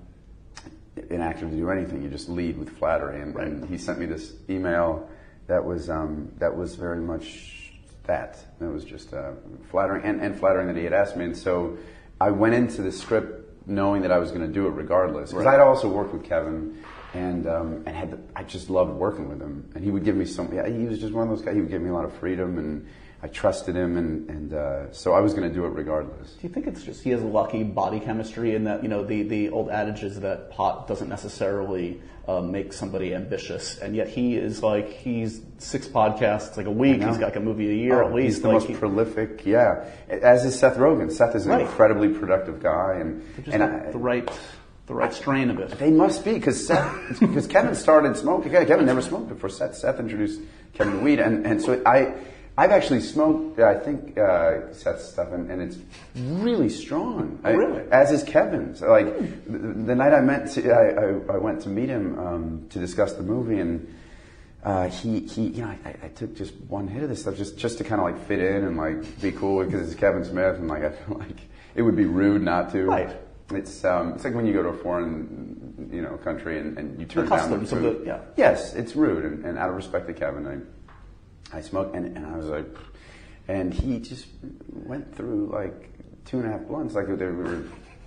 an 0.97 1.21
actor 1.21 1.49
to 1.49 1.57
do 1.57 1.71
anything, 1.71 2.03
you 2.03 2.09
just 2.09 2.29
lead 2.29 2.59
with 2.59 2.69
flattery. 2.79 3.21
And, 3.21 3.35
and 3.37 3.65
he 3.69 3.79
sent 3.79 3.99
me 3.99 4.07
this 4.07 4.33
email 4.51 5.09
that 5.47 5.65
was 5.65 5.89
um, 5.91 6.31
that 6.39 6.57
was 6.57 6.75
very 6.75 7.01
much 7.01 7.73
that. 8.05 8.39
It 8.61 8.65
was 8.65 8.85
just 8.85 9.13
uh, 9.15 9.33
flattering 9.71 10.05
and, 10.05 10.21
and 10.21 10.39
flattering 10.39 10.67
that 10.69 10.77
he 10.77 10.85
had 10.85 10.93
asked 10.93 11.17
me. 11.17 11.25
And 11.25 11.37
so 11.37 11.79
I 12.21 12.31
went 12.31 12.55
into 12.55 12.83
the 12.83 12.93
script 12.93 13.67
knowing 13.67 14.03
that 14.03 14.13
I 14.13 14.19
was 14.19 14.31
going 14.31 14.47
to 14.47 14.53
do 14.53 14.67
it 14.67 14.71
regardless. 14.71 15.31
Because 15.31 15.47
Right. 15.47 15.55
I'd 15.55 15.61
also 15.61 15.89
worked 15.89 16.13
with 16.13 16.25
Kevin 16.25 16.83
and 17.15 17.47
um, 17.47 17.83
and 17.87 17.97
had 17.97 18.11
the, 18.13 18.19
I 18.35 18.43
just 18.43 18.71
loved 18.71 18.93
working 18.93 19.29
with 19.29 19.41
him. 19.41 19.71
And 19.75 19.85
he 19.85 19.91
would 19.91 20.05
give 20.05 20.17
me 20.17 20.25
some. 20.25 20.53
Yeah, 20.53 20.69
he 20.69 20.85
was 20.87 20.99
just 20.99 21.13
one 21.13 21.29
of 21.29 21.31
those 21.31 21.45
guys. 21.45 21.55
He 21.55 21.61
would 21.61 21.71
give 21.71 21.83
me 21.83 21.91
a 21.91 21.95
lot 21.95 22.05
of 22.05 22.13
freedom, 22.15 22.59
and 22.59 22.87
I 23.25 23.29
trusted 23.29 23.77
him, 23.77 23.97
and 23.97 24.29
and 24.29 24.53
uh, 24.53 24.93
so 24.93 25.13
I 25.13 25.21
was 25.21 25.33
going 25.35 25.49
to 25.49 25.55
do 25.55 25.65
it 25.65 25.69
regardless. 25.69 26.33
Do 26.33 26.47
you 26.47 26.53
think 26.53 26.67
it's 26.67 26.83
just 26.83 27.03
he 27.03 27.11
has 27.11 27.23
lucky 27.23 27.63
body 27.63 28.01
chemistry 28.01 28.57
and 28.57 28.67
that 28.67 28.83
you 28.83 28.89
know 28.89 29.05
the 29.05 29.23
the 29.23 29.51
old 29.51 29.71
adage 29.71 30.03
is 30.03 30.19
that 30.21 30.51
pot 30.51 30.89
doesn't 30.89 31.09
necessarily 31.09 32.01
uh, 32.27 32.41
make 32.41 32.73
somebody 32.73 33.15
ambitious, 33.15 33.79
and 33.79 33.95
yet 33.95 34.09
he 34.09 34.35
is 34.37 34.63
like 34.63 34.91
he's 34.91 35.41
six 35.59 35.87
podcasts 35.87 36.57
like 36.57 36.67
a 36.67 36.71
week. 36.71 36.97
He's 37.03 37.17
got 37.19 37.21
like 37.27 37.37
a 37.37 37.41
movie 37.41 37.71
a 37.71 37.75
year 37.75 38.03
Oh, 38.03 38.09
at 38.09 38.15
least. 38.15 38.25
He's 38.27 38.41
the 38.43 38.49
like 38.49 38.55
most 38.55 38.67
he- 38.69 38.75
prolific, 38.75 39.47
yeah. 39.47 39.85
As 40.09 40.45
is 40.45 40.59
Seth 40.59 40.77
Rogen. 40.77 41.11
Seth 41.13 41.37
is 41.37 41.47
an 41.47 41.53
Right. 41.53 41.61
incredibly 41.63 42.09
productive 42.09 42.61
guy, 42.61 42.97
and 43.01 43.23
just 43.37 43.49
and 43.49 43.63
I, 43.63 43.91
the 43.93 43.99
right 43.99 44.29
the 44.89 44.95
right 44.95 45.13
strain 45.15 45.49
of 45.49 45.61
it. 45.61 45.71
They 45.79 45.93
must 45.93 46.25
be 46.25 46.33
because 46.35 46.69
because 47.21 47.47
Kevin 47.55 47.77
started 47.77 48.17
smoking. 48.17 48.51
Kevin 48.51 48.85
never 48.85 49.01
smoked 49.01 49.29
before 49.29 49.49
Seth. 49.49 49.77
Seth 49.77 50.01
introduced 50.01 50.41
Kevin 50.75 50.95
to 50.95 51.05
weed, 51.05 51.21
and 51.21 51.47
and 51.47 51.63
so 51.63 51.81
I, 51.87 52.15
I've 52.57 52.71
actually 52.71 53.01
smoked. 53.01 53.59
I 53.61 53.79
think 53.79 54.19
uh, 54.19 54.73
Seth's 54.75 55.09
stuff, 55.09 55.33
and, 55.33 55.51
and 55.51 55.63
it's 55.63 55.79
really 56.15 56.69
strong. 56.69 57.39
I- 57.45 57.53
really? 57.53 57.83
as 57.91 58.13
is 58.13 58.23
Kevin's. 58.23 58.83
Like 58.83 59.07
the, 59.47 59.59
the 59.59 59.95
night 59.95 60.13
I 60.13 60.21
met, 60.21 60.51
to, 60.53 60.71
I, 60.71 61.33
I 61.33 61.35
I 61.35 61.39
went 61.39 61.63
to 61.63 61.69
meet 61.71 61.89
him 61.89 62.19
um, 62.19 62.67
to 62.71 62.79
discuss 62.79 63.15
the 63.15 63.23
movie, 63.23 63.59
and 63.59 63.95
uh, 64.65 64.89
he 64.89 65.21
he 65.21 65.47
you 65.49 65.63
know 65.63 65.75
I, 65.85 65.95
I 66.05 66.09
took 66.09 66.37
just 66.37 66.55
one 66.69 66.89
hit 66.89 67.03
of 67.03 67.09
this 67.09 67.23
stuff 67.23 67.37
just 67.37 67.57
just 67.57 67.79
to 67.79 67.85
kind 67.85 68.01
of 68.01 68.07
like 68.07 68.27
fit 68.29 68.39
in 68.41 68.65
and 68.65 68.77
like 68.77 69.21
be 69.23 69.33
cool 69.33 69.65
because 69.65 69.91
it's 69.91 69.99
Kevin 69.99 70.25
Smith, 70.25 70.57
and 70.57 70.69
like 70.69 70.85
I 70.85 70.91
feel 70.91 71.19
like 71.27 71.39
it 71.75 71.81
would 71.83 71.97
be 71.97 72.05
rude 72.05 72.43
not 72.43 72.71
to. 72.73 72.85
Right. 72.85 73.17
It's 73.51 73.83
um, 73.85 74.13
it's 74.15 74.25
like 74.25 74.35
when 74.35 74.47
you 74.47 74.53
go 74.53 74.63
to 74.63 74.69
a 74.71 74.77
foreign, 74.79 75.89
you 75.93 76.01
know, 76.03 76.17
country 76.19 76.59
and, 76.59 76.79
and 76.79 76.99
you 76.99 77.05
turn 77.07 77.29
down 77.29 77.51
the 77.51 77.57
customs 77.59 77.73
of 77.73 77.79
food. 77.81 78.01
the- 78.03 78.07
yeah. 78.07 78.21
Yes, 78.37 78.75
it's 78.75 78.95
rude, 78.97 79.25
and, 79.25 79.45
and 79.45 79.59
out 79.59 79.69
of 79.69 79.77
respect 79.77 80.07
to 80.07 80.15
Kevin, 80.15 80.47
I 80.47 80.59
I 81.53 81.61
smoked, 81.61 81.95
and, 81.95 82.17
and 82.17 82.27
I 82.27 82.37
was 82.37 82.47
like, 82.47 82.67
and 83.49 83.73
he 83.73 83.99
just 83.99 84.27
went 84.69 85.15
through 85.15 85.51
like 85.53 85.91
two 86.25 86.39
and 86.39 86.49
a 86.49 86.53
half 86.53 86.67
blunts, 86.67 86.95
like 86.95 87.07
they 87.07 87.27
were 87.27 87.65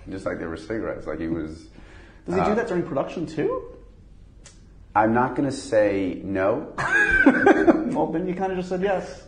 just 0.08 0.26
like 0.26 0.38
they 0.38 0.46
were 0.46 0.56
cigarettes, 0.56 1.06
like 1.06 1.20
he 1.20 1.28
was. 1.28 1.68
Does 2.26 2.34
he 2.34 2.40
uh, 2.40 2.48
do 2.48 2.54
that 2.54 2.68
during 2.68 2.82
production 2.82 3.26
too? 3.26 3.76
I'm 4.94 5.12
not 5.12 5.36
going 5.36 5.48
to 5.48 5.54
say 5.54 6.20
no. 6.24 6.72
well, 7.94 8.06
then 8.06 8.26
you 8.26 8.34
kind 8.34 8.50
of 8.50 8.58
just 8.58 8.70
said 8.70 8.80
yes. 8.80 9.24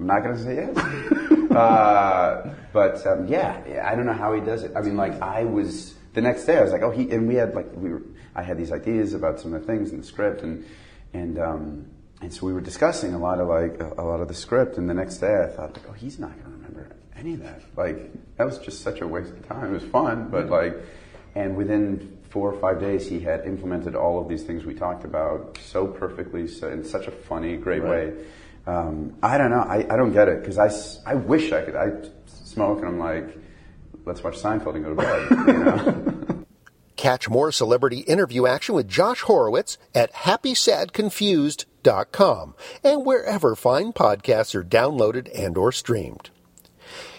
I'm 0.00 0.06
not 0.06 0.22
going 0.22 0.36
to 0.36 0.42
say 0.42 0.54
yes. 0.54 0.76
uh, 1.50 2.54
but 2.72 3.06
um, 3.06 3.26
yeah, 3.28 3.62
yeah, 3.68 3.88
I 3.90 3.94
don't 3.94 4.06
know 4.06 4.14
how 4.14 4.32
he 4.32 4.40
does 4.40 4.62
it. 4.62 4.72
I 4.74 4.80
mean, 4.80 4.96
like 4.96 5.20
I 5.20 5.44
was 5.44 5.94
the 6.14 6.22
next 6.22 6.46
day, 6.46 6.56
I 6.56 6.62
was 6.62 6.72
like, 6.72 6.82
oh, 6.82 6.90
he 6.90 7.10
and 7.10 7.28
we 7.28 7.34
had 7.34 7.54
like 7.54 7.68
we 7.74 7.90
were. 7.90 8.02
I 8.34 8.42
had 8.42 8.56
these 8.56 8.72
ideas 8.72 9.12
about 9.12 9.38
some 9.38 9.52
of 9.52 9.60
the 9.60 9.66
things 9.66 9.92
in 9.92 9.98
the 9.98 10.06
script, 10.06 10.40
and 10.40 10.64
and 11.12 11.38
um, 11.38 11.86
and 12.22 12.32
so 12.32 12.46
we 12.46 12.52
were 12.52 12.60
discussing 12.60 13.12
a 13.14 13.18
lot 13.18 13.40
of 13.40 13.48
like 13.48 13.80
a, 13.98 14.02
lot 14.02 14.20
of 14.20 14.28
the 14.28 14.34
script. 14.34 14.78
And 14.78 14.88
the 14.88 14.94
next 14.94 15.18
day, 15.18 15.42
I 15.44 15.48
thought, 15.48 15.74
like, 15.74 15.84
oh, 15.88 15.92
he's 15.92 16.18
not 16.18 16.30
going 16.32 16.44
to 16.44 16.50
remember 16.50 16.96
any 17.16 17.34
of 17.34 17.40
that. 17.42 17.60
Like 17.76 18.10
that 18.36 18.44
was 18.46 18.58
just 18.58 18.82
such 18.82 19.00
a 19.00 19.06
waste 19.06 19.32
of 19.32 19.46
time. 19.48 19.66
It 19.74 19.82
was 19.82 19.90
fun, 19.90 20.28
but 20.30 20.48
like, 20.48 20.76
and 21.34 21.56
within 21.56 22.18
four 22.30 22.50
or 22.52 22.58
five 22.60 22.80
days, 22.80 23.08
he 23.08 23.20
had 23.20 23.44
implemented 23.44 23.94
all 23.94 24.20
of 24.20 24.28
these 24.28 24.42
things 24.44 24.64
we 24.64 24.74
talked 24.74 25.04
about 25.04 25.58
so 25.62 25.86
perfectly, 25.86 26.46
so 26.48 26.68
in 26.68 26.84
such 26.84 27.06
a 27.06 27.10
funny, 27.10 27.56
great 27.56 27.82
Right. 27.82 28.14
way. 28.14 28.24
Um, 28.66 29.14
I 29.22 29.36
don't 29.38 29.50
know. 29.50 29.60
I, 29.60 29.78
I 29.92 29.96
don't 29.96 30.12
get 30.12 30.28
it 30.28 30.40
because 30.40 30.56
I, 30.56 30.70
I 31.10 31.14
wish 31.16 31.52
I 31.52 31.62
could. 31.62 31.74
I 31.74 31.90
smoke 32.26 32.78
and 32.78 32.86
I'm 32.88 32.98
like, 32.98 33.36
let's 34.06 34.22
watch 34.22 34.38
Seinfeld 34.38 34.76
and 34.76 34.84
go 34.84 34.90
to 34.90 34.96
bed. 34.96 35.30
You 35.30 35.52
know? 35.64 36.26
Catch 37.02 37.28
more 37.28 37.50
celebrity 37.50 37.98
interview 38.02 38.46
action 38.46 38.76
with 38.76 38.86
Josh 38.86 39.22
Horowitz 39.22 39.76
at 39.92 40.12
happysadconfused.com 40.12 42.54
and 42.84 43.04
wherever 43.04 43.56
fine 43.56 43.92
podcasts 43.92 44.54
are 44.54 44.62
downloaded 44.62 45.28
and 45.36 45.58
or 45.58 45.72
streamed. 45.72 46.30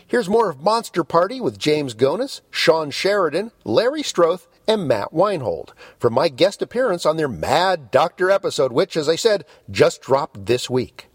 Here's 0.07 0.29
more 0.29 0.49
of 0.49 0.61
Monster 0.61 1.03
Party 1.03 1.41
with 1.41 1.59
James 1.59 1.95
Gonis, 1.95 2.39
Sean 2.49 2.91
Sheridan, 2.91 3.51
Larry 3.65 4.03
Strothe, 4.03 4.47
and 4.65 4.87
Matt 4.87 5.11
Weinhold 5.11 5.73
from 5.99 6.13
my 6.13 6.29
guest 6.29 6.61
appearance 6.61 7.05
on 7.05 7.17
their 7.17 7.27
Mad 7.27 7.91
Doctor 7.91 8.31
episode, 8.31 8.71
which, 8.71 8.95
as 8.95 9.09
I 9.09 9.17
said, 9.17 9.43
just 9.69 10.01
dropped 10.01 10.45
this 10.45 10.69
week. 10.69 11.09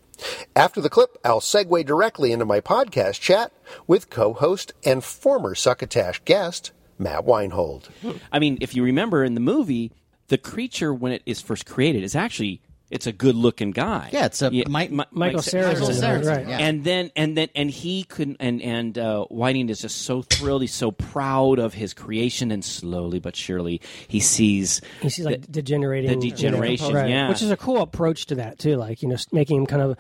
After 0.55 0.83
the 0.83 0.91
clip, 0.91 1.17
I'll 1.25 1.41
segue 1.41 1.87
directly 1.87 2.33
into 2.33 2.45
my 2.45 2.61
podcast 2.61 3.21
chat 3.21 3.51
with 3.87 4.11
co-host 4.11 4.75
and 4.85 5.03
former 5.03 5.55
Succotash 5.55 6.21
guest, 6.27 6.73
Matt 6.99 7.25
Weinhold. 7.25 7.89
I 8.33 8.39
mean, 8.39 8.59
if 8.61 8.75
you 8.75 8.83
remember 8.83 9.25
in 9.25 9.35
the 9.35 9.41
movie, 9.41 9.93
the 10.29 10.39
creature 10.39 10.93
when 10.93 11.13
it 11.13 11.23
is 11.27 11.41
first 11.41 11.67
created 11.67 12.03
is 12.03 12.15
actually 12.15 12.61
it's 12.91 13.07
a 13.07 13.13
good 13.13 13.35
looking 13.35 13.71
guy. 13.71 14.09
Yeah, 14.13 14.27
it's 14.27 14.41
a 14.41 14.51
Mi- 14.51 14.65
Mike- 14.67 14.91
Mi- 14.91 15.05
Michael 15.11 15.41
Sarrazin, 15.41 16.01
Michael 16.01 16.27
right, 16.31 16.39
right. 16.39 16.49
Yeah. 16.49 16.59
And 16.59 16.85
then 16.85 17.11
and 17.17 17.37
then 17.37 17.49
and 17.55 17.71
he 17.71 18.05
couldn't 18.05 18.39
and 18.41 18.63
and 18.63 18.97
uh, 18.97 19.25
Whiting 19.27 19.69
is 19.69 19.81
just 19.81 20.03
so 20.03 20.23
thrilled. 20.23 20.63
He's 20.63 20.73
so 20.73 20.91
proud 20.91 21.59
of 21.59 21.75
his 21.75 21.93
creation, 21.93 22.51
and 22.51 22.65
slowly 22.65 23.19
but 23.19 23.37
surely 23.37 23.83
he 24.07 24.21
sees 24.21 24.81
He 25.03 25.11
sees 25.11 25.27
like 25.27 25.51
degenerating, 25.53 26.19
the 26.19 26.31
degeneration. 26.31 26.95
Right. 26.95 27.11
Yeah, 27.11 27.29
which 27.29 27.43
is 27.43 27.51
a 27.51 27.57
cool 27.59 27.83
approach 27.83 28.27
to 28.27 28.37
that 28.37 28.59
too. 28.59 28.77
Like 28.77 29.03
you 29.03 29.09
know, 29.09 29.17
making 29.33 29.59
him 29.59 29.67
kind 29.67 29.83
of 29.83 29.99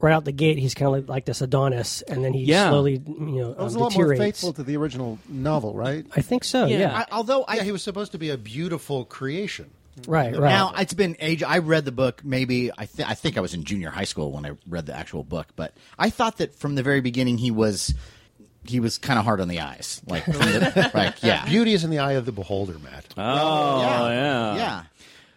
right 0.00 0.12
out 0.12 0.24
the 0.24 0.32
gate, 0.32 0.58
he's 0.58 0.74
kind 0.74 0.86
of 0.86 0.92
like, 0.92 1.08
like 1.08 1.24
this 1.24 1.40
Adonis, 1.40 2.02
and 2.02 2.24
then 2.24 2.32
he 2.32 2.44
Yeah. 2.44 2.68
slowly 2.70 3.02
you 3.06 3.16
know 3.18 3.50
It 3.52 3.58
was 3.58 3.74
um, 3.74 3.80
a 3.80 3.84
lot 3.84 3.94
more 3.94 4.04
deteriorates. 4.04 4.40
faithful 4.40 4.52
to 4.54 4.62
the 4.62 4.76
original 4.76 5.18
novel, 5.28 5.74
right? 5.74 6.06
I 6.16 6.20
think 6.20 6.44
so. 6.44 6.66
Yeah. 6.66 6.96
I- 6.96 7.06
although 7.12 7.44
yeah, 7.52 7.62
he 7.64 7.72
was 7.72 7.82
supposed 7.82 8.12
to 8.12 8.18
be 8.18 8.30
a 8.30 8.36
beautiful 8.38 9.04
creation. 9.04 9.70
Right, 10.06 10.32
right. 10.38 10.48
Now 10.50 10.72
it's 10.78 10.94
been 10.94 11.16
age. 11.18 11.42
I 11.42 11.58
read 11.58 11.84
the 11.84 11.90
book. 11.90 12.24
Maybe 12.24 12.70
I, 12.78 12.86
th- 12.86 13.08
I 13.08 13.14
think 13.14 13.36
I 13.36 13.40
was 13.40 13.52
in 13.52 13.64
junior 13.64 13.90
high 13.90 14.04
school 14.04 14.30
when 14.30 14.46
I 14.46 14.52
read 14.68 14.86
the 14.86 14.96
actual 14.96 15.24
book. 15.24 15.48
But 15.56 15.74
I 15.98 16.10
thought 16.10 16.36
that 16.38 16.54
from 16.54 16.76
the 16.76 16.84
very 16.84 17.00
beginning 17.00 17.38
he 17.38 17.50
was 17.50 17.92
he 18.64 18.78
was 18.78 18.96
kind 18.98 19.18
of 19.18 19.24
hard 19.24 19.40
on 19.40 19.48
the 19.48 19.58
eyes. 19.58 20.00
Like, 20.06 20.22
from 20.24 20.34
the, 20.34 20.90
like 20.94 21.20
yeah, 21.24 21.44
Beauty 21.46 21.72
is 21.72 21.82
in 21.82 21.90
the 21.90 21.98
eye 21.98 22.12
of 22.12 22.26
the 22.26 22.30
beholder, 22.32 22.78
Matt. 22.78 23.06
Oh 23.16 23.80
yeah, 23.80 24.54
yeah. 24.54 24.82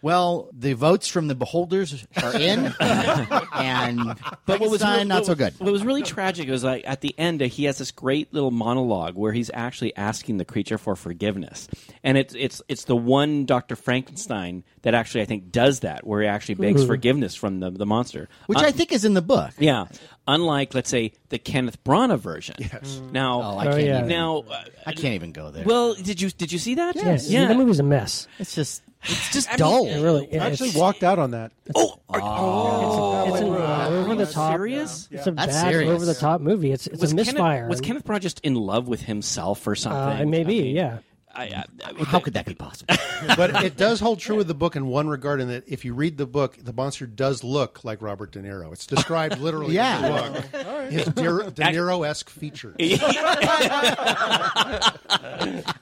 Well, 0.01 0.49
the 0.51 0.73
votes 0.73 1.07
from 1.07 1.27
the 1.27 1.35
beholders 1.35 2.07
are 2.23 2.35
in, 2.35 2.73
and 2.79 3.99
But 4.45 4.59
what 4.59 4.69
was 4.71 4.81
Frankenstein, 4.81 5.07
not 5.07 5.25
so 5.25 5.35
good. 5.35 5.53
What 5.59 5.71
was 5.71 5.83
really 5.85 6.01
tragic 6.03 6.49
was 6.49 6.63
like 6.63 6.83
at 6.87 7.01
the 7.01 7.13
end 7.19 7.41
uh, 7.41 7.45
he 7.45 7.65
has 7.65 7.77
this 7.77 7.91
great 7.91 8.33
little 8.33 8.51
monologue 8.51 9.15
where 9.15 9.31
he's 9.31 9.51
actually 9.53 9.95
asking 9.95 10.37
the 10.37 10.45
creature 10.45 10.77
for 10.77 10.95
forgiveness, 10.95 11.67
and 12.03 12.17
it's 12.17 12.33
it's 12.33 12.61
it's 12.67 12.85
the 12.85 12.95
one 12.95 13.45
Doctor 13.45 13.75
Frankenstein 13.75 14.63
that 14.81 14.93
actually 14.95 15.21
I 15.21 15.25
think 15.25 15.51
does 15.51 15.81
that, 15.81 16.05
where 16.05 16.21
he 16.21 16.27
actually 16.27 16.55
begs 16.55 16.83
forgiveness 16.85 17.35
from 17.35 17.59
the 17.59 17.69
the 17.69 17.85
monster, 17.85 18.27
which 18.47 18.57
Uh, 18.59 18.63
I 18.65 18.71
think 18.71 18.91
is 18.91 19.05
in 19.05 19.13
the 19.13 19.21
book. 19.21 19.51
yeah. 19.59 19.85
Unlike, 20.27 20.75
let's 20.75 20.89
say, 20.89 21.13
the 21.29 21.39
Kenneth 21.39 21.83
Branagh 21.83 22.19
version. 22.19 22.55
Yes. 22.59 23.01
Now, 23.11 23.41
Oh, 23.41 23.57
I 23.57 23.65
can't 23.65 23.79
even- 23.79 24.07
now, 24.07 24.45
uh, 24.49 24.63
I 24.85 24.93
can't 24.93 25.15
even 25.15 25.31
go 25.31 25.49
there. 25.49 25.65
well, 25.65 25.95
did 25.95 26.21
you 26.21 26.29
did 26.29 26.51
you 26.51 26.59
see 26.59 26.75
that? 26.75 26.95
Yes. 26.95 27.29
Yeah, 27.29 27.47
the 27.47 27.55
movie's 27.55 27.79
a 27.79 27.83
mess. 27.83 28.27
It's 28.39 28.53
just 28.55 28.81
it's 29.03 29.31
just 29.33 29.47
I 29.49 29.51
mean, 29.53 29.57
dull. 29.57 29.85
It 29.87 30.01
really, 30.01 30.27
yeah, 30.31 30.43
I 30.43 30.47
actually 30.49 30.71
walked 30.71 31.03
out 31.03 31.19
on 31.19 31.31
that. 31.31 31.51
Oh, 31.75 31.95
It's, 32.09 33.33
it's 33.33 33.41
an 33.41 33.93
over 33.93 34.15
the 34.15 34.25
top. 34.25 34.51
serious? 34.53 35.07
It's 35.11 35.27
a 35.27 35.31
That's 35.31 35.53
bad 35.53 35.71
serious. 35.71 35.89
over 35.91 36.05
the 36.05 36.13
top 36.13 36.41
movie. 36.41 36.71
It's 36.71 36.87
it's 36.87 37.01
was 37.01 37.11
a 37.11 37.15
misfire. 37.15 37.57
Kenneth, 37.61 37.69
was 37.69 37.81
Kenneth 37.81 38.03
Branagh 38.05 38.21
just 38.21 38.39
in 38.41 38.55
love 38.55 38.87
with 38.87 39.01
himself 39.01 39.65
or 39.67 39.75
something? 39.75 40.27
Uh, 40.27 40.29
maybe, 40.29 40.59
I 40.59 40.63
mean, 40.63 40.75
yeah. 40.75 40.97
I, 41.33 41.63
I, 41.85 42.03
How 42.03 42.19
could 42.19 42.33
that 42.33 42.45
be 42.45 42.53
possible? 42.53 42.93
but 43.37 43.63
it 43.63 43.77
does 43.77 43.99
hold 43.99 44.19
true 44.19 44.35
with 44.35 44.47
the 44.47 44.53
book 44.53 44.75
in 44.75 44.87
one 44.87 45.07
regard, 45.07 45.39
in 45.41 45.47
that 45.47 45.63
if 45.67 45.85
you 45.85 45.93
read 45.93 46.17
the 46.17 46.25
book, 46.25 46.57
the 46.61 46.73
monster 46.73 47.05
does 47.07 47.43
look 47.43 47.83
like 47.83 48.01
Robert 48.01 48.31
De 48.31 48.39
Niro. 48.41 48.71
It's 48.73 48.85
described 48.85 49.37
literally 49.39 49.75
Yeah. 49.75 50.25
in 50.27 50.33
the 50.33 50.41
book. 50.41 50.45
His 50.91 51.05
De, 51.05 51.11
De 51.51 51.63
Niro-esque 51.63 52.29
features. 52.29 52.75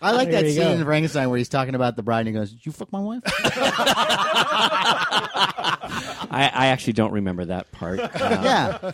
I 0.01 0.11
like 0.11 0.29
There 0.29 0.41
that 0.43 0.49
scene 0.49 0.61
go. 0.61 0.71
in 0.71 0.83
Frankenstein 0.85 1.29
where 1.29 1.37
he's 1.37 1.49
talking 1.49 1.75
about 1.75 1.95
the 1.95 2.03
bride 2.03 2.19
and 2.27 2.29
he 2.29 2.33
goes, 2.33 2.51
"Did 2.51 2.65
you 2.65 2.71
fuck 2.71 2.91
my 2.91 2.99
wife?" 2.99 3.21
I, 6.31 6.51
I 6.53 6.67
actually 6.67 6.93
don't 6.93 7.11
remember 7.11 7.45
that 7.45 7.71
part. 7.71 7.99
Uh, 7.99 8.09
yeah. 8.19 8.91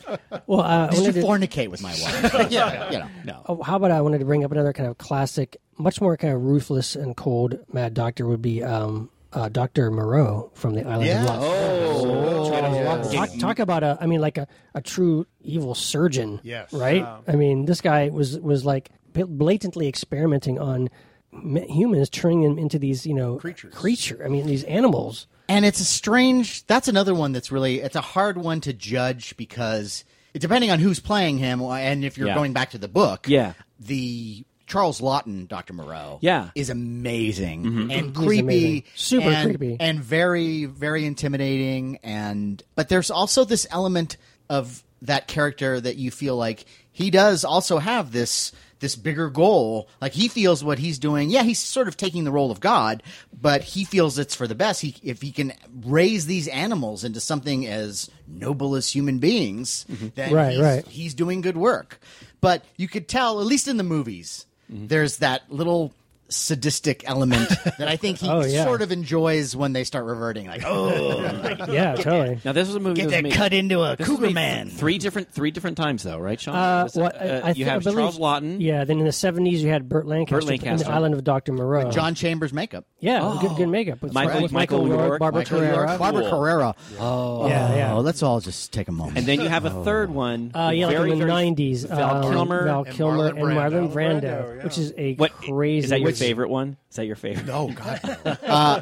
Well, 0.47 0.61
uh, 0.61 0.87
I 0.87 0.89
Did 0.91 0.97
you 0.97 1.03
wanted 1.25 1.49
to- 1.49 1.57
fornicate 1.57 1.67
with 1.69 1.81
my 1.81 1.89
wife? 2.01 2.51
yeah. 2.51 2.91
You 2.91 2.99
know. 2.99 3.07
No. 3.25 3.41
Oh, 3.47 3.61
how 3.63 3.75
about 3.75 3.91
I 3.91 4.01
wanted 4.01 4.19
to 4.19 4.25
bring 4.25 4.43
up 4.45 4.51
another 4.51 4.73
kind 4.73 4.89
of 4.89 4.97
classic, 4.97 5.57
much 5.77 6.01
more 6.01 6.15
kind 6.17 6.33
of 6.33 6.41
ruthless 6.43 6.95
and 6.95 7.15
cold 7.17 7.59
Mad 7.71 7.93
Doctor 7.93 8.25
would 8.27 8.41
be 8.41 8.63
um, 8.63 9.09
uh, 9.33 9.49
Doctor 9.49 9.91
Moreau 9.91 10.51
from 10.53 10.73
the 10.75 10.85
Island 10.87 11.07
Yeah. 11.07 11.21
of 11.23 11.29
Luck. 11.29 11.39
Oh, 11.41 13.11
Talk, 13.13 13.29
talk 13.39 13.59
about 13.59 13.83
a, 13.83 13.97
I 14.01 14.05
mean, 14.07 14.21
like 14.21 14.37
a, 14.37 14.47
a 14.73 14.81
true 14.81 15.25
evil 15.41 15.75
surgeon. 15.75 16.39
Yes. 16.43 16.71
Right. 16.73 17.01
Wow. 17.01 17.23
I 17.27 17.33
mean, 17.35 17.65
this 17.65 17.81
guy 17.81 18.09
was 18.09 18.39
was 18.39 18.65
like 18.65 18.89
blatantly 19.13 19.87
experimenting 19.87 20.59
on 20.59 20.89
humans, 21.31 22.09
turning 22.09 22.41
them 22.43 22.57
into 22.57 22.79
these, 22.79 23.05
you 23.05 23.13
know, 23.13 23.37
Creatures. 23.37 23.73
Creature. 23.73 24.21
I 24.25 24.29
mean, 24.29 24.45
these 24.47 24.63
animals. 24.65 25.27
And 25.47 25.65
it's 25.65 25.79
a 25.79 25.85
strange. 25.85 26.65
That's 26.67 26.87
another 26.87 27.13
one 27.13 27.31
that's 27.31 27.51
really. 27.51 27.81
It's 27.81 27.95
a 27.95 28.01
hard 28.01 28.37
one 28.37 28.61
to 28.61 28.73
judge 28.73 29.37
because 29.37 30.03
depending 30.33 30.71
on 30.71 30.79
who's 30.79 30.99
playing 30.99 31.37
him, 31.37 31.61
and 31.61 32.03
if 32.03 32.17
you're 32.17 32.27
Yeah. 32.29 32.35
going 32.35 32.53
back 32.53 32.71
to 32.71 32.77
the 32.77 32.87
book, 32.87 33.27
Yeah. 33.29 33.53
the 33.79 34.45
Charles 34.67 34.99
Laughton, 35.01 35.47
Doctor 35.47 35.73
Moreau, 35.73 36.17
Yeah. 36.21 36.49
is 36.55 36.69
amazing 36.71 37.63
Mhm. 37.63 37.97
and 37.99 38.15
creepy, 38.15 38.39
amazing. 38.39 38.83
Super 38.95 39.29
and, 39.29 39.49
creepy. 39.57 39.77
and 39.79 39.99
very 40.03 40.65
very 40.65 41.05
intimidating. 41.05 41.99
And 42.03 42.61
but 42.75 42.89
there's 42.89 43.11
also 43.11 43.43
this 43.45 43.67
element 43.69 44.17
of 44.49 44.83
that 45.01 45.27
character 45.27 45.79
that 45.79 45.97
you 45.97 46.09
feel 46.11 46.35
like 46.35 46.65
he 46.91 47.09
does 47.11 47.43
also 47.43 47.77
have 47.79 48.11
this 48.11 48.51
this 48.79 48.95
bigger 48.95 49.29
goal. 49.29 49.87
Like 50.01 50.13
he 50.13 50.27
feels 50.27 50.63
what 50.63 50.79
he's 50.79 50.99
doing. 50.99 51.29
Yeah, 51.29 51.43
he's 51.43 51.59
sort 51.59 51.87
of 51.87 51.95
taking 51.95 52.23
the 52.25 52.31
role 52.31 52.51
of 52.51 52.59
God, 52.59 53.01
but 53.39 53.63
he 53.63 53.85
feels 53.85 54.19
it's 54.19 54.35
for 54.35 54.47
the 54.47 54.55
best. 54.55 54.81
He 54.81 54.95
if 55.03 55.21
he 55.21 55.31
can 55.31 55.53
raise 55.85 56.25
these 56.25 56.47
animals 56.49 57.03
into 57.03 57.19
something 57.19 57.65
as 57.67 58.09
noble 58.27 58.75
as 58.75 58.89
human 58.89 59.19
beings, 59.19 59.85
then 60.15 60.33
Right, 60.33 60.51
he's, 60.53 60.61
right. 60.61 60.87
he's 60.87 61.13
doing 61.13 61.41
good 61.41 61.55
work. 61.57 61.99
But 62.41 62.63
you 62.77 62.87
could 62.87 63.07
tell, 63.07 63.39
at 63.39 63.45
least 63.47 63.67
in 63.67 63.77
the 63.77 63.83
movies, 63.83 64.45
there's 64.69 65.17
that 65.17 65.43
little 65.51 65.93
sadistic 66.29 67.03
element 67.07 67.49
that 67.77 67.87
I 67.87 67.95
think 67.97 68.17
he 68.19 68.27
Oh, 68.29 68.43
yeah. 68.43 68.63
sort 68.65 68.81
of 68.81 68.91
enjoys 68.91 69.55
when 69.55 69.73
they 69.73 69.83
start 69.83 70.05
reverting. 70.05 70.47
Like, 70.47 70.63
oh, 70.65 71.21
Yeah, 71.69 71.95
totally. 71.95 72.39
Now 72.43 72.51
this 72.51 72.67
was 72.67 72.75
a 72.75 72.79
movie 72.79 73.01
Get 73.01 73.09
that 73.11 73.23
that 73.23 73.33
cut 73.33 73.53
into 73.53 73.81
a 73.83 73.95
this 73.95 74.07
cougar 74.07 74.31
man. 74.31 74.69
Three 74.69 74.97
different, 74.97 75.31
three 75.31 75.51
different 75.51 75.77
times 75.77 76.03
though, 76.03 76.17
right, 76.17 76.39
Sean? 76.39 76.55
Uh, 76.55 76.83
Was 76.83 76.97
it- 76.97 77.01
what, 77.01 77.15
I- 77.21 77.25
uh, 77.29 77.41
I 77.45 77.47
you 77.49 77.53
think- 77.55 77.67
I 77.67 77.71
have 77.73 77.83
believe- 77.83 77.97
Charles 77.97 78.19
Laughton. 78.19 78.57
Yeah, 78.59 78.83
then 78.85 78.99
in 78.99 79.05
the 79.05 79.11
seventies 79.11 79.61
you 79.63 79.69
had 79.69 79.87
Burt 79.87 80.07
Lancaster, 80.07 80.35
Burt 80.35 80.43
in 80.43 80.49
Lancaster. 80.49 80.87
the 80.87 80.93
Island 80.93 81.13
of 81.13 81.23
Doctor 81.23 81.53
Moreau. 81.53 81.91
John 81.91 82.15
Chambers 82.15 82.51
makeup. 82.53 82.85
Yeah, 82.99 83.19
Oh. 83.21 83.39
good, 83.39 83.55
good 83.57 83.69
makeup. 83.69 84.01
With 84.01 84.13
Michael- 84.13 84.41
with 84.41 84.51
Michael 84.51 84.79
Michael 84.79 84.87
York, 84.97 85.07
York, 85.07 85.19
Barbara 85.19 85.41
Michael 85.41 85.59
Carrera. 85.59 85.75
York. 85.87 85.99
Barbara 85.99 86.21
Cool. 86.23 86.29
Carrera. 86.31 86.75
Oh. 86.99 87.47
Yeah, 87.47 87.75
yeah. 87.75 87.93
Oh, 87.93 87.99
let's 87.99 88.23
all 88.23 88.39
just 88.39 88.73
take 88.73 88.87
a 88.87 88.91
moment. 88.91 89.17
And 89.17 89.27
then 89.27 89.41
you 89.41 89.47
have 89.47 89.65
a 89.65 89.83
third 89.83 90.09
one. 90.09 90.51
Uh, 90.55 90.71
yeah, 90.73 90.87
like 90.87 91.11
in 91.11 91.19
the 91.19 91.25
nineties, 91.25 91.83
Val 91.83 92.21
Kilmer. 92.31 92.65
Val 92.65 92.83
Kilmer, 92.85 93.27
and 93.27 93.37
Marlon 93.37 93.91
Brando, 93.93 94.21
Brando, 94.21 94.63
which 94.63 94.77
is 94.77 94.93
a 94.97 95.15
crazy. 95.15 96.14
Is 96.15 96.19
that 96.19 96.25
your 96.25 96.29
favorite 96.29 96.49
one? 96.49 96.77
Is 96.89 96.95
that 96.97 97.05
your 97.05 97.15
favorite? 97.15 97.45
No, 97.45 97.69
God. 97.71 97.99
no. 98.25 98.37
Uh, 98.43 98.81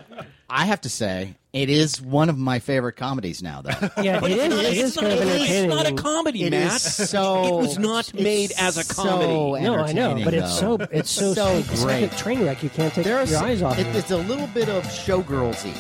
I 0.49 0.65
have 0.65 0.81
to 0.81 0.89
say, 0.89 1.33
it 1.51 1.69
is 1.71 1.99
one 1.99 2.29
of 2.29 2.37
my 2.37 2.59
favorite 2.59 2.93
comedies 2.93 3.41
now, 3.41 3.63
though. 3.63 3.71
Yeah, 4.03 4.19
But 4.19 4.29
it 4.31 4.37
it's 4.37 4.53
is. 4.53 4.55
not- 4.55 4.65
It 4.65 4.77
it's 4.77 4.95
not- 4.95 5.03
kind 5.05 5.19
of 5.19 5.29
it's 5.49 5.67
not 5.75 5.85
a 5.87 5.93
comedy, 5.95 6.43
It 6.43 6.51
Matt. 6.51 6.75
is 6.75 7.09
so. 7.09 7.45
It 7.45 7.61
was 7.61 7.79
not 7.79 8.13
made 8.13 8.51
as 8.59 8.77
a 8.77 8.85
comedy. 8.93 9.33
So 9.33 9.55
No, 9.59 9.75
I 9.77 9.93
know, 9.93 10.21
but 10.23 10.33
it's 10.35 10.59
so 10.59 10.73
entertaining, 10.75 10.99
it's 10.99 11.09
so, 11.09 11.33
though. 11.33 11.57
it's 11.57 11.83
like 11.83 11.99
great. 12.01 12.13
a 12.13 12.17
train 12.17 12.43
wreck. 12.43 12.61
You 12.61 12.69
can't 12.69 12.93
take 12.93 13.03
There 13.05 13.15
are 13.15 13.19
your 13.25 13.27
some- 13.39 13.45
eyes 13.45 13.61
off. 13.63 13.79
it, 13.79 13.87
it's 13.95 14.11
a 14.11 14.17
little 14.17 14.47
bit 14.47 14.69
of 14.69 14.83
showgirlsy. 14.85 15.73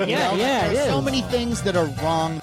You 0.06 0.12
Yeah, 0.16 0.30
know? 0.32 0.36
yeah, 0.38 0.66
it 0.66 0.74
There's 0.74 0.88
so 0.88 1.00
many 1.00 1.22
things 1.22 1.62
that 1.62 1.76
are 1.76 1.86
wrong. 2.02 2.40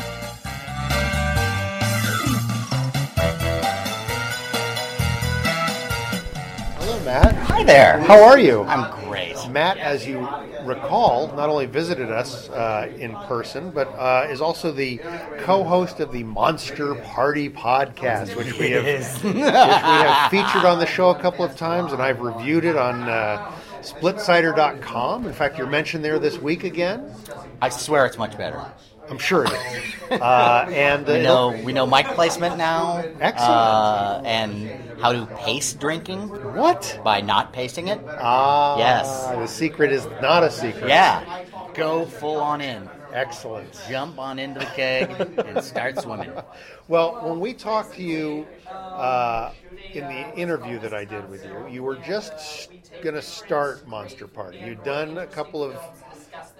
Hello, 6.78 7.00
Matt. 7.06 7.43
Hi 7.54 7.64
there. 7.64 8.00
How 8.00 8.24
are 8.24 8.40
you? 8.40 8.64
I'm 8.64 9.06
great. 9.08 9.36
Matt, 9.48 9.78
as 9.78 10.08
you 10.08 10.28
recall, 10.64 11.28
not 11.36 11.50
only 11.50 11.68
visited 11.68 12.10
us 12.10 12.50
uh, 12.50 12.92
in 12.98 13.14
person, 13.28 13.70
but 13.70 13.90
uh, 13.90 14.26
is 14.28 14.42
also 14.42 14.72
the 14.72 14.98
co-host 15.38 16.00
of 16.00 16.12
the 16.12 16.24
Monster 16.24 16.96
Party 16.96 17.52
podcast, 17.52 18.36
which 18.36 18.58
we 18.58 18.72
have, 18.72 18.84
which 19.24 19.36
we 19.36 19.42
have 19.42 20.32
featured 20.32 20.66
on 20.66 20.80
the 20.80 20.88
show 20.88 21.12
a 21.12 21.20
couple 21.20 21.46
of 21.46 21.56
times, 21.56 21.94
and 21.94 22.02
I've 22.02 22.22
reviewed 22.22 22.66
it 22.66 22.76
on 22.76 23.04
uh, 23.04 23.52
SplitSider.com. 23.82 25.28
In 25.28 25.34
fact, 25.34 25.60
you're 25.60 25.68
mentioned 25.68 26.04
there 26.04 26.18
this 26.18 26.40
week 26.40 26.64
again. 26.64 27.14
I 27.62 27.70
swear 27.70 28.08
it's 28.08 28.18
much 28.18 28.36
better. 28.36 28.66
I'm 29.10 29.18
sure 29.18 29.44
it 29.46 29.52
is. 29.52 30.22
Uh, 30.22 30.66
and 30.72 31.08
uh, 31.08 31.14
We 31.14 31.22
know 31.22 31.50
we 31.64 31.74
know 31.74 31.86
mic 31.86 32.08
placement 32.08 32.58
now. 32.58 33.04
Excellent. 33.20 33.40
Uh, 33.52 34.22
and 34.26 35.00
how 35.02 35.12
to 35.12 35.26
pace 35.38 35.74
drinking. 35.74 36.30
What? 36.56 37.00
By 37.04 37.22
not 37.22 37.52
pacing 37.54 37.88
it. 37.90 38.00
Ah, 38.08 38.78
Yes. 38.78 39.28
The 39.28 39.48
secret 39.48 39.92
is 39.92 40.08
not 40.22 40.44
a 40.44 40.52
secret. 40.52 40.88
Yeah. 40.88 41.44
Go 41.74 42.06
full 42.06 42.38
on 42.40 42.62
in. 42.62 42.90
Excellent. 43.12 43.80
Jump 43.90 44.18
on 44.18 44.40
into 44.40 44.60
the 44.60 44.66
keg 44.68 45.10
and 45.46 45.64
start 45.64 46.00
swimming. 46.00 46.32
Well, 46.90 47.22
when 47.30 47.40
we 47.40 47.54
talked 47.54 47.94
to 47.96 48.04
you 48.04 48.46
uh, 48.70 49.54
in 49.94 50.04
the 50.04 50.36
interview 50.38 50.80
that 50.80 50.94
I 50.94 51.06
did 51.06 51.30
with 51.30 51.46
you, 51.46 51.66
you 51.70 51.82
were 51.82 51.96
just 51.96 52.70
going 53.02 53.16
to 53.16 53.22
start 53.22 53.88
Monster 53.88 54.28
Party. 54.28 54.60
You'd 54.60 54.84
done 54.84 55.18
a 55.18 55.26
couple 55.26 55.64
of 55.64 55.78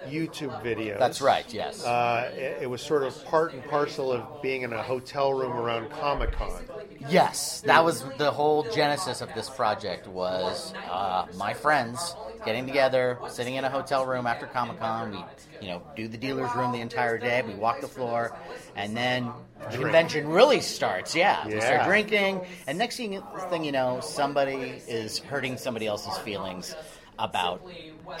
YouTube 0.08 0.62
videos. 0.62 0.98
That's 0.98 1.20
right, 1.20 1.44
yes. 1.52 1.84
Uh, 1.84 2.30
it, 2.34 2.62
it 2.62 2.70
was 2.70 2.82
sort 2.82 3.02
of 3.02 3.24
part 3.26 3.52
and 3.52 3.64
parcel 3.64 4.12
of 4.12 4.42
being 4.42 4.62
in 4.62 4.72
a 4.72 4.82
hotel 4.82 5.32
room 5.32 5.52
around 5.52 5.90
Comic 5.90 6.32
Con. 6.32 6.62
Yes, 7.08 7.60
that 7.62 7.84
was 7.84 8.04
the 8.18 8.30
whole 8.30 8.62
genesis 8.70 9.20
of 9.20 9.34
this 9.34 9.50
project. 9.50 10.06
Was 10.06 10.72
uh, 10.90 11.26
my 11.36 11.54
friends 11.54 12.14
getting 12.44 12.66
together, 12.66 13.18
sitting 13.28 13.54
in 13.54 13.64
a 13.64 13.70
hotel 13.70 14.06
room 14.06 14.26
after 14.26 14.46
Comic 14.46 14.78
Con. 14.78 15.10
We, 15.12 15.24
you 15.66 15.68
know, 15.68 15.82
do 15.96 16.08
the 16.08 16.18
dealer's 16.18 16.54
room 16.54 16.72
the 16.72 16.80
entire 16.80 17.18
day. 17.18 17.42
We 17.42 17.54
walk 17.54 17.80
the 17.80 17.88
floor, 17.88 18.36
and 18.76 18.96
then 18.96 19.30
the 19.60 19.66
Drink. 19.66 19.82
convention 19.82 20.28
really 20.28 20.60
starts. 20.60 21.14
Yeah, 21.14 21.46
we 21.46 21.60
start 21.60 21.86
drinking, 21.86 22.42
and 22.66 22.78
next 22.78 22.96
thing, 22.96 23.22
thing 23.50 23.64
you 23.64 23.72
know, 23.72 24.00
somebody 24.00 24.82
is 24.88 25.18
hurting 25.18 25.56
somebody 25.58 25.86
else's 25.86 26.16
feelings 26.18 26.74
about 27.18 27.62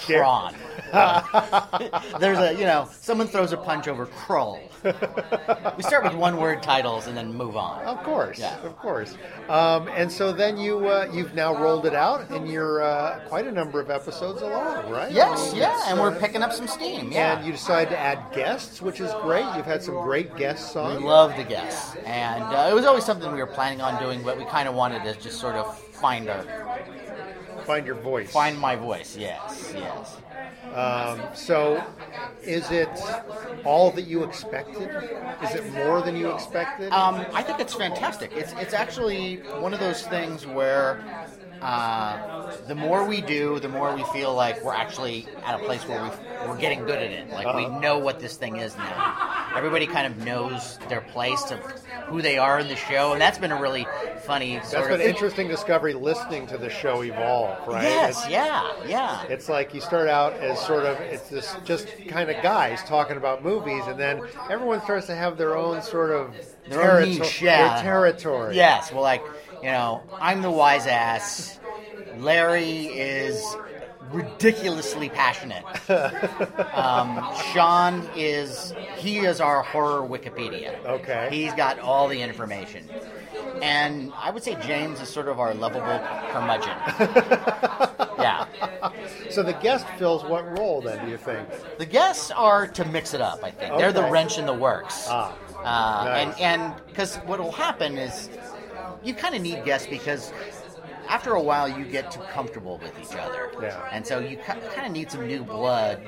There- 0.06 0.18
Tron. 0.20 0.54
Uh, 0.92 2.00
there's 2.20 2.38
a, 2.38 2.52
you 2.54 2.64
know, 2.64 2.88
someone 3.00 3.26
throws 3.26 3.52
a 3.52 3.56
punch 3.56 3.88
over 3.88 4.06
Krull. 4.06 4.60
we 5.76 5.82
start 5.82 6.04
with 6.04 6.14
one 6.14 6.36
word 6.36 6.62
titles 6.62 7.06
and 7.06 7.16
then 7.16 7.32
move 7.32 7.56
on. 7.56 7.82
Of 7.84 8.02
course, 8.04 8.38
Yeah. 8.38 8.58
of 8.62 8.76
course. 8.76 9.16
Um, 9.48 9.88
and 9.88 10.10
so 10.12 10.30
then 10.32 10.56
you 10.58 10.86
uh, 10.88 11.08
you've 11.12 11.34
now 11.34 11.54
rolled 11.54 11.86
it 11.86 11.94
out, 11.94 12.28
and 12.30 12.48
you're 12.48 12.82
uh, 12.82 13.20
quite 13.28 13.46
a 13.46 13.52
number 13.52 13.80
of 13.80 13.90
episodes 13.90 14.42
along, 14.42 14.90
right? 14.90 15.10
Yes, 15.10 15.48
I 15.48 15.52
mean, 15.52 15.56
yeah, 15.62 15.82
and 15.88 15.98
we're 16.00 16.14
picking 16.18 16.42
up 16.42 16.52
some 16.52 16.68
steam. 16.68 17.10
Yeah, 17.10 17.38
And 17.38 17.46
you 17.46 17.52
decide 17.52 17.88
to 17.90 17.98
add 17.98 18.18
guests, 18.34 18.80
which 18.82 19.00
is 19.00 19.12
great. 19.22 19.46
You've 19.56 19.66
had 19.66 19.82
some 19.82 19.94
great 20.02 20.36
guests 20.36 20.76
on. 20.76 20.96
we 21.02 21.08
love 21.08 21.34
the 21.36 21.44
guests, 21.44 21.96
and 22.04 22.42
uh, 22.44 22.68
it 22.70 22.74
was 22.74 22.84
always 22.84 23.04
something 23.04 23.32
we 23.32 23.38
were 23.38 23.46
planning 23.46 23.80
on 23.80 24.00
doing, 24.02 24.22
but 24.22 24.36
we 24.38 24.44
kind 24.44 24.68
of 24.68 24.74
wanted 24.74 25.02
to 25.04 25.18
just 25.20 25.40
sort 25.40 25.54
of 25.56 25.78
find 25.78 26.28
our 26.28 26.44
Find 27.64 27.86
your 27.86 27.96
voice. 27.96 28.30
find 28.30 28.58
my 28.58 28.76
voice. 28.76 29.16
Yes, 29.16 29.72
yes. 29.74 30.16
Um, 30.74 31.20
so, 31.34 31.82
is 32.42 32.70
it 32.70 32.88
all 33.64 33.90
that 33.92 34.02
you 34.02 34.24
expected? 34.24 34.90
Is 35.42 35.54
it 35.54 35.72
more 35.72 36.02
than 36.02 36.16
you 36.16 36.32
expected? 36.32 36.92
Um, 36.92 37.24
I 37.32 37.42
think 37.42 37.60
it's 37.60 37.74
fantastic. 37.74 38.32
It's 38.34 38.52
it's 38.54 38.74
actually 38.74 39.36
one 39.60 39.72
of 39.72 39.80
those 39.80 40.02
things 40.06 40.46
where 40.46 41.04
uh, 41.62 42.54
the 42.68 42.74
more 42.74 43.06
we 43.06 43.20
do, 43.20 43.58
the 43.60 43.68
more 43.68 43.94
we 43.94 44.04
feel 44.04 44.34
like 44.34 44.62
we're 44.64 44.74
actually 44.74 45.26
at 45.44 45.54
a 45.60 45.64
place 45.64 45.86
where 45.88 46.02
we 46.02 46.10
we're 46.48 46.58
getting 46.58 46.80
good 46.84 46.98
at 46.98 47.10
it. 47.10 47.30
Like 47.30 47.54
we 47.56 47.64
Uh-huh. 47.64 47.80
know 47.80 47.98
what 47.98 48.20
this 48.20 48.36
thing 48.36 48.56
is 48.56 48.76
now. 48.76 49.48
Everybody 49.56 49.86
kind 49.86 50.06
of 50.06 50.24
knows 50.24 50.78
their 50.88 51.00
place 51.00 51.50
of 51.50 51.58
who 52.08 52.20
they 52.20 52.36
are 52.38 52.58
in 52.58 52.68
the 52.68 52.76
show, 52.76 53.12
and 53.12 53.20
that's 53.20 53.38
been 53.38 53.52
a 53.52 53.60
really 53.60 53.86
funny 54.24 54.56
That's 54.56 54.72
been 54.72 55.00
an 55.00 55.00
interesting 55.00 55.48
discovery 55.48 55.94
listening 55.94 56.46
to 56.48 56.58
the 56.58 56.68
show 56.68 57.02
evolve, 57.02 57.66
right? 57.66 57.84
Yes, 57.84 58.18
It's- 58.26 58.30
yeah, 58.30 58.72
yeah. 58.86 59.22
It's 59.30 59.48
like 59.48 59.72
you 59.72 59.80
start 59.80 60.08
out 60.08 60.34
as 60.34 60.58
sort 60.60 60.84
of 60.84 61.00
it's 61.00 61.28
this 61.28 61.54
just 61.64 61.88
kind 62.08 62.28
of 62.30 62.42
guys 62.42 62.82
talking 62.84 63.16
about 63.16 63.42
movies, 63.42 63.84
and 63.86 63.98
then 63.98 64.20
everyone 64.50 64.82
starts 64.82 65.06
to 65.06 65.14
have 65.14 65.38
their 65.38 65.56
own 65.56 65.80
sort 65.82 66.10
of 66.10 66.34
Their 66.68 66.98
own 66.98 67.08
niche, 67.08 67.40
yeah. 67.40 67.74
their 67.74 67.82
territory. 67.82 68.56
Yes, 68.56 68.92
well, 68.92 69.02
like 69.02 69.22
you 69.64 69.70
know, 69.70 70.02
I'm 70.20 70.42
the 70.42 70.50
wise 70.50 70.86
ass. 70.86 71.58
Larry 72.18 72.84
is 72.84 73.42
ridiculously 74.12 75.08
passionate. 75.08 75.64
um, 76.76 77.26
Sean 77.52 78.06
is 78.14 78.74
he 78.98 79.20
is 79.20 79.40
our 79.40 79.62
horror 79.62 80.06
Wikipedia. 80.06 80.84
Okay, 80.84 81.28
he's 81.30 81.54
got 81.54 81.78
all 81.78 82.08
the 82.08 82.20
information, 82.20 82.86
and 83.62 84.12
I 84.16 84.30
would 84.30 84.42
say 84.42 84.54
James 84.66 85.00
is 85.00 85.08
sort 85.08 85.28
of 85.28 85.40
our 85.40 85.54
lovable 85.54 85.98
curmudgeon. 86.30 86.76
yeah. 88.18 88.46
So 89.30 89.42
the 89.42 89.54
guest 89.62 89.86
fills 89.98 90.24
what 90.24 90.58
role 90.58 90.82
then? 90.82 91.06
Do 91.06 91.10
you 91.10 91.16
think? 91.16 91.48
The 91.78 91.86
guests 91.86 92.30
are 92.30 92.66
to 92.66 92.84
mix 92.84 93.14
it 93.14 93.22
up. 93.22 93.42
I 93.42 93.50
think 93.50 93.78
they're 93.78 93.94
the 93.94 94.10
wrench 94.10 94.38
in 94.38 94.44
the 94.44 94.52
works. 94.52 95.06
Ah, 95.08 95.34
uh, 95.56 96.04
nice. 96.04 96.38
And 96.38 96.40
and 96.40 96.86
because 96.86 97.16
what 97.16 97.40
will 97.40 97.50
happen 97.50 97.96
is 97.96 98.28
you 99.02 99.14
kind 99.14 99.34
of 99.34 99.42
need 99.42 99.64
guests 99.64 99.86
because 99.88 100.32
after 101.08 101.34
a 101.34 101.42
while 101.42 101.68
you 101.68 101.84
get 101.84 102.10
too 102.10 102.20
comfortable 102.32 102.78
with 102.78 102.98
each 103.00 103.16
other. 103.18 103.50
Yeah. 103.60 103.88
And 103.92 104.06
so 104.06 104.18
you 104.20 104.36
kind 104.38 104.86
of 104.86 104.92
need 104.92 105.10
some 105.10 105.26
new 105.26 105.42
blood 105.44 106.00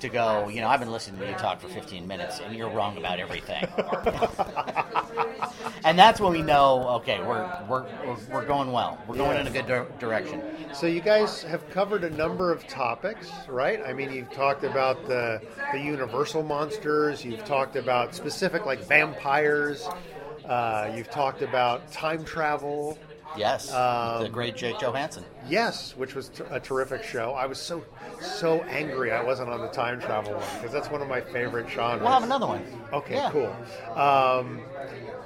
to 0.00 0.08
go. 0.08 0.48
You 0.48 0.60
know, 0.60 0.68
I've 0.68 0.80
been 0.80 0.90
listening 0.92 1.20
to 1.20 1.28
you 1.28 1.34
talk 1.34 1.60
for 1.60 1.68
15 1.68 2.06
minutes, 2.06 2.40
and 2.40 2.54
you're 2.56 2.70
wrong 2.70 2.96
about 2.96 3.18
everything. 3.20 3.66
and 5.84 5.98
that's 5.98 6.20
when 6.20 6.32
we 6.32 6.42
know, 6.42 6.88
okay, 7.00 7.20
we're 7.20 7.48
we're 7.68 7.84
we're, 8.06 8.16
we're 8.32 8.44
going 8.46 8.72
well. 8.72 8.98
We're 9.06 9.16
going 9.16 9.34
Yeah. 9.36 9.40
in 9.42 9.46
a 9.46 9.50
good 9.50 9.66
dir- 9.66 9.86
direction. 9.98 10.42
So 10.72 10.86
you 10.86 11.00
guys 11.00 11.42
have 11.42 11.68
covered 11.70 12.04
a 12.04 12.10
number 12.10 12.52
of 12.52 12.66
topics, 12.66 13.30
right? 13.48 13.80
I 13.84 13.92
mean, 13.92 14.12
you've 14.12 14.30
talked 14.32 14.64
about 14.64 15.06
the 15.06 15.40
the 15.72 15.78
universal 15.80 16.42
monsters. 16.42 17.24
You've 17.24 17.44
talked 17.44 17.76
about 17.76 18.14
specific 18.14 18.66
like 18.66 18.80
vampires. 18.84 19.88
Uh, 20.48 20.90
you've 20.96 21.10
talked 21.10 21.42
about 21.42 21.90
time 21.92 22.24
travel. 22.24 22.98
Yes, 23.36 23.72
Um, 23.72 24.22
the 24.22 24.28
great 24.30 24.56
Jake 24.56 24.76
Johannsen. 24.76 25.22
Yes, 25.48 25.94
which 25.96 26.14
was 26.14 26.30
t- 26.30 26.42
a 26.50 26.58
terrific 26.58 27.04
show. 27.04 27.32
I 27.34 27.44
was 27.46 27.58
so 27.58 27.84
so 28.20 28.62
angry 28.62 29.12
I 29.12 29.22
wasn't 29.22 29.50
on 29.50 29.60
the 29.60 29.68
time 29.68 30.00
travel 30.00 30.32
one 30.32 30.42
because 30.56 30.72
that's 30.72 30.90
one 30.90 31.02
of 31.02 31.08
my 31.08 31.20
favorite 31.20 31.68
genres. 31.68 32.00
We'll 32.00 32.10
have 32.12 32.22
another 32.22 32.46
one. 32.46 32.64
Okay, 32.92 33.16
Yeah. 33.16 33.30
cool. 33.30 33.54
Um, 34.02 34.62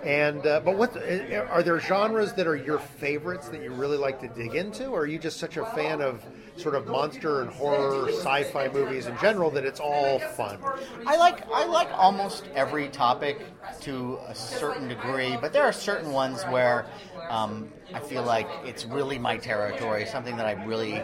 and 0.03 0.45
uh, 0.45 0.61
but 0.61 0.77
what 0.77 0.97
uh, 0.97 1.47
are 1.49 1.63
there 1.63 1.79
genres 1.79 2.33
that 2.33 2.49
are 2.49 2.57
your 2.57 2.81
favorites 2.81 3.49
that 3.51 3.63
you 3.63 3.71
really 3.71 3.97
like 3.97 4.19
to 4.21 4.29
dig 4.29 4.57
into, 4.57 4.87
or 4.89 5.03
are 5.03 5.07
you 5.07 5.19
just 5.21 5.39
such 5.39 5.57
a 5.57 5.65
fan 5.67 6.01
of 6.03 6.25
sort 6.57 6.75
of 6.75 6.87
monster 6.87 7.41
and 7.43 7.51
horror 7.51 8.09
sci-fi 8.11 8.69
movies 8.69 9.07
in 9.07 9.17
general 9.19 9.51
that 9.51 9.65
it's 9.65 9.81
all 9.81 10.19
fun? 10.19 10.59
I 11.07 11.17
like 11.17 11.47
I 11.53 11.65
like 11.67 11.89
almost 11.93 12.49
every 12.55 12.89
topic 12.89 13.41
to 13.81 14.19
a 14.27 14.35
certain 14.35 14.89
degree, 14.89 15.37
but 15.41 15.53
there 15.53 15.63
are 15.63 15.73
certain 15.73 16.13
ones 16.13 16.43
where 16.45 16.87
um, 17.31 17.71
I 17.95 18.01
feel 18.01 18.23
like 18.23 18.49
it's 18.65 18.85
really 18.85 19.19
my 19.19 19.37
territory, 19.39 20.07
something 20.07 20.37
that 20.37 20.47
I 20.47 20.65
really 20.65 21.01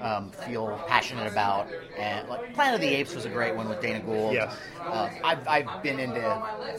um, 0.00 0.30
feel 0.30 0.82
passionate 0.88 1.30
about. 1.30 1.68
And 1.98 2.28
like 2.28 2.54
Planet 2.54 2.74
of 2.76 2.80
the 2.80 2.94
Apes 2.94 3.14
was 3.14 3.24
a 3.24 3.28
great 3.30 3.54
one 3.54 3.68
with 3.68 3.80
Dana 3.80 4.00
Gould. 4.00 4.34
Yes. 4.34 4.54
Uh, 4.80 5.08
I've, 5.24 5.46
I've 5.46 5.82
been 5.82 5.98
into 5.98 6.20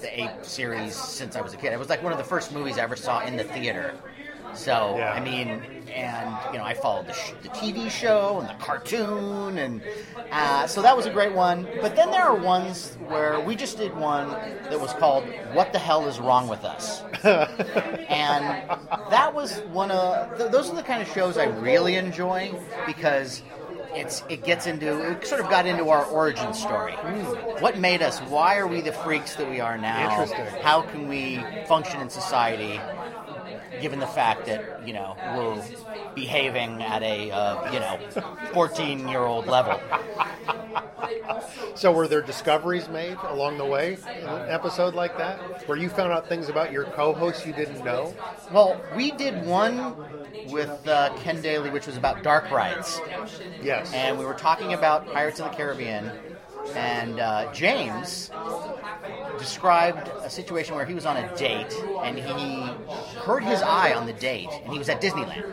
the 0.02 0.22
Ape 0.22 0.44
series 0.44 0.96
since 0.96 1.36
I 1.36 1.42
was 1.42 1.54
a 1.54 1.58
kid. 1.58 1.74
It 1.74 1.80
was 1.80 1.90
like 1.90 2.04
one 2.04 2.12
of 2.12 2.18
the 2.18 2.24
first 2.24 2.54
movies 2.54 2.78
I 2.78 2.84
ever 2.84 2.96
saw 2.96 3.22
in 3.22 3.38
the 3.38 3.44
theater. 3.44 3.96
So 4.54 4.96
Yeah. 4.98 5.14
I 5.14 5.20
mean, 5.22 5.81
and 5.94 6.54
you 6.54 6.58
know, 6.60 6.64
I 6.66 6.74
followed 6.74 7.08
the, 7.08 7.14
sh- 7.14 7.34
the 7.42 7.50
TV 7.50 7.90
show 7.90 8.40
and 8.40 8.50
the 8.50 8.64
cartoon, 8.64 9.58
and 9.58 9.82
uh, 10.32 10.68
so 10.68 10.82
that 10.82 10.96
was 10.96 11.06
a 11.06 11.12
great 11.12 11.34
one. 11.34 11.68
But 11.82 11.96
then 11.96 12.12
there 12.12 12.22
are 12.24 12.36
ones 12.36 12.98
where 13.08 13.40
we 13.40 13.56
just 13.56 13.78
did 13.78 13.96
one 13.96 14.30
that 14.30 14.80
was 14.80 14.94
called 14.94 15.26
"What 15.54 15.74
the 15.74 15.80
Hell 15.80 16.08
Is 16.08 16.20
Wrong 16.20 16.48
with 16.48 16.64
Us," 16.64 17.02
and 17.24 18.70
that 19.10 19.34
was 19.34 19.60
one 19.72 19.92
of 19.92 20.38
th- 20.38 20.52
those 20.52 20.70
are 20.70 20.76
the 20.76 20.84
kind 20.84 21.02
of 21.02 21.08
shows 21.10 21.38
I 21.38 21.46
really 21.46 21.96
enjoy 21.96 22.54
because 22.86 23.42
it's 23.94 24.24
it 24.30 24.44
gets 24.46 24.68
into 24.68 25.12
it 25.12 25.28
sort 25.28 25.42
of 25.42 25.50
got 25.50 25.66
into 25.66 25.90
our 25.90 26.06
origin 26.06 26.54
story. 26.54 26.94
What 27.60 27.78
made 27.78 28.02
us? 28.02 28.20
Why 28.22 28.58
are 28.58 28.68
we 28.68 28.82
the 28.82 28.94
freaks 28.94 29.36
that 29.36 29.50
we 29.50 29.60
are 29.60 29.78
now? 29.78 30.10
How 30.62 30.82
can 30.82 31.08
we 31.10 31.44
function 31.68 32.00
in 32.00 32.10
society? 32.10 32.80
Given 33.82 34.00
the 34.00 34.08
fact 34.08 34.46
that 34.46 34.88
you 34.88 34.94
know 34.94 35.16
we're 35.36 35.64
behaving 36.14 36.82
at 36.82 37.02
a 37.02 37.32
uh, 37.32 37.72
you 37.72 37.80
know 37.80 37.98
14 38.54 39.08
year 39.08 39.22
old 39.22 39.48
level, 39.48 39.80
So 41.76 41.92
were 41.92 42.08
there 42.08 42.22
discoveries 42.22 42.88
made 42.90 43.18
along 43.24 43.58
the 43.58 43.66
way 43.66 43.94
in 43.94 44.28
an 44.28 44.50
episode 44.50 44.94
like 44.94 45.18
that, 45.18 45.68
where 45.68 45.78
you 45.78 45.90
found 45.90 46.12
out 46.12 46.28
things 46.30 46.50
about 46.50 46.72
your 46.72 46.86
co-hosts 46.86 47.46
you 47.46 47.54
didn't 47.54 47.84
know? 47.84 48.14
Well, 48.52 48.80
we 48.96 49.12
did 49.12 49.46
one 49.46 49.96
with 50.52 50.88
uh, 50.88 51.14
Ken 51.18 51.42
Daly, 51.42 51.70
which 51.70 51.88
was 51.88 51.98
about 51.98 52.24
dark 52.24 52.52
rides. 52.52 53.00
Yes. 53.62 53.92
And 53.94 54.20
we 54.20 54.26
were 54.26 54.34
talking 54.34 54.74
about 54.74 55.12
Pirates 55.12 55.40
of 55.40 55.50
the 55.50 55.58
Caribbean, 55.58 56.12
and 56.76 57.20
uh, 57.20 57.52
James 57.54 58.32
described 59.38 60.10
a 60.24 60.30
situation 60.30 60.76
where 60.76 60.86
he 60.86 60.94
was 60.94 61.06
on 61.06 61.18
a 61.18 61.36
date 61.36 61.74
and 62.04 62.18
he 62.18 62.62
hurt 63.20 63.44
his 63.44 63.62
eye 63.62 63.94
on 63.94 64.06
the 64.06 64.14
date, 64.14 64.50
and 64.64 64.72
he 64.72 64.80
was 64.80 64.90
at 64.90 65.02
Disneyland. 65.02 65.46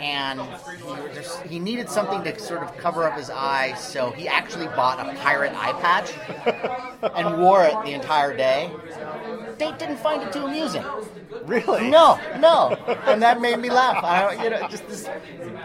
And 0.00 0.40
he, 0.40 1.14
just, 1.14 1.42
he 1.42 1.58
needed 1.58 1.88
something 1.88 2.22
to 2.24 2.38
sort 2.38 2.62
of 2.62 2.76
cover 2.76 3.04
up 3.04 3.16
his 3.16 3.30
eye, 3.30 3.74
so 3.74 4.10
he 4.10 4.28
actually 4.28 4.66
bought 4.66 5.00
a 5.00 5.18
pirate 5.20 5.52
eye 5.54 5.72
patch 5.80 6.12
and 7.16 7.38
wore 7.38 7.64
it 7.64 7.74
the 7.84 7.92
entire 7.92 8.36
day. 8.36 8.70
Date 9.58 9.78
didn't 9.78 9.98
find 9.98 10.22
it 10.22 10.32
too 10.32 10.46
amusing. 10.46 10.84
Really? 11.44 11.90
No, 11.90 12.18
no, 12.38 12.70
and 13.06 13.22
that 13.22 13.40
made 13.40 13.58
me 13.58 13.70
laugh. 13.70 14.02
I, 14.02 14.42
you 14.42 14.50
know, 14.50 14.66
just 14.68 14.86
this, 14.88 15.08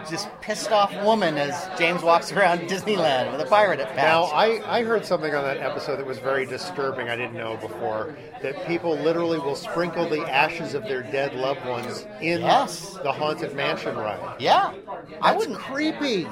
just 0.08 0.28
pissed 0.40 0.70
off 0.70 0.92
woman 1.04 1.38
as 1.38 1.68
James 1.78 2.02
walks 2.02 2.32
around 2.32 2.60
Disneyland 2.60 3.32
with 3.32 3.40
a 3.40 3.46
pirate 3.46 3.80
patch. 3.80 3.96
Now, 3.96 4.24
I, 4.24 4.59
I 4.66 4.82
heard 4.82 5.04
something 5.04 5.34
on 5.34 5.44
that 5.44 5.58
episode 5.58 5.96
that 5.96 6.06
was 6.06 6.18
very 6.18 6.46
disturbing. 6.46 7.08
I 7.08 7.16
didn't 7.16 7.34
know 7.34 7.56
before 7.56 8.16
that 8.42 8.66
people 8.66 8.96
literally 8.96 9.38
will 9.38 9.56
sprinkle 9.56 10.08
the 10.08 10.20
ashes 10.22 10.74
of 10.74 10.84
their 10.84 11.02
dead 11.02 11.34
loved 11.34 11.64
ones 11.66 12.06
in 12.20 12.40
Yes. 12.40 12.94
the 13.02 13.12
haunted 13.12 13.54
mansion 13.54 13.96
ride. 13.96 14.36
yeah, 14.38 14.72
I 15.20 15.32
That's 15.32 15.38
wouldn't. 15.46 15.58
creepy. 15.58 16.26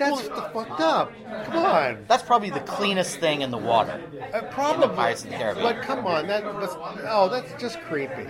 That's 0.00 0.22
the 0.28 0.34
fucked 0.52 0.80
up. 0.80 1.12
Come 1.44 1.64
on. 1.64 2.04
That's 2.08 2.22
probably 2.22 2.50
the 2.50 2.60
cleanest 2.60 3.18
thing 3.18 3.42
in 3.42 3.50
the 3.50 3.58
water. 3.58 4.00
Uh, 4.34 4.40
probably. 4.50 4.82
In 4.84 4.90
the 4.90 4.96
Pirates 4.96 5.24
of 5.24 5.30
the 5.30 5.36
Caribbean. 5.36 5.62
But 5.64 5.82
come 5.82 6.06
on, 6.06 6.26
that 6.26 6.44
was, 6.44 6.70
oh, 7.06 7.28
that's 7.28 7.60
just 7.60 7.80
creepy. 7.82 8.26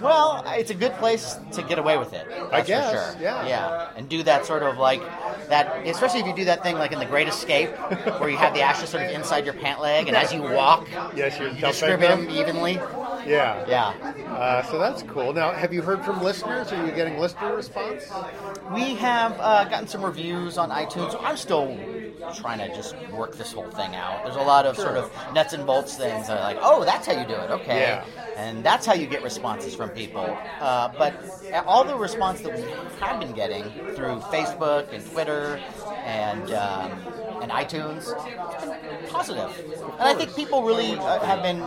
Well, 0.00 0.42
it's 0.48 0.70
a 0.70 0.74
good 0.74 0.92
place 0.94 1.36
to 1.52 1.62
get 1.62 1.78
away 1.78 1.98
with 1.98 2.12
it. 2.12 2.26
I 2.50 2.62
guess, 2.62 2.90
For 3.12 3.12
sure. 3.18 3.22
yeah. 3.22 3.46
Yeah, 3.46 3.90
and 3.96 4.08
do 4.08 4.22
that 4.24 4.46
sort 4.46 4.62
of 4.62 4.78
like 4.78 5.00
that, 5.48 5.86
especially 5.86 6.20
if 6.20 6.26
you 6.26 6.34
do 6.34 6.44
that 6.46 6.62
thing 6.62 6.76
like 6.76 6.92
in 6.92 6.98
The 6.98 7.06
Great 7.06 7.28
Escape, 7.28 7.70
where 8.18 8.28
you 8.30 8.36
have 8.36 8.54
the 8.54 8.62
ashes 8.62 8.88
sort 8.90 9.04
of 9.04 9.10
inside 9.10 9.44
your 9.44 9.54
pant 9.54 9.80
leg, 9.80 10.08
and 10.08 10.16
as 10.16 10.32
you 10.32 10.42
walk, 10.42 10.88
Yes, 11.14 11.38
you 11.38 11.50
distribute 11.60 12.08
them 12.08 12.30
evenly. 12.30 12.80
Yeah. 13.26 13.64
Yeah. 13.68 14.32
Uh, 14.32 14.62
so 14.62 14.78
that's 14.78 15.02
cool. 15.04 15.32
Now, 15.32 15.52
have 15.52 15.72
you 15.72 15.82
heard 15.82 16.04
from 16.04 16.22
listeners? 16.22 16.72
Are 16.72 16.86
you 16.86 16.92
getting 16.92 17.18
listener 17.18 17.54
response? 17.54 18.04
We 18.72 18.94
have 18.96 19.38
uh, 19.38 19.64
gotten 19.64 19.88
some 19.88 20.04
reviews 20.04 20.58
on 20.58 20.70
iTunes. 20.70 21.16
I'm 21.22 21.36
still 21.36 21.76
trying 22.36 22.58
to 22.58 22.74
just 22.74 22.96
work 23.10 23.36
this 23.36 23.52
whole 23.52 23.70
thing 23.70 23.94
out. 23.94 24.24
There's 24.24 24.36
a 24.36 24.42
lot 24.42 24.64
of 24.66 24.76
sort 24.76 24.96
of 24.96 25.12
nuts 25.34 25.52
and 25.52 25.66
bolts 25.66 25.96
things 25.96 26.28
that 26.28 26.38
are 26.38 26.40
like, 26.40 26.58
oh, 26.60 26.84
that's 26.84 27.06
how 27.06 27.18
you 27.18 27.26
do 27.26 27.34
it. 27.34 27.50
Okay. 27.50 27.80
Yeah. 27.80 28.04
And 28.36 28.64
that's 28.64 28.86
how 28.86 28.94
you 28.94 29.06
get 29.06 29.22
responses 29.22 29.74
from 29.74 29.90
people. 29.90 30.38
Uh, 30.60 30.92
but 30.96 31.14
all 31.66 31.84
the 31.84 31.96
response 31.96 32.40
that 32.42 32.54
we 32.54 32.62
have 33.00 33.20
been 33.20 33.32
getting 33.32 33.64
through 33.94 34.20
Facebook 34.30 34.92
and 34.92 35.04
Twitter 35.10 35.60
and 36.04 36.52
um, 36.52 36.90
and 37.42 37.50
iTunes, 37.50 38.12
it's 38.54 38.64
been 38.64 39.10
positive. 39.10 39.50
And 39.98 40.02
I 40.02 40.14
think 40.14 40.34
people 40.34 40.62
really 40.62 40.96
uh, 40.96 41.20
have 41.20 41.42
been 41.42 41.60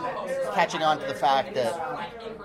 catching 0.54 0.82
on 0.82 0.98
to 0.98 1.06
the 1.06 1.14
fact 1.14 1.54
that 1.54 1.74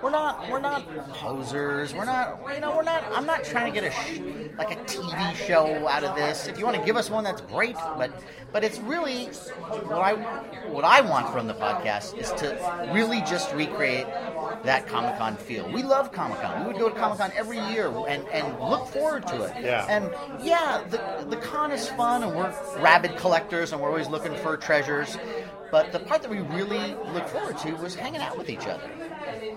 we're 0.02 0.10
not 0.10 0.50
we're 0.50 0.60
not 0.60 0.86
posers. 1.08 1.94
We're 1.94 2.04
not 2.04 2.40
you 2.54 2.60
know 2.60 2.76
we're 2.76 2.82
not. 2.82 3.04
I'm 3.12 3.26
not 3.26 3.44
trying 3.44 3.72
to 3.72 3.80
get 3.80 3.84
a 3.84 3.92
sh- 3.92 4.20
like 4.58 4.72
a 4.72 4.76
TV 4.84 5.34
show 5.34 5.88
out 5.88 6.04
of 6.04 6.14
this. 6.16 6.46
If 6.46 6.58
you 6.58 6.64
want 6.64 6.76
to 6.76 6.84
give 6.84 6.96
us 6.96 7.08
one, 7.08 7.24
that's 7.24 7.40
great. 7.40 7.74
But 7.96 8.12
but 8.52 8.64
it's 8.64 8.78
really 8.80 9.26
what 9.26 10.00
I 10.00 10.14
what 10.68 10.84
I 10.84 11.00
want 11.00 11.30
from 11.30 11.46
the 11.46 11.54
podcast 11.54 12.18
is 12.18 12.30
to 12.32 12.90
really 12.92 13.20
just 13.20 13.52
recreate 13.54 14.06
that 14.64 14.86
Comic 14.86 15.16
Con 15.18 15.36
feel. 15.36 15.70
We 15.72 15.82
love 15.82 16.12
Comic 16.12 16.40
Con. 16.40 16.60
We 16.60 16.66
would 16.66 16.78
go 16.78 16.88
to 16.88 16.94
Comic 16.94 17.18
Con 17.18 17.32
every 17.34 17.58
year 17.70 17.86
and, 18.08 18.26
and 18.28 18.58
look 18.60 18.88
forward 18.88 19.26
to 19.28 19.44
it. 19.44 19.62
Yeah. 19.62 19.86
And 19.88 20.10
yeah, 20.44 20.84
the 20.90 21.26
the 21.28 21.36
con 21.36 21.70
is 21.72 21.88
fun, 21.88 22.22
and 22.22 22.34
we're 22.36 22.52
rabid 22.80 23.16
collectors, 23.22 23.72
and 23.72 23.80
we're 23.80 23.88
always 23.88 24.08
looking 24.08 24.34
for 24.36 24.56
treasures. 24.56 25.16
But 25.70 25.92
the 25.92 26.00
part 26.00 26.20
that 26.20 26.30
we 26.30 26.40
really 26.40 26.94
look 27.14 27.26
forward 27.28 27.56
to 27.58 27.72
was 27.76 27.94
hanging 27.94 28.20
out 28.20 28.36
with 28.36 28.50
each 28.50 28.66
other. 28.66 28.90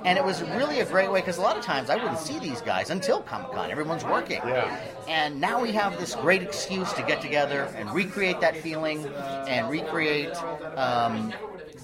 And 0.06 0.18
it 0.18 0.24
was 0.24 0.42
really 0.42 0.80
a 0.80 0.86
great 0.86 1.12
way 1.12 1.20
because 1.20 1.38
a 1.38 1.42
lot 1.42 1.58
of 1.58 1.64
times 1.64 1.90
I 1.90 1.96
wouldn't 1.96 2.20
see 2.20 2.40
these 2.40 2.62
guys 2.62 2.90
until 2.90 3.22
Comic 3.22 3.52
Con. 3.52 3.70
Everyone's 3.70 4.06
working. 4.06 4.40
Yeah. 4.46 4.80
And 5.10 5.42
now 5.42 5.62
we 5.62 5.74
have 5.74 6.00
this 6.00 6.16
great 6.16 6.42
excuse 6.42 6.94
to 6.94 7.02
get 7.02 7.22
together 7.22 7.64
and 7.76 7.92
recreate 7.92 8.40
that 8.40 8.56
feeling 8.56 9.06
and 9.08 9.70
recreate, 9.70 10.36
um, 10.78 11.34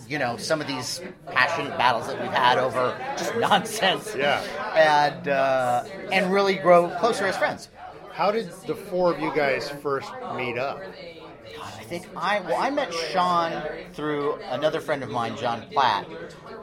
you 0.08 0.20
know, 0.20 0.38
some 0.38 0.62
of 0.62 0.68
these 0.68 1.02
passionate 1.28 1.78
battles 1.78 2.08
that 2.08 2.22
we've 2.22 2.32
had 2.32 2.58
over 2.58 2.96
just 3.18 3.36
nonsense. 3.38 4.16
Yeah. 4.16 4.42
And, 4.76 5.28
uh, 5.28 5.84
and 6.12 6.32
really 6.32 6.56
grow 6.56 6.90
closer 7.00 7.26
as 7.26 7.36
friends. 7.36 7.70
How 8.14 8.32
did 8.32 8.52
the 8.68 8.76
four 8.76 9.14
of 9.14 9.20
you 9.20 9.34
guys 9.36 9.70
first 9.70 10.12
meet 10.38 10.58
up? 10.58 10.80
I 11.92 12.00
think 12.00 12.08
I 12.16 12.40
well 12.40 12.56
I 12.58 12.70
met 12.70 12.94
Sean 12.94 13.52
through 13.92 14.36
another 14.44 14.80
friend 14.80 15.04
of 15.04 15.10
mine, 15.10 15.36
John 15.36 15.66
Platt, 15.74 16.06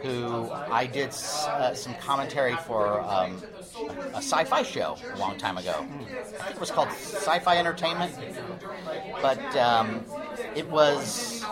who 0.01 0.51
I 0.51 0.87
did 0.87 1.11
uh, 1.11 1.75
some 1.75 1.95
commentary 1.97 2.57
for 2.57 3.03
um, 3.03 3.43
a 4.15 4.23
sci-fi 4.23 4.63
show 4.63 4.97
a 5.13 5.19
long 5.19 5.37
time 5.37 5.59
ago. 5.59 5.87
I 6.41 6.45
think 6.45 6.57
it 6.57 6.61
was 6.61 6.71
called 6.71 6.89
Sci-Fi 6.89 7.59
Entertainment, 7.59 8.15
but 9.21 9.55
um, 9.55 10.03
it 10.55 10.67
was 10.71 11.45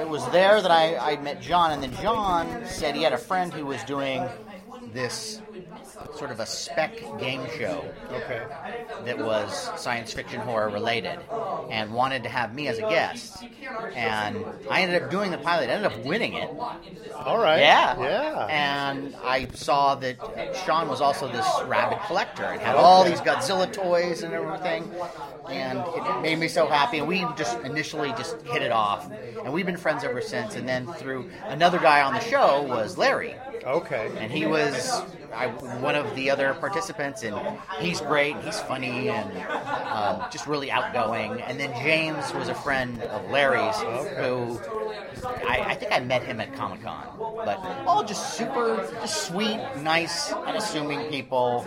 it 0.00 0.08
was 0.08 0.26
there 0.30 0.62
that 0.62 0.70
I, 0.70 0.96
I 0.96 1.16
met 1.20 1.42
John, 1.42 1.72
and 1.72 1.82
then 1.82 1.92
John 2.00 2.64
said 2.64 2.94
he 2.96 3.02
had 3.02 3.12
a 3.12 3.18
friend 3.18 3.52
who 3.52 3.66
was 3.66 3.84
doing 3.84 4.26
this 4.94 5.42
sort 6.16 6.30
of 6.30 6.40
a 6.40 6.46
spec 6.46 6.98
game 7.18 7.42
show 7.58 7.84
Okay. 8.10 8.42
that 9.04 9.18
was 9.18 9.70
science 9.80 10.12
fiction 10.12 10.40
horror 10.40 10.68
related 10.68 11.18
and 11.70 11.92
wanted 11.92 12.22
to 12.24 12.28
have 12.28 12.54
me 12.54 12.68
as 12.68 12.78
a 12.78 12.82
guest. 12.82 13.42
And 13.94 14.44
I 14.70 14.82
ended 14.82 15.02
up 15.02 15.10
doing 15.10 15.30
the 15.30 15.38
pilot, 15.38 15.68
I 15.68 15.74
ended 15.74 15.92
up 15.92 16.04
winning 16.04 16.34
it. 16.34 16.48
All 17.14 17.38
right. 17.38 17.60
Yeah. 17.60 18.00
Yeah. 18.00 18.46
And 18.46 19.14
I 19.24 19.46
saw 19.54 19.94
that 19.96 20.16
Sean 20.64 20.88
was 20.88 21.00
also 21.00 21.30
this 21.30 21.46
rabid 21.66 21.98
collector 22.06 22.44
and 22.44 22.60
had 22.60 22.76
all 22.76 23.04
these 23.04 23.20
Godzilla 23.20 23.70
toys 23.72 24.22
and 24.22 24.32
everything. 24.32 24.90
And 25.48 25.78
it 25.78 26.22
made 26.22 26.38
me 26.38 26.48
so 26.48 26.66
happy. 26.66 26.98
And 26.98 27.08
we 27.08 27.24
just 27.36 27.58
initially 27.60 28.10
just 28.10 28.40
hit 28.42 28.62
it 28.62 28.72
off. 28.72 29.10
And 29.44 29.52
we've 29.52 29.66
been 29.66 29.76
friends 29.76 30.04
ever 30.04 30.20
since. 30.20 30.54
And 30.56 30.68
then 30.68 30.86
through 30.94 31.30
another 31.44 31.78
guy 31.78 32.02
on 32.02 32.14
the 32.14 32.20
show 32.20 32.62
was 32.62 32.96
Larry. 32.98 33.34
Okay. 33.64 34.10
And 34.16 34.30
he 34.30 34.46
was 34.46 35.02
I, 35.34 35.48
one 35.80 35.94
of 35.94 36.14
the 36.14 36.30
other 36.30 36.54
participants, 36.54 37.22
and 37.22 37.36
he's 37.80 38.00
great. 38.00 38.36
He's 38.38 38.58
funny 38.60 39.08
and 39.08 39.30
um, 39.88 40.24
just 40.30 40.46
really 40.46 40.70
outgoing. 40.70 41.40
And 41.42 41.58
then 41.60 41.72
James 41.82 42.32
was 42.34 42.48
a 42.48 42.54
friend 42.54 43.02
of 43.02 43.30
Larry's, 43.30 43.76
who 44.16 44.60
I, 45.46 45.64
I 45.68 45.74
think 45.74 45.92
I 45.92 46.00
met 46.00 46.22
him 46.22 46.40
at 46.40 46.54
Comic 46.54 46.82
Con. 46.82 47.04
But 47.18 47.58
all 47.86 48.04
just 48.04 48.36
super, 48.36 48.76
just 49.00 49.26
sweet, 49.28 49.60
nice, 49.82 50.32
unassuming 50.32 51.08
people. 51.10 51.66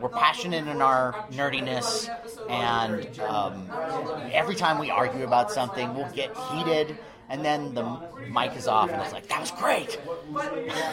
We're 0.00 0.08
passionate 0.08 0.66
in 0.66 0.80
our 0.80 1.12
nerdiness, 1.32 2.08
and 2.48 3.20
um, 3.20 3.68
every 4.32 4.54
time 4.54 4.78
we 4.78 4.90
argue 4.90 5.24
about 5.24 5.50
something, 5.50 5.94
we'll 5.94 6.10
get 6.12 6.34
heated. 6.52 6.96
And 7.30 7.44
then 7.44 7.74
the 7.74 7.84
mic 8.28 8.56
is 8.56 8.66
off, 8.66 8.90
and 8.90 9.00
it's 9.00 9.12
like, 9.12 9.28
that 9.28 9.40
was 9.40 9.52
great. 9.52 10.00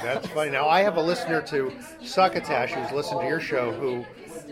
That's 0.04 0.28
funny. 0.28 0.52
Now 0.52 0.70
I 0.70 0.82
have 0.82 0.98
a 0.98 1.02
listener 1.02 1.42
to 1.42 1.74
Succotash 2.04 2.74
who's 2.74 2.92
listened 2.92 3.22
to 3.22 3.28
your 3.28 3.40
show 3.40 3.72
who 3.72 4.06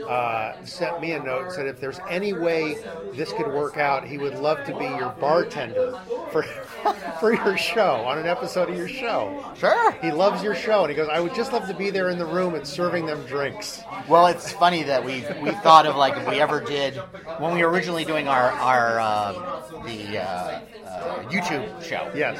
uh, 0.03 0.63
sent 0.65 0.99
me 1.01 1.11
a 1.13 1.19
note 1.23 1.45
and 1.45 1.51
said 1.53 1.67
if 1.67 1.79
there's 1.79 1.99
any 2.09 2.33
way 2.33 2.75
this 3.13 3.31
could 3.33 3.47
work 3.47 3.77
out, 3.77 4.05
he 4.07 4.17
would 4.17 4.35
love 4.39 4.63
to 4.65 4.77
be 4.77 4.85
your 4.85 5.09
bartender 5.19 5.99
for 6.31 6.43
for 7.19 7.33
your 7.33 7.57
show 7.57 7.95
on 8.05 8.17
an 8.17 8.25
episode 8.25 8.69
of 8.69 8.75
your 8.77 8.87
show. 8.87 9.53
Sure. 9.57 9.91
He 10.01 10.11
loves 10.11 10.43
your 10.43 10.55
show, 10.55 10.81
and 10.81 10.89
he 10.89 10.95
goes, 10.95 11.07
"I 11.09 11.19
would 11.19 11.33
just 11.35 11.53
love 11.53 11.67
to 11.67 11.73
be 11.73 11.89
there 11.89 12.09
in 12.09 12.17
the 12.17 12.25
room 12.25 12.55
and 12.55 12.67
serving 12.67 13.05
them 13.05 13.25
drinks." 13.25 13.81
Well, 14.07 14.27
it's 14.27 14.51
funny 14.51 14.83
that 14.83 15.03
we 15.03 15.23
we 15.41 15.51
thought 15.51 15.85
of 15.85 15.95
like 15.95 16.15
if 16.17 16.27
we 16.27 16.39
ever 16.41 16.61
did 16.61 16.95
when 17.39 17.53
we 17.55 17.63
were 17.63 17.69
originally 17.71 18.05
doing 18.05 18.27
our 18.27 18.51
our 18.51 18.99
uh, 18.99 19.31
the 19.85 20.19
uh, 20.19 20.59
uh, 20.85 21.23
YouTube 21.29 21.83
show. 21.83 22.11
Yes. 22.15 22.37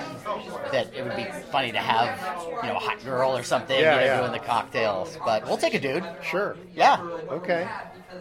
That 0.72 0.94
it 0.94 1.04
would 1.04 1.16
be 1.16 1.26
funny 1.52 1.72
to 1.72 1.78
have 1.80 2.20
you 2.64 2.70
know 2.70 2.76
a 2.76 2.80
hot 2.80 3.04
girl 3.04 3.36
or 3.36 3.44
something 3.44 3.80
Yeah, 3.80 3.96
you 3.96 4.00
know, 4.02 4.06
yeah. 4.06 4.20
doing 4.22 4.32
the 4.32 4.40
cocktails, 4.40 5.18
but 5.26 5.46
we'll 5.46 5.58
take 5.58 5.74
a 5.74 5.80
dude. 5.80 6.04
Sure. 6.24 6.56
Yeah. 6.76 7.00
Okay. 7.30 7.45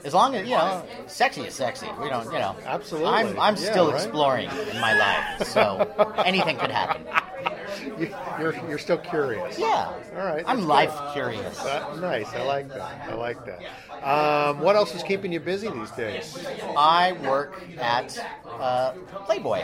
As 0.04 0.12
long 0.12 0.34
as 0.34 0.46
you 0.46 0.54
know, 0.54 0.84
sexy 1.06 1.42
is 1.42 1.54
sexy. 1.54 1.86
We 2.00 2.08
don't, 2.08 2.24
you 2.26 2.38
know. 2.38 2.56
Absolutely. 2.64 3.08
I'm 3.10 3.38
I'm 3.38 3.56
Yeah, 3.56 3.70
still 3.70 3.90
right. 3.92 3.94
exploring 4.02 4.50
in 4.70 4.80
my 4.80 4.92
life, 4.98 5.46
so 5.48 5.88
anything 6.24 6.56
could 6.58 6.70
happen. 6.70 7.02
You, 7.98 8.14
you're 8.38 8.54
you're 8.68 8.78
still 8.78 8.98
curious. 8.98 9.58
Yeah. 9.58 9.92
All 10.16 10.24
right. 10.24 10.44
I'm 10.46 10.66
life 10.66 10.90
good. 10.90 11.12
curious. 11.12 11.64
Uh, 11.64 11.96
nice. 12.00 12.28
I 12.32 12.42
like 12.42 12.68
that. 12.68 13.08
I 13.10 13.14
like 13.14 13.44
that. 13.46 13.62
Um, 14.04 14.60
what 14.60 14.76
else 14.76 14.94
is 14.94 15.02
keeping 15.02 15.32
you 15.32 15.40
busy 15.40 15.68
these 15.70 15.90
days? 15.92 16.46
I 16.76 17.12
work 17.24 17.60
at 17.78 18.18
uh, 18.46 18.92
Playboy, 19.26 19.62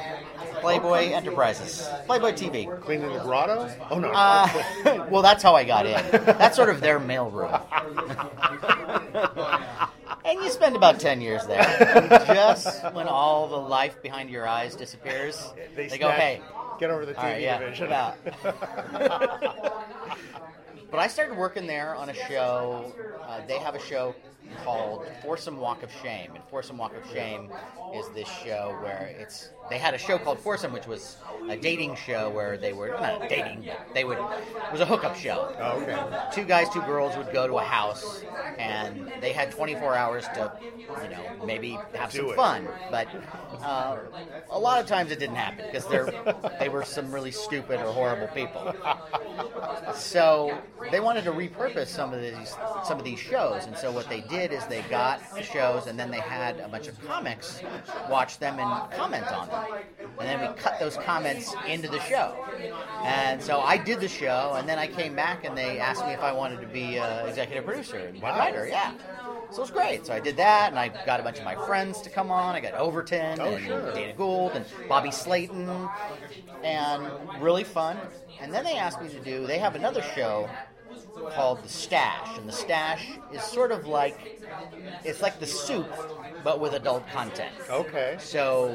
Playboy 0.61 1.13
Enterprises, 1.13 1.89
Playboy 2.07 2.33
TV. 2.33 2.81
Cleaning 2.81 3.13
the 3.13 3.21
grotto? 3.21 3.71
Oh 3.91 3.99
no. 3.99 4.09
Uh, 4.09 5.07
well, 5.11 5.23
that's 5.23 5.43
how 5.43 5.55
I 5.55 5.65
got 5.65 5.87
in. 5.87 6.25
That's 6.25 6.57
sort 6.57 6.71
of 6.71 6.81
their 6.81 6.99
mailroom. 6.99 7.61
and 10.25 10.41
you 10.41 10.51
spend 10.51 10.77
about 10.77 11.01
ten 11.01 11.21
years 11.21 11.47
there. 11.47 11.61
And 11.95 12.09
just 12.27 12.83
when 12.95 13.09
all 13.09 13.49
the 13.49 13.57
life 13.57 14.01
behind 14.03 14.31
your 14.31 14.47
eyes 14.47 14.77
disappears, 14.77 15.53
They 15.77 15.89
they, 15.89 15.99
go, 15.99 16.11
"Hey, 16.11 16.41
get 16.81 16.91
over 16.91 17.07
the 17.07 17.17
All 17.17 17.23
right, 17.23 17.37
TV 17.37 17.43
yeah, 17.43 17.59
division." 17.59 17.91
yeah. 17.91 18.15
But 20.91 20.99
I 20.99 21.07
started 21.07 21.37
working 21.37 21.69
there 21.69 21.95
on 21.95 22.09
a 22.09 22.15
show. 22.15 22.93
Uh, 23.25 23.47
they 23.47 23.59
have 23.59 23.77
a 23.77 23.81
show 23.81 24.13
called 24.65 25.07
Foursome 25.23 25.57
Walk 25.59 25.83
of 25.83 25.91
Shame, 26.03 26.33
and 26.35 26.45
Foursome 26.51 26.77
Walk 26.77 26.93
of 26.97 27.09
Shame 27.13 27.51
is 27.95 28.09
this 28.11 28.29
show 28.45 28.77
where 28.83 29.15
it's. 29.19 29.51
They 29.71 29.79
had 29.79 29.95
a 29.95 29.99
show 29.99 30.19
called 30.19 30.39
Foursome, 30.41 30.73
which 30.73 30.87
was 30.87 31.17
a 31.49 31.57
dating 31.57 31.95
show 31.95 32.29
where 32.31 32.57
they 32.59 32.73
were 32.73 32.89
not 32.89 33.29
dating, 33.29 33.65
but 33.67 33.95
they 33.95 34.05
would. 34.05 34.19
It 34.19 34.73
was 34.73 34.81
a 34.81 34.87
hookup 34.87 35.17
show. 35.17 35.55
Oh, 35.61 35.81
okay. 35.81 35.99
Two 36.33 36.45
guys, 36.45 36.69
two 36.71 36.83
girls 36.83 37.17
would 37.17 37.33
go 37.33 37.47
to 37.47 37.59
a 37.59 37.63
house, 37.63 38.25
and 38.59 39.11
they 39.21 39.33
had 39.33 39.53
24 39.53 39.95
hours 39.95 40.25
to, 40.35 40.53
you 41.03 41.09
know, 41.09 41.45
maybe 41.47 41.79
have 41.95 42.11
Do 42.11 42.19
some 42.19 42.31
it. 42.31 42.37
fun. 42.37 42.69
But 42.91 43.07
uh, 43.63 43.99
a 44.51 44.59
lot 44.59 44.81
of 44.81 44.87
times 44.87 45.13
it 45.13 45.19
didn't 45.21 45.37
happen 45.37 45.67
because 45.67 45.87
they're 45.87 46.13
they 46.59 46.69
were 46.69 46.85
some 46.85 47.13
really 47.13 47.31
stupid 47.31 47.79
or 47.81 47.93
horrible 47.93 48.29
people. 48.29 48.75
So 49.95 50.57
they 50.91 51.01
wanted 51.01 51.25
to 51.25 51.33
repurpose 51.33 51.89
some 51.89 52.13
of 52.13 52.21
these 52.21 52.55
some 52.85 52.99
of 52.99 53.05
these 53.05 53.19
shows, 53.19 53.67
and 53.67 53.77
so 53.77 53.91
what 53.91 54.09
they 54.09 54.21
did 54.31 54.53
is 54.53 54.65
they 54.67 54.83
got 54.83 55.21
the 55.35 55.43
shows, 55.43 55.87
and 55.87 55.99
then 55.99 56.11
they 56.11 56.21
had 56.21 56.61
a 56.61 56.69
bunch 56.69 56.87
of 56.89 57.01
comics 57.07 57.63
watch 58.09 58.39
them 58.39 58.59
and 58.59 58.91
comment 58.93 59.27
on 59.33 59.49
them, 59.49 59.65
and 60.19 60.29
then 60.29 60.41
we 60.41 60.47
cut 60.61 60.79
those 60.79 60.97
comments 60.97 61.55
into 61.69 61.89
the 61.89 62.01
show. 62.01 62.35
And 63.03 63.43
so 63.43 63.61
I 63.61 63.77
did 63.77 64.01
the 64.01 64.09
show, 64.09 64.55
and 64.57 64.69
then 64.69 64.79
I 64.79 64.87
came 64.87 65.15
back, 65.15 65.45
and 65.45 65.57
they 65.57 65.79
asked 65.79 66.07
me 66.07 66.13
if 66.13 66.21
I 66.21 66.33
wanted 66.33 66.61
to 66.61 66.67
be 66.67 66.99
uh, 66.99 67.27
executive 67.27 67.65
producer 67.65 67.99
and 67.99 68.23
writer. 68.23 68.67
Yeah. 68.69 68.93
So 69.51 69.59
it 69.59 69.61
was 69.63 69.71
great. 69.73 70.07
So 70.07 70.15
I 70.15 70.21
did 70.21 70.37
that, 70.37 70.71
and 70.71 70.79
I 70.79 70.89
got 71.05 71.19
a 71.19 71.25
bunch 71.25 71.39
of 71.39 71.45
my 71.45 71.57
friends 71.67 72.01
to 72.03 72.11
come 72.11 72.31
on. 72.31 72.55
I 72.55 72.61
got 72.61 72.75
Overton 72.75 73.41
Oh, 73.41 73.55
and 73.55 73.65
sure. 73.65 73.93
Dana 73.93 74.13
Gould 74.13 74.53
and 74.53 74.65
Bobby 74.89 75.11
Slayton, 75.11 75.89
and 76.63 77.11
really 77.41 77.65
fun. 77.65 77.99
And 78.41 78.55
then 78.55 78.65
they 78.65 78.77
asked 78.77 79.03
me 79.03 79.09
to 79.09 79.21
do. 79.21 79.47
They 79.47 79.59
have 79.59 79.75
another 79.75 80.03
show 80.15 80.49
called 81.35 81.63
The 81.63 81.69
Stash, 81.69 82.39
and 82.39 82.49
The 82.49 82.53
Stash 82.53 83.07
is 83.33 83.43
sort 83.43 83.73
of 83.73 83.87
like 83.87 84.41
it's 85.05 85.23
like 85.23 85.39
the 85.41 85.47
soup, 85.47 85.89
but 86.43 86.61
with 86.61 86.75
adult 86.75 87.09
content. 87.11 87.55
Okay. 87.69 88.17
So 88.19 88.71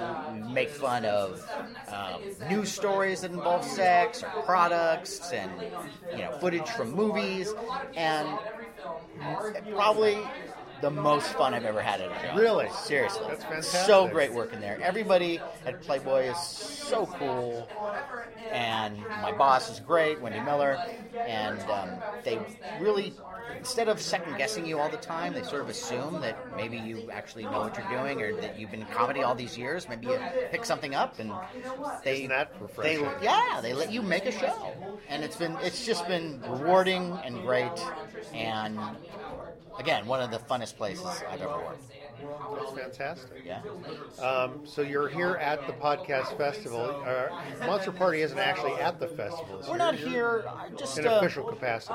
make 0.51 0.69
fun 0.69 1.05
of 1.05 1.47
um, 1.89 2.21
news 2.49 2.71
stories 2.71 3.21
that 3.21 3.31
involve 3.31 3.63
sex 3.63 4.23
or 4.23 4.43
products, 4.43 5.31
and 5.31 5.51
you 6.11 6.19
know 6.19 6.31
footage 6.39 6.69
from 6.69 6.91
movies, 6.91 7.53
and 7.95 8.27
probably 9.73 10.17
the 10.85 10.91
most 10.91 11.33
fun 11.33 11.55
I've 11.55 11.65
ever 11.65 11.81
had 11.81 11.99
at 11.99 12.11
a 12.11 12.27
show. 12.27 12.39
Really? 12.39 12.69
Seriously. 12.69 13.25
That's 13.27 13.43
fantastic. 13.43 13.87
So 13.87 14.07
great 14.07 14.31
working 14.31 14.61
there. 14.61 14.79
Everybody 14.83 15.39
at 15.65 15.81
Playboy 15.81 16.25
is 16.25 16.37
so 16.37 17.07
cool. 17.07 17.67
And 18.51 18.95
my 19.23 19.31
boss 19.31 19.71
is 19.71 19.79
great, 19.79 20.21
Wendy 20.21 20.39
Miller. 20.41 20.77
And 21.27 21.59
um, 21.71 21.89
they 22.23 22.37
really, 22.79 23.15
instead 23.57 23.87
of 23.87 23.99
second 23.99 24.37
guessing 24.37 24.63
you 24.67 24.77
all 24.77 24.89
the 24.89 24.97
time, 24.97 25.33
they 25.33 25.41
sort 25.41 25.63
of 25.63 25.69
assume 25.69 26.21
that 26.21 26.55
maybe 26.55 26.77
you 26.77 27.09
actually 27.09 27.45
know 27.45 27.61
what 27.61 27.75
you're 27.75 27.89
doing 27.89 28.21
or 28.21 28.39
that 28.39 28.59
you've 28.59 28.69
been 28.69 28.81
in 28.81 28.87
comedy 28.87 29.23
all 29.23 29.33
these 29.33 29.57
years. 29.57 29.89
Maybe 29.89 30.05
you 30.05 30.19
pick 30.51 30.65
something 30.65 30.93
up 30.93 31.17
and 31.17 31.33
they, 32.03 32.17
Isn't 32.17 32.29
that 32.29 32.51
they, 32.77 33.01
yeah, 33.23 33.59
they 33.59 33.73
let 33.73 33.91
you 33.91 34.03
make 34.03 34.27
a 34.27 34.31
show. 34.31 34.71
And 35.09 35.23
it's 35.23 35.35
been, 35.35 35.57
it's 35.63 35.83
just 35.83 36.07
been 36.07 36.43
rewarding 36.47 37.11
and 37.23 37.41
great. 37.41 37.71
And 38.35 38.79
again, 39.79 40.05
one 40.05 40.21
of 40.21 40.31
the 40.31 40.39
funnest 40.39 40.77
places 40.77 41.05
I've 41.29 41.41
ever 41.41 41.57
worked. 41.57 41.83
That's 42.57 42.71
fantastic. 42.97 43.43
Yeah. 43.45 43.61
Um, 44.23 44.61
so 44.65 44.81
you're 44.81 45.09
here 45.09 45.35
at 45.35 45.65
the 45.67 45.73
podcast 45.73 46.37
festival. 46.37 47.03
Uh, 47.05 47.27
Monster 47.65 47.91
Party 47.91 48.21
isn't 48.21 48.39
actually 48.39 48.73
at 48.73 48.99
the 48.99 49.07
festival. 49.07 49.61
We're 49.69 49.77
not 49.77 49.95
here 49.95 50.45
just 50.77 50.97
in 50.97 51.07
uh, 51.07 51.17
official 51.17 51.43
capacity. 51.43 51.93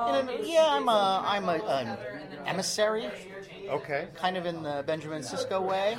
yeah, 0.51 0.67
I'm 0.71 0.89
a 0.89 1.23
I'm 1.25 1.49
a 1.49 1.53
an 1.55 1.99
emissary. 2.47 3.11
Okay. 3.71 4.09
Kind 4.15 4.37
of 4.37 4.47
in 4.47 4.63
the 4.63 4.83
Benjamin 4.87 5.23
Sisko 5.23 5.63
way. 5.63 5.97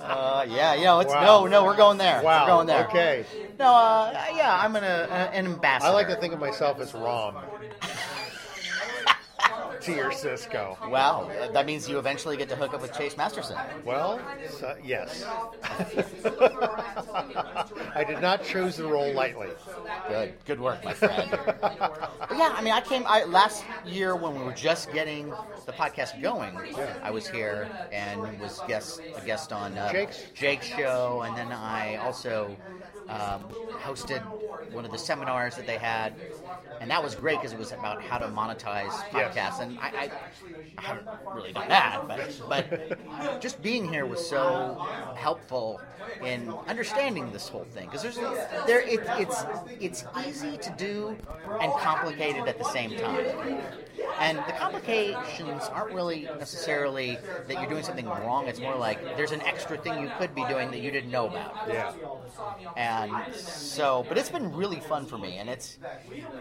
Uh, 0.00 0.46
yeah, 0.48 0.74
you 0.74 0.84
know, 0.84 1.00
it's 1.00 1.12
Wow. 1.12 1.44
no, 1.44 1.46
no, 1.46 1.64
we're 1.64 1.76
going 1.76 1.98
there. 1.98 2.22
Wow. 2.22 2.42
We're 2.42 2.46
going 2.48 2.66
there. 2.66 2.86
Okay. 2.88 3.24
No, 3.58 3.74
uh, 3.74 4.24
yeah, 4.34 4.58
I'm 4.60 4.74
an, 4.76 4.84
uh, 4.84 5.30
an 5.32 5.46
ambassador. 5.46 5.90
I 5.90 5.92
like 5.94 6.08
to 6.08 6.16
think 6.16 6.32
of 6.32 6.40
myself 6.40 6.80
as 6.80 6.94
Rom. 6.94 7.36
to 9.82 9.92
your 9.92 10.10
Sisko. 10.10 10.88
Wow, 10.88 11.30
that 11.52 11.66
means 11.66 11.88
you 11.88 11.98
eventually 11.98 12.36
get 12.36 12.48
to 12.48 12.56
hook 12.56 12.74
up 12.74 12.82
with 12.82 12.92
Chase 12.96 13.16
Masterson. 13.16 13.56
Well, 13.84 14.20
so, 14.50 14.76
yes. 14.82 15.24
I 17.94 18.04
did 18.06 18.20
not 18.20 18.44
choose 18.44 18.76
the 18.76 18.86
role 18.86 19.12
lightly. 19.12 19.48
Good, 20.08 20.34
good 20.46 20.60
work, 20.60 20.84
my 20.84 20.94
friend. 20.94 21.30
Yeah, 21.30 22.54
I 22.56 22.60
mean, 22.62 22.72
I 22.72 22.80
came 22.80 23.04
I, 23.06 23.24
last 23.24 23.64
year 23.86 24.16
when 24.16 24.34
we 24.38 24.44
were 24.44 24.52
just 24.52 24.92
getting 24.92 25.32
the 25.66 25.72
podcast 25.72 26.20
going. 26.22 26.56
I 27.02 27.10
was 27.10 27.28
here 27.28 27.68
and 27.92 28.40
was 28.40 28.60
guest 28.66 29.00
a 29.16 29.24
guest 29.24 29.52
on 29.52 29.76
uh, 29.76 29.92
Jake's? 29.92 30.24
Jake's 30.34 30.66
show, 30.66 31.22
and 31.26 31.36
then 31.36 31.52
I 31.52 31.96
also 31.96 32.56
um, 33.08 33.44
hosted 33.82 34.22
one 34.72 34.84
of 34.84 34.90
the 34.90 34.98
seminars 34.98 35.56
that 35.56 35.66
they 35.66 35.78
had 35.78 36.14
and 36.80 36.90
that 36.90 37.02
was 37.02 37.14
great 37.14 37.38
because 37.38 37.52
it 37.52 37.58
was 37.58 37.72
about 37.72 38.02
how 38.02 38.18
to 38.18 38.26
monetize 38.28 38.92
podcasts, 39.10 39.60
and 39.68 39.78
I, 39.78 39.88
I, 39.88 40.10
I 40.78 40.82
haven't 40.82 41.08
really 41.34 41.52
done 41.52 41.68
that, 41.68 42.08
but 42.08 42.42
but 42.48 43.40
just 43.40 43.62
being 43.62 43.88
here 43.88 44.06
was 44.06 44.26
so 44.26 44.86
helpful 45.16 45.80
in 46.24 46.50
understanding 46.66 47.30
this 47.32 47.48
whole 47.48 47.64
thing 47.64 47.86
because 47.86 48.02
there's 48.02 48.16
there 48.66 48.80
it, 48.80 49.00
it's 49.18 49.44
it's 49.80 50.04
easy 50.26 50.56
to 50.58 50.74
do 50.78 51.16
and 51.60 51.72
complicated 51.74 52.48
at 52.48 52.58
the 52.58 52.64
same 52.64 52.96
time. 52.96 53.60
And 54.20 54.38
the 54.38 54.52
complications 54.52 55.64
aren't 55.72 55.94
really 55.94 56.28
necessarily 56.38 57.18
that 57.46 57.60
you're 57.60 57.68
doing 57.68 57.84
something 57.84 58.06
wrong. 58.06 58.48
It's 58.48 58.60
more 58.60 58.74
like 58.74 59.16
there's 59.16 59.32
an 59.32 59.42
extra 59.42 59.76
thing 59.78 60.00
you 60.00 60.10
could 60.18 60.34
be 60.34 60.44
doing 60.46 60.70
that 60.70 60.80
you 60.80 60.90
didn't 60.90 61.10
know 61.10 61.28
about. 61.28 61.54
Yeah. 61.68 61.92
And 62.76 63.34
so, 63.34 64.04
but 64.08 64.18
it's 64.18 64.30
been 64.30 64.52
really 64.54 64.80
fun 64.80 65.06
for 65.06 65.18
me. 65.18 65.36
And 65.36 65.48
it's, 65.48 65.78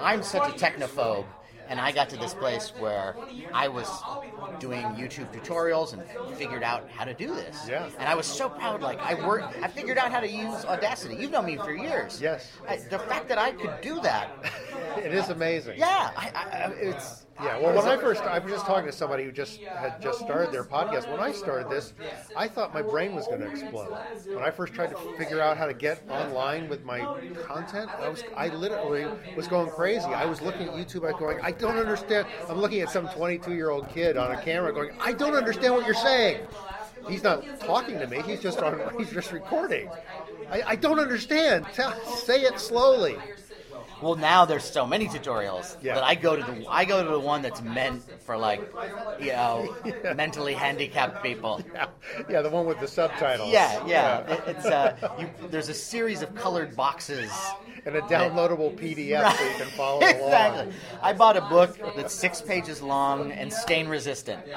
I'm 0.01 0.23
such 0.23 0.49
a 0.49 0.57
technophobe. 0.57 1.25
And 1.69 1.79
I 1.79 1.91
got 1.91 2.09
to 2.09 2.17
this 2.17 2.33
place 2.33 2.69
where 2.77 3.15
I 3.53 3.67
was 3.67 3.89
doing 4.59 4.81
YouTube 4.95 5.31
tutorials 5.33 5.93
and 5.93 6.03
figured 6.37 6.63
out 6.63 6.89
how 6.89 7.05
to 7.05 7.13
do 7.13 7.33
this. 7.35 7.65
Yeah. 7.67 7.89
And 7.99 8.07
I 8.07 8.15
was 8.15 8.25
so 8.25 8.49
proud. 8.49 8.81
Like 8.81 8.99
I 8.99 9.13
worked, 9.27 9.57
I 9.61 9.67
figured 9.67 9.97
out 9.97 10.11
how 10.11 10.19
to 10.19 10.29
use 10.29 10.65
Audacity. 10.65 11.15
You've 11.15 11.31
known 11.31 11.45
me 11.45 11.57
for 11.57 11.73
years. 11.73 12.21
Yes. 12.21 12.51
I, 12.67 12.77
the 12.77 12.99
fact 12.99 13.27
that 13.29 13.37
I 13.37 13.51
could 13.51 13.81
do 13.81 13.99
that. 14.01 14.31
It 14.97 15.13
is 15.13 15.29
amazing. 15.29 15.77
Yeah. 15.77 16.11
I, 16.17 16.31
I, 16.33 16.71
it's. 16.73 17.26
Yeah, 17.39 17.59
well, 17.59 17.75
when 17.75 17.85
I 17.85 17.97
first, 17.97 18.23
I 18.23 18.39
was 18.39 18.51
just 18.51 18.65
talking 18.65 18.87
to 18.87 18.91
somebody 18.91 19.23
who 19.23 19.31
just 19.31 19.61
had 19.61 20.01
just 20.01 20.19
started 20.19 20.51
their 20.51 20.63
podcast. 20.63 21.09
When 21.09 21.19
I 21.19 21.31
started 21.31 21.69
this, 21.69 21.93
I 22.35 22.47
thought 22.47 22.73
my 22.73 22.81
brain 22.81 23.13
was 23.13 23.27
going 23.27 23.41
to 23.41 23.47
explode. 23.47 23.95
When 24.25 24.43
I 24.43 24.49
first 24.49 24.73
tried 24.73 24.89
to 24.89 24.97
figure 25.17 25.39
out 25.39 25.55
how 25.55 25.67
to 25.67 25.73
get 25.73 26.01
online 26.09 26.67
with 26.67 26.83
my 26.83 26.99
content, 27.45 27.91
I 27.99 28.09
was, 28.09 28.23
I 28.35 28.47
literally 28.49 29.05
was 29.35 29.47
going 29.47 29.69
crazy. 29.69 30.05
I 30.05 30.25
was 30.25 30.41
looking 30.41 30.67
at 30.67 30.73
YouTube, 30.73 31.07
I 31.07 31.17
going, 31.17 31.39
I 31.41 31.51
don't 31.51 31.77
understand. 31.77 32.27
I'm 32.49 32.59
looking 32.59 32.81
at 32.81 32.89
some 32.89 33.07
22 33.09 33.53
year 33.53 33.69
old 33.69 33.87
kid 33.89 34.17
on 34.17 34.31
a 34.31 34.41
camera, 34.41 34.73
going, 34.73 34.91
I 34.99 35.13
don't 35.13 35.35
understand 35.35 35.75
what 35.75 35.85
you're 35.85 35.95
saying. 35.95 36.47
He's 37.07 37.23
not 37.23 37.43
talking 37.61 37.99
to 37.99 38.07
me. 38.07 38.21
He's 38.23 38.41
just 38.41 38.59
on. 38.59 38.81
He's 38.97 39.11
just 39.11 39.31
recording. 39.31 39.89
I, 40.51 40.61
I 40.67 40.75
don't 40.75 40.99
understand. 40.99 41.65
Tell, 41.73 41.93
say 42.15 42.41
it 42.41 42.59
slowly. 42.59 43.17
Well, 44.01 44.15
now 44.15 44.45
there's 44.45 44.63
so 44.63 44.85
many 44.85 45.07
tutorials 45.07 45.79
that 45.95 46.03
I 46.03 46.15
go 46.15 46.35
to 46.35 46.43
the 46.43 46.65
I 46.69 46.85
go 46.85 47.03
to 47.03 47.09
the 47.09 47.19
one 47.19 47.41
that's 47.41 47.61
meant 47.61 48.03
for 48.21 48.37
like, 48.37 48.61
you 49.19 49.31
know, 49.33 49.75
mentally 50.15 50.53
handicapped 50.53 51.23
people. 51.23 51.61
Yeah, 51.73 51.87
yeah, 52.29 52.41
the 52.41 52.49
one 52.49 52.65
with 52.65 52.79
the 52.79 52.87
subtitles. 52.87 53.51
Yeah, 53.51 53.85
yeah. 53.87 54.19
It- 54.31 54.43
it's 54.47 54.65
uh, 54.65 54.95
you, 55.19 55.29
there's 55.49 55.69
a 55.69 55.73
series 55.73 56.21
of 56.21 56.33
colored 56.35 56.75
boxes 56.75 57.31
and 57.85 57.95
a 57.95 58.01
downloadable 58.01 58.75
PDF 58.77 59.31
so 59.37 59.43
you 59.43 59.55
can 59.57 59.67
follow 59.67 59.99
along. 60.01 60.09
exactly. 60.11 60.73
I 61.01 61.13
bought 61.13 61.37
a 61.37 61.41
book 61.41 61.77
that's 61.95 62.13
six 62.13 62.41
pages 62.41 62.81
long 62.81 63.31
and 63.31 63.51
stain 63.51 63.87
resistant. 63.87 64.43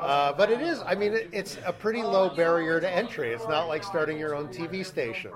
Uh, 0.00 0.32
but 0.34 0.50
it 0.50 0.60
is. 0.60 0.80
I 0.84 0.94
mean, 0.94 1.12
it, 1.14 1.28
it's 1.32 1.58
a 1.64 1.72
pretty 1.72 2.02
low 2.02 2.28
barrier 2.34 2.80
to 2.80 2.90
entry. 2.90 3.32
It's 3.32 3.46
not 3.48 3.68
like 3.68 3.82
starting 3.84 4.18
your 4.18 4.34
own 4.34 4.48
TV 4.48 4.84
station. 4.84 5.30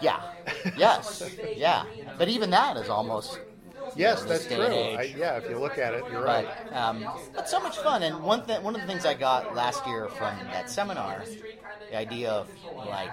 Yeah. 0.00 0.20
Yes. 0.76 1.22
Yeah. 1.56 1.84
But 2.18 2.28
even 2.28 2.50
that 2.50 2.76
is 2.76 2.88
almost. 2.88 3.40
Yes, 3.94 4.22
in 4.22 4.28
that's 4.28 4.46
true. 4.46 4.56
I, 4.64 5.14
yeah, 5.16 5.36
if 5.36 5.48
you 5.48 5.58
look 5.58 5.78
at 5.78 5.94
it, 5.94 6.04
you're 6.10 6.24
but, 6.24 6.44
right. 6.44 6.72
Um, 6.72 7.06
but 7.34 7.48
so 7.48 7.60
much 7.60 7.78
fun. 7.78 8.02
And 8.02 8.22
one 8.22 8.44
th- 8.46 8.60
one 8.60 8.74
of 8.74 8.80
the 8.80 8.86
things 8.86 9.06
I 9.06 9.14
got 9.14 9.54
last 9.54 9.86
year 9.86 10.08
from 10.08 10.36
that 10.52 10.68
seminar, 10.70 11.24
the 11.90 11.96
idea 11.96 12.30
of 12.30 12.48
like 12.74 13.12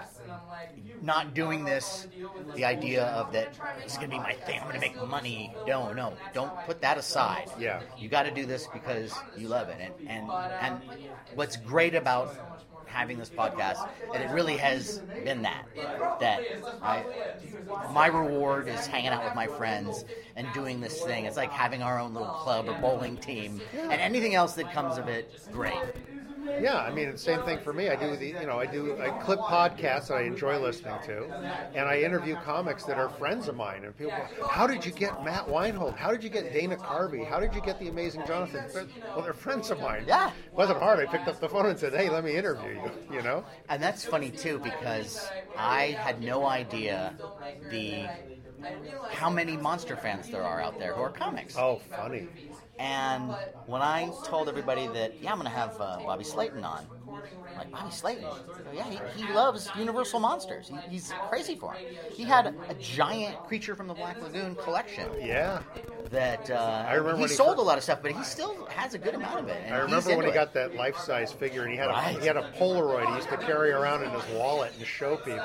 not 1.01 1.33
doing 1.33 1.63
this, 1.65 2.07
the 2.55 2.65
idea 2.65 3.05
of 3.05 3.31
that 3.33 3.53
it's 3.83 3.97
going 3.97 4.09
to 4.09 4.15
be 4.15 4.19
my 4.19 4.33
thing. 4.33 4.59
I'm 4.59 4.67
going 4.67 4.75
to 4.75 4.81
make 4.81 5.07
money. 5.07 5.53
No, 5.67 5.93
no, 5.93 6.13
don't 6.33 6.53
put 6.65 6.81
that 6.81 6.97
aside. 6.97 7.49
Yeah. 7.59 7.81
You 7.97 8.09
got 8.09 8.23
to 8.23 8.31
do 8.31 8.45
this 8.45 8.67
because 8.73 9.13
you 9.37 9.47
love 9.47 9.69
it. 9.69 9.77
And 9.79 10.09
and 10.09 10.31
and 10.61 10.81
what's 11.35 11.57
great 11.57 11.93
about 11.95 12.52
having 12.93 13.17
this 13.17 13.31
podcast, 13.31 13.85
and 14.13 14.23
it 14.23 14.29
really 14.29 14.57
has 14.57 15.01
been 15.23 15.43
that 15.43 15.67
that 16.19 16.47
I 16.81 17.07
my 17.89 18.07
reward 18.07 18.67
is 18.69 18.87
hanging 18.87 19.11
out 19.11 19.23
with 19.23 19.35
my 19.35 19.47
friends 19.47 20.05
and 20.35 20.51
doing 20.53 20.79
this 20.81 21.03
thing. 21.03 21.25
It's 21.25 21.37
like 21.37 21.51
having 21.51 21.81
our 21.83 21.99
own 21.99 22.13
little 22.13 22.29
club 22.31 22.69
or 22.69 22.75
bowling 22.75 23.17
team, 23.17 23.63
and 23.89 24.01
anything 24.01 24.35
else 24.35 24.55
that 24.55 24.69
comes 24.71 24.97
of 24.97 25.07
it, 25.07 25.27
great. 25.51 25.85
Yeah, 26.59 26.77
I 26.77 26.91
mean, 26.91 27.11
the 27.11 27.17
same 27.17 27.41
thing 27.43 27.59
for 27.59 27.73
me. 27.73 27.89
I 27.89 27.95
do 27.95 28.15
the, 28.15 28.27
you 28.27 28.45
know, 28.45 28.59
I 28.59 28.65
do 28.65 28.97
I 29.01 29.09
clip 29.09 29.39
podcasts 29.39 30.07
that 30.07 30.15
I 30.15 30.21
enjoy 30.21 30.59
listening 30.59 30.95
to, 31.05 31.25
and 31.73 31.87
I 31.87 32.01
interview 32.01 32.35
comics 32.35 32.83
that 32.85 32.97
are 32.97 33.09
friends 33.09 33.47
of 33.47 33.55
mine. 33.55 33.83
And 33.83 33.97
people, 33.97 34.13
go, 34.39 34.47
how 34.47 34.67
did 34.67 34.85
you 34.85 34.91
get 34.91 35.23
Matt 35.23 35.47
Weinhold? 35.47 35.95
How 35.95 36.11
did 36.11 36.23
you 36.23 36.29
get 36.29 36.53
Dana 36.53 36.77
Carvey? 36.77 37.27
How 37.27 37.39
did 37.39 37.53
you 37.55 37.61
get 37.61 37.79
the 37.79 37.89
amazing 37.89 38.25
Jonathan? 38.25 38.63
Well, 39.15 39.23
they're 39.23 39.33
friends 39.33 39.71
of 39.71 39.79
mine. 39.79 40.05
Yeah, 40.07 40.29
it 40.29 40.53
wasn't 40.53 40.79
hard. 40.79 40.99
I 40.99 41.05
picked 41.05 41.27
up 41.27 41.39
the 41.39 41.49
phone 41.49 41.65
and 41.65 41.77
said, 41.79 41.93
"Hey, 41.93 42.09
let 42.09 42.23
me 42.23 42.35
interview 42.35 42.81
you." 43.09 43.15
You 43.15 43.21
know. 43.21 43.43
And 43.69 43.81
that's 43.81 44.05
funny 44.05 44.31
too 44.31 44.59
because 44.59 45.29
I 45.57 45.97
had 45.99 46.21
no 46.21 46.45
idea 46.45 47.13
the 47.69 48.05
how 49.09 49.29
many 49.29 49.57
monster 49.57 49.95
fans 49.95 50.29
there 50.29 50.43
are 50.43 50.61
out 50.61 50.79
there 50.79 50.93
who 50.93 51.01
are 51.01 51.11
comics. 51.11 51.55
Oh, 51.57 51.81
funny. 51.95 52.27
And 52.79 53.37
when 53.65 53.81
I 53.81 54.11
told 54.23 54.49
everybody 54.49 54.87
that, 54.87 55.15
yeah, 55.21 55.31
I'm 55.31 55.37
going 55.37 55.49
to 55.49 55.55
have 55.55 55.79
uh, 55.79 55.99
Bobby 56.05 56.23
Slayton 56.23 56.63
on, 56.63 56.87
I'm 57.53 57.57
like, 57.59 57.71
Bobby 57.71 57.91
Slayton? 57.91 58.25
Yeah, 58.73 58.89
he, 58.89 59.23
he 59.23 59.33
loves 59.33 59.69
Universal 59.77 60.19
Monsters. 60.19 60.67
He, 60.67 60.75
he's 60.91 61.13
crazy 61.29 61.55
for 61.55 61.73
him. 61.73 61.85
He 62.11 62.23
had 62.23 62.47
a 62.69 62.73
giant 62.75 63.37
Creature 63.45 63.75
from 63.75 63.87
the 63.87 63.93
Black 63.93 64.21
Lagoon 64.21 64.55
collection. 64.55 65.07
Yeah. 65.21 65.61
That 66.09 66.49
uh, 66.51 66.85
I 66.87 66.95
remember 66.95 67.21
he 67.21 67.27
sold 67.27 67.57
a 67.57 67.61
lot 67.61 67.77
of 67.77 67.83
stuff, 67.83 67.99
but 68.01 68.11
he 68.11 68.23
still 68.23 68.65
has 68.67 68.93
a 68.93 68.97
good 68.99 69.15
amount 69.15 69.39
of 69.39 69.47
it. 69.47 69.71
I 69.71 69.77
remember 69.77 70.15
when 70.15 70.25
he 70.25 70.31
it. 70.31 70.33
got 70.35 70.53
that 70.53 70.75
life-size 70.75 71.31
figure, 71.31 71.63
and 71.63 71.71
he 71.71 71.77
had 71.77 71.87
Right. 71.87 72.15
a 72.15 72.19
he 72.19 72.27
had 72.27 72.37
a 72.37 72.51
Polaroid 72.59 73.07
he 73.09 73.15
used 73.15 73.29
to 73.29 73.37
carry 73.37 73.71
around 73.71 74.03
in 74.03 74.09
his 74.11 74.23
wallet 74.35 74.73
and 74.77 74.85
show 74.85 75.17
people. 75.17 75.39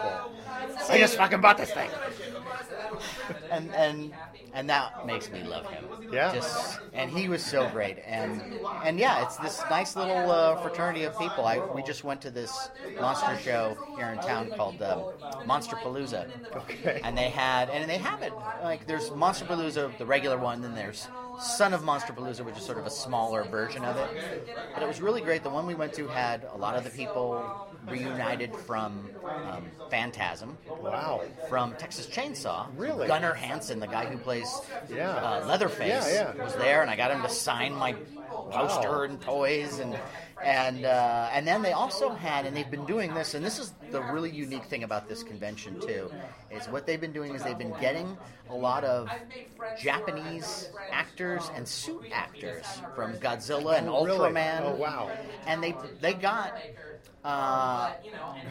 I 0.90 0.98
just 0.98 1.16
fucking 1.16 1.40
bought 1.40 1.56
this 1.59 1.70
thing. 1.70 1.89
and 3.51 3.74
and 3.74 4.12
and 4.55 4.68
that 4.68 5.06
makes 5.06 5.30
me 5.30 5.43
love 5.44 5.66
him. 5.70 5.85
Yeah. 6.12 6.35
Just 6.35 6.80
and 6.93 7.10
he 7.10 7.28
was 7.28 7.44
so 7.44 7.68
great, 7.70 7.98
and 8.06 8.43
and 8.85 8.98
yeah, 8.98 9.24
it's 9.24 9.36
this 9.36 9.62
nice 9.70 9.97
little 9.97 10.30
uh, 10.30 10.56
fraternity 10.56 11.05
of 11.05 11.18
people. 11.18 11.44
I 11.47 11.59
we 11.74 11.82
just 11.82 11.97
went 12.04 12.20
to 12.22 12.30
this 12.30 12.70
monster 13.00 13.36
show 13.38 13.76
here 13.96 14.08
in 14.08 14.18
town 14.18 14.50
called 14.56 14.80
um, 14.82 15.12
Monster 15.46 15.76
Palooza. 15.76 16.28
Okay. 16.54 17.00
And 17.04 17.16
they 17.16 17.30
had 17.30 17.70
and 17.70 17.88
they 17.88 17.98
have 17.98 18.22
it 18.22 18.32
like 18.62 18.86
there's 18.86 19.10
Monster 19.10 19.44
Palooza, 19.44 19.96
the 19.98 20.06
regular 20.06 20.38
one, 20.38 20.60
then 20.62 20.74
there's 20.74 21.08
Son 21.40 21.72
of 21.72 21.84
Monster 21.84 22.12
Palooza, 22.12 22.44
which 22.44 22.56
is 22.56 22.62
sort 22.64 22.78
of 22.78 22.86
a 22.86 22.90
smaller 22.90 23.44
version 23.44 23.84
of 23.84 23.96
it. 23.96 24.48
But 24.74 24.82
it 24.82 24.86
was 24.86 25.00
really 25.00 25.20
great. 25.20 25.42
The 25.42 25.50
one 25.50 25.66
we 25.66 25.74
went 25.74 25.92
to 25.94 26.08
had 26.08 26.46
a 26.52 26.56
lot 26.56 26.76
of 26.76 26.84
the 26.84 26.90
people 26.90 27.68
reunited 27.90 28.55
from 28.55 29.09
um, 29.24 29.65
Phantasm. 29.90 30.56
Wow. 30.69 31.23
From 31.48 31.74
Texas 31.77 32.06
Chainsaw. 32.06 32.66
Really? 32.77 33.06
Gunnar 33.06 33.35
Hansen, 33.35 33.81
the 33.81 33.86
guy 33.86 34.06
who 34.06 34.19
plays 34.19 34.48
Yeah. 34.89 35.10
uh, 35.10 35.47
Leatherface, 35.47 36.12
Yeah, 36.12 36.35
yeah. 36.36 36.43
was 36.44 36.55
there, 36.56 36.82
and 36.82 36.90
I 36.90 36.97
got 36.97 37.10
him 37.10 37.23
to 37.23 37.28
sign 37.28 37.74
my 37.74 37.94
poster 38.51 38.90
Wow. 38.98 39.02
and 39.02 39.20
toys, 39.20 39.78
and 39.78 39.98
and 40.44 40.85
uh, 40.85 41.28
and 41.32 41.47
then 41.47 41.62
they 41.62 41.73
also 41.73 42.10
had, 42.10 42.47
and 42.47 42.56
they've 42.56 42.70
been 42.70 42.86
doing 42.86 43.12
this, 43.15 43.35
and 43.35 43.44
this 43.44 43.59
is 43.59 43.74
the 43.90 44.01
really 44.01 44.31
unique 44.31 44.65
thing 44.66 44.85
about 44.85 45.09
this 45.09 45.23
convention 45.24 45.81
too, 45.81 46.10
is 46.51 46.66
what 46.69 46.86
they've 46.86 47.01
been 47.01 47.12
doing 47.12 47.35
is 47.35 47.43
they've 47.43 47.59
been 47.59 47.74
getting 47.81 48.16
a 48.51 48.55
lot 48.55 48.85
of 48.85 49.10
Japanese 49.82 50.70
actors 50.90 51.51
and 51.55 51.66
suit 51.66 52.05
actors 52.12 52.65
from 52.94 53.15
Godzilla 53.15 53.78
and 53.78 53.89
Oh, 53.89 54.05
really? 54.05 54.19
Ultraman. 54.31 54.62
Oh, 54.65 54.74
wow. 54.77 55.10
And 55.47 55.62
they 55.62 55.74
they 56.01 56.15
got 56.15 56.56
uh, 57.24 57.92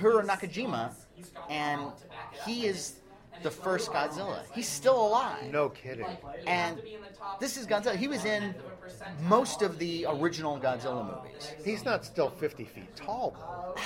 Haruo 0.02 0.24
Nakajima, 0.26 0.92
and 1.50 1.82
he 2.46 2.66
is 2.66 2.98
the 3.44 3.52
first 3.52 3.92
Godzilla. 3.92 4.40
He's 4.54 4.68
still 4.68 5.00
alive. 5.08 5.52
No 5.52 5.70
kidding. 5.70 6.08
And 6.48 6.82
this 7.40 7.56
is 7.58 7.68
Godzilla. 7.68 7.96
He 7.96 8.08
was 8.08 8.26
in 8.26 8.56
most 9.28 9.62
of 9.62 9.78
the 9.78 10.08
original 10.10 10.58
Godzilla 10.60 11.06
movies. 11.06 11.52
He's 11.64 11.86
not 11.86 12.04
still 12.04 12.30
50 12.32 12.64
feet 12.66 12.96
tall. 12.96 13.36
though. 13.38 13.82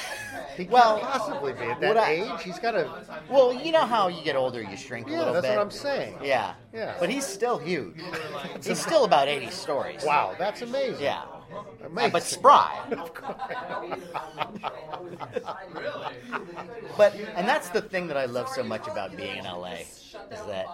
He 0.58 0.66
Well, 0.66 1.00
can't 1.00 1.12
possibly 1.12 1.54
be 1.54 1.64
at 1.64 1.80
that 1.82 1.98
I- 1.98 2.12
age. 2.12 2.44
He's 2.44 2.60
got 2.60 2.72
to. 2.72 2.90
Well, 3.30 3.54
you 3.54 3.72
know 3.74 3.86
how 3.86 4.08
you 4.10 4.24
get 4.24 4.36
older, 4.36 4.62
you 4.62 4.78
shrink 4.78 5.08
a 5.08 5.10
little 5.12 5.34
that's 5.34 5.46
bit. 5.48 5.56
That's 5.56 5.58
what 5.58 5.62
I'm 5.64 5.72
saying. 5.72 6.18
Yeah. 6.24 6.54
Yeah. 6.74 6.96
But 7.00 7.10
he's 7.10 7.26
still 7.26 7.58
huge. 7.58 7.96
he's 8.64 8.80
still 8.82 9.04
about 9.06 9.28
80 9.28 9.50
stories. 9.50 10.04
Wow, 10.06 10.36
that's 10.38 10.62
amazing. 10.62 11.02
Yeah. 11.04 11.24
Amazing. 11.86 12.12
But 12.12 12.24
spry. 12.24 12.80
but 16.98 17.16
and 17.36 17.48
that's 17.48 17.70
the 17.70 17.82
thing 17.82 18.08
that 18.08 18.18
I 18.18 18.26
love 18.26 18.50
so 18.50 18.64
much 18.64 18.88
about 18.88 19.16
being 19.16 19.38
in 19.38 19.46
LA 19.46 19.74
is 19.74 20.16
that 20.48 20.66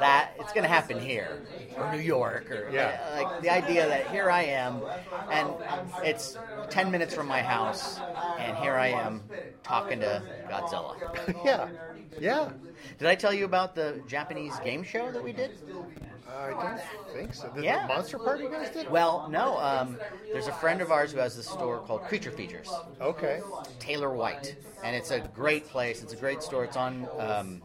that 0.00 0.32
it's 0.38 0.52
going 0.52 0.62
to 0.64 0.68
happen 0.68 0.98
here 0.98 1.42
or 1.76 1.92
New 1.92 2.00
York 2.00 2.50
or 2.50 2.68
Yeah. 2.72 2.98
like 3.22 3.42
the 3.42 3.50
idea 3.50 3.86
that 3.88 4.08
here 4.08 4.30
I 4.30 4.42
am 4.42 4.82
and 5.30 5.48
it's 6.02 6.36
10 6.70 6.90
minutes 6.90 7.14
from 7.14 7.26
my 7.26 7.42
house 7.42 7.98
and 8.38 8.56
here 8.58 8.74
I 8.74 8.88
am 8.88 9.22
talking 9.62 10.00
to 10.00 10.22
Godzilla. 10.48 10.96
yeah. 11.44 11.68
Yeah. 12.20 12.50
Did 12.98 13.08
I 13.08 13.14
tell 13.14 13.32
you 13.32 13.44
about 13.44 13.74
the 13.74 14.02
Japanese 14.06 14.58
game 14.60 14.82
show 14.84 15.10
that 15.10 15.22
we 15.22 15.32
did? 15.32 15.50
I 16.36 16.50
don't 16.50 17.12
think 17.14 17.34
so. 17.34 17.48
The, 17.54 17.62
Yeah. 17.62 17.86
the 17.86 17.94
Monster 17.94 18.18
Party 18.18 18.48
guys 18.48 18.70
did? 18.70 18.90
Well, 18.90 19.28
no. 19.30 19.58
Um, 19.58 19.98
there's 20.32 20.48
a 20.48 20.52
friend 20.52 20.80
of 20.80 20.90
ours 20.90 21.12
who 21.12 21.18
has 21.18 21.36
this 21.36 21.46
store 21.48 21.78
called 21.80 22.02
Creature 22.02 22.32
Features. 22.32 22.72
Okay. 23.00 23.40
Taylor 23.78 24.12
White, 24.12 24.56
and 24.82 24.94
it's 24.96 25.10
a 25.10 25.20
great 25.34 25.66
place. 25.68 26.02
It's 26.02 26.12
a 26.12 26.16
great 26.16 26.42
store. 26.42 26.64
It's 26.64 26.76
on. 26.76 27.06
Um, 27.18 27.62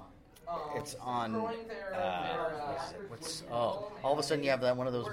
it's 0.75 0.95
on. 1.01 1.35
Uh, 1.35 2.49
what's, 2.73 2.91
it- 2.91 3.09
what's 3.09 3.43
oh? 3.51 3.91
All 4.03 4.13
of 4.13 4.19
a 4.19 4.23
sudden 4.23 4.43
you 4.43 4.49
have 4.49 4.61
that 4.61 4.75
one 4.75 4.87
of 4.87 4.93
those 4.93 5.07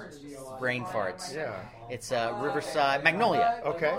brain 0.58 0.84
farts. 0.84 1.34
Yeah. 1.34 1.54
It's 1.88 2.10
uh, 2.12 2.36
Riverside 2.42 3.04
Magnolia. 3.04 3.60
Okay. 3.64 3.96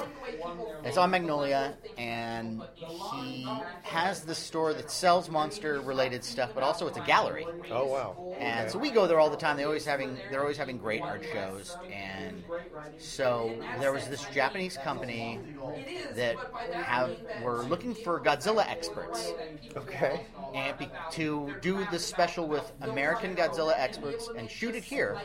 It's 0.83 0.97
on 0.97 1.09
Magnolia, 1.11 1.75
and 1.97 2.61
he 2.75 3.47
has 3.83 4.21
this 4.23 4.37
store 4.37 4.73
that 4.73 4.91
sells 4.91 5.29
monster-related 5.29 6.23
stuff, 6.23 6.51
but 6.53 6.63
also 6.63 6.87
it's 6.87 6.97
a 6.97 7.01
gallery. 7.01 7.45
Oh 7.71 7.85
wow. 7.87 8.35
And 8.39 8.61
Okay. 8.61 8.69
so 8.69 8.79
we 8.79 8.91
go 8.91 9.07
there 9.07 9.19
all 9.19 9.29
the 9.29 9.37
time. 9.37 9.57
They 9.57 9.63
always 9.63 9.85
having 9.85 10.17
they're 10.29 10.41
always 10.41 10.57
having 10.57 10.77
great 10.77 11.01
art 11.01 11.23
shows. 11.31 11.75
And 11.91 12.43
so 12.97 13.55
there 13.79 13.91
was 13.91 14.07
this 14.07 14.25
Japanese 14.33 14.77
company 14.77 15.39
that 16.15 16.35
have 16.73 17.11
were 17.41 17.63
looking 17.63 17.93
for 17.93 18.19
Godzilla 18.19 18.67
experts. 18.69 19.31
Okay. 19.75 20.25
And 20.53 20.77
be, 20.77 20.89
to 21.11 21.53
do 21.61 21.85
this 21.91 22.05
special 22.05 22.47
with 22.47 22.71
American 22.81 23.35
Godzilla 23.35 23.73
experts 23.77 24.29
and 24.37 24.49
shoot 24.49 24.75
it 24.75 24.83
here 24.83 25.17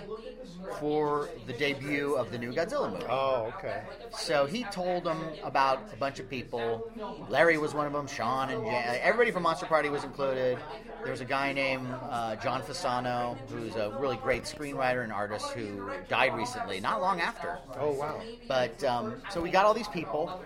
for 0.80 1.28
the 1.46 1.52
debut 1.52 2.14
of 2.14 2.30
the 2.30 2.38
new 2.38 2.51
Godzilla 2.54 2.92
movie. 2.92 3.04
Oh, 3.08 3.52
okay. 3.56 3.82
So 4.10 4.46
he 4.46 4.64
told 4.64 5.04
them 5.04 5.24
about 5.42 5.90
a 5.92 5.96
bunch 5.96 6.18
of 6.18 6.28
people. 6.28 6.90
Larry 7.28 7.58
was 7.58 7.74
one 7.74 7.86
of 7.86 7.92
them. 7.92 8.06
Sean 8.06 8.50
and 8.50 8.64
Jan, 8.64 8.98
everybody 9.02 9.30
from 9.30 9.42
Monster 9.42 9.66
Party 9.66 9.88
was 9.88 10.04
included. 10.04 10.58
There 11.02 11.10
was 11.10 11.20
a 11.20 11.26
guy 11.26 11.52
named 11.52 11.88
uh, 12.10 12.36
John 12.36 12.62
Fasano, 12.62 13.36
who's 13.48 13.74
a 13.76 13.96
really 13.98 14.16
great 14.16 14.44
screenwriter 14.44 15.02
and 15.02 15.12
artist 15.12 15.50
who 15.50 15.90
died 16.08 16.34
recently, 16.34 16.80
not 16.80 17.00
long 17.00 17.20
after. 17.20 17.58
Oh 17.78 17.92
wow. 17.92 18.20
But 18.46 18.82
um, 18.84 19.14
so 19.30 19.40
we 19.40 19.50
got 19.50 19.64
all 19.64 19.74
these 19.74 19.88
people, 19.88 20.40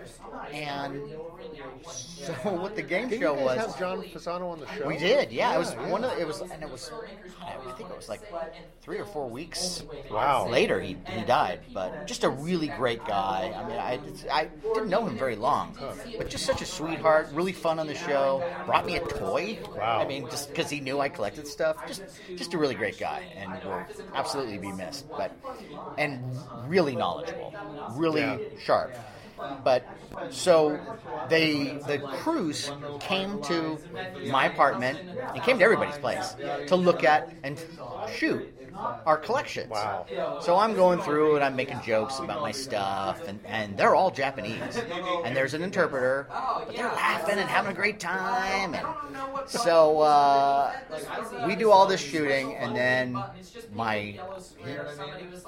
and 0.51 0.99
so 1.85 2.33
what 2.43 2.75
the 2.75 2.81
game 2.81 3.09
Didn't 3.09 3.21
show 3.21 3.33
you 3.37 3.45
guys 3.45 3.57
was. 3.57 3.75
have 3.75 3.79
John 3.79 4.03
Fasano 4.03 4.51
on 4.51 4.59
the 4.59 4.67
show? 4.73 4.87
We 4.87 4.97
did, 4.97 5.31
yeah. 5.31 5.55
it 5.55 5.59
was 5.59 5.73
yeah. 5.73 5.89
one 5.89 6.03
of 6.03 6.11
the, 6.11 6.21
it 6.21 6.27
was, 6.27 6.41
and 6.41 6.63
it 6.63 6.69
was. 6.69 6.91
I 7.45 7.71
think 7.77 7.89
it 7.89 7.95
was 7.95 8.09
like 8.09 8.21
three 8.81 8.97
or 8.97 9.05
four 9.05 9.29
weeks. 9.29 9.83
Wow. 10.09 10.47
Later, 10.49 10.79
he, 10.79 10.97
he 11.09 11.21
died, 11.23 11.61
but 11.73 11.93
just 12.05 12.23
a 12.23 12.29
really 12.29 12.67
great 12.67 13.03
guy. 13.05 13.53
I 13.55 13.67
mean, 13.67 13.77
I, 13.77 13.99
I 14.31 14.49
didn't 14.73 14.89
know 14.89 15.05
him 15.05 15.17
very 15.17 15.35
long, 15.35 15.77
but 16.17 16.29
just 16.29 16.45
such 16.45 16.61
a 16.61 16.65
sweetheart. 16.65 17.29
Really 17.33 17.51
fun 17.51 17.79
on 17.79 17.87
the 17.87 17.95
show. 17.95 18.43
Brought 18.65 18.85
me 18.85 18.95
a 18.97 19.05
toy. 19.05 19.59
Wow. 19.75 19.99
I 19.99 20.07
mean, 20.07 20.29
just 20.29 20.49
because 20.49 20.69
he 20.69 20.79
knew 20.79 20.99
I 20.99 21.09
collected 21.09 21.47
stuff. 21.47 21.85
Just 21.87 22.03
just 22.35 22.53
a 22.53 22.57
really 22.57 22.75
great 22.75 22.99
guy, 22.99 23.23
and 23.35 23.51
will 23.63 23.85
absolutely 24.13 24.57
be 24.57 24.71
missed. 24.71 25.05
But 25.15 25.31
and 25.97 26.21
really 26.67 26.95
knowledgeable, 26.95 27.53
really 27.91 28.21
Yeah. 28.21 28.37
sharp. 28.59 28.95
But 29.63 29.85
so 30.29 30.79
they 31.29 31.77
the 31.87 31.99
crews 31.99 32.71
came 32.99 33.41
to 33.43 33.77
my 34.25 34.45
apartment 34.45 34.99
and 35.33 35.43
came 35.43 35.57
to 35.59 35.63
everybody's 35.63 35.97
place 35.97 36.35
to 36.67 36.75
look 36.75 37.03
at 37.03 37.33
and 37.43 37.59
shoot 38.07 38.53
our 38.77 39.17
collections. 39.17 39.69
Wow. 39.69 40.05
So 40.41 40.57
I'm 40.57 40.73
going 40.75 40.99
through 41.01 41.35
and 41.35 41.43
I'm 41.43 41.55
making 41.55 41.81
jokes 41.81 42.19
about 42.19 42.41
my 42.41 42.51
stuff 42.51 43.21
and, 43.27 43.39
and 43.45 43.77
they're 43.77 43.95
all 43.95 44.11
Japanese. 44.11 44.77
And 45.25 45.35
there's 45.35 45.53
an 45.53 45.61
interpreter, 45.63 46.27
but 46.29 46.75
they're 46.75 46.85
laughing 46.87 47.39
and 47.39 47.49
having 47.49 47.71
a 47.71 47.75
great 47.75 47.99
time 47.99 48.75
and 48.75 48.87
so 49.47 50.01
uh, 50.01 50.73
we 51.45 51.55
do 51.55 51.71
all 51.71 51.87
this 51.87 52.01
shooting 52.01 52.55
and 52.55 52.75
then 52.75 53.21
my 53.73 54.19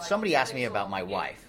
somebody 0.01 0.35
asked 0.35 0.53
me 0.53 0.65
about 0.65 0.89
my 0.89 1.03
wife. 1.03 1.48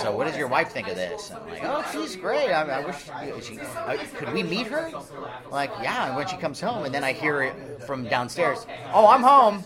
So, 0.00 0.14
what 0.14 0.26
does 0.26 0.36
your 0.36 0.48
wife 0.48 0.72
think 0.72 0.88
of 0.88 0.96
this? 0.96 1.30
And 1.30 1.38
I'm 1.38 1.48
like, 1.48 1.60
oh, 1.64 1.84
she's 1.92 2.16
great. 2.16 2.50
I, 2.50 2.62
I 2.62 2.84
wish 2.84 3.04
she, 3.44 3.58
uh, 3.60 3.96
could 4.16 4.32
we 4.32 4.42
meet 4.42 4.66
her? 4.66 4.92
Like, 5.50 5.70
yeah. 5.82 6.08
And 6.08 6.16
when 6.16 6.26
she 6.26 6.36
comes 6.36 6.60
home, 6.60 6.84
and 6.84 6.94
then 6.94 7.04
I 7.04 7.12
hear 7.12 7.42
it 7.42 7.82
from 7.84 8.04
downstairs. 8.04 8.66
Oh, 8.92 9.06
I'm 9.06 9.22
home. 9.22 9.64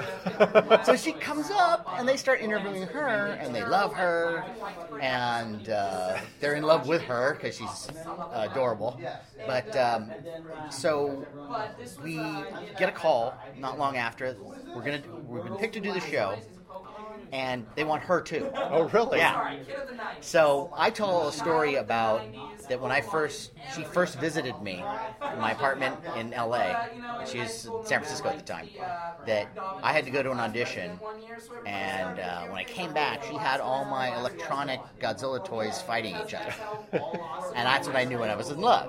so 0.85 0.97
she 0.97 1.13
comes 1.13 1.51
up, 1.51 1.87
and 1.99 2.09
they 2.09 2.17
start 2.17 2.41
interviewing 2.41 2.83
her, 2.89 3.39
and 3.41 3.55
they 3.55 3.65
love 3.65 3.95
her, 3.95 4.45
and 5.01 5.69
uh, 5.69 6.19
they're 6.41 6.55
in 6.55 6.63
love 6.63 6.87
with 6.87 7.03
her 7.03 7.35
because 7.35 7.57
she's 7.57 7.89
adorable. 8.33 9.01
But 9.47 9.75
um, 9.77 10.11
so 10.71 11.27
we 12.03 12.17
get 12.79 12.89
a 12.89 12.93
call 12.93 13.35
not 13.59 13.79
long 13.79 13.97
after. 13.97 14.37
We're 14.75 14.83
gonna 14.83 15.03
we've 15.27 15.45
been 15.45 15.57
picked 15.57 15.75
to 15.75 15.81
do 15.81 15.93
the 15.93 16.01
show 16.01 16.37
and 17.33 17.67
they 17.75 17.85
want 17.85 18.03
her 18.05 18.21
too. 18.21 18.51
Oh, 18.55 18.89
really? 18.89 19.19
Yeah. 19.19 19.55
So 20.21 20.73
I 20.77 20.91
told 20.91 21.33
a 21.33 21.37
story 21.37 21.77
about 21.77 22.23
that 22.69 22.81
when 22.81 22.93
I 22.93 23.01
first 23.01 23.53
she 23.75 23.85
first 23.85 24.19
visited 24.19 24.61
me 24.63 24.91
in 25.33 25.39
my 25.41 25.53
apartment 25.53 25.97
in 26.17 26.33
L.A. 26.33 26.77
She 27.25 27.39
was 27.39 27.67
in 27.67 27.73
San 27.85 28.01
Francisco 28.01 28.29
at 28.29 28.39
the 28.39 28.45
time. 28.45 28.69
That 29.27 29.49
I 29.83 29.93
had 29.93 30.05
to 30.07 30.11
go 30.11 30.23
to 30.23 30.31
an 30.31 30.41
audition, 30.41 30.99
and 31.67 32.19
uh, 32.19 32.47
when 32.47 32.59
I 32.59 32.65
came 32.65 32.93
back, 32.93 33.23
she 33.23 33.37
had 33.37 33.61
all 33.61 33.85
my 33.85 34.15
electronic 34.17 34.81
Godzilla 34.99 35.45
toys 35.45 35.81
fighting 35.83 36.17
each 36.17 36.33
other, 36.35 36.55
and 36.93 37.67
that's 37.67 37.87
when 37.87 37.97
I 37.97 38.05
knew 38.05 38.19
when 38.19 38.31
I 38.31 38.37
was 38.37 38.51
in 38.51 38.61
love. 38.61 38.89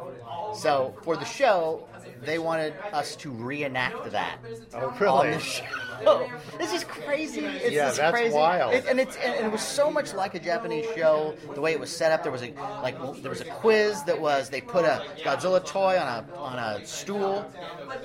So 0.53 0.95
for 1.03 1.17
the 1.17 1.25
show, 1.25 1.87
they 2.23 2.39
wanted 2.39 2.73
us 2.93 3.15
to 3.17 3.31
reenact 3.31 4.11
that. 4.11 4.37
Oh, 4.73 4.87
On 4.89 4.97
really? 4.99 5.31
the 5.33 5.39
show. 5.39 5.63
This 6.57 6.73
is 6.73 6.83
crazy. 6.83 7.41
It's 7.45 7.71
Yeah, 7.75 7.91
that's 7.91 8.11
crazy. 8.11 8.35
wild. 8.35 8.73
It- 8.73 8.85
and 8.87 8.99
it's 8.99 9.15
and 9.17 9.45
it 9.45 9.51
was 9.51 9.61
so 9.61 9.91
much 9.91 10.13
like 10.15 10.33
a 10.33 10.39
Japanese 10.39 10.85
show. 10.95 11.35
The 11.53 11.61
way 11.61 11.73
it 11.73 11.79
was 11.79 11.95
set 11.95 12.11
up, 12.11 12.23
there 12.23 12.31
was 12.31 12.41
a 12.41 12.51
like 12.81 12.97
there 13.21 13.29
was 13.29 13.41
a 13.41 13.45
quiz 13.45 14.01
that 14.03 14.19
was 14.19 14.49
they 14.49 14.61
put 14.61 14.83
a 14.85 15.05
Godzilla 15.23 15.63
toy 15.63 15.97
on 15.99 16.07
a 16.07 16.35
on 16.37 16.57
a 16.57 16.83
stool, 16.85 17.45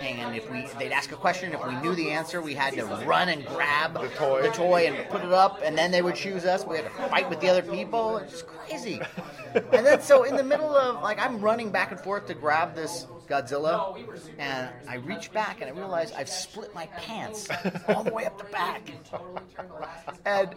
and 0.01 0.37
if 0.37 0.51
we 0.51 0.67
they'd 0.79 0.93
ask 0.93 1.11
a 1.13 1.17
question, 1.17 1.53
if 1.55 1.67
we 1.67 1.75
knew 1.77 1.95
the 1.95 2.11
answer, 2.11 2.43
we 2.43 2.53
had 2.55 2.75
to 2.75 2.85
run 3.07 3.29
and 3.31 3.47
grab 3.47 3.95
the 3.95 4.09
toy, 4.11 4.43
the 4.43 4.49
toy 4.51 4.87
and 4.87 5.09
put 5.09 5.23
it 5.23 5.33
up, 5.33 5.61
and 5.65 5.77
then 5.79 5.91
they 5.91 6.03
would 6.03 6.17
choose 6.17 6.45
us. 6.45 6.67
We 6.67 6.77
had 6.77 6.85
to 6.85 6.91
fight 7.09 7.31
with 7.31 7.41
the 7.41 7.49
other 7.49 7.63
people. 7.63 8.19
It's 8.19 8.43
crazy. 8.43 9.01
and 9.55 9.87
then 9.87 10.03
so 10.03 10.25
in 10.25 10.37
the 10.37 10.45
middle 10.45 10.75
of 10.77 11.03
like 11.03 11.19
I'm 11.19 11.41
running 11.41 11.71
back 11.71 11.93
and 11.93 12.01
forth 12.01 12.27
to 12.27 12.35
grab 12.35 12.75
this 12.75 13.07
Godzilla, 13.29 13.97
and 14.39 14.71
I 14.89 14.97
reach 14.97 15.33
back 15.33 15.61
and 15.61 15.71
I 15.71 15.73
realize 15.73 16.13
I've 16.13 16.29
split 16.29 16.75
my 16.75 16.87
pants 16.87 17.49
all 17.89 18.05
the 18.05 18.13
way 18.13 18.25
up 18.27 18.39
the 18.39 18.45
back, 18.45 18.91
and 20.25 20.55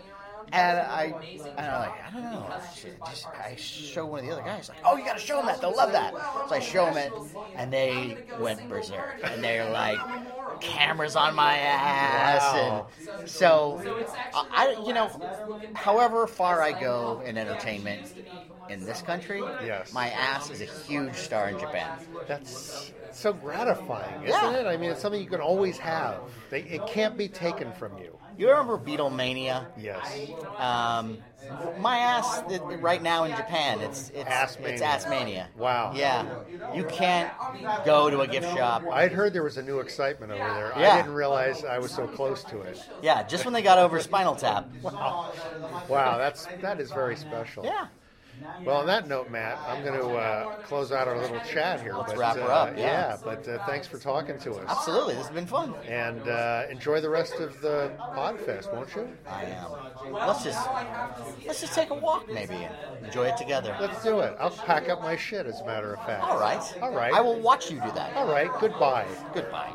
and 0.52 0.80
I 0.80 1.14
and 1.58 1.60
I'm 1.60 1.82
like 1.82 2.04
I 2.08 2.12
don't 2.14 2.24
know. 2.24 2.54
Just, 3.10 3.28
I 3.28 3.56
show 3.58 4.06
one 4.06 4.20
of 4.20 4.26
the 4.26 4.32
other 4.32 4.42
guys 4.42 4.70
like, 4.70 4.80
oh, 4.86 4.96
you 4.98 5.06
gotta 5.06 5.20
show 5.20 5.38
them 5.38 5.46
that. 5.48 5.62
They'll 5.62 5.76
love 5.76 5.92
that. 5.92 6.14
So 6.48 6.56
I 6.56 6.60
show 6.60 6.86
them 6.86 6.98
it, 6.98 7.14
and 7.56 7.72
they 7.72 8.18
went 8.40 8.68
berserk, 8.70 9.20
and 9.24 9.44
they're 9.44 9.70
like. 9.70 10.00
Cameras 10.62 11.16
on 11.16 11.36
my 11.36 11.56
ass, 11.60 12.86
and 13.18 13.30
so 13.30 13.82
I, 14.34 14.76
I- 14.78 14.84
you 14.86 14.94
know, 14.94 15.10
however 15.74 16.28
far 16.28 16.62
I 16.62 16.74
go 16.78 17.22
in 17.26 17.38
entertainment 17.38 18.14
in 18.70 18.86
this 18.86 19.02
country, 19.02 19.42
Yes. 19.66 19.92
my 19.94 20.10
ass 20.10 20.50
is 20.50 20.62
a 20.62 20.66
huge 20.66 21.16
star 21.16 21.50
in 21.50 21.60
Japan. 21.60 21.98
That's 22.28 22.92
so 23.12 23.34
gratifying, 23.34 24.24
isn't 24.24 24.30
Yeah. 24.54 24.60
it? 24.60 24.68
I 24.68 24.78
mean, 24.78 24.92
it's 24.92 25.02
something 25.02 25.22
you 25.22 25.30
can 25.30 25.42
always 25.42 25.78
have. 25.80 26.22
They, 26.50 26.62
it 26.62 26.86
can't 26.88 27.18
be 27.18 27.28
taken 27.28 27.72
from 27.74 27.98
you. 27.98 28.16
You 28.38 28.50
remember 28.50 28.78
Beatlemania? 28.78 29.66
Yes. 29.78 30.30
Um, 30.58 31.18
my 31.80 31.98
ass 31.98 32.42
it, 32.50 32.62
right 32.80 33.02
now 33.02 33.26
in 33.26 33.36
Japan, 33.36 33.82
it's 33.82 34.12
it's 34.12 34.30
Assmania. 34.30 34.68
it's 34.70 34.82
Assmania. 34.82 35.46
Wow. 35.58 35.92
Yeah, 35.94 36.26
you 36.74 36.86
can't 36.86 37.30
go 37.86 38.10
to 38.10 38.22
a 38.22 38.28
gift 38.28 38.48
shop. 38.56 38.84
I'd 38.94 39.12
heard 39.12 39.34
there 39.34 39.44
was 39.44 39.58
a 39.58 39.62
new 39.62 39.80
excitement 39.80 40.32
over 40.32 40.54
there. 40.54 40.72
Yeah. 40.78 40.94
I 40.94 40.98
didn't 41.02 41.16
realize 41.16 41.66
I 41.66 41.80
was 41.80 41.92
so 41.92 42.08
close 42.08 42.44
to 42.46 42.62
it. 42.62 42.82
Yeah, 43.02 43.24
just 43.24 43.44
when 43.44 43.54
they 43.54 43.62
got 43.62 43.78
over 43.78 44.00
Spinal 44.00 44.36
Tap. 44.36 44.70
Wow. 44.84 45.34
Wow, 45.90 46.18
that's 46.18 46.46
that 46.62 46.80
is 46.80 46.92
very 46.92 47.18
special. 47.18 47.66
Yeah. 47.66 47.88
Well, 48.64 48.78
on 48.78 48.88
that 48.88 49.08
note, 49.08 49.30
Matt, 49.30 49.58
I'm 49.68 49.84
going 49.84 50.00
to 50.00 50.08
uh, 50.10 50.56
close 50.64 50.92
out 50.92 51.08
our 51.08 51.18
little 51.18 51.40
chat 51.42 51.82
here. 51.82 51.96
Let's 51.96 52.14
but, 52.14 52.20
wrap 52.20 52.36
her 52.36 52.44
uh, 52.44 52.66
up, 52.66 52.78
yeah. 52.78 53.18
but 53.24 53.48
uh, 53.48 53.66
thanks 53.66 53.88
for 53.88 53.98
talking 53.98 54.38
to 54.40 54.54
us. 54.54 54.66
Absolutely, 54.68 55.16
this 55.16 55.28
has 55.28 55.36
been 55.36 55.46
fun. 55.46 55.74
And 55.88 56.28
uh, 56.28 56.64
enjoy 56.70 57.02
the 57.02 57.10
rest 57.10 57.36
of 57.36 57.60
the 57.62 57.92
Podfest, 58.00 58.74
won't 58.74 58.94
you? 58.96 59.08
I 59.28 59.46
am. 59.46 60.14
Let's 60.14 60.44
just 60.44 60.68
let's 61.46 61.62
just 61.62 61.74
take 61.74 61.90
a 61.90 61.96
walk 61.96 62.32
maybe 62.32 62.56
and 62.56 63.06
enjoy 63.06 63.28
it 63.28 63.38
together. 63.38 63.76
Let's 63.80 64.04
do 64.04 64.20
it. 64.20 64.36
I'll 64.40 64.50
pack 64.50 64.90
up 64.90 65.02
my 65.02 65.16
shit, 65.16 65.46
as 65.46 65.60
a 65.62 65.66
matter 65.66 65.94
of 65.94 66.06
fact. 66.06 66.24
All 66.24 66.40
right. 66.40 66.78
All 66.82 66.94
right. 66.94 67.14
I 67.14 67.22
will 67.22 67.40
watch 67.40 67.70
you 67.70 67.80
do 67.82 67.92
that. 67.92 68.16
All 68.16 68.28
right. 68.28 68.50
Goodbye. 68.60 69.08
Goodbye. 69.34 69.74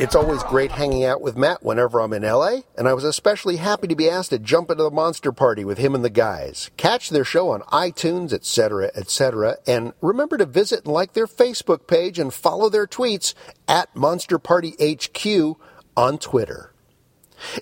It's 0.00 0.14
always 0.14 0.44
great 0.44 0.70
hanging 0.70 1.04
out 1.04 1.20
with 1.20 1.36
Matt 1.36 1.64
whenever 1.64 2.00
I'm 2.00 2.12
in 2.12 2.22
LA, 2.22 2.60
and 2.76 2.86
I 2.86 2.94
was 2.94 3.02
especially 3.02 3.56
happy 3.56 3.88
to 3.88 3.96
be 3.96 4.08
asked 4.08 4.30
to 4.30 4.38
jump 4.38 4.70
into 4.70 4.84
the 4.84 4.92
monster 4.92 5.32
party 5.32 5.64
with 5.64 5.78
him 5.78 5.92
and 5.92 6.04
the 6.04 6.08
guys. 6.08 6.70
Catch 6.76 7.10
their 7.10 7.24
show 7.24 7.50
on 7.50 7.62
iTunes, 7.62 8.32
etc., 8.32 8.92
etc., 8.94 9.56
and 9.66 9.92
remember 10.00 10.38
to 10.38 10.46
visit 10.46 10.84
and 10.84 10.94
like 10.94 11.14
their 11.14 11.26
Facebook 11.26 11.88
page 11.88 12.20
and 12.20 12.32
follow 12.32 12.68
their 12.68 12.86
tweets 12.86 13.34
at 13.66 13.96
Monster 13.96 14.38
Party 14.38 14.76
HQ 14.80 15.58
on 15.96 16.18
Twitter. 16.18 16.72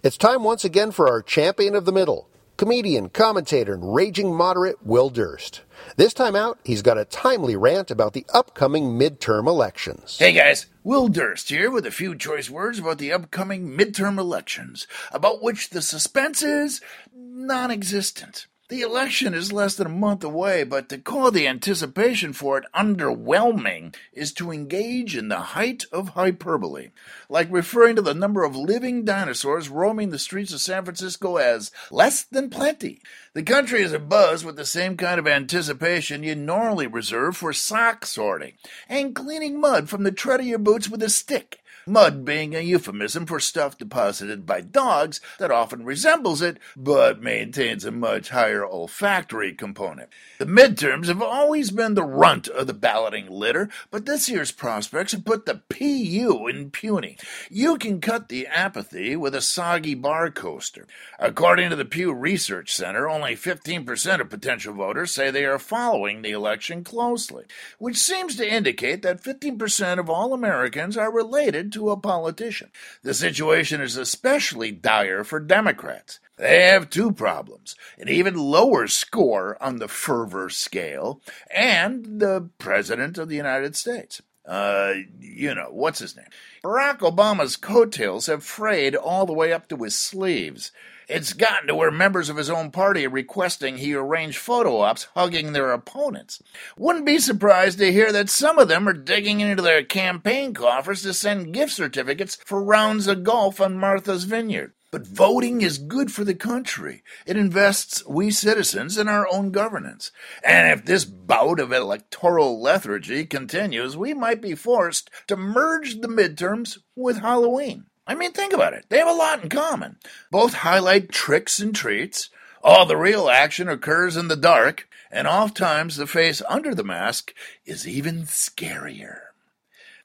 It's 0.02 0.18
time 0.18 0.44
once 0.44 0.62
again 0.62 0.90
for 0.90 1.08
our 1.08 1.22
champion 1.22 1.74
of 1.74 1.86
the 1.86 1.92
middle, 1.92 2.28
comedian, 2.56 3.08
commentator, 3.08 3.74
and 3.74 3.94
raging 3.94 4.34
moderate 4.34 4.84
Will 4.84 5.10
Durst. 5.10 5.62
This 5.96 6.14
time 6.14 6.34
out, 6.34 6.58
he's 6.64 6.82
got 6.82 6.98
a 6.98 7.04
timely 7.04 7.56
rant 7.56 7.90
about 7.90 8.12
the 8.12 8.26
upcoming 8.32 8.98
midterm 8.98 9.46
elections. 9.46 10.18
Hey 10.18 10.32
guys, 10.32 10.66
Will 10.82 11.08
Durst 11.08 11.48
here 11.48 11.70
with 11.70 11.86
a 11.86 11.90
few 11.90 12.16
choice 12.16 12.50
words 12.50 12.78
about 12.78 12.98
the 12.98 13.12
upcoming 13.12 13.76
midterm 13.76 14.18
elections, 14.18 14.86
about 15.12 15.42
which 15.42 15.70
the 15.70 15.82
suspense 15.82 16.42
is 16.42 16.80
non 17.14 17.70
existent. 17.70 18.46
The 18.68 18.80
election 18.80 19.32
is 19.32 19.52
less 19.52 19.76
than 19.76 19.86
a 19.86 19.90
month 19.90 20.24
away, 20.24 20.64
but 20.64 20.88
to 20.88 20.98
call 20.98 21.30
the 21.30 21.46
anticipation 21.46 22.32
for 22.32 22.58
it 22.58 22.64
underwhelming 22.74 23.94
is 24.12 24.32
to 24.32 24.50
engage 24.50 25.16
in 25.16 25.28
the 25.28 25.38
height 25.38 25.84
of 25.92 26.10
hyperbole, 26.10 26.90
like 27.28 27.46
referring 27.48 27.94
to 27.94 28.02
the 28.02 28.12
number 28.12 28.42
of 28.42 28.56
living 28.56 29.04
dinosaurs 29.04 29.68
roaming 29.68 30.10
the 30.10 30.18
streets 30.18 30.52
of 30.52 30.60
San 30.60 30.84
Francisco 30.84 31.36
as 31.36 31.70
less 31.92 32.24
than 32.24 32.50
plenty. 32.50 33.00
The 33.34 33.44
country 33.44 33.82
is 33.82 33.92
abuzz 33.92 34.42
with 34.42 34.56
the 34.56 34.66
same 34.66 34.96
kind 34.96 35.20
of 35.20 35.28
anticipation 35.28 36.24
you 36.24 36.34
normally 36.34 36.88
reserve 36.88 37.36
for 37.36 37.52
sock 37.52 38.04
sorting 38.04 38.54
and 38.88 39.14
cleaning 39.14 39.60
mud 39.60 39.88
from 39.88 40.02
the 40.02 40.10
tread 40.10 40.40
of 40.40 40.46
your 40.46 40.58
boots 40.58 40.88
with 40.88 41.04
a 41.04 41.08
stick. 41.08 41.60
Mud 41.88 42.24
being 42.24 42.52
a 42.56 42.60
euphemism 42.60 43.26
for 43.26 43.38
stuff 43.38 43.78
deposited 43.78 44.44
by 44.44 44.60
dogs 44.60 45.20
that 45.38 45.52
often 45.52 45.84
resembles 45.84 46.42
it, 46.42 46.58
but 46.76 47.22
maintains 47.22 47.84
a 47.84 47.92
much 47.92 48.30
higher 48.30 48.66
olfactory 48.66 49.52
component. 49.52 50.08
The 50.38 50.46
midterms 50.46 51.06
have 51.06 51.22
always 51.22 51.70
been 51.70 51.94
the 51.94 52.02
runt 52.02 52.48
of 52.48 52.66
the 52.66 52.74
balloting 52.74 53.30
litter, 53.30 53.68
but 53.92 54.04
this 54.04 54.28
year's 54.28 54.50
prospects 54.50 55.12
have 55.12 55.24
put 55.24 55.46
the 55.46 55.62
PU 55.68 56.48
in 56.48 56.72
puny. 56.72 57.18
You 57.48 57.78
can 57.78 58.00
cut 58.00 58.28
the 58.30 58.48
apathy 58.48 59.14
with 59.14 59.36
a 59.36 59.40
soggy 59.40 59.94
bar 59.94 60.32
coaster. 60.32 60.88
According 61.20 61.70
to 61.70 61.76
the 61.76 61.84
Pew 61.84 62.12
Research 62.12 62.74
Center, 62.74 63.08
only 63.08 63.36
15% 63.36 64.20
of 64.20 64.28
potential 64.28 64.74
voters 64.74 65.12
say 65.12 65.30
they 65.30 65.44
are 65.44 65.60
following 65.60 66.22
the 66.22 66.32
election 66.32 66.82
closely, 66.82 67.44
which 67.78 67.96
seems 67.96 68.34
to 68.36 68.52
indicate 68.52 69.02
that 69.02 69.22
15% 69.22 70.00
of 70.00 70.10
all 70.10 70.34
Americans 70.34 70.96
are 70.96 71.12
related 71.12 71.75
to 71.76 71.90
a 71.90 71.96
politician. 71.96 72.70
The 73.02 73.12
situation 73.12 73.82
is 73.82 73.98
especially 73.98 74.72
dire 74.72 75.24
for 75.24 75.38
Democrats. 75.38 76.20
They 76.36 76.62
have 76.62 76.88
two 76.88 77.12
problems 77.12 77.76
an 77.98 78.08
even 78.08 78.34
lower 78.34 78.86
score 78.86 79.62
on 79.62 79.76
the 79.76 79.88
fervor 79.88 80.48
scale, 80.48 81.20
and 81.54 82.18
the 82.18 82.48
President 82.58 83.18
of 83.18 83.28
the 83.28 83.36
United 83.36 83.76
States. 83.76 84.22
Uh, 84.46 84.94
you 85.20 85.54
know, 85.54 85.68
what's 85.70 85.98
his 85.98 86.16
name? 86.16 86.26
Barack 86.64 87.00
Obama's 87.00 87.56
coattails 87.56 88.26
have 88.26 88.42
frayed 88.42 88.96
all 88.96 89.26
the 89.26 89.32
way 89.34 89.52
up 89.52 89.68
to 89.68 89.76
his 89.76 89.94
sleeves. 89.94 90.72
It's 91.08 91.34
gotten 91.34 91.68
to 91.68 91.74
where 91.76 91.92
members 91.92 92.28
of 92.28 92.36
his 92.36 92.50
own 92.50 92.72
party 92.72 93.06
are 93.06 93.10
requesting 93.10 93.78
he 93.78 93.94
arrange 93.94 94.38
photo 94.38 94.78
ops 94.80 95.04
hugging 95.14 95.52
their 95.52 95.70
opponents. 95.70 96.42
Wouldn't 96.76 97.06
be 97.06 97.20
surprised 97.20 97.78
to 97.78 97.92
hear 97.92 98.10
that 98.10 98.28
some 98.28 98.58
of 98.58 98.66
them 98.66 98.88
are 98.88 98.92
digging 98.92 99.38
into 99.40 99.62
their 99.62 99.84
campaign 99.84 100.52
coffers 100.52 101.02
to 101.02 101.14
send 101.14 101.54
gift 101.54 101.72
certificates 101.72 102.36
for 102.44 102.60
rounds 102.60 103.06
of 103.06 103.22
golf 103.22 103.60
on 103.60 103.78
Martha's 103.78 104.24
Vineyard. 104.24 104.72
But 104.90 105.06
voting 105.06 105.60
is 105.60 105.78
good 105.78 106.10
for 106.10 106.24
the 106.24 106.34
country. 106.34 107.04
It 107.24 107.36
invests 107.36 108.04
we 108.06 108.32
citizens 108.32 108.98
in 108.98 109.06
our 109.06 109.28
own 109.32 109.52
governance. 109.52 110.10
And 110.42 110.76
if 110.76 110.86
this 110.86 111.04
bout 111.04 111.60
of 111.60 111.72
electoral 111.72 112.60
lethargy 112.60 113.26
continues, 113.26 113.96
we 113.96 114.12
might 114.12 114.40
be 114.40 114.54
forced 114.56 115.10
to 115.28 115.36
merge 115.36 116.00
the 116.00 116.08
midterms 116.08 116.78
with 116.96 117.18
Halloween. 117.18 117.86
I 118.06 118.14
mean, 118.14 118.32
think 118.32 118.52
about 118.52 118.72
it. 118.72 118.86
They 118.88 118.98
have 118.98 119.08
a 119.08 119.12
lot 119.12 119.42
in 119.42 119.48
common. 119.48 119.96
Both 120.30 120.54
highlight 120.54 121.10
tricks 121.10 121.58
and 121.58 121.74
treats. 121.74 122.30
All 122.62 122.86
the 122.86 122.96
real 122.96 123.28
action 123.28 123.68
occurs 123.68 124.16
in 124.16 124.28
the 124.28 124.36
dark, 124.36 124.88
and 125.10 125.26
oftentimes 125.26 125.96
the 125.96 126.06
face 126.06 126.42
under 126.48 126.74
the 126.74 126.84
mask 126.84 127.32
is 127.64 127.86
even 127.86 128.22
scarier. 128.22 129.18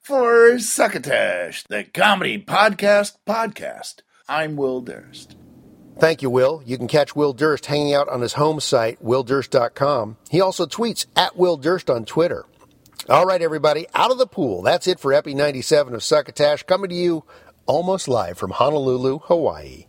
For 0.00 0.58
Succotash, 0.58 1.62
the 1.64 1.84
comedy 1.84 2.42
podcast 2.42 3.18
podcast, 3.26 4.00
I'm 4.28 4.56
Will 4.56 4.80
Durst. 4.80 5.36
Thank 5.98 6.22
you, 6.22 6.30
Will. 6.30 6.62
You 6.66 6.78
can 6.78 6.88
catch 6.88 7.14
Will 7.14 7.32
Durst 7.32 7.66
hanging 7.66 7.94
out 7.94 8.08
on 8.08 8.20
his 8.20 8.32
home 8.32 8.58
site, 8.58 9.02
willdurst.com. 9.04 10.16
He 10.30 10.40
also 10.40 10.66
tweets 10.66 11.06
at 11.14 11.36
Will 11.36 11.56
Durst 11.56 11.88
on 11.88 12.04
Twitter. 12.04 12.46
All 13.08 13.26
right, 13.26 13.42
everybody, 13.42 13.86
out 13.94 14.10
of 14.10 14.18
the 14.18 14.26
pool. 14.26 14.62
That's 14.62 14.86
it 14.86 15.00
for 15.00 15.12
Epi 15.12 15.34
97 15.34 15.94
of 15.94 16.02
Succotash, 16.02 16.62
coming 16.64 16.90
to 16.90 16.96
you 16.96 17.24
almost 17.66 18.08
live 18.08 18.38
from 18.38 18.50
Honolulu, 18.50 19.20
Hawaii. 19.24 19.86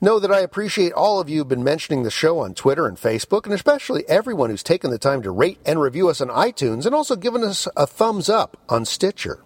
Know 0.00 0.18
that 0.18 0.30
I 0.30 0.40
appreciate 0.40 0.92
all 0.92 1.20
of 1.20 1.28
you 1.30 1.38
who've 1.38 1.48
been 1.48 1.64
mentioning 1.64 2.02
the 2.02 2.10
show 2.10 2.40
on 2.40 2.52
Twitter 2.54 2.86
and 2.86 2.98
Facebook, 2.98 3.44
and 3.44 3.54
especially 3.54 4.04
everyone 4.08 4.50
who's 4.50 4.62
taken 4.62 4.90
the 4.90 4.98
time 4.98 5.22
to 5.22 5.30
rate 5.30 5.58
and 5.64 5.80
review 5.80 6.08
us 6.10 6.20
on 6.20 6.28
iTunes 6.28 6.84
and 6.84 6.94
also 6.94 7.16
given 7.16 7.42
us 7.42 7.66
a 7.76 7.86
thumbs 7.86 8.28
up 8.28 8.58
on 8.68 8.84
Stitcher. 8.84 9.42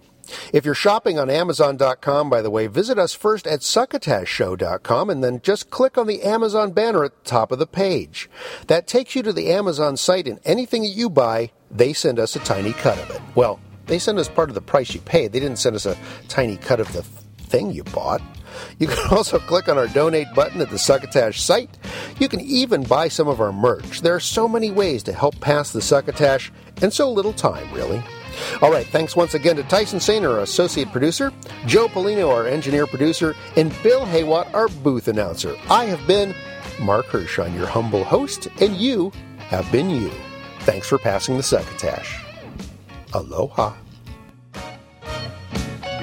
If 0.53 0.65
you're 0.65 0.75
shopping 0.75 1.17
on 1.17 1.29
Amazon.com, 1.29 2.29
by 2.29 2.41
the 2.41 2.49
way, 2.49 2.67
visit 2.67 2.97
us 2.99 3.13
first 3.13 3.47
at 3.47 3.61
succotashshow.com 3.61 5.09
and 5.09 5.23
then 5.23 5.41
just 5.41 5.69
click 5.69 5.97
on 5.97 6.07
the 6.07 6.23
Amazon 6.23 6.71
banner 6.71 7.03
at 7.03 7.23
the 7.23 7.29
top 7.29 7.51
of 7.51 7.59
the 7.59 7.67
page. 7.67 8.29
That 8.67 8.87
takes 8.87 9.15
you 9.15 9.23
to 9.23 9.33
the 9.33 9.51
Amazon 9.51 9.97
site, 9.97 10.27
and 10.27 10.39
anything 10.45 10.83
that 10.83 10.89
you 10.89 11.09
buy, 11.09 11.51
they 11.69 11.93
send 11.93 12.19
us 12.19 12.35
a 12.35 12.39
tiny 12.39 12.73
cut 12.73 12.99
of 12.99 13.09
it. 13.11 13.21
Well, 13.35 13.59
they 13.85 13.99
send 13.99 14.19
us 14.19 14.29
part 14.29 14.49
of 14.49 14.55
the 14.55 14.61
price 14.61 14.93
you 14.93 15.01
paid. 15.01 15.31
They 15.31 15.39
didn't 15.39 15.59
send 15.59 15.75
us 15.75 15.85
a 15.85 15.97
tiny 16.27 16.57
cut 16.57 16.79
of 16.79 16.91
the 16.93 17.03
thing 17.03 17.71
you 17.71 17.83
bought. 17.83 18.21
You 18.79 18.87
can 18.89 19.15
also 19.15 19.39
click 19.39 19.67
on 19.67 19.77
our 19.77 19.87
donate 19.87 20.33
button 20.33 20.61
at 20.61 20.69
the 20.69 20.79
Succotash 20.79 21.41
site. 21.41 21.69
You 22.19 22.29
can 22.29 22.39
even 22.41 22.83
buy 22.83 23.07
some 23.07 23.27
of 23.27 23.41
our 23.41 23.51
merch. 23.51 24.01
There 24.01 24.15
are 24.15 24.19
so 24.19 24.47
many 24.47 24.71
ways 24.71 25.03
to 25.03 25.13
help 25.13 25.39
pass 25.39 25.71
the 25.71 25.81
Succotash, 25.81 26.51
and 26.81 26.91
so 26.91 27.11
little 27.11 27.33
time, 27.33 27.71
really. 27.73 28.01
All 28.61 28.71
right, 28.71 28.87
thanks 28.87 29.15
once 29.15 29.33
again 29.33 29.57
to 29.57 29.63
Tyson 29.63 29.99
Sainer, 29.99 30.33
our 30.33 30.39
associate 30.39 30.91
producer, 30.91 31.31
Joe 31.65 31.87
Polino, 31.87 32.29
our 32.29 32.47
engineer 32.47 32.87
producer, 32.87 33.35
and 33.55 33.73
Bill 33.83 34.05
Haywatt, 34.05 34.53
our 34.53 34.67
booth 34.67 35.07
announcer. 35.07 35.55
I 35.69 35.85
have 35.85 36.05
been 36.07 36.33
Mark 36.79 37.07
Hershon, 37.07 37.53
your 37.53 37.67
humble 37.67 38.03
host, 38.03 38.47
and 38.61 38.75
you 38.75 39.11
have 39.37 39.69
been 39.71 39.89
you. 39.89 40.11
Thanks 40.61 40.87
for 40.87 40.97
passing 40.97 41.37
the 41.37 41.43
Succotash. 41.43 42.30
Aloha. 43.13 43.73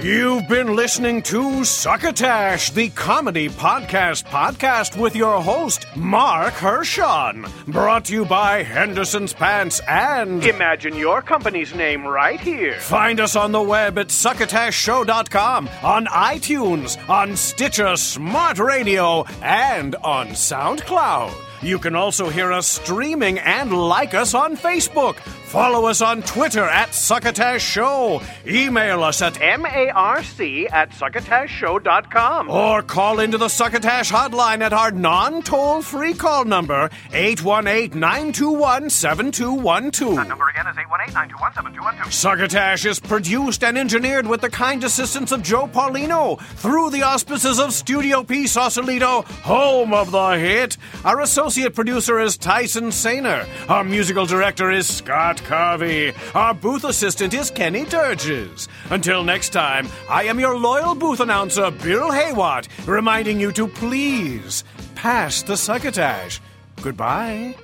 You've 0.02 0.46
been 0.46 0.76
listening 0.76 1.22
to 1.22 1.64
Succotash, 1.64 2.70
the 2.70 2.88
comedy 2.90 3.48
podcast 3.48 4.26
podcast 4.26 4.96
with 4.96 5.16
your 5.16 5.42
host, 5.42 5.86
Mark 5.96 6.54
Hershon. 6.54 7.44
Brought 7.66 8.04
to 8.04 8.12
you 8.12 8.24
by 8.24 8.62
Henderson's 8.62 9.32
Pants 9.32 9.80
and 9.88 10.44
Imagine 10.44 10.94
your 10.94 11.20
company's 11.20 11.74
name 11.74 12.06
right 12.06 12.38
here. 12.38 12.78
Find 12.78 13.18
us 13.18 13.34
on 13.34 13.50
the 13.50 13.60
web 13.60 13.98
at 13.98 14.06
succotashshow.com, 14.08 15.68
on 15.82 16.06
iTunes, 16.06 17.08
on 17.10 17.34
Stitcher 17.36 17.96
Smart 17.96 18.60
Radio, 18.60 19.24
and 19.42 19.96
on 19.96 20.28
SoundCloud. 20.28 21.47
You 21.62 21.78
can 21.78 21.94
also 21.94 22.28
hear 22.28 22.52
us 22.52 22.66
streaming 22.66 23.38
and 23.38 23.72
like 23.72 24.14
us 24.14 24.34
on 24.34 24.56
Facebook. 24.56 25.16
Follow 25.48 25.86
us 25.86 26.02
on 26.02 26.20
Twitter 26.22 26.62
at 26.64 26.92
Succotash 26.92 27.62
Show. 27.62 28.20
Email 28.46 29.02
us 29.02 29.22
at 29.22 29.40
M-A-R-C 29.40 30.68
at 30.68 30.90
succotashshow.com. 30.90 32.50
Or 32.50 32.82
call 32.82 33.20
into 33.20 33.38
the 33.38 33.48
Succotash 33.48 34.12
hotline 34.12 34.60
at 34.60 34.74
our 34.74 34.90
non 34.90 35.40
toll 35.42 35.80
free 35.80 36.12
call 36.12 36.44
number, 36.44 36.90
818 37.12 37.98
921 37.98 38.90
7212. 38.90 40.16
That 40.16 40.28
number 40.28 40.48
again 40.50 40.66
is 40.66 40.76
818-921-7212. 40.76 42.12
Succotash 42.12 42.84
is 42.84 43.00
produced 43.00 43.64
and 43.64 43.78
engineered 43.78 44.26
with 44.26 44.42
the 44.42 44.50
kind 44.50 44.84
assistance 44.84 45.32
of 45.32 45.42
Joe 45.42 45.66
Paulino 45.66 46.38
through 46.56 46.90
the 46.90 47.02
auspices 47.02 47.58
of 47.58 47.72
Studio 47.72 48.22
P 48.22 48.46
Sausalito, 48.46 49.22
home 49.42 49.94
of 49.94 50.10
the 50.10 50.38
hit. 50.38 50.76
Our 51.06 51.20
associate 51.20 51.47
producer 51.48 52.20
is 52.20 52.36
Tyson 52.36 52.90
Sainer. 52.90 53.48
Our 53.70 53.82
musical 53.82 54.26
director 54.26 54.70
is 54.70 54.86
Scott 54.86 55.38
Carvey. 55.38 56.14
Our 56.34 56.52
booth 56.52 56.84
assistant 56.84 57.32
is 57.32 57.50
Kenny 57.50 57.86
Durges. 57.86 58.68
Until 58.90 59.24
next 59.24 59.48
time, 59.48 59.88
I 60.10 60.24
am 60.24 60.38
your 60.38 60.58
loyal 60.58 60.94
booth 60.94 61.20
announcer, 61.20 61.70
Bill 61.70 62.10
Haywatt, 62.10 62.68
reminding 62.86 63.40
you 63.40 63.50
to 63.52 63.66
please 63.66 64.62
pass 64.94 65.42
the 65.42 65.56
succotash. 65.56 66.40
Goodbye. 66.82 67.54